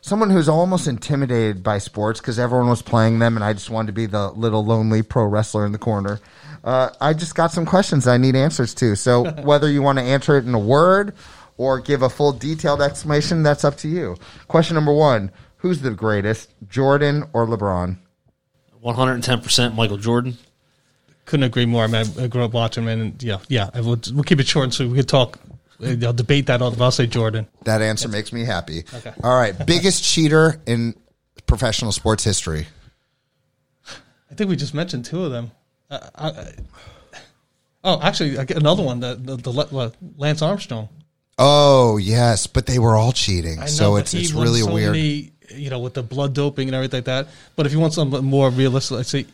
someone 0.00 0.30
who's 0.30 0.48
almost 0.48 0.86
intimidated 0.86 1.62
by 1.62 1.78
sports 1.78 2.20
because 2.20 2.38
everyone 2.38 2.68
was 2.68 2.82
playing 2.82 3.18
them, 3.18 3.36
and 3.36 3.44
I 3.44 3.52
just 3.52 3.70
wanted 3.70 3.88
to 3.88 3.92
be 3.92 4.06
the 4.06 4.30
little 4.30 4.64
lonely 4.64 5.02
pro 5.02 5.24
wrestler 5.24 5.66
in 5.66 5.72
the 5.72 5.78
corner. 5.78 6.20
Uh, 6.62 6.90
I 7.00 7.12
just 7.12 7.34
got 7.34 7.50
some 7.50 7.66
questions 7.66 8.06
I 8.06 8.18
need 8.18 8.36
answers 8.36 8.74
to. 8.74 8.94
So 8.94 9.30
whether 9.42 9.68
you 9.70 9.82
want 9.82 9.98
to 9.98 10.04
answer 10.04 10.36
it 10.36 10.44
in 10.44 10.54
a 10.54 10.58
word 10.58 11.14
or 11.56 11.80
give 11.80 12.02
a 12.02 12.08
full 12.08 12.32
detailed 12.32 12.80
explanation, 12.80 13.42
that's 13.42 13.64
up 13.64 13.76
to 13.78 13.88
you. 13.88 14.16
Question 14.46 14.74
number 14.74 14.92
one 14.92 15.32
Who's 15.56 15.80
the 15.80 15.90
greatest, 15.90 16.52
Jordan 16.68 17.24
or 17.32 17.46
LeBron? 17.46 17.96
One 18.82 18.96
hundred 18.96 19.14
and 19.14 19.22
ten 19.22 19.40
percent 19.40 19.76
Michael 19.76 19.96
Jordan. 19.96 20.36
Couldn't 21.24 21.44
agree 21.44 21.66
more. 21.66 21.84
I 21.84 21.86
mean, 21.86 22.04
I 22.18 22.26
grew 22.26 22.42
up 22.42 22.52
watching 22.52 22.82
him, 22.82 22.88
and 22.88 23.22
yeah, 23.22 23.38
yeah. 23.48 23.70
I 23.72 23.80
would, 23.80 24.10
we'll 24.10 24.24
keep 24.24 24.40
it 24.40 24.48
short 24.48 24.74
so 24.74 24.88
we 24.88 24.96
could 24.96 25.08
talk. 25.08 25.38
uh, 25.80 25.94
I'll 26.02 26.12
debate 26.12 26.46
that. 26.46 26.60
I'll, 26.60 26.82
I'll 26.82 26.90
say 26.90 27.06
Jordan. 27.06 27.46
That 27.64 27.80
answer 27.80 28.08
makes 28.08 28.32
me 28.32 28.44
happy. 28.44 28.82
Okay. 28.92 29.12
All 29.22 29.38
right. 29.38 29.54
Biggest 29.66 30.02
cheater 30.02 30.60
in 30.66 30.96
professional 31.46 31.92
sports 31.92 32.24
history. 32.24 32.66
I 33.86 34.34
think 34.34 34.50
we 34.50 34.56
just 34.56 34.74
mentioned 34.74 35.04
two 35.04 35.24
of 35.24 35.30
them. 35.30 35.52
Uh, 35.88 36.00
I, 36.16 36.28
I, 36.28 36.52
oh, 37.84 38.00
actually, 38.02 38.36
I 38.36 38.44
get 38.44 38.56
another 38.56 38.82
one. 38.82 38.98
The, 38.98 39.14
the, 39.14 39.36
the 39.36 39.50
Le- 39.50 39.78
uh, 39.78 39.90
Lance 40.16 40.42
Armstrong. 40.42 40.88
Oh, 41.38 41.98
yes, 41.98 42.48
but 42.48 42.66
they 42.66 42.80
were 42.80 42.96
all 42.96 43.12
cheating. 43.12 43.58
I 43.58 43.62
know, 43.62 43.66
so 43.68 43.96
it's 43.96 44.12
it's 44.12 44.32
really 44.32 44.60
so 44.60 44.72
weird. 44.74 44.92
many, 44.92 45.32
you 45.54 45.70
know, 45.70 45.78
with 45.80 45.94
the 45.94 46.02
blood 46.02 46.34
doping 46.34 46.68
and 46.68 46.74
everything 46.74 46.98
like 46.98 47.04
that. 47.06 47.28
But 47.56 47.66
if 47.66 47.72
you 47.72 47.80
want 47.80 47.92
something 47.94 48.24
more 48.24 48.50
realistic, 48.50 48.98
I'd 48.98 49.06
say 49.06 49.26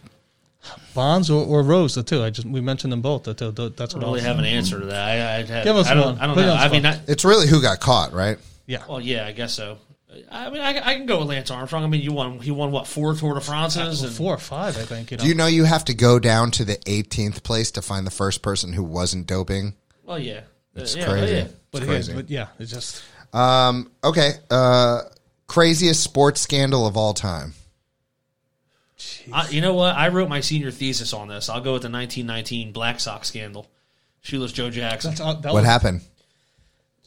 Bonds 0.94 1.30
or, 1.30 1.44
or 1.46 1.62
Rose, 1.62 1.94
the 1.94 2.02
two. 2.02 2.22
I 2.22 2.30
just 2.30 2.46
we 2.46 2.60
mentioned 2.60 2.92
them 2.92 3.00
both. 3.00 3.22
The 3.24 3.34
two. 3.34 3.50
The- 3.52 3.70
That's 3.70 3.94
I 3.94 3.98
what 3.98 4.02
don't 4.02 4.14
really 4.14 4.24
I 4.24 4.28
have 4.28 4.38
an 4.38 4.44
answer 4.44 4.80
to 4.80 4.86
that. 4.86 5.48
I, 5.50 5.58
I'd 5.58 5.64
Give 5.64 5.76
us 5.76 5.88
I 5.88 5.94
don't, 5.94 6.04
one. 6.04 6.18
I 6.18 6.26
don't 6.26 6.34
Put 6.34 6.46
know. 6.46 6.54
I 6.54 6.68
mean. 6.68 6.84
I, 6.84 7.00
It's 7.06 7.24
really 7.24 7.46
who 7.46 7.62
got 7.62 7.80
caught, 7.80 8.12
right? 8.12 8.38
Yeah. 8.66 8.82
well, 8.88 9.00
yeah, 9.00 9.26
I 9.26 9.32
guess 9.32 9.54
so. 9.54 9.78
I 10.30 10.50
mean, 10.50 10.60
I, 10.60 10.70
I 10.78 10.94
can 10.94 11.06
go 11.06 11.20
with 11.20 11.28
Lance 11.28 11.50
Armstrong. 11.50 11.84
I 11.84 11.86
mean, 11.86 12.02
you 12.02 12.12
won. 12.12 12.40
He 12.40 12.50
won 12.50 12.72
what 12.72 12.86
four 12.86 13.14
Tour 13.14 13.34
de 13.34 13.40
France's 13.40 14.02
and 14.02 14.12
Four 14.12 14.34
or 14.34 14.38
five, 14.38 14.76
I 14.76 14.82
think. 14.82 15.10
You 15.10 15.16
know. 15.16 15.22
Do 15.22 15.28
you 15.28 15.34
know 15.34 15.46
you 15.46 15.64
have 15.64 15.84
to 15.86 15.94
go 15.94 16.18
down 16.18 16.50
to 16.52 16.64
the 16.64 16.76
18th 16.76 17.42
place 17.44 17.70
to 17.72 17.82
find 17.82 18.06
the 18.06 18.10
first 18.10 18.42
person 18.42 18.72
who 18.72 18.82
wasn't 18.82 19.26
doping? 19.26 19.74
Well, 20.04 20.18
yeah, 20.18 20.40
It's 20.74 20.96
Uh, 20.96 20.98
yeah, 21.00 21.06
crazy. 21.06 21.34
yeah. 21.36 21.46
but, 21.70 21.82
It's 21.82 21.86
yeah, 21.86 21.92
crazy. 21.94 22.12
but 22.14 22.30
yeah, 22.30 22.46
it's 22.58 22.70
just 22.72 23.02
Um, 23.32 23.90
okay. 24.02 24.32
Uh, 24.50 25.02
craziest 25.48 26.02
sports 26.02 26.40
scandal 26.40 26.86
of 26.86 26.96
all 26.96 27.14
time. 27.14 27.54
I, 29.32 29.48
you 29.48 29.60
know 29.60 29.74
what? 29.74 29.94
I 29.96 30.08
wrote 30.08 30.28
my 30.28 30.40
senior 30.40 30.70
thesis 30.70 31.12
on 31.12 31.28
this. 31.28 31.48
I'll 31.48 31.60
go 31.60 31.74
with 31.74 31.82
the 31.82 31.90
1919 31.90 32.72
Black 32.72 33.00
Sox 33.00 33.28
scandal. 33.28 33.68
Shoeless 34.22 34.52
Joe 34.52 34.70
Jackson. 34.70 35.10
that's 35.10 35.20
uh, 35.20 35.34
that 35.34 35.52
What 35.52 35.60
was, 35.60 35.64
happened? 35.66 36.00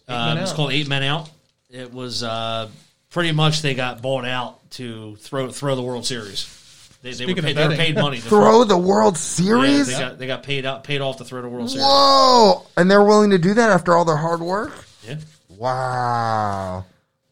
Um, 0.08 0.38
it's 0.38 0.52
Out. 0.52 0.56
called 0.56 0.72
Eight 0.72 0.88
Men 0.88 1.04
Out. 1.04 1.30
It 1.70 1.94
was 1.94 2.24
uh, 2.24 2.70
pretty 3.10 3.32
much 3.32 3.62
they 3.62 3.76
got 3.76 4.02
bought 4.02 4.26
out 4.26 4.70
to 4.72 5.16
throw 5.18 5.50
throw 5.52 5.76
the 5.76 5.82
World 5.82 6.06
Series. 6.06 6.58
They, 7.02 7.14
they, 7.14 7.26
were, 7.26 7.34
paid, 7.42 7.58
they 7.58 7.68
were 7.68 7.76
paid 7.76 7.96
money. 7.96 8.18
To 8.18 8.24
Throw 8.30 8.64
the 8.64 8.78
World 8.78 9.16
Yeah, 9.16 9.20
Series? 9.20 9.88
they 9.88 9.94
got 10.00 10.20
they 10.20 10.28
got 10.28 10.44
paid 10.44 10.66
out 10.66 10.84
paid 10.84 11.02
off 11.02 11.18
to 11.18 11.24
throw 11.26 11.42
the 11.42 11.50
World 11.50 11.70
Series. 11.70 11.84
Whoa! 11.86 12.66
And 12.78 12.90
they're 12.92 13.04
willing 13.04 13.32
to 13.32 13.40
do 13.40 13.54
that 13.56 13.72
after 13.72 13.96
all 13.96 14.06
their 14.06 14.18
hard 14.18 14.40
work? 14.40 14.72
Yeah. 15.06 15.16
Wow. 15.50 16.86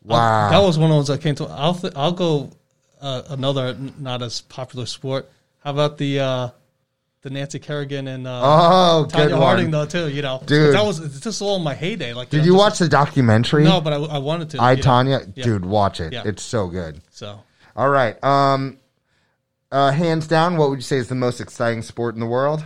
Wow. 0.09 0.49
That 0.49 0.59
was 0.65 0.77
one 0.77 0.85
of 0.85 0.89
the 0.91 0.95
ones 0.95 1.07
that 1.07 1.21
came 1.21 1.35
to. 1.35 1.45
I'll 1.45 1.75
th- 1.75 1.93
I'll 1.95 2.11
go 2.11 2.49
uh, 3.01 3.23
another 3.29 3.67
n- 3.67 3.93
not 3.99 4.21
as 4.21 4.41
popular 4.41 4.85
sport. 4.85 5.29
How 5.63 5.71
about 5.71 5.97
the 5.97 6.19
uh, 6.19 6.49
the 7.21 7.29
Nancy 7.29 7.59
Kerrigan 7.59 8.07
and 8.07 8.25
uh, 8.27 8.41
oh, 8.43 9.05
Tanya 9.05 9.33
one. 9.35 9.41
Harding 9.41 9.71
though 9.71 9.85
too? 9.85 10.09
You 10.09 10.21
know, 10.21 10.41
Dude. 10.45 10.73
that 10.73 10.83
was 10.83 10.99
it's 10.99 11.19
just 11.19 11.41
all 11.41 11.57
in 11.57 11.63
my 11.63 11.73
heyday. 11.73 12.13
Like, 12.13 12.29
Did 12.29 12.37
know, 12.39 12.43
you 12.45 12.51
just- 12.51 12.59
watch 12.59 12.79
the 12.79 12.89
documentary? 12.89 13.63
No, 13.63 13.81
but 13.81 13.93
I, 13.93 13.97
I 13.97 14.17
wanted 14.19 14.49
to. 14.51 14.61
I. 14.61 14.75
Tanya, 14.75 15.21
Yeah. 15.35 15.43
dude, 15.43 15.65
watch 15.65 15.99
it. 15.99 16.13
Yeah. 16.13 16.23
It's 16.25 16.43
so 16.43 16.67
good. 16.67 17.01
So 17.11 17.39
All 17.75 17.89
right. 17.89 18.21
Um, 18.23 18.77
uh, 19.71 19.91
hands 19.91 20.27
down, 20.27 20.57
what 20.57 20.69
would 20.71 20.79
you 20.79 20.83
say 20.83 20.97
is 20.97 21.09
the 21.09 21.15
most 21.15 21.39
exciting 21.39 21.83
sport 21.83 22.15
in 22.15 22.19
the 22.19 22.25
world? 22.25 22.63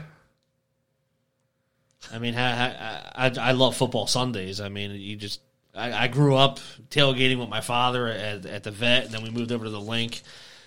I 2.13 2.19
mean, 2.19 2.35
I, 2.35 2.67
I, 2.69 3.11
I, 3.27 3.31
I 3.39 3.51
love 3.53 3.75
football 3.75 4.07
Sundays. 4.07 4.61
I 4.61 4.69
mean, 4.69 4.91
you 4.91 5.15
just 5.15 5.39
I, 5.75 6.03
I 6.03 6.07
grew 6.07 6.35
up 6.35 6.59
tailgating 6.89 7.39
with 7.39 7.49
my 7.49 7.61
father 7.61 8.07
at, 8.07 8.45
at 8.45 8.63
the 8.63 8.71
vet, 8.71 9.05
and 9.05 9.13
then 9.13 9.23
we 9.23 9.29
moved 9.29 9.51
over 9.51 9.65
to 9.65 9.71
the 9.71 9.81
Linc. 9.81 10.21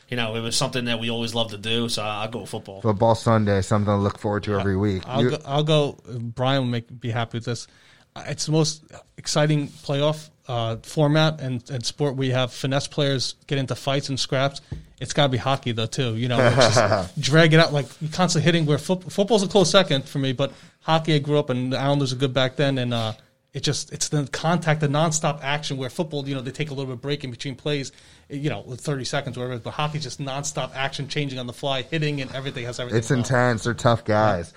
You 0.08 0.16
know, 0.16 0.36
it 0.36 0.40
was 0.40 0.56
something 0.56 0.84
that 0.84 1.00
we 1.00 1.10
always 1.10 1.34
loved 1.34 1.50
to 1.50 1.58
do, 1.58 1.88
so 1.88 2.02
I'll 2.02 2.28
go 2.28 2.40
with 2.40 2.50
football. 2.50 2.80
Football 2.80 3.14
Sunday, 3.16 3.60
something 3.62 3.86
to 3.92 3.96
look 3.96 4.18
forward 4.18 4.44
to 4.44 4.58
every 4.58 4.76
week. 4.76 5.02
I'll 5.06 5.28
go, 5.30 5.38
I'll 5.44 5.64
go. 5.64 5.98
Brian 6.18 6.62
will 6.62 6.68
make 6.70 7.00
be 7.00 7.10
happy 7.10 7.38
with 7.38 7.44
this. 7.44 7.66
Uh, 8.14 8.24
It's 8.28 8.46
the 8.46 8.52
most 8.52 8.84
exciting 9.16 9.68
playoff 9.68 10.30
uh, 10.48 10.76
format 10.82 11.40
and, 11.40 11.68
and 11.70 11.84
sport. 11.84 12.14
We 12.16 12.30
have 12.30 12.52
finesse 12.52 12.86
players 12.86 13.34
get 13.48 13.58
into 13.58 13.74
fights 13.74 14.08
and 14.08 14.18
scraps. 14.18 14.60
It's 15.00 15.12
got 15.12 15.24
to 15.24 15.28
be 15.28 15.38
hockey 15.38 15.72
though 15.72 15.86
too. 15.86 16.16
You 16.16 16.28
know, 16.28 16.38
it's 16.38 16.76
just 16.76 17.20
drag 17.20 17.52
it 17.52 17.60
out 17.60 17.72
like 17.72 17.86
you're 18.00 18.10
constantly 18.12 18.44
hitting. 18.46 18.64
Where 18.64 18.78
foot, 18.78 19.10
football's 19.12 19.42
a 19.42 19.48
close 19.48 19.70
second 19.70 20.04
for 20.08 20.18
me, 20.20 20.32
but 20.32 20.52
hockey 20.82 21.14
I 21.14 21.18
grew 21.18 21.38
up 21.38 21.50
and 21.50 21.72
the 21.72 21.78
Islanders 21.78 22.12
are 22.12 22.16
good 22.16 22.32
back 22.32 22.54
then, 22.56 22.78
and 22.78 22.94
uh, 22.94 23.12
it 23.56 23.62
just 23.62 23.90
it's 23.90 24.10
the 24.10 24.28
contact, 24.32 24.82
the 24.82 24.86
nonstop 24.86 25.42
action. 25.42 25.78
Where 25.78 25.88
football, 25.88 26.28
you 26.28 26.34
know, 26.34 26.42
they 26.42 26.50
take 26.50 26.68
a 26.68 26.74
little 26.74 26.84
bit 26.84 26.92
of 26.92 27.00
break 27.00 27.24
in 27.24 27.30
between 27.30 27.54
plays. 27.54 27.90
You 28.28 28.50
know, 28.50 28.60
with 28.60 28.82
thirty 28.82 29.04
seconds, 29.04 29.38
or 29.38 29.40
whatever. 29.40 29.60
But 29.60 29.70
hockey's 29.70 30.02
just 30.02 30.20
nonstop 30.20 30.74
action, 30.74 31.08
changing 31.08 31.38
on 31.38 31.46
the 31.46 31.54
fly, 31.54 31.80
hitting, 31.80 32.20
and 32.20 32.30
everything 32.34 32.66
has 32.66 32.78
everything. 32.78 32.98
it's 32.98 33.10
involved. 33.10 33.30
intense. 33.30 33.64
They're 33.64 33.72
tough 33.72 34.04
guys. 34.04 34.52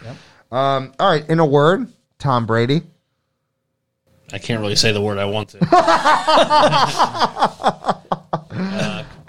Um, 0.52 0.92
all 1.00 1.10
right. 1.10 1.26
In 1.30 1.40
a 1.40 1.46
word, 1.46 1.88
Tom 2.18 2.46
Brady. 2.46 2.82
I 4.34 4.38
can't 4.38 4.60
really 4.60 4.76
say 4.76 4.92
the 4.92 5.00
word 5.00 5.18
I 5.18 5.24
want 5.26 5.48
to. 5.50 5.60
uh, 5.72 5.76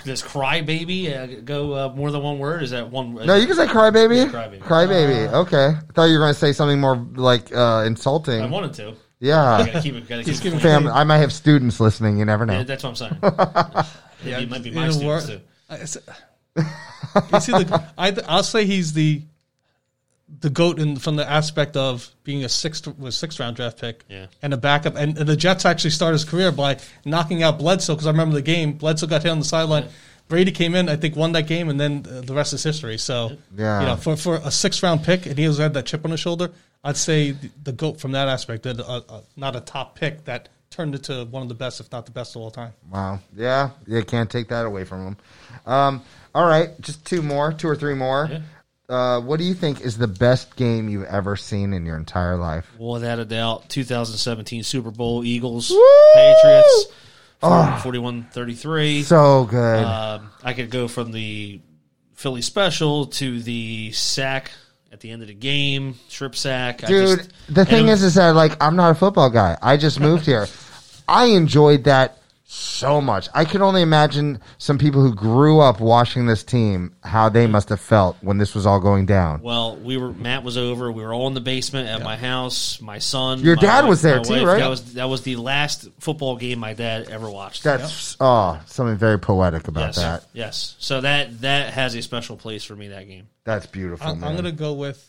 does 0.04 0.20
crybaby 0.20 1.16
uh, 1.16 1.42
go 1.42 1.74
uh, 1.74 1.92
more 1.94 2.10
than 2.10 2.24
one 2.24 2.40
word? 2.40 2.64
Is 2.64 2.70
that 2.70 2.90
one? 2.90 3.14
No, 3.14 3.36
you 3.36 3.46
can 3.46 3.54
say 3.54 3.68
crybaby. 3.68 4.16
Yeah, 4.16 4.26
crybaby. 4.26 4.58
Crybaby. 4.58 5.32
okay. 5.32 5.66
I 5.66 5.92
thought 5.92 6.06
you 6.06 6.14
were 6.14 6.24
going 6.24 6.34
to 6.34 6.38
say 6.38 6.52
something 6.52 6.80
more 6.80 6.96
like 7.14 7.54
uh, 7.54 7.84
insulting. 7.86 8.42
I 8.42 8.46
wanted 8.46 8.74
to. 8.74 8.96
I 9.22 9.26
yeah. 9.26 9.66
gotta 9.66 9.80
keep 9.82 9.94
it. 9.94 10.08
Gotta 10.08 10.24
keep 10.24 10.44
it. 10.54 10.60
Fam, 10.60 10.86
I 10.88 11.04
might 11.04 11.18
have 11.18 11.32
students 11.32 11.78
listening. 11.80 12.18
You 12.18 12.24
never 12.24 12.46
know. 12.46 12.54
Yeah, 12.58 12.62
that's 12.64 12.82
what 12.82 12.90
I'm 12.90 12.96
saying. 12.96 13.18
yeah, 14.24 14.38
it 14.40 14.48
might 14.50 14.62
be 14.62 14.70
my 14.70 14.84
It'll 14.86 14.94
students 14.94 15.28
work. 15.28 15.38
too. 15.38 15.44
I- 15.68 15.74
it's- 15.74 15.98
you 17.32 17.40
see, 17.40 17.52
the, 17.52 17.84
I, 17.96 18.16
I'll 18.28 18.42
say 18.42 18.64
he's 18.66 18.92
the 18.92 19.22
the 20.40 20.50
goat 20.50 20.78
in 20.78 20.96
from 20.96 21.16
the 21.16 21.28
aspect 21.28 21.76
of 21.76 22.08
being 22.22 22.44
a 22.44 22.48
sixth 22.48 22.86
was 22.98 23.16
sixth 23.16 23.40
round 23.40 23.56
draft 23.56 23.80
pick 23.80 24.04
Yeah. 24.08 24.26
and 24.42 24.54
a 24.54 24.56
backup. 24.56 24.94
And, 24.96 25.18
and 25.18 25.28
the 25.28 25.36
Jets 25.36 25.64
actually 25.64 25.90
started 25.90 26.14
his 26.14 26.24
career 26.24 26.52
by 26.52 26.78
knocking 27.04 27.42
out 27.42 27.58
Bledsoe 27.58 27.94
because 27.94 28.06
I 28.06 28.10
remember 28.10 28.34
the 28.36 28.42
game. 28.42 28.74
Bledsoe 28.74 29.06
got 29.08 29.22
hit 29.24 29.30
on 29.30 29.40
the 29.40 29.44
sideline. 29.44 29.86
Brady 30.28 30.52
came 30.52 30.76
in, 30.76 30.88
I 30.88 30.94
think, 30.94 31.16
won 31.16 31.32
that 31.32 31.48
game, 31.48 31.68
and 31.68 31.80
then 31.80 32.06
uh, 32.08 32.20
the 32.20 32.32
rest 32.34 32.52
is 32.52 32.62
history. 32.62 32.96
So, 32.98 33.36
Yeah. 33.56 33.80
you 33.80 33.86
know, 33.88 33.96
for, 33.96 34.14
for 34.16 34.36
a 34.36 34.50
sixth 34.52 34.80
round 34.84 35.02
pick, 35.02 35.26
and 35.26 35.36
he 35.36 35.44
always 35.46 35.58
had 35.58 35.74
that 35.74 35.86
chip 35.86 36.04
on 36.04 36.12
his 36.12 36.20
shoulder, 36.20 36.52
I'd 36.82 36.96
say 36.96 37.32
the, 37.32 37.50
the 37.62 37.72
goat 37.72 38.00
from 38.00 38.12
that 38.12 38.28
aspect, 38.28 38.62
that, 38.62 38.80
uh, 38.80 39.02
uh, 39.08 39.20
not 39.36 39.56
a 39.56 39.60
top 39.60 39.98
pick 39.98 40.24
that 40.24 40.48
turned 40.70 40.94
into 40.94 41.24
one 41.26 41.42
of 41.42 41.48
the 41.48 41.54
best, 41.54 41.80
if 41.80 41.90
not 41.92 42.06
the 42.06 42.12
best 42.12 42.36
of 42.36 42.42
all 42.42 42.50
time. 42.50 42.72
Wow. 42.90 43.20
Yeah. 43.36 43.70
You 43.86 44.02
can't 44.04 44.30
take 44.30 44.48
that 44.48 44.66
away 44.66 44.84
from 44.84 45.06
him. 45.08 45.16
Um, 45.66 46.02
all 46.34 46.46
right. 46.46 46.68
Just 46.80 47.04
two 47.04 47.22
more, 47.22 47.52
two 47.52 47.68
or 47.68 47.76
three 47.76 47.94
more. 47.94 48.28
Yeah. 48.30 48.40
Uh, 48.88 49.20
what 49.20 49.38
do 49.38 49.44
you 49.44 49.54
think 49.54 49.80
is 49.82 49.98
the 49.98 50.08
best 50.08 50.56
game 50.56 50.88
you've 50.88 51.04
ever 51.04 51.36
seen 51.36 51.72
in 51.72 51.86
your 51.86 51.96
entire 51.96 52.36
life? 52.36 52.68
Without 52.78 53.20
a 53.20 53.24
doubt, 53.24 53.68
2017 53.68 54.64
Super 54.64 54.90
Bowl 54.90 55.24
Eagles 55.24 55.72
Patriots. 56.14 56.86
41 57.40 58.28
33. 58.32 59.02
So 59.02 59.44
good. 59.44 59.84
Um, 59.84 60.30
I 60.42 60.52
could 60.52 60.70
go 60.70 60.88
from 60.88 61.12
the 61.12 61.60
Philly 62.14 62.42
special 62.42 63.06
to 63.06 63.40
the 63.40 63.92
sack 63.92 64.50
at 64.92 65.00
the 65.00 65.10
end 65.10 65.22
of 65.22 65.28
the 65.28 65.34
game, 65.34 65.94
strip 66.08 66.34
sack. 66.34 66.82
I 66.84 66.88
Dude, 66.88 67.18
just- 67.18 67.30
the 67.48 67.64
thing 67.64 67.88
is, 67.88 68.02
is 68.02 68.14
that 68.14 68.34
like 68.34 68.62
I'm 68.62 68.76
not 68.76 68.90
a 68.90 68.94
football 68.94 69.30
guy. 69.30 69.56
I 69.62 69.76
just 69.76 70.00
moved 70.00 70.26
here. 70.26 70.46
I 71.08 71.26
enjoyed 71.26 71.84
that 71.84 72.18
so 72.52 73.00
much. 73.00 73.28
I 73.32 73.44
can 73.44 73.62
only 73.62 73.80
imagine 73.80 74.40
some 74.58 74.76
people 74.76 75.02
who 75.02 75.14
grew 75.14 75.60
up 75.60 75.78
watching 75.78 76.26
this 76.26 76.42
team 76.42 76.96
how 77.04 77.28
they 77.28 77.46
must 77.46 77.68
have 77.68 77.80
felt 77.80 78.16
when 78.22 78.38
this 78.38 78.56
was 78.56 78.66
all 78.66 78.80
going 78.80 79.06
down. 79.06 79.40
Well, 79.40 79.76
we 79.76 79.96
were 79.96 80.12
Matt 80.12 80.42
was 80.42 80.58
over. 80.58 80.90
We 80.90 81.04
were 81.04 81.14
all 81.14 81.28
in 81.28 81.34
the 81.34 81.40
basement 81.40 81.88
at 81.88 82.02
my 82.02 82.16
house. 82.16 82.80
My 82.80 82.98
son, 82.98 83.38
Your 83.38 83.54
my 83.54 83.62
dad 83.62 83.80
wife- 83.82 83.90
was 83.90 84.02
there 84.02 84.18
too, 84.18 84.32
wife. 84.32 84.44
right? 84.44 84.58
That 84.58 84.68
was 84.68 84.94
that 84.94 85.04
was 85.04 85.22
the 85.22 85.36
last 85.36 85.88
football 86.00 86.36
game 86.36 86.58
my 86.58 86.74
dad 86.74 87.08
ever 87.08 87.30
watched. 87.30 87.62
That's 87.62 88.16
oh 88.18 88.60
something 88.66 88.96
very 88.96 89.20
poetic 89.20 89.68
about 89.68 89.80
yes, 89.88 89.96
that. 89.96 90.24
yes. 90.32 90.74
So 90.80 91.02
that 91.02 91.42
that 91.42 91.72
has 91.72 91.94
a 91.94 92.02
special 92.02 92.36
place 92.36 92.64
for 92.64 92.74
me. 92.74 92.88
That 92.88 93.06
game. 93.06 93.28
That's 93.44 93.66
beautiful, 93.66 94.08
I'm. 94.08 94.24
I'm 94.24 94.32
going 94.32 94.44
to 94.44 94.52
go 94.52 94.72
with 94.72 95.08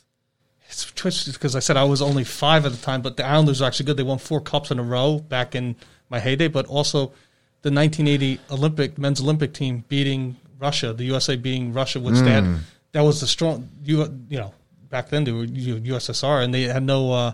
it's 0.67 0.89
twisted 0.91 1.33
because 1.33 1.55
I 1.55 1.59
said 1.59 1.75
I 1.75 1.83
was 1.83 2.01
only 2.01 2.23
five 2.23 2.65
at 2.67 2.71
the 2.71 2.77
time, 2.77 3.01
but 3.01 3.17
the 3.17 3.25
Islanders 3.25 3.61
are 3.61 3.65
actually 3.65 3.87
good. 3.87 3.97
They 3.97 4.03
won 4.03 4.19
four 4.19 4.39
cups 4.39 4.71
in 4.71 4.79
a 4.79 4.83
row 4.83 5.19
back 5.19 5.53
in 5.55 5.75
my 6.09 6.19
heyday, 6.19 6.47
but 6.47 6.65
also 6.67 7.11
the 7.63 7.69
1980 7.71 8.39
Olympic 8.51 8.97
men's 8.97 9.21
Olympic 9.21 9.53
team 9.53 9.83
beating 9.87 10.35
Russia, 10.59 10.93
the 10.93 11.03
USA 11.05 11.35
beating 11.35 11.73
Russia, 11.73 11.99
which 11.99 12.15
they 12.19 12.39
Hmm. 12.41 12.55
that 12.93 13.01
was 13.01 13.19
the 13.21 13.27
strong 13.27 13.69
you 13.83 13.97
you 14.29 14.37
know 14.37 14.53
back 14.89 15.09
then 15.09 15.23
they 15.23 15.31
were 15.31 15.45
U- 15.45 15.79
USSR 15.95 16.43
and 16.43 16.53
they 16.53 16.63
had 16.63 16.83
no 16.83 17.11
uh, 17.13 17.31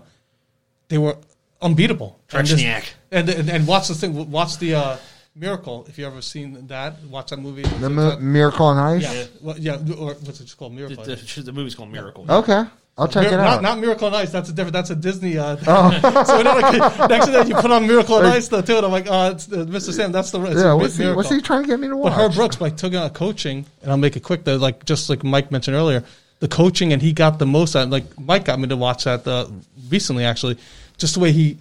they 0.88 0.98
were 0.98 1.16
unbeatable. 1.60 2.18
And, 2.32 2.46
this- 2.46 2.60
Tretiak. 2.62 2.84
and, 3.10 3.28
and 3.28 3.50
and 3.50 3.66
watch 3.66 3.88
the 3.88 3.94
thing, 3.94 4.30
watch 4.30 4.58
the 4.58 4.74
uh, 4.74 4.96
Miracle. 5.34 5.86
If 5.88 5.98
you 5.98 6.06
ever 6.06 6.20
seen 6.22 6.66
that, 6.68 7.02
watch 7.10 7.30
that 7.30 7.38
movie. 7.38 7.62
the 7.62 7.90
mo- 7.90 8.18
Miracle 8.18 8.66
on 8.66 8.76
Ice. 8.96 9.02
yeah, 9.02 9.24
well, 9.40 9.58
yeah, 9.58 9.74
or 9.98 10.14
what's 10.14 10.40
it 10.40 10.54
called? 10.58 10.72
Miracle. 10.74 11.04
the, 11.04 11.16
the 11.42 11.52
movie's 11.52 11.74
called 11.74 11.90
Miracle. 11.90 12.24
Okay. 12.28 12.62
I'll 12.98 13.06
check 13.06 13.28
it 13.28 13.30
Not, 13.30 13.46
out. 13.46 13.62
not 13.62 13.78
Miracle 13.78 14.08
on 14.08 14.14
Ice. 14.14 14.32
That's 14.32 14.48
a 14.50 14.52
different. 14.52 14.72
That's 14.72 14.90
a 14.90 14.96
Disney. 14.96 15.38
Uh, 15.38 15.56
so 16.24 16.38
you 16.38 16.44
know, 16.44 16.54
like, 16.54 17.08
next 17.08 17.26
to 17.26 17.32
that, 17.32 17.46
you 17.48 17.54
put 17.54 17.70
on 17.70 17.86
Miracle 17.86 18.16
on 18.16 18.26
Ice 18.26 18.48
though 18.48 18.60
too, 18.60 18.76
and 18.76 18.86
I'm 18.86 18.90
like, 18.90 19.06
oh, 19.08 19.30
it's 19.30 19.50
uh, 19.50 19.64
Mr. 19.66 19.92
Sam. 19.92 20.10
That's 20.10 20.32
the. 20.32 20.42
It's 20.42 20.60
yeah, 20.60 20.74
what's 20.74 20.96
he, 20.96 21.08
what's 21.12 21.30
he 21.30 21.40
trying 21.40 21.62
to 21.62 21.68
get 21.68 21.78
me 21.78 21.86
to 21.86 21.96
watch? 21.96 22.12
But 22.12 22.20
Herb 22.20 22.34
Brooks, 22.34 22.60
like 22.60 22.76
took 22.76 22.94
on 22.94 23.08
coaching, 23.10 23.66
and 23.82 23.90
I'll 23.92 23.96
make 23.96 24.16
it 24.16 24.24
quick. 24.24 24.42
Though, 24.42 24.56
like 24.56 24.84
just 24.84 25.08
like 25.08 25.22
Mike 25.22 25.52
mentioned 25.52 25.76
earlier, 25.76 26.02
the 26.40 26.48
coaching, 26.48 26.92
and 26.92 27.00
he 27.00 27.12
got 27.12 27.38
the 27.38 27.46
most 27.46 27.76
out. 27.76 27.88
Like 27.88 28.18
Mike 28.18 28.44
got 28.44 28.58
me 28.58 28.66
to 28.66 28.76
watch 28.76 29.04
that 29.04 29.26
uh, 29.28 29.46
recently, 29.88 30.24
actually. 30.24 30.58
Just 30.96 31.14
the 31.14 31.20
way 31.20 31.30
he 31.30 31.56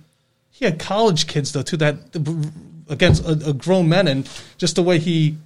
he 0.50 0.66
had 0.66 0.80
college 0.80 1.28
kids 1.28 1.52
though 1.52 1.62
too 1.62 1.78
that 1.78 1.98
against 2.90 3.24
a, 3.26 3.50
a 3.50 3.54
grown 3.54 3.88
men, 3.88 4.08
and 4.08 4.28
just 4.58 4.76
the 4.76 4.82
way 4.82 4.98
he 4.98 5.38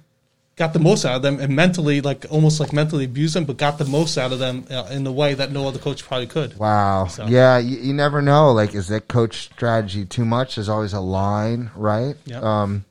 got 0.56 0.72
the 0.72 0.78
most 0.78 1.04
out 1.04 1.16
of 1.16 1.22
them, 1.22 1.40
and 1.40 1.54
mentally 1.56 2.00
like 2.00 2.26
almost 2.30 2.60
like 2.60 2.72
mentally 2.72 3.04
abused 3.04 3.34
them, 3.34 3.44
but 3.44 3.56
got 3.56 3.78
the 3.78 3.84
most 3.84 4.18
out 4.18 4.32
of 4.32 4.38
them 4.38 4.64
uh, 4.70 4.88
in 4.90 5.04
the 5.04 5.12
way 5.12 5.34
that 5.34 5.50
no 5.52 5.66
other 5.66 5.78
coach 5.78 6.04
probably 6.04 6.26
could. 6.26 6.58
Wow. 6.58 7.06
So- 7.06 7.26
Yeah, 7.26 7.58
you, 7.58 7.78
you 7.78 7.92
never 7.94 8.20
know. 8.22 8.52
Like, 8.52 8.74
is 8.74 8.88
that 8.88 9.08
coach 9.08 9.44
strategy 9.54 10.04
too 10.04 10.24
much? 10.24 10.56
There's 10.56 10.68
always 10.68 10.92
a 10.92 11.00
line, 11.00 11.70
right? 11.74 12.16
Yep. 12.26 12.42
Um, 12.42 12.84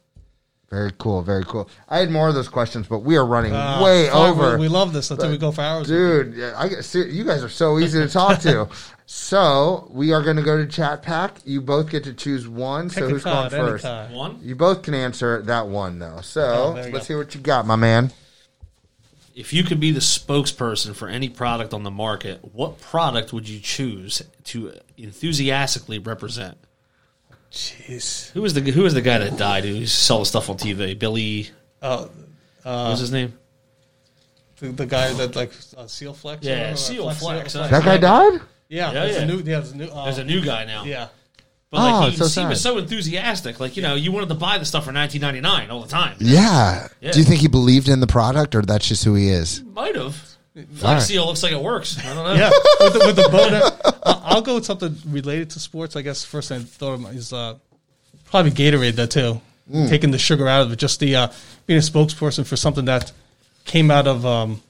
very 0.69 0.91
cool. 0.97 1.21
Very 1.21 1.43
cool. 1.43 1.69
I 1.89 1.99
had 1.99 2.09
more 2.09 2.29
of 2.29 2.33
those 2.33 2.47
questions, 2.47 2.87
but 2.87 2.99
we 2.99 3.17
are 3.17 3.25
running 3.25 3.53
Uh, 3.53 3.81
way 3.83 4.09
over. 4.09 4.53
We, 4.55 4.61
we 4.61 4.67
love 4.69 4.93
this 4.93 5.11
until 5.11 5.29
we 5.29 5.37
go 5.37 5.51
for 5.51 5.61
hours. 5.61 5.87
Dude, 5.87 6.33
yeah, 6.33 6.53
I 6.55 6.67
you 6.67 7.25
guys 7.25 7.43
are 7.43 7.49
so 7.49 7.77
easy 7.77 7.99
to 7.99 8.07
talk 8.07 8.39
to. 8.41 8.69
So 9.13 9.89
we 9.91 10.13
are 10.13 10.21
going 10.21 10.37
to 10.37 10.41
go 10.41 10.55
to 10.55 10.65
chat 10.65 11.03
pack. 11.03 11.35
You 11.43 11.59
both 11.59 11.89
get 11.89 12.05
to 12.05 12.13
choose 12.13 12.47
one. 12.47 12.87
Pick 12.89 12.99
so 12.99 13.09
who's 13.09 13.25
going 13.25 13.35
card, 13.35 13.53
any 13.53 13.61
first? 13.67 13.83
card. 13.83 14.11
One. 14.11 14.39
You 14.41 14.55
both 14.55 14.83
can 14.83 14.93
answer 14.93 15.41
that 15.41 15.67
one 15.67 15.99
though. 15.99 16.21
So 16.21 16.41
Oh, 16.41 16.71
let's 16.71 16.87
go. 16.89 16.99
hear 16.99 17.17
what 17.17 17.35
you 17.35 17.41
got, 17.41 17.67
my 17.67 17.75
man. 17.75 18.13
If 19.35 19.51
you 19.51 19.65
could 19.65 19.81
be 19.81 19.91
the 19.91 19.99
spokesperson 19.99 20.95
for 20.95 21.09
any 21.09 21.27
product 21.27 21.73
on 21.73 21.83
the 21.83 21.91
market, 21.91 22.39
what 22.53 22.79
product 22.79 23.33
would 23.33 23.49
you 23.49 23.59
choose 23.59 24.21
to 24.45 24.75
enthusiastically 24.95 25.99
represent? 25.99 26.57
Jeez. 27.51 28.31
Who 28.31 28.41
was 28.41 28.53
the 28.53 28.61
Who 28.61 28.83
was 28.83 28.93
the 28.93 29.01
guy 29.01 29.17
that 29.17 29.37
died? 29.37 29.65
Who 29.65 29.71
used 29.71 29.93
to 29.93 30.01
sell 30.01 30.19
the 30.19 30.25
stuff 30.25 30.49
on 30.49 30.55
TV? 30.55 30.97
Billy. 30.97 31.49
Uh, 31.81 32.07
what 32.63 32.91
was 32.91 32.99
his 32.99 33.11
name? 33.11 33.37
the, 34.61 34.69
the 34.69 34.85
guy 34.85 35.11
that 35.11 35.35
like 35.35 35.51
uh, 35.75 35.87
Seal 35.87 36.13
Flex. 36.13 36.45
Yeah, 36.45 36.69
or- 36.69 36.73
or 36.73 36.77
Seal 36.77 37.09
Flex, 37.11 37.53
huh? 37.55 37.67
That 37.67 37.83
guy 37.83 37.97
died. 37.97 38.39
Yeah, 38.71 38.87
Yeah, 38.91 38.93
there's 38.93 39.15
yeah. 39.17 39.21
a 39.21 39.25
new. 39.25 39.37
Yeah, 39.37 39.43
there's 39.59 39.71
a 39.73 39.77
new. 39.77 39.85
Uh, 39.87 40.03
There's 40.05 40.17
a 40.17 40.23
new 40.23 40.41
guy 40.41 40.65
now. 40.65 40.85
yeah. 40.85 41.09
But 41.69 41.77
like 41.77 41.93
Oh, 41.93 42.09
he, 42.09 42.15
so 42.29 42.41
he 42.41 42.47
was 42.47 42.61
so 42.61 42.77
enthusiastic. 42.77 43.59
Like 43.59 43.75
you 43.77 43.83
know, 43.83 43.95
you 43.95 44.11
wanted 44.11 44.29
to 44.29 44.35
buy 44.35 44.57
the 44.57 44.65
stuff 44.65 44.85
for 44.85 44.91
19.99 44.91 45.69
all 45.69 45.81
the 45.81 45.87
time. 45.89 46.15
Yeah. 46.19 46.87
Yeah. 47.01 47.11
Do 47.11 47.19
you 47.19 47.25
think 47.25 47.41
he 47.41 47.47
believed 47.47 47.87
in 47.89 47.99
the 47.99 48.07
product, 48.07 48.55
or 48.55 48.61
that's 48.61 48.87
just 48.87 49.03
who 49.03 49.15
he 49.15 49.29
is? 49.29 49.61
Might 49.63 49.95
have. 49.95 50.15
All 50.55 50.63
Flex 50.63 50.83
right. 50.83 51.01
Seal 51.01 51.25
looks 51.27 51.43
like 51.43 51.53
it 51.53 51.61
works. 51.61 51.97
I 51.99 52.13
don't 52.13 52.25
know. 52.25 52.33
Yeah, 52.33 52.49
with 52.81 52.93
the, 52.93 52.99
with 53.05 53.15
the 53.15 53.29
boat. 53.29 54.01
I'll 54.03 54.21
I'll 54.37 54.41
go 54.41 54.55
with 54.55 54.65
something 54.65 54.95
related 55.07 55.49
to 55.51 55.59
sports. 55.59 55.95
I 55.95 56.01
guess 56.01 56.25
first 56.25 56.49
thing 56.49 56.59
I 56.61 56.63
thought 56.63 56.93
of 56.93 57.15
is 57.15 57.31
uh, 57.31 57.55
probably 58.25 58.51
Gatorade, 58.51 58.95
though 58.95 59.05
too. 59.05 59.41
Taking 59.87 60.11
the 60.11 60.17
sugar 60.17 60.49
out 60.49 60.63
of 60.63 60.71
it, 60.73 60.79
just 60.79 60.99
the 60.99 61.15
uh, 61.15 61.27
being 61.67 61.77
a 61.77 61.81
spokesperson 61.81 62.45
for 62.45 62.57
something 62.57 62.83
that 62.85 63.13
came 63.63 63.89
out 63.89 64.05
of, 64.07 64.25
um, 64.25 64.61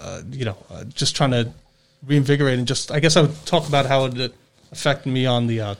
uh, 0.00 0.22
you 0.30 0.46
know, 0.46 0.56
uh, 0.70 0.84
just 0.84 1.14
trying 1.14 1.32
to 1.32 1.52
reinvigorate 2.06 2.58
and 2.58 2.66
just. 2.66 2.90
I 2.90 3.00
guess 3.00 3.16
I 3.16 3.22
would 3.22 3.46
talk 3.46 3.68
about 3.68 3.86
how 3.86 4.06
it 4.06 4.34
affected 4.72 5.10
me 5.10 5.26
on 5.26 5.46
the 5.46 5.60
uh, 5.60 5.74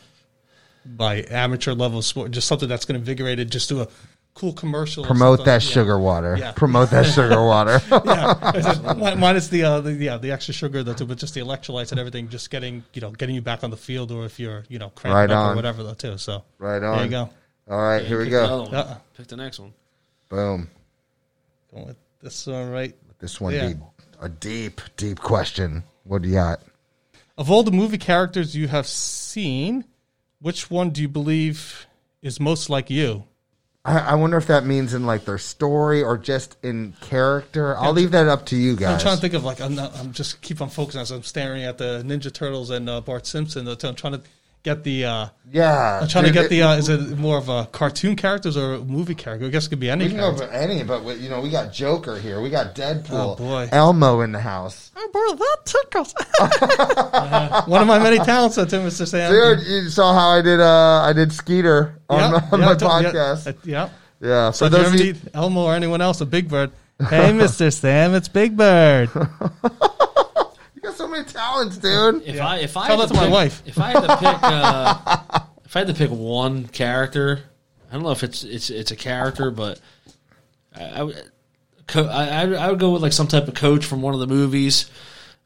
by 0.85 1.25
amateur 1.31 1.73
level 1.73 1.99
of 1.99 2.05
sport. 2.05 2.31
Just 2.31 2.47
something 2.49 2.69
that's 2.69 2.85
going 2.85 2.95
to 2.95 3.01
invigorate 3.01 3.39
it. 3.39 3.47
Just 3.47 3.69
do 3.69 3.81
a 3.81 3.89
cool 4.35 4.53
commercial. 4.53 5.05
Promote 5.05 5.45
that 5.45 5.63
Yeah. 5.65 5.71
sugar 5.71 5.99
water. 5.99 6.37
Yeah. 6.39 6.53
Promote 6.53 6.91
that 6.91 7.07
sugar 7.07 7.43
water. 7.45 7.81
yeah, 7.91 9.15
minus 9.17 9.49
the, 9.49 9.63
uh, 9.65 9.81
the 9.81 9.93
yeah 9.93 10.17
the 10.19 10.31
extra 10.33 10.53
sugar, 10.53 10.83
though, 10.83 10.95
but 11.07 11.19
just 11.19 11.35
the 11.35 11.41
electrolytes 11.41 11.91
and 11.93 12.01
everything, 12.01 12.29
just 12.29 12.51
getting 12.51 12.83
you 12.93 13.01
know 13.01 13.11
getting 13.11 13.35
you 13.35 13.43
back 13.43 13.63
on 13.65 13.71
the 13.71 13.77
field, 13.77 14.11
or 14.11 14.25
if 14.25 14.39
you're 14.41 14.65
you 14.69 14.79
know 14.79 14.91
cramped 14.91 15.15
Right 15.15 15.31
up 15.31 15.39
on. 15.39 15.53
or 15.53 15.57
whatever, 15.57 15.83
though, 15.83 15.95
too. 15.95 16.19
So 16.19 16.43
right 16.59 16.83
on. 16.83 16.97
there 16.97 17.05
you 17.05 17.11
go. 17.11 17.31
All 17.71 17.79
right, 17.81 18.05
here 18.05 18.19
we 18.19 18.25
Pick 18.25 18.33
the 18.33 18.47
go. 18.47 18.65
Uh-uh. 18.77 18.97
Pick 19.17 19.27
the 19.29 19.37
next 19.37 19.59
one. 19.59 19.73
Boom. 20.29 20.69
Going 21.73 21.87
with 21.87 21.97
this 22.21 22.47
one 22.47 22.71
right. 22.71 22.95
This 23.21 23.41
one 23.41 23.55
Yeah. 23.55 23.73
A 24.25 24.29
deep, 24.29 24.81
deep 24.97 25.21
question. 25.21 25.85
What 26.05 26.23
do 26.23 26.29
you 26.29 26.35
got? 26.35 26.61
Of 27.37 27.51
all 27.51 27.63
the 27.63 27.71
movie 27.71 27.99
characters 27.99 28.57
you 28.57 28.69
have 28.69 28.87
seen, 28.87 29.85
which 30.41 30.71
one 30.71 30.91
do 30.91 31.03
you 31.03 31.09
believe 31.09 31.87
is 32.23 32.41
most 32.41 32.71
like 32.71 32.89
you? 32.89 33.25
I, 33.85 33.99
I 33.99 34.15
wonder 34.15 34.39
if 34.39 34.47
that 34.47 34.65
means 34.65 34.95
in 34.95 35.05
like 35.05 35.27
their 35.27 35.37
story 35.37 36.03
or 36.03 36.17
just 36.17 36.57
in 36.63 36.95
character. 37.03 37.77
I'll 37.77 37.93
leave 37.93 38.13
that 38.13 38.29
up 38.29 38.47
to 38.47 38.57
you 38.57 38.77
guys. 38.77 38.95
I'm 38.95 39.01
trying 39.01 39.17
to 39.17 39.21
think 39.21 39.35
of 39.35 39.45
like 39.45 39.61
I'm, 39.61 39.75
not, 39.75 39.95
I'm 39.99 40.13
just 40.13 40.41
keep 40.41 40.63
on 40.63 40.71
focusing 40.71 41.03
as 41.03 41.11
I'm 41.11 41.23
staring 41.23 41.65
at 41.65 41.77
the 41.77 42.03
Ninja 42.03 42.33
Turtles 42.33 42.71
and 42.71 42.89
uh, 42.89 43.03
Bart 43.03 43.27
Simpson. 43.27 43.69
I'm 43.69 43.77
trying 43.77 44.15
to 44.15 44.23
get 44.65 44.83
the. 44.83 45.05
Uh, 45.05 45.27
yeah, 45.53 46.01
I'm 46.03 46.09
trying 46.09 46.25
to 46.25 46.33
get 46.33 46.47
it- 46.47 46.51
the. 46.51 46.63
Uh, 46.63 46.75
is 46.77 46.89
it 46.89 47.17
more 47.17 47.39
of 47.39 47.49
a 47.49 47.67
cartoon 47.67 48.17
characters 48.17 48.57
or 48.57 48.75
a 48.75 48.79
movie 48.81 49.15
character? 49.15 49.47
I 49.47 49.51
guess 49.51 49.67
it 49.67 49.69
could 49.69 49.79
be 49.79 49.89
any 49.89 50.07
We 50.07 50.11
can 50.11 50.19
go 50.19 50.37
for 50.37 50.45
any, 50.45 50.83
but 50.83 51.05
we, 51.05 51.15
you 51.15 51.29
know 51.29 51.41
we 51.41 51.51
got 51.51 51.73
Joker 51.73 52.17
here. 52.19 52.41
We 52.41 52.51
got 52.51 52.75
Deadpool. 52.75 53.11
Oh, 53.11 53.37
boy. 53.37 53.69
Elmo 53.71 54.23
in 54.23 54.33
the 54.33 54.41
house. 54.41 54.91
Oh, 54.97 55.09
boy, 55.13 55.37
that 55.37 55.59
tickles. 55.65 56.15
One 57.69 57.83
of 57.83 57.87
my 57.87 57.99
many 58.01 58.19
talents, 58.19 58.59
uh, 58.59 58.65
too, 58.67 58.79
Mr. 58.81 59.07
Sam. 59.07 59.31
Dude, 59.31 59.65
you 59.67 59.89
saw 59.91 60.13
how 60.13 60.31
I 60.31 60.43
did. 60.43 60.59
Uh, 60.61 61.03
I 61.03 61.13
did 61.13 61.33
Skeeter 61.33 62.01
on, 62.09 62.19
Yeah, 62.33 62.49
on 62.51 62.61
yeah, 62.61 62.67
my 62.67 62.75
told- 62.75 63.05
podcast. 63.05 63.47
uh, 63.47 63.53
Yeah. 63.65 63.89
Yeah, 64.21 64.51
So 64.53 64.69
for 64.71 64.75
if 64.75 64.79
you 64.79 64.79
those 64.79 64.87
ever 64.95 65.05
you, 65.05 65.13
need 65.13 65.31
Elmo 65.35 65.65
or 65.65 65.75
anyone 65.75 66.01
else, 66.01 66.21
a 66.23 66.27
Big 66.27 66.49
Bird. 66.49 66.71
Hey, 66.99 67.31
Mr. 67.33 67.71
Sam, 67.73 68.15
it's 68.15 68.29
Big 68.29 68.57
Bird. 68.57 69.11
You 71.17 71.23
got 71.25 71.31
so 71.31 71.37
many 71.39 71.47
talents, 71.73 71.79
dude. 71.79 72.23
If 72.27 72.41
I 72.41 72.59
if 72.59 72.77
I 72.77 72.87
Tell 72.89 73.01
had 73.01 73.09
that 73.09 73.15
to 73.15 73.21
my 73.21 73.25
pick- 73.27 73.33
wife. 73.33 73.63
if 73.67 73.79
I 73.79 73.89
had 73.91 74.01
to 74.01 74.17
pick 74.17 74.39
uh, 74.43 75.41
if 75.65 75.77
I 75.77 75.79
had 75.81 75.89
to 75.89 75.95
pick 75.95 76.11
one 76.11 76.67
character, 76.69 77.43
I 77.91 77.95
don't 77.95 78.03
know 78.03 78.11
if 78.11 78.23
it's 78.23 78.45
it's 78.45 78.71
it's 78.71 78.91
a 78.91 78.97
character, 78.97 79.51
but 79.51 79.81
I 80.77 80.85
I 80.85 81.03
would 81.03 81.31
co- 81.87 82.07
I, 82.07 82.27
I 82.27 82.45
would- 82.47 82.59
I 82.59 82.71
would 82.71 82.79
go 82.81 82.91
with 82.93 83.03
like 83.03 83.13
some 83.13 83.27
type 83.29 83.49
of 83.49 83.55
coach 83.55 83.85
from 83.85 84.03
one 84.03 84.15
of 84.15 84.21
the 84.21 84.27
movies. 84.27 84.91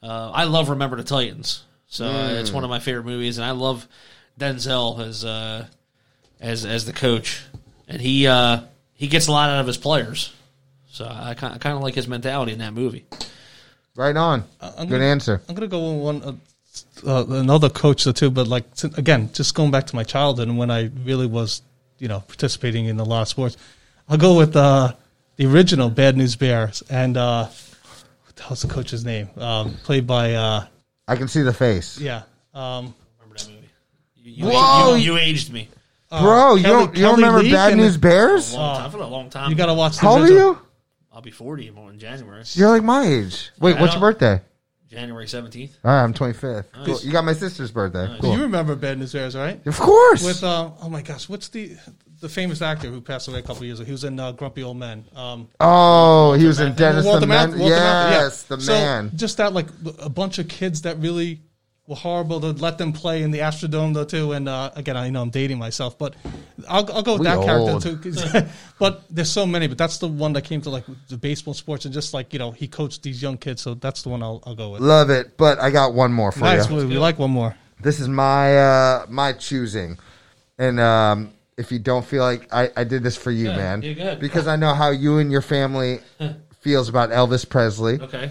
Uh, 0.03 0.31
I 0.33 0.45
love 0.45 0.69
Remember 0.71 0.97
the 0.97 1.03
Titans, 1.05 1.65
so 1.89 2.07
uh, 2.07 2.29
it's 2.35 2.53
one 2.53 2.63
of 2.65 2.71
my 2.71 2.79
favorite 2.79 3.05
movies, 3.05 3.39
and 3.39 3.45
I 3.45 3.51
love 3.51 3.89
Denzel 4.39 5.01
as 5.01 5.25
uh, 5.25 5.67
as 6.41 6.65
as 6.65 6.85
the 6.87 6.93
coach, 6.93 7.43
and 7.89 8.01
he 8.01 8.27
uh, 8.29 8.61
he 8.95 9.09
gets 9.09 9.27
a 9.27 9.33
lot 9.33 9.51
out 9.51 9.59
of 9.61 9.67
his 9.67 9.77
players. 9.77 10.33
So 10.91 11.05
I 11.05 11.35
kind 11.35 11.55
of, 11.55 11.61
kind 11.61 11.77
of 11.77 11.83
like 11.83 11.95
his 11.95 12.07
mentality 12.09 12.53
in 12.53 12.59
that 12.61 12.73
movie. 12.75 13.07
Right 13.99 14.17
on. 14.17 14.45
I'm 14.61 14.87
Good 14.87 14.91
gonna- 14.91 15.05
answer. 15.05 15.43
I'm 15.49 15.57
going 15.57 15.69
to 15.69 15.77
go 15.77 15.93
with 15.93 16.03
one, 16.23 16.41
uh, 17.05 17.11
uh, 17.11 17.25
another 17.41 17.69
coach, 17.69 18.05
though, 18.05 18.13
too, 18.13 18.31
but 18.31 18.47
like, 18.47 18.65
si- 18.75 18.93
again, 18.97 19.29
just 19.33 19.57
going 19.57 19.73
back 19.73 19.89
to 19.89 19.97
my 19.97 20.05
childhood 20.05 20.47
and 20.47 20.57
when 20.57 20.71
I 20.71 20.91
really 21.05 21.27
was, 21.27 21.63
you 21.99 22.07
know, 22.07 22.21
participating 22.21 22.85
in 22.87 23.01
a 23.01 23.03
lot 23.05 23.23
of 23.23 23.29
sports. 23.29 23.57
I'll 24.09 24.17
go 24.17 24.37
with 24.37 24.55
uh, 24.55 24.93
the 25.35 25.47
original 25.47 25.91
Bad 25.91 26.17
News 26.17 26.37
Bears. 26.37 26.85
And 26.89 27.17
uh, 27.17 27.47
what 27.47 28.37
the 28.37 28.43
hell's 28.45 28.63
the 28.63 28.69
coach's 28.69 29.05
name? 29.05 29.31
Um, 29.37 29.75
played 29.83 30.07
by, 30.07 30.35
uh, 30.35 30.67
I 31.09 31.17
can 31.17 31.27
see 31.27 31.43
the 31.43 31.53
face, 31.53 31.99
yeah. 31.99 32.23
Um, 32.55 32.95
Remember 33.21 33.37
that 33.37 33.49
movie? 33.49 33.69
You, 34.15 34.33
you, 34.47 34.53
Whoa! 34.53 34.95
you, 34.95 35.15
you 35.15 35.19
aged 35.19 35.53
me. 35.53 35.69
bro. 36.09 36.55
You 36.55 36.63
Kelly- 36.63 36.87
don't 36.87 36.97
you 36.97 37.03
don't 37.03 37.17
remember 37.17 37.41
Leak 37.43 37.53
Bad 37.53 37.73
and- 37.73 37.81
News 37.81 37.97
Bears? 37.97 38.55
long 38.55 38.77
time 38.79 38.91
for 38.93 38.99
a 38.99 39.07
long 39.09 39.29
time. 39.29 39.51
you 39.51 39.57
got 39.57 39.67
to 39.67 39.75
watch 39.75 39.97
the 39.97 40.03
How 40.03 40.13
old 40.13 40.23
are 40.23 40.29
you? 40.33 40.59
I'll 41.19 41.23
be 41.23 41.33
forty 41.33 41.67
in 41.67 41.99
January. 41.99 42.45
You're 42.53 42.69
like 42.69 42.85
my 42.85 43.05
age. 43.05 43.51
Wait, 43.59 43.77
I 43.77 43.81
what's 43.81 43.95
your 43.95 44.01
birthday? 44.01 44.41
January 44.89 45.27
seventeenth. 45.27 45.77
All 45.85 45.91
right, 45.91 46.05
I'm 46.05 46.15
25th. 46.15 46.67
Cool. 46.85 47.01
You 47.01 47.11
got 47.11 47.25
my 47.25 47.33
sister's 47.33 47.73
birthday. 47.73 48.17
Cool. 48.21 48.37
You 48.37 48.43
remember 48.43 48.77
Bad 48.77 49.01
News 49.01 49.15
Bears, 49.15 49.35
right? 49.35 49.67
of 49.67 49.81
course. 49.81 50.25
With 50.25 50.45
uh, 50.45 50.71
oh 50.81 50.89
my 50.89 51.03
gosh, 51.03 51.29
what's 51.29 51.49
the 51.49 51.77
the 52.21 52.29
famous 52.29 52.63
actor 52.63 52.87
who 52.87 53.01
passed 53.01 53.27
away 53.27 53.41
a 53.41 53.43
couple 53.43 53.65
years 53.65 53.81
ago? 53.81 53.87
He 53.87 53.91
was 53.91 54.05
in 54.05 54.21
uh, 54.21 54.31
Grumpy 54.31 54.63
Old 54.63 54.77
Men. 54.77 55.07
Um, 55.17 55.49
oh, 55.59 56.35
he 56.35 56.47
was 56.47 56.61
in 56.61 56.77
Dennis 56.77 57.05
Walter 57.05 57.19
the 57.19 57.27
Man. 57.27 57.59
Walter 57.59 57.75
yeah. 57.75 58.11
Yes, 58.11 58.45
the 58.45 58.61
So, 58.61 58.71
man. 58.71 59.11
Just 59.17 59.39
that, 59.39 59.53
like 59.53 59.67
a 59.99 60.09
bunch 60.09 60.39
of 60.39 60.47
kids 60.47 60.83
that 60.83 60.99
really 60.99 61.41
were 61.89 61.97
horrible 61.97 62.39
to 62.41 62.49
let 62.53 62.77
them 62.77 62.93
play 62.93 63.23
in 63.23 63.31
the 63.31 63.39
Astrodome 63.39 63.95
though 63.95 64.05
too. 64.05 64.33
And 64.33 64.47
uh, 64.49 64.71
again, 64.77 64.97
I 64.97 65.09
know 65.09 65.23
I'm 65.23 65.31
dating 65.31 65.59
myself, 65.59 65.99
but 65.99 66.15
I'll, 66.69 66.89
I'll 66.93 67.03
go 67.03 67.15
with 67.15 67.21
We 67.21 67.27
that 67.27 67.39
old. 67.39 67.83
character 67.83 67.97
too. 67.97 68.47
but 68.79 69.03
there's 69.11 69.31
so 69.33 69.47
many, 69.47 69.67
but 69.69 69.79
that's 69.79 69.97
the 69.99 70.07
one 70.07 70.35
that 70.35 70.43
came 70.43 70.61
to 70.61 70.71
like 70.71 70.85
the 71.09 71.17
baseball 71.17 71.55
sports 71.55 71.87
and 71.87 71.95
just 71.95 72.13
like 72.13 72.33
you 72.35 72.39
know 72.39 72.51
he 72.51 72.69
coached 72.69 73.03
these 73.03 73.23
young 73.23 73.39
kids, 73.39 73.63
so 73.63 73.73
that's 73.75 74.03
the 74.03 74.11
one 74.11 74.23
I'll, 74.23 74.43
I'll 74.47 74.55
go 74.55 74.71
with. 74.71 74.83
Love 74.83 75.09
it. 75.09 75.39
But 75.39 75.59
I 75.61 75.71
got 75.71 75.95
one 75.95 76.13
more 76.13 76.31
for 76.31 76.41
Nice, 76.41 76.69
you. 76.69 76.77
we, 76.77 76.85
we 76.85 76.99
like 76.99 77.19
one 77.19 77.31
more. 77.31 77.57
This 77.81 78.01
is 78.01 78.09
my 78.09 78.57
uh 78.59 79.07
my 79.09 79.33
choosing. 79.33 79.99
And 80.59 80.79
um 80.79 81.33
if 81.57 81.73
you 81.73 81.79
don't 81.79 82.05
feel 82.05 82.23
like 82.23 82.53
I, 82.53 82.71
I 82.77 82.85
did 82.85 83.03
this 83.03 83.17
for 83.17 83.31
you, 83.31 83.49
Yeah, 83.49 83.57
man. 83.57 83.83
yeah, 83.83 83.93
good. 83.95 84.21
Because 84.21 84.47
I 84.47 84.57
know 84.57 84.75
how 84.75 84.91
you 84.91 85.19
and 85.19 85.33
your 85.33 85.41
family 85.43 86.01
feels 86.61 86.89
about 86.91 87.11
Elvis 87.11 87.49
Presley. 87.49 87.99
Okay. 88.01 88.31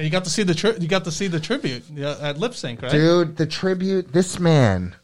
And 0.00 0.06
you 0.06 0.10
got 0.10 0.24
to 0.24 0.30
see 0.30 0.44
the 0.44 0.54
tri- 0.54 0.76
you 0.80 0.88
got 0.88 1.04
to 1.04 1.12
see 1.12 1.26
the 1.26 1.38
tribute 1.38 1.82
yeah, 1.92 2.16
at 2.22 2.38
lip 2.38 2.54
sync, 2.54 2.80
right? 2.80 2.90
Dude, 2.90 3.36
the 3.36 3.44
tribute 3.46 4.14
this 4.14 4.38
man 4.40 4.96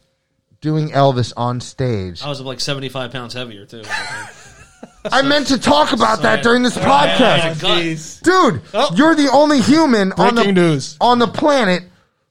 doing 0.62 0.88
Elvis 0.88 1.34
on 1.36 1.60
stage. 1.60 2.22
I 2.22 2.30
was 2.30 2.40
like 2.40 2.60
seventy 2.60 2.88
five 2.88 3.12
pounds 3.12 3.34
heavier 3.34 3.66
too. 3.66 3.82
I 5.04 5.20
meant 5.20 5.48
to 5.48 5.58
talk 5.58 5.92
about 5.92 6.22
that 6.22 6.38
I- 6.38 6.42
during 6.42 6.62
this 6.62 6.78
podcast. 6.78 7.58
a 7.58 7.60
gut. 7.60 7.82
Jeez. 7.82 8.22
Dude, 8.22 8.62
Oh. 8.72 8.88
you're 8.96 9.14
the 9.14 9.28
only 9.30 9.60
human 9.60 10.12
on 10.12 10.28
the 10.34 10.40
Breaking 10.44 10.54
news. 10.54 10.96
on 10.98 11.18
the 11.18 11.28
planet 11.28 11.82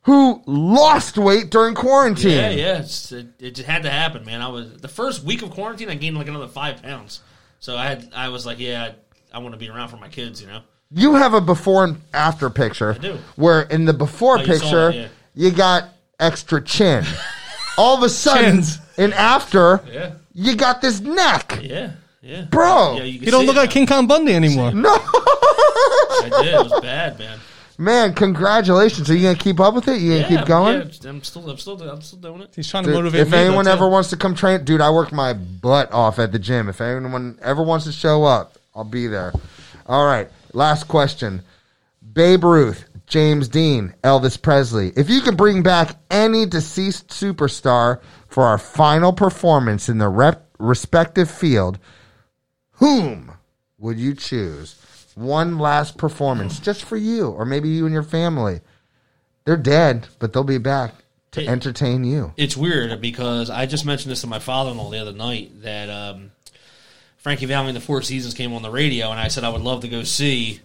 who 0.01 0.41
lost 0.47 1.19
weight 1.19 1.51
during 1.51 1.75
quarantine. 1.75 2.31
Yeah, 2.31 2.49
yeah, 2.49 2.79
it's, 2.79 3.11
it, 3.11 3.27
it 3.39 3.51
just 3.55 3.67
had 3.69 3.83
to 3.83 3.91
happen, 3.91 4.25
man. 4.25 4.41
I 4.41 4.47
was 4.47 4.73
the 4.77 4.87
first 4.87 5.23
week 5.23 5.43
of 5.43 5.51
quarantine. 5.51 5.89
I 5.91 5.93
gained 5.95 6.17
like 6.17 6.27
another 6.27 6.47
five 6.47 6.81
pounds, 6.81 7.21
so 7.59 7.77
I 7.77 7.85
had 7.85 8.09
I 8.15 8.29
was 8.29 8.43
like, 8.43 8.57
yeah, 8.59 8.93
I, 9.31 9.37
I 9.37 9.39
want 9.39 9.53
to 9.53 9.59
be 9.59 9.69
around 9.69 9.89
for 9.89 9.97
my 9.97 10.09
kids, 10.09 10.41
you 10.41 10.47
know. 10.47 10.61
You 10.91 11.15
have 11.15 11.33
a 11.33 11.41
before 11.41 11.83
and 11.83 12.01
after 12.13 12.49
picture. 12.49 12.93
I 12.93 12.97
do. 12.97 13.17
Where 13.35 13.61
in 13.63 13.85
the 13.85 13.93
before 13.93 14.37
Oh, 14.37 14.41
you 14.41 14.45
saw 14.45 14.51
picture, 14.53 14.89
it, 14.89 14.95
yeah. 14.95 15.07
you 15.35 15.51
got 15.51 15.89
extra 16.19 16.61
chin. 16.61 17.03
All 17.77 17.97
of 17.97 18.03
a 18.03 18.09
sudden, 18.09 18.43
Chins. 18.57 18.79
in 18.97 19.11
after, 19.13 19.81
Yeah, 19.91 20.13
you 20.33 20.55
got 20.55 20.81
this 20.81 21.01
neck. 21.01 21.59
yeah, 21.61 21.91
yeah, 22.21 22.43
Bro. 22.49 22.97
Yeah, 22.97 23.03
you, 23.03 23.19
can 23.19 23.25
You 23.25 23.31
don't 23.31 23.41
see 23.41 23.47
look 23.47 23.55
it 23.57 23.59
like 23.59 23.69
now. 23.69 23.73
King 23.73 23.87
Kong 23.87 24.07
Bundy 24.07 24.33
anymore. 24.33 24.71
No. 24.73 24.95
I 24.97 26.29
did. 26.43 26.53
It 26.53 26.69
was 26.71 26.81
bad, 26.81 27.19
man. 27.19 27.39
Man, 27.77 28.13
congratulations. 28.13 29.09
Are 29.09 29.15
you 29.15 29.23
going 29.23 29.35
to 29.35 29.43
keep 29.43 29.59
up 29.59 29.73
with 29.75 29.89
it? 29.89 29.99
You 29.99 30.11
going 30.11 30.23
to 30.25 30.31
Yeah, 30.33 30.37
keep 30.39 30.47
going? 30.47 30.77
Yeah, 30.77 31.09
I'm 31.09 31.21
still, 31.23 31.49
I'm 31.49 31.57
still, 31.57 31.81
I'm 31.89 32.01
still 32.01 32.19
doing 32.19 32.41
it. 32.43 32.53
He's 32.55 32.69
trying 32.69 32.83
to 32.85 32.89
Dude, 32.91 32.95
motivate 32.95 33.21
if 33.21 33.31
me. 33.31 33.37
anyone 33.39 33.65
that's 33.65 33.75
ever 33.75 33.87
it. 33.87 33.89
wants 33.89 34.09
to 34.11 34.17
come 34.17 34.33
train, 34.35 34.63
dude, 34.63 34.79
I 34.79 34.89
work 34.91 35.11
my 35.11 35.33
butt 35.33 35.91
off 35.91 36.17
at 36.19 36.31
the 36.31 36.39
gym. 36.39 36.69
If 36.69 36.79
anyone 36.79 37.37
ever 37.41 37.61
wants 37.61 37.83
to 37.85 37.91
show 37.91 38.23
up, 38.23 38.57
I'll 38.73 38.85
be 38.85 39.07
there. 39.07 39.33
All 39.87 40.05
right, 40.05 40.29
last 40.55 40.87
question: 40.87 41.43
Babe 42.13 42.43
Ruth, 42.43 42.85
James 43.07 43.47
Dean, 43.47 43.93
Elvis 44.03 44.41
Presley. 44.41 44.91
If 44.95 45.09
you 45.09 45.21
could 45.21 45.37
bring 45.37 45.61
back 45.63 45.97
any 46.09 46.45
deceased 46.45 47.09
superstar 47.09 48.01
for 48.27 48.43
our 48.45 48.57
final 48.57 49.13
performance 49.13 49.89
in 49.89 49.97
the 49.97 50.09
rep- 50.09 50.49
respective 50.57 51.29
field, 51.29 51.77
whom 52.71 53.31
would 53.77 53.99
you 53.99 54.13
choose? 54.13 54.81
One 55.15 55.59
last 55.59 55.97
performance, 55.97 56.59
just 56.59 56.83
for 56.83 56.97
you, 56.97 57.29
or 57.29 57.45
maybe 57.45 57.69
you 57.69 57.85
and 57.85 57.93
your 57.93 58.03
family. 58.03 58.59
They're 59.45 59.55
dead, 59.55 60.07
but 60.19 60.33
they'll 60.33 60.43
be 60.43 60.57
back 60.57 60.93
to 61.31 61.41
Hey. 61.41 61.47
entertain 61.47 62.03
you. 62.03 62.33
It's 62.35 62.57
weird 62.57 62.99
because 62.99 63.49
I 63.49 63.65
just 63.65 63.85
mentioned 63.85 64.11
this 64.11 64.21
to 64.21 64.27
my 64.27 64.39
father-in-law 64.39 64.89
the 64.89 64.99
other 64.99 65.11
night 65.13 65.61
that 65.61 65.89
um, 65.89 66.31
Frankie 67.25 67.47
Valli 67.47 67.69
and 67.69 67.75
the 67.75 67.81
Four 67.81 68.03
Seasons 68.03 68.35
came 68.35 68.53
on 68.53 68.61
the 68.61 68.69
radio, 68.69 69.09
and 69.09 69.19
I 69.19 69.29
said 69.29 69.43
I 69.43 69.49
would 69.49 69.63
love 69.63 69.81
to 69.81 69.87
go 69.87 70.03
see, 70.03 70.59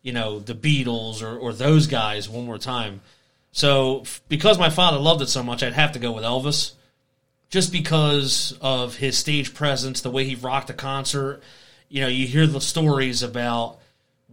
you 0.00 0.14
know, 0.14 0.38
the 0.38 0.54
Beatles 0.54 1.22
or, 1.22 1.36
or 1.36 1.52
those 1.52 1.88
guys 1.88 2.26
one 2.26 2.46
more 2.46 2.56
time. 2.56 3.02
So 3.52 4.04
because 4.26 4.58
my 4.58 4.70
father 4.70 4.96
loved 4.96 5.20
it 5.20 5.28
so 5.28 5.42
much, 5.42 5.62
I'd 5.62 5.74
have 5.74 5.92
to 5.92 5.98
go 5.98 6.10
with 6.10 6.24
Elvis, 6.24 6.72
just 7.50 7.70
because 7.70 8.56
of 8.62 8.96
his 8.96 9.18
stage 9.18 9.52
presence, 9.52 10.00
the 10.00 10.10
way 10.10 10.24
he 10.24 10.36
rocked 10.36 10.70
a 10.70 10.72
concert. 10.72 11.42
You 11.90 12.00
know, 12.00 12.08
you 12.08 12.26
hear 12.26 12.46
the 12.46 12.62
stories 12.62 13.22
about 13.22 13.78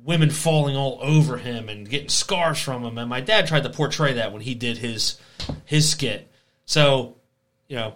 women 0.06 0.30
falling 0.30 0.77
all 0.77 0.99
over 1.02 1.35
him 1.35 1.68
and 1.68 1.89
getting 1.89 2.07
scars 2.07 2.61
from 2.61 2.85
him. 2.85 2.98
And 2.98 3.10
my 3.10 3.19
dad 3.19 3.45
tried 3.45 3.64
to 3.64 3.69
portray 3.69 4.14
that 4.14 4.31
when 4.31 4.44
he 4.44 4.56
did 4.56 4.77
his 4.77 5.19
his 5.65 5.89
skit. 5.89 6.31
So, 6.65 7.18
you 7.68 7.76
know, 7.76 7.95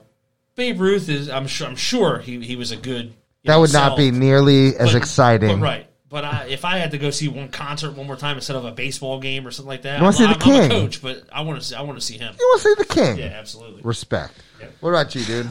Babe 0.56 0.82
Ruth 0.82 1.08
is 1.08 1.30
I'm 1.30 1.48
sure 1.48 1.70
I'm 1.70 1.78
sure 1.78 2.20
he, 2.20 2.42
he 2.42 2.58
was 2.58 2.72
a 2.72 2.76
good 2.76 3.14
That 3.44 3.54
know, 3.54 3.62
would 3.62 3.74
not 3.74 3.98
be 3.98 4.12
nearly 4.12 4.76
as 4.76 4.94
but- 4.94 4.96
exciting. 4.96 5.60
But 5.60 5.64
right. 5.64 5.88
But 6.10 6.26
I, 6.26 6.48
if 6.50 6.66
I 6.66 6.78
had 6.78 6.92
to 6.92 6.98
go 6.98 7.10
see 7.10 7.30
one 7.30 7.48
concert 7.48 7.96
one 7.96 8.06
more 8.06 8.18
time 8.18 8.36
instead 8.36 8.58
of 8.58 8.66
a 8.66 8.72
baseball 8.72 9.22
game 9.22 9.48
or 9.48 9.52
something 9.52 9.70
like 9.70 9.84
that, 9.84 10.00
You 10.00 10.04
wanna 10.04 10.08
I'm, 10.08 10.14
see 10.14 10.24
the 10.26 10.30
I'm- 10.30 10.42
I'm 10.42 10.66
a 10.66 10.68
King? 10.68 10.70
coach, 10.70 11.02
but 11.02 11.24
I 11.32 11.42
want 11.42 11.62
to 11.62 11.66
see 11.66 11.74
I 11.74 11.82
want 11.84 12.00
to 12.00 12.06
see 12.06 12.18
him. 12.18 12.36
You 12.38 12.48
want 12.50 12.62
to 12.62 12.68
see 12.68 12.76
the 12.78 12.86
king? 12.86 13.18
Yeah, 13.18 13.38
absolutely. 13.40 13.82
Respect. 13.82 14.34
What 14.82 14.90
about 14.90 15.16
you, 15.16 15.24
dude? 15.24 15.50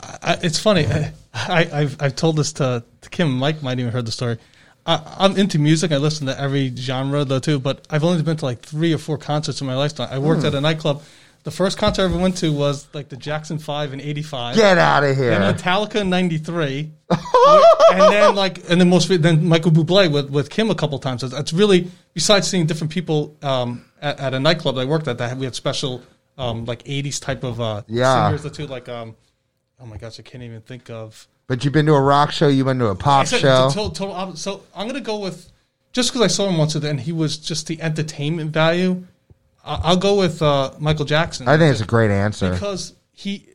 I, 0.00 0.38
it's 0.42 0.60
funny. 0.60 0.86
I, 0.86 1.12
I, 1.34 1.68
I've 1.72 2.00
I've 2.00 2.16
told 2.16 2.36
this 2.36 2.52
to, 2.54 2.84
to 3.00 3.10
Kim. 3.10 3.36
Mike 3.36 3.60
might 3.62 3.80
even 3.80 3.92
heard 3.92 4.06
the 4.06 4.12
story. 4.12 4.38
I, 4.86 5.16
I'm 5.18 5.36
into 5.36 5.58
music. 5.58 5.90
I 5.90 5.96
listen 5.96 6.26
to 6.28 6.40
every 6.40 6.74
genre 6.76 7.24
though 7.24 7.40
too. 7.40 7.58
But 7.58 7.84
I've 7.90 8.04
only 8.04 8.22
been 8.22 8.36
to 8.36 8.44
like 8.44 8.60
three 8.62 8.94
or 8.94 8.98
four 8.98 9.18
concerts 9.18 9.60
in 9.60 9.66
my 9.66 9.74
lifetime. 9.74 10.08
I 10.10 10.18
worked 10.18 10.42
hmm. 10.42 10.48
at 10.48 10.54
a 10.54 10.60
nightclub. 10.60 11.02
The 11.44 11.50
first 11.50 11.76
concert 11.76 12.02
I 12.02 12.04
ever 12.04 12.18
went 12.18 12.36
to 12.38 12.52
was 12.52 12.86
like 12.92 13.08
the 13.08 13.16
Jackson 13.16 13.58
Five 13.58 13.92
in 13.92 14.00
'85. 14.00 14.54
Get 14.54 14.78
out 14.78 15.02
of 15.02 15.16
Then 15.16 15.42
here. 15.42 15.52
Metallica 15.52 15.96
in 15.96 16.10
'93, 16.10 16.92
and 17.10 18.00
then 18.12 18.34
like, 18.36 18.58
and 18.70 18.80
then 18.80 18.88
most 18.88 19.08
then 19.08 19.44
Michael 19.46 19.72
Bublé 19.72 20.10
with, 20.12 20.30
with 20.30 20.50
Kim 20.50 20.70
a 20.70 20.74
couple 20.74 20.98
times. 21.00 21.24
It's, 21.24 21.52
really 21.52 21.90
besides 22.14 22.46
seeing 22.46 22.66
different 22.66 22.92
people 22.92 23.36
um, 23.42 23.84
at, 24.00 24.20
at 24.20 24.34
a 24.34 24.40
nightclub 24.40 24.76
that 24.76 24.82
I 24.82 24.84
worked 24.84 25.08
at 25.08 25.18
that 25.18 25.36
we 25.36 25.44
had 25.44 25.56
special 25.56 26.02
um, 26.38 26.64
like 26.64 26.84
'80s 26.84 27.20
type 27.20 27.42
of 27.42 27.60
uh, 27.60 27.82
Yeah. 27.88 28.28
singers. 28.28 28.44
The 28.44 28.50
two 28.50 28.66
like 28.68 28.88
um, 28.88 29.16
oh 29.80 29.86
my 29.86 29.96
gosh, 29.96 30.20
I 30.20 30.22
can't 30.22 30.44
even 30.44 30.60
think 30.60 30.90
of. 30.90 31.26
But 31.48 31.64
you've 31.64 31.74
been 31.74 31.86
to 31.86 31.94
a 31.94 32.00
rock 32.00 32.30
show. 32.30 32.46
You've 32.46 32.66
been 32.66 32.78
to 32.78 32.86
a 32.86 32.94
pop 32.94 33.26
said 33.26 33.40
show. 33.40 33.66
it's 33.66 33.74
a 33.74 33.78
total, 33.78 33.90
total. 33.90 34.36
So 34.36 34.62
I'm 34.76 34.86
gonna 34.86 35.00
go 35.00 35.18
with 35.18 35.50
just 35.92 36.12
because 36.12 36.22
I 36.22 36.28
saw 36.28 36.48
him 36.48 36.56
once 36.56 36.74
and 36.74 37.00
he 37.00 37.12
was 37.12 37.36
just 37.36 37.66
the 37.66 37.80
entertainment 37.82 38.52
value. 38.52 39.04
I- 39.64 39.80
I'll 39.84 39.96
go 39.96 40.16
with 40.18 40.42
uh, 40.42 40.72
Michael 40.78 41.04
Jackson. 41.04 41.48
I 41.48 41.56
think 41.58 41.72
it's 41.72 41.80
a 41.80 41.86
great 41.86 42.10
answer. 42.10 42.52
because 42.52 42.94
he 43.12 43.46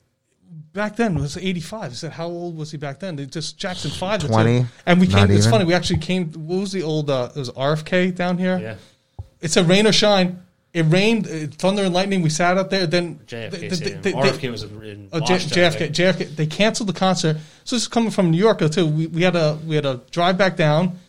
back 0.73 0.95
then 0.95 1.15
was 1.15 1.35
85. 1.37 1.91
I 1.91 1.93
said, 1.93 2.11
how 2.13 2.27
old 2.27 2.55
was 2.57 2.71
he 2.71 2.77
back 2.77 2.99
then? 2.99 3.15
They 3.15 3.25
just 3.25 3.57
Jackson 3.57 3.91
five, 3.91 4.25
20, 4.25 4.65
and 4.85 4.99
we 5.01 5.07
not 5.07 5.27
came. 5.27 5.31
It's 5.35 5.45
even. 5.45 5.51
funny. 5.51 5.65
We 5.65 5.73
actually 5.73 5.99
came. 5.99 6.31
What 6.33 6.59
was 6.61 6.71
the 6.71 6.83
old? 6.83 7.09
Uh, 7.09 7.29
it 7.35 7.39
was 7.39 7.49
RFK 7.51 8.15
down 8.15 8.37
here. 8.37 8.57
Yeah. 8.59 8.75
It 9.41 9.51
said 9.51 9.67
rain 9.67 9.85
or 9.87 9.91
shine. 9.91 10.43
It 10.73 10.83
rained, 10.83 11.25
uh, 11.27 11.47
thunder 11.57 11.83
and 11.83 11.93
lightning. 11.93 12.21
We 12.21 12.29
sat 12.29 12.57
out 12.57 12.69
there. 12.69 12.85
Then 12.85 13.19
JFK 13.25 13.49
they- 13.49 13.67
they- 13.69 13.75
Stadium. 13.75 14.01
they- 14.01 14.11
they- 14.11 14.17
RFK 14.17 14.51
was 14.51 14.63
in 14.63 15.09
Oh, 15.11 15.19
J- 15.19 15.33
Washington, 15.33 15.57
JFK, 15.57 15.77
think. 15.79 15.95
JFK. 15.95 16.35
They 16.35 16.45
canceled 16.45 16.89
the 16.89 16.93
concert. 16.93 17.37
So 17.63 17.75
this 17.75 17.83
is 17.83 17.87
coming 17.87 18.11
from 18.11 18.29
New 18.31 18.37
York 18.37 18.59
too. 18.71 18.85
We, 18.85 19.07
we 19.07 19.23
had 19.23 19.35
a 19.35 19.57
we 19.65 19.75
had 19.75 19.85
a 19.85 20.01
drive 20.11 20.37
back 20.37 20.55
down, 20.55 20.99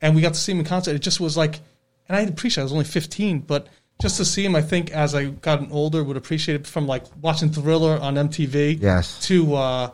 and 0.00 0.14
we 0.14 0.22
got 0.22 0.34
to 0.34 0.40
see 0.40 0.52
him 0.52 0.60
in 0.60 0.64
concert. 0.64 0.94
It 0.96 1.00
just 1.02 1.20
was 1.20 1.36
like, 1.36 1.60
and 2.08 2.16
I 2.16 2.20
appreciate. 2.22 2.62
I 2.62 2.64
was 2.64 2.72
only 2.72 2.84
fifteen, 2.86 3.40
but 3.40 3.66
just 4.00 4.16
to 4.18 4.24
see 4.24 4.44
him, 4.44 4.54
I 4.54 4.62
think 4.62 4.90
as 4.92 5.14
I 5.14 5.26
gotten 5.26 5.72
older, 5.72 6.04
would 6.04 6.16
appreciate 6.16 6.60
it 6.60 6.66
from 6.66 6.86
like 6.86 7.04
watching 7.20 7.50
Thriller 7.50 7.98
on 7.98 8.14
MTV. 8.14 8.80
Yes. 8.80 9.26
To 9.26 9.54
uh, 9.54 9.90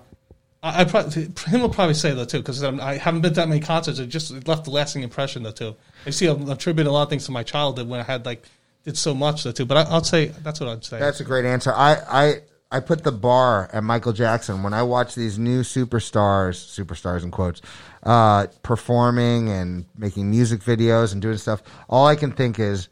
I, 0.63 0.81
I 0.81 0.85
probably 0.85 1.29
him 1.47 1.61
will 1.61 1.69
probably 1.69 1.95
say 1.95 2.13
that 2.13 2.29
too 2.29 2.39
because 2.39 2.63
I 2.63 2.97
haven't 2.97 3.21
been 3.21 3.33
to 3.33 3.41
that 3.41 3.49
many 3.49 3.61
concerts. 3.61 3.99
It 3.99 4.07
just 4.07 4.31
it 4.31 4.49
left 4.49 4.67
a 4.67 4.71
lasting 4.71 5.03
impression 5.03 5.43
though 5.43 5.53
too. 5.53 5.77
I 6.07 6.11
see 6.11 6.27
I'm 6.27 6.49
attributing 6.51 6.89
a 6.89 6.93
lot 6.93 7.05
of 7.05 7.11
things 7.11 7.27
to 7.27 7.33
my 7.33 7.43
childhood 7.43 7.89
when 7.89 8.01
I 8.01 8.03
had 8.03 8.27
like 8.27 8.45
did 8.85 8.97
so 8.99 9.15
much 9.15 9.45
though 9.45 9.53
too. 9.53 9.67
But 9.67 9.77
I, 9.77 9.91
I'll 9.91 10.05
say 10.05 10.27
that's 10.27 10.61
what 10.61 10.69
I'd 10.69 10.85
say. 10.85 10.99
That's 10.99 11.21
a 11.21 11.25
great 11.25 11.45
answer. 11.45 11.73
I, 11.75 11.97
I 12.09 12.35
I 12.71 12.81
put 12.81 13.05
the 13.05 13.13
bar 13.13 13.71
at 13.73 13.85
Michael 13.85 14.13
Jackson 14.13 14.63
when 14.63 14.75
I 14.75 14.83
watch 14.83 15.15
these 15.15 15.39
new 15.39 15.61
superstars, 15.61 16.57
superstars 16.57 17.23
in 17.23 17.31
quotes, 17.31 17.63
uh, 18.03 18.49
performing 18.63 19.49
and 19.49 19.85
making 19.97 20.31
music 20.31 20.61
videos 20.61 21.13
and 21.13 21.23
doing 21.23 21.37
stuff. 21.37 21.63
All 21.89 22.07
I 22.07 22.17
can 22.17 22.33
think 22.33 22.59
is 22.59 22.89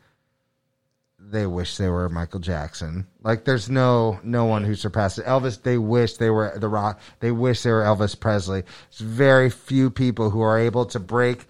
they 1.32 1.46
wish 1.46 1.76
they 1.78 1.88
were 1.88 2.08
Michael 2.08 2.38
Jackson. 2.40 3.06
Like 3.24 3.44
there's 3.44 3.68
no 3.68 4.20
no 4.22 4.44
one 4.44 4.62
who 4.64 4.74
surpassed 4.76 5.18
it. 5.18 5.24
Elvis. 5.26 5.60
They 5.62 5.78
wish 5.78 6.14
they 6.18 6.30
were 6.30 6.52
the 6.56 6.68
Rock. 6.68 7.00
They 7.20 7.32
wish 7.32 7.62
they 7.62 7.70
were 7.72 7.82
Elvis 7.82 8.18
Presley. 8.18 8.62
It's 8.88 9.00
very 9.00 9.50
few 9.50 9.90
people 9.90 10.30
who 10.30 10.40
are 10.42 10.58
able 10.58 10.84
to 10.86 11.00
break 11.00 11.46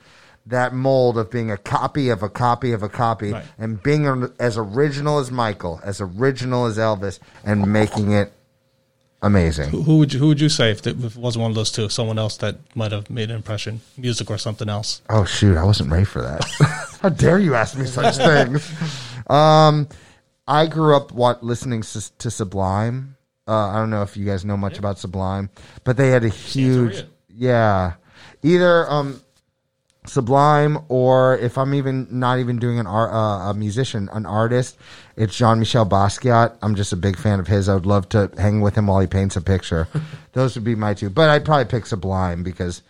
that 0.47 0.73
mold 0.75 1.19
of 1.19 1.31
being 1.31 1.51
a 1.51 1.57
copy 1.57 2.09
of 2.09 2.23
a 2.23 2.29
copy 2.29 2.73
of 2.73 2.83
a 2.83 2.89
copy 2.89 3.33
Right. 3.33 3.45
and 3.59 3.81
being 3.83 4.29
as 4.41 4.57
original 4.59 5.19
as 5.19 5.31
Michael, 5.31 5.81
as 5.85 6.01
original 6.01 6.67
as 6.67 6.79
Elvis, 6.79 7.21
and 7.45 7.73
making 7.73 8.11
it 8.13 8.33
amazing. 9.23 9.71
Who 9.71 9.99
would 9.99 10.13
you 10.13 10.19
Who 10.19 10.27
would 10.29 10.41
you 10.41 10.49
say 10.49 10.71
if 10.73 10.85
it, 10.87 10.97
if 11.05 11.17
it 11.17 11.21
wasn't 11.21 11.43
one 11.43 11.51
of 11.53 11.55
those 11.55 11.71
two? 11.71 11.89
Someone 11.89 12.19
else 12.19 12.37
that 12.39 12.57
might 12.75 12.91
have 12.93 13.09
made 13.09 13.31
an 13.31 13.37
impression, 13.37 13.81
music 13.97 14.31
or 14.31 14.39
something 14.39 14.69
else. 14.69 15.01
Oh 15.09 15.25
shoot, 15.25 15.57
I 15.57 15.65
wasn't 15.65 15.91
ready 15.93 16.05
for 16.05 16.23
that. 16.23 16.45
How 17.03 17.09
dare 17.09 17.39
you 17.39 17.55
ask 17.55 17.77
me 17.77 17.87
such 17.87 18.17
things? 18.29 18.69
Um, 19.29 19.89
I 20.47 20.67
grew 20.67 20.97
up 20.97 21.13
what 21.13 21.43
listening 21.45 21.83
to 21.83 22.31
Sublime. 22.31 23.17
Uh, 23.47 23.69
I 23.69 23.77
don't 23.77 23.91
know 23.91 24.03
if 24.03 24.17
you 24.17 24.25
guys 24.25 24.45
know 24.45 24.57
much 24.57 24.79
about 24.79 24.99
Sublime, 24.99 25.51
but 25.85 25.97
they 25.97 26.11
had 26.11 26.25
a 26.25 26.29
huge, 26.29 27.05
yeah, 27.29 27.95
either 28.43 28.89
um, 28.91 29.21
Sublime 30.07 30.79
or 30.89 31.39
if 31.39 31.57
I'm 31.57 31.75
even 31.75 32.07
not 32.11 32.39
even 32.41 32.59
doing 32.59 32.79
an 32.79 32.87
art, 32.87 33.13
uh, 33.13 33.51
a 33.51 33.55
musician, 33.55 34.09
an 34.13 34.27
artist, 34.27 34.77
it's 35.17 35.37
Jean 35.37 35.61
Michel 35.61 35.87
Basquiat. 35.87 36.57
I'm 36.61 36.75
just 36.75 36.93
a 36.93 36.97
big 36.97 37.17
fan 37.17 37.39
of 37.39 37.47
his. 37.47 37.69
I 37.69 37.75
would 37.75 37.87
love 37.87 38.09
to 38.11 38.31
hang 38.37 38.61
with 38.61 38.75
him 38.75 38.89
while 38.89 39.01
he 39.01 39.07
paints 39.07 39.37
a 39.37 39.41
picture. 39.41 39.87
Those 40.33 40.55
would 40.57 40.65
be 40.65 40.75
my 40.75 40.95
two, 40.95 41.09
but 41.09 41.31
I'd 41.31 41.45
probably 41.45 41.67
pick 41.67 41.87
Sublime 41.87 42.43
because 42.43 42.83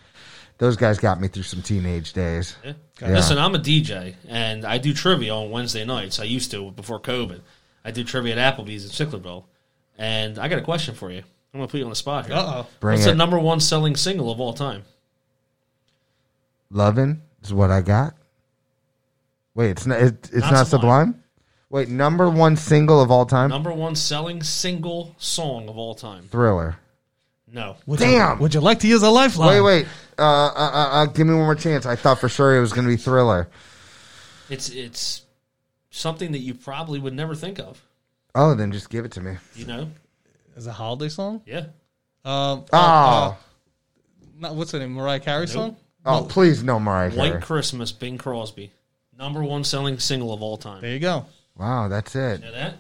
those 0.58 0.76
guys 0.76 0.98
got 0.98 1.20
me 1.20 1.28
through 1.28 1.42
some 1.42 1.62
teenage 1.62 2.12
days. 2.12 2.56
Yeah. 2.64 2.72
Yeah. 3.00 3.08
Listen, 3.08 3.38
I'm 3.38 3.54
a 3.54 3.58
DJ 3.58 4.14
and 4.28 4.64
I 4.64 4.78
do 4.78 4.94
trivia 4.94 5.34
on 5.34 5.50
Wednesday 5.50 5.84
nights. 5.84 6.20
I 6.20 6.24
used 6.24 6.50
to 6.52 6.70
before 6.70 7.00
COVID. 7.00 7.40
I 7.84 7.90
do 7.90 8.04
trivia 8.04 8.36
at 8.36 8.56
Applebee's 8.56 8.84
in 8.84 8.90
Sicklerville. 8.90 9.44
And 9.98 10.38
I 10.38 10.48
got 10.48 10.58
a 10.58 10.62
question 10.62 10.94
for 10.94 11.10
you. 11.10 11.18
I'm 11.18 11.58
going 11.58 11.66
to 11.66 11.70
put 11.70 11.78
you 11.78 11.84
on 11.84 11.90
the 11.90 11.96
spot 11.96 12.26
here. 12.26 12.36
Uh-oh. 12.36 12.66
Bring 12.80 12.94
What's 12.94 13.06
it. 13.06 13.10
the 13.10 13.16
number 13.16 13.38
one 13.38 13.60
selling 13.60 13.96
single 13.96 14.30
of 14.30 14.40
all 14.40 14.54
time? 14.54 14.84
Lovin' 16.70 17.20
is 17.42 17.52
what 17.52 17.70
I 17.70 17.82
got. 17.82 18.14
Wait, 19.54 19.70
it's 19.70 19.86
not. 19.86 20.00
It, 20.00 20.30
it's 20.32 20.40
not, 20.40 20.52
Not 20.52 20.66
Sublime. 20.66 21.08
Sublime. 21.08 21.24
Wait, 21.68 21.88
number 21.88 22.30
one 22.30 22.56
single 22.56 23.00
of 23.02 23.10
all 23.10 23.26
time. 23.26 23.50
Number 23.50 23.72
one 23.72 23.96
selling 23.96 24.42
single 24.42 25.14
song 25.18 25.68
of 25.68 25.76
all 25.76 25.94
time. 25.94 26.24
Thriller. 26.30 26.76
No. 27.50 27.76
Would 27.86 27.98
Damn. 27.98 28.36
You, 28.36 28.42
would 28.42 28.54
you 28.54 28.60
like 28.60 28.80
to 28.80 28.88
use 28.88 29.02
a 29.02 29.10
lifeline? 29.10 29.48
Wait, 29.48 29.60
wait. 29.60 29.86
Uh, 30.23 30.24
uh, 30.24 30.53
uh, 30.55 30.89
uh, 30.93 31.07
give 31.07 31.27
me 31.27 31.35
one 31.35 31.44
more 31.44 31.55
chance. 31.55 31.85
I 31.85 31.97
thought 31.97 32.20
for 32.20 32.28
sure 32.28 32.57
it 32.57 32.61
was 32.61 32.73
going 32.73 32.86
to 32.86 32.90
be 32.90 32.97
Thriller. 32.97 33.49
It's 34.49 34.69
it's 34.70 35.23
something 35.90 36.32
that 36.32 36.39
you 36.39 36.55
probably 36.55 36.99
would 36.99 37.15
never 37.15 37.35
think 37.35 37.59
of. 37.59 37.82
Oh, 38.35 38.55
then 38.55 38.73
just 38.73 38.89
give 38.89 39.05
it 39.05 39.12
to 39.12 39.20
me. 39.20 39.36
You 39.55 39.66
know? 39.66 39.90
Is 40.57 40.66
a 40.66 40.73
holiday 40.73 41.09
song? 41.09 41.43
Yeah. 41.47 41.66
Um, 42.24 42.65
Oh, 42.73 42.78
uh, 42.78 43.35
not, 44.39 44.55
what's 44.55 44.73
the 44.73 44.78
name? 44.78 44.93
Mariah 44.93 45.20
Carey 45.20 45.49
song? 45.49 45.77
oh, 46.07 46.27
please 46.28 46.62
no, 46.62 46.78
Mariah 46.78 47.11
Carey. 47.11 47.31
White 47.32 47.43
Christmas, 47.43 47.93
Bing 47.93 48.19
Crosby. 48.19 48.70
Number 49.19 49.43
one 49.43 49.65
selling 49.65 49.99
single 49.99 50.32
of 50.32 50.43
all 50.43 50.57
time. 50.57 50.82
There 50.82 50.93
you 50.93 50.99
go. 51.01 51.27
Wow, 51.57 51.89
that's 51.89 52.15
it. 52.15 52.40
You 52.40 52.47
know 52.47 52.53
that? 52.53 52.74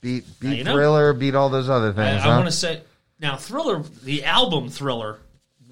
Beat 0.00 0.24
beat 0.40 0.58
you 0.58 0.64
know. 0.64 0.72
Thriller, 0.72 1.12
beat 1.12 1.34
all 1.34 1.48
those 1.48 1.70
other 1.70 1.90
I, 1.90 1.92
things. 1.92 2.22
I 2.22 2.26
huh? 2.26 2.36
want 2.36 2.46
to 2.46 2.52
say 2.52 2.82
now, 3.20 3.36
Thriller, 3.36 3.82
the 4.02 4.24
album 4.24 4.68
Thriller, 4.68 5.18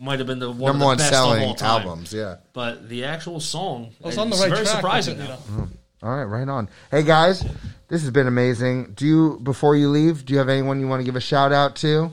might 0.01 0.19
have 0.19 0.27
been 0.27 0.39
the 0.39 0.51
one 0.51 0.73
Number 0.73 0.85
of 0.85 0.87
one 0.87 0.97
the 0.97 1.03
best 1.03 1.13
of 1.13 1.19
all 1.21 1.35
selling 1.37 1.55
time. 1.57 1.83
albums. 1.83 2.13
Yeah. 2.13 2.37
but 2.55 2.89
the 2.89 3.05
actual 3.05 3.39
song, 3.39 3.93
I 4.03 4.07
was 4.07 4.19
on 4.19 4.31
the 4.31 4.35
it's 4.35 4.43
right 4.43 4.51
very 4.51 4.65
track. 4.65 4.77
surprising. 4.77 5.19
but, 5.19 5.23
you 5.23 5.29
though. 5.29 5.57
know. 5.63 5.69
All 6.03 6.11
right, 6.17 6.25
right 6.25 6.49
on. 6.49 6.69
Hey 6.91 7.03
guys, 7.03 7.43
this 7.89 8.01
has 8.01 8.11
been 8.11 8.27
amazing. 8.27 8.93
Do 8.95 9.07
you 9.07 9.41
before 9.43 9.77
you 9.77 9.91
leave, 9.91 10.25
do 10.25 10.33
you 10.33 10.39
have 10.39 10.49
anyone 10.49 10.81
you 10.81 10.89
want 10.89 11.01
to 11.01 11.05
give 11.05 11.17
a 11.17 11.21
shout 11.21 11.53
out 11.53 11.77
to? 11.77 12.11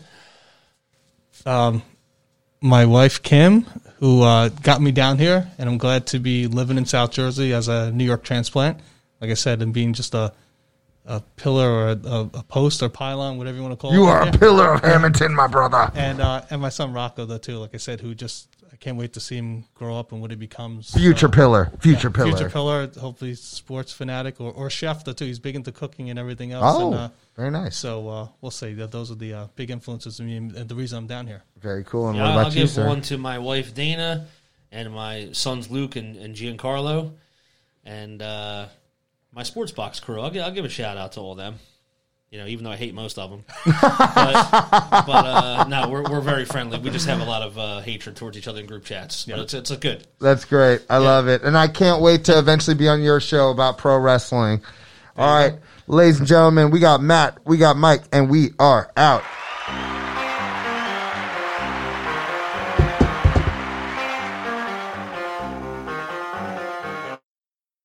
um, 1.46 1.82
my 2.62 2.86
wife 2.86 3.22
Kim, 3.24 3.62
who 4.00 4.24
uh, 4.24 4.50
got 4.50 4.82
me 4.82 4.92
down 4.92 5.18
here, 5.18 5.50
and 5.58 5.70
I'm 5.70 5.78
glad 5.78 6.08
to 6.08 6.20
be 6.20 6.48
living 6.48 6.78
in 6.78 6.86
South 6.86 7.12
Jersey 7.12 7.54
as 7.54 7.68
a 7.68 7.92
New 7.92 8.04
York 8.04 8.24
transplant. 8.24 8.80
Like 9.22 9.32
I 9.32 9.36
said, 9.36 9.62
and 9.62 9.74
being 9.74 9.94
just 9.94 10.14
a 10.14 10.34
a 11.08 11.22
pillar 11.38 11.70
or 11.70 11.88
a, 11.90 12.00
a, 12.06 12.22
a 12.36 12.44
post 12.44 12.84
or 12.84 12.90
pylon, 12.90 13.38
whatever 13.38 13.56
you 13.58 13.64
want 13.64 13.72
to 13.74 13.78
call 13.78 13.92
it. 13.92 13.96
You 13.96 14.08
out 14.08 14.28
are 14.28 14.30
a 14.30 14.38
pillar 14.38 14.74
of 14.74 14.82
Hammonton, 14.82 15.34
my 15.34 15.48
brother. 15.48 15.90
and 15.96 16.20
uh, 16.22 16.44
and 16.50 16.62
my 16.62 16.70
son 16.70 16.94
Rocco 16.94 17.26
though 17.26 17.38
too. 17.38 17.58
Like 17.58 17.74
I 17.74 17.78
said, 17.78 18.02
who 18.02 18.14
just 18.14 18.50
I 18.72 18.76
can't 18.76 18.98
wait 18.98 19.14
to 19.14 19.20
see 19.20 19.38
him 19.38 19.64
grow 19.74 19.98
up 19.98 20.12
and 20.12 20.22
what 20.22 20.30
he 20.32 20.36
becomes. 20.38 20.92
Future 20.94 21.18
So, 21.28 21.30
pillar, 21.30 21.72
future 21.80 22.10
yeah, 22.10 22.16
pillar. 22.16 22.32
future 22.38 22.50
pillar. 22.50 22.92
Hopefully, 23.00 23.34
sports 23.36 23.92
fanatic 23.94 24.40
or, 24.42 24.52
or 24.52 24.70
chef 24.70 25.04
though 25.06 25.14
too. 25.14 25.26
He's 25.26 25.40
big 25.40 25.56
into 25.56 25.72
cooking 25.72 26.10
and 26.10 26.20
everything 26.20 26.52
else. 26.52 26.76
Oh, 26.78 26.88
and, 26.92 26.96
uh, 26.96 27.10
very 27.36 27.52
nice. 27.52 27.76
so 27.78 28.08
uh, 28.10 28.28
we'll 28.42 28.52
say 28.52 28.74
that 28.74 28.92
those 28.92 29.10
are 29.10 29.16
the 29.16 29.34
uh, 29.34 29.48
big 29.56 29.72
influences 29.72 30.20
in 30.20 30.26
me 30.26 30.36
and 30.38 30.52
the 30.70 30.76
reason 30.76 30.98
I'm 31.00 31.08
down 31.08 31.26
here. 31.28 31.44
Very 31.60 31.84
cool. 31.86 32.10
And 32.10 32.18
Yeah, 32.18 32.36
what 32.36 32.46
I'll 32.48 32.54
you, 32.54 32.62
give 32.62 32.70
sir? 32.70 32.86
one 32.86 33.02
to 33.04 33.18
my 33.18 33.40
wife 33.40 33.74
Dana 33.74 34.28
and 34.72 34.92
my 34.94 35.30
sons 35.32 35.72
Luke 35.72 35.96
and, 35.96 36.16
and 36.18 36.36
Giancarlo 36.36 37.14
and 37.86 38.22
uh, 38.22 38.66
my 39.38 39.44
sports 39.44 39.72
box 39.72 40.00
crew. 40.00 40.20
I'll, 40.20 40.42
I'll 40.42 40.52
give 40.52 40.66
a 40.66 40.70
shout 40.70 40.98
out 40.98 41.12
to 41.12 41.20
all 41.20 41.34
of 41.34 41.38
them. 41.38 41.60
You 42.32 42.40
know, 42.40 42.48
even 42.48 42.66
though 42.66 42.72
I 42.72 42.76
hate 42.76 42.94
most 42.94 43.18
of 43.18 43.30
them, 43.30 43.46
but, 43.66 44.52
but 44.52 45.26
uh, 45.26 45.66
no, 45.70 45.88
we're, 45.88 46.04
we're 46.04 46.20
very 46.20 46.44
friendly. 46.44 46.78
We 46.78 46.90
just 46.90 47.08
have 47.08 47.22
a 47.22 47.24
lot 47.24 47.42
of 47.42 47.58
uh, 47.58 47.80
hatred 47.80 48.18
towards 48.18 48.38
each 48.38 48.50
other 48.50 48.60
in 48.60 48.66
group 48.66 48.84
chats. 48.84 49.24
But 49.24 49.40
it's 49.40 49.54
it's 49.54 49.72
a 49.72 49.78
good. 49.78 50.06
That's 50.20 50.44
great. 50.44 50.82
I 50.90 50.98
love 50.98 51.30
it. 51.30 51.44
And 51.44 51.58
I 51.58 51.70
can't 51.70 52.02
wait 52.02 52.26
to 52.26 52.38
eventually 52.38 52.76
be 52.76 52.90
on 52.90 53.02
your 53.02 53.22
show 53.22 53.50
about 53.50 53.78
pro 53.78 53.98
wrestling. 53.98 54.62
All 55.16 55.34
right, 55.34 55.58
ladies 55.88 56.20
and 56.20 56.28
gentlemen, 56.28 56.70
we 56.70 56.80
got 56.80 57.02
Matt, 57.02 57.38
we 57.46 57.58
got 57.58 57.78
Mike, 57.78 58.02
and 58.12 58.30
we 58.30 58.50
are 58.60 58.92
out. 58.98 59.24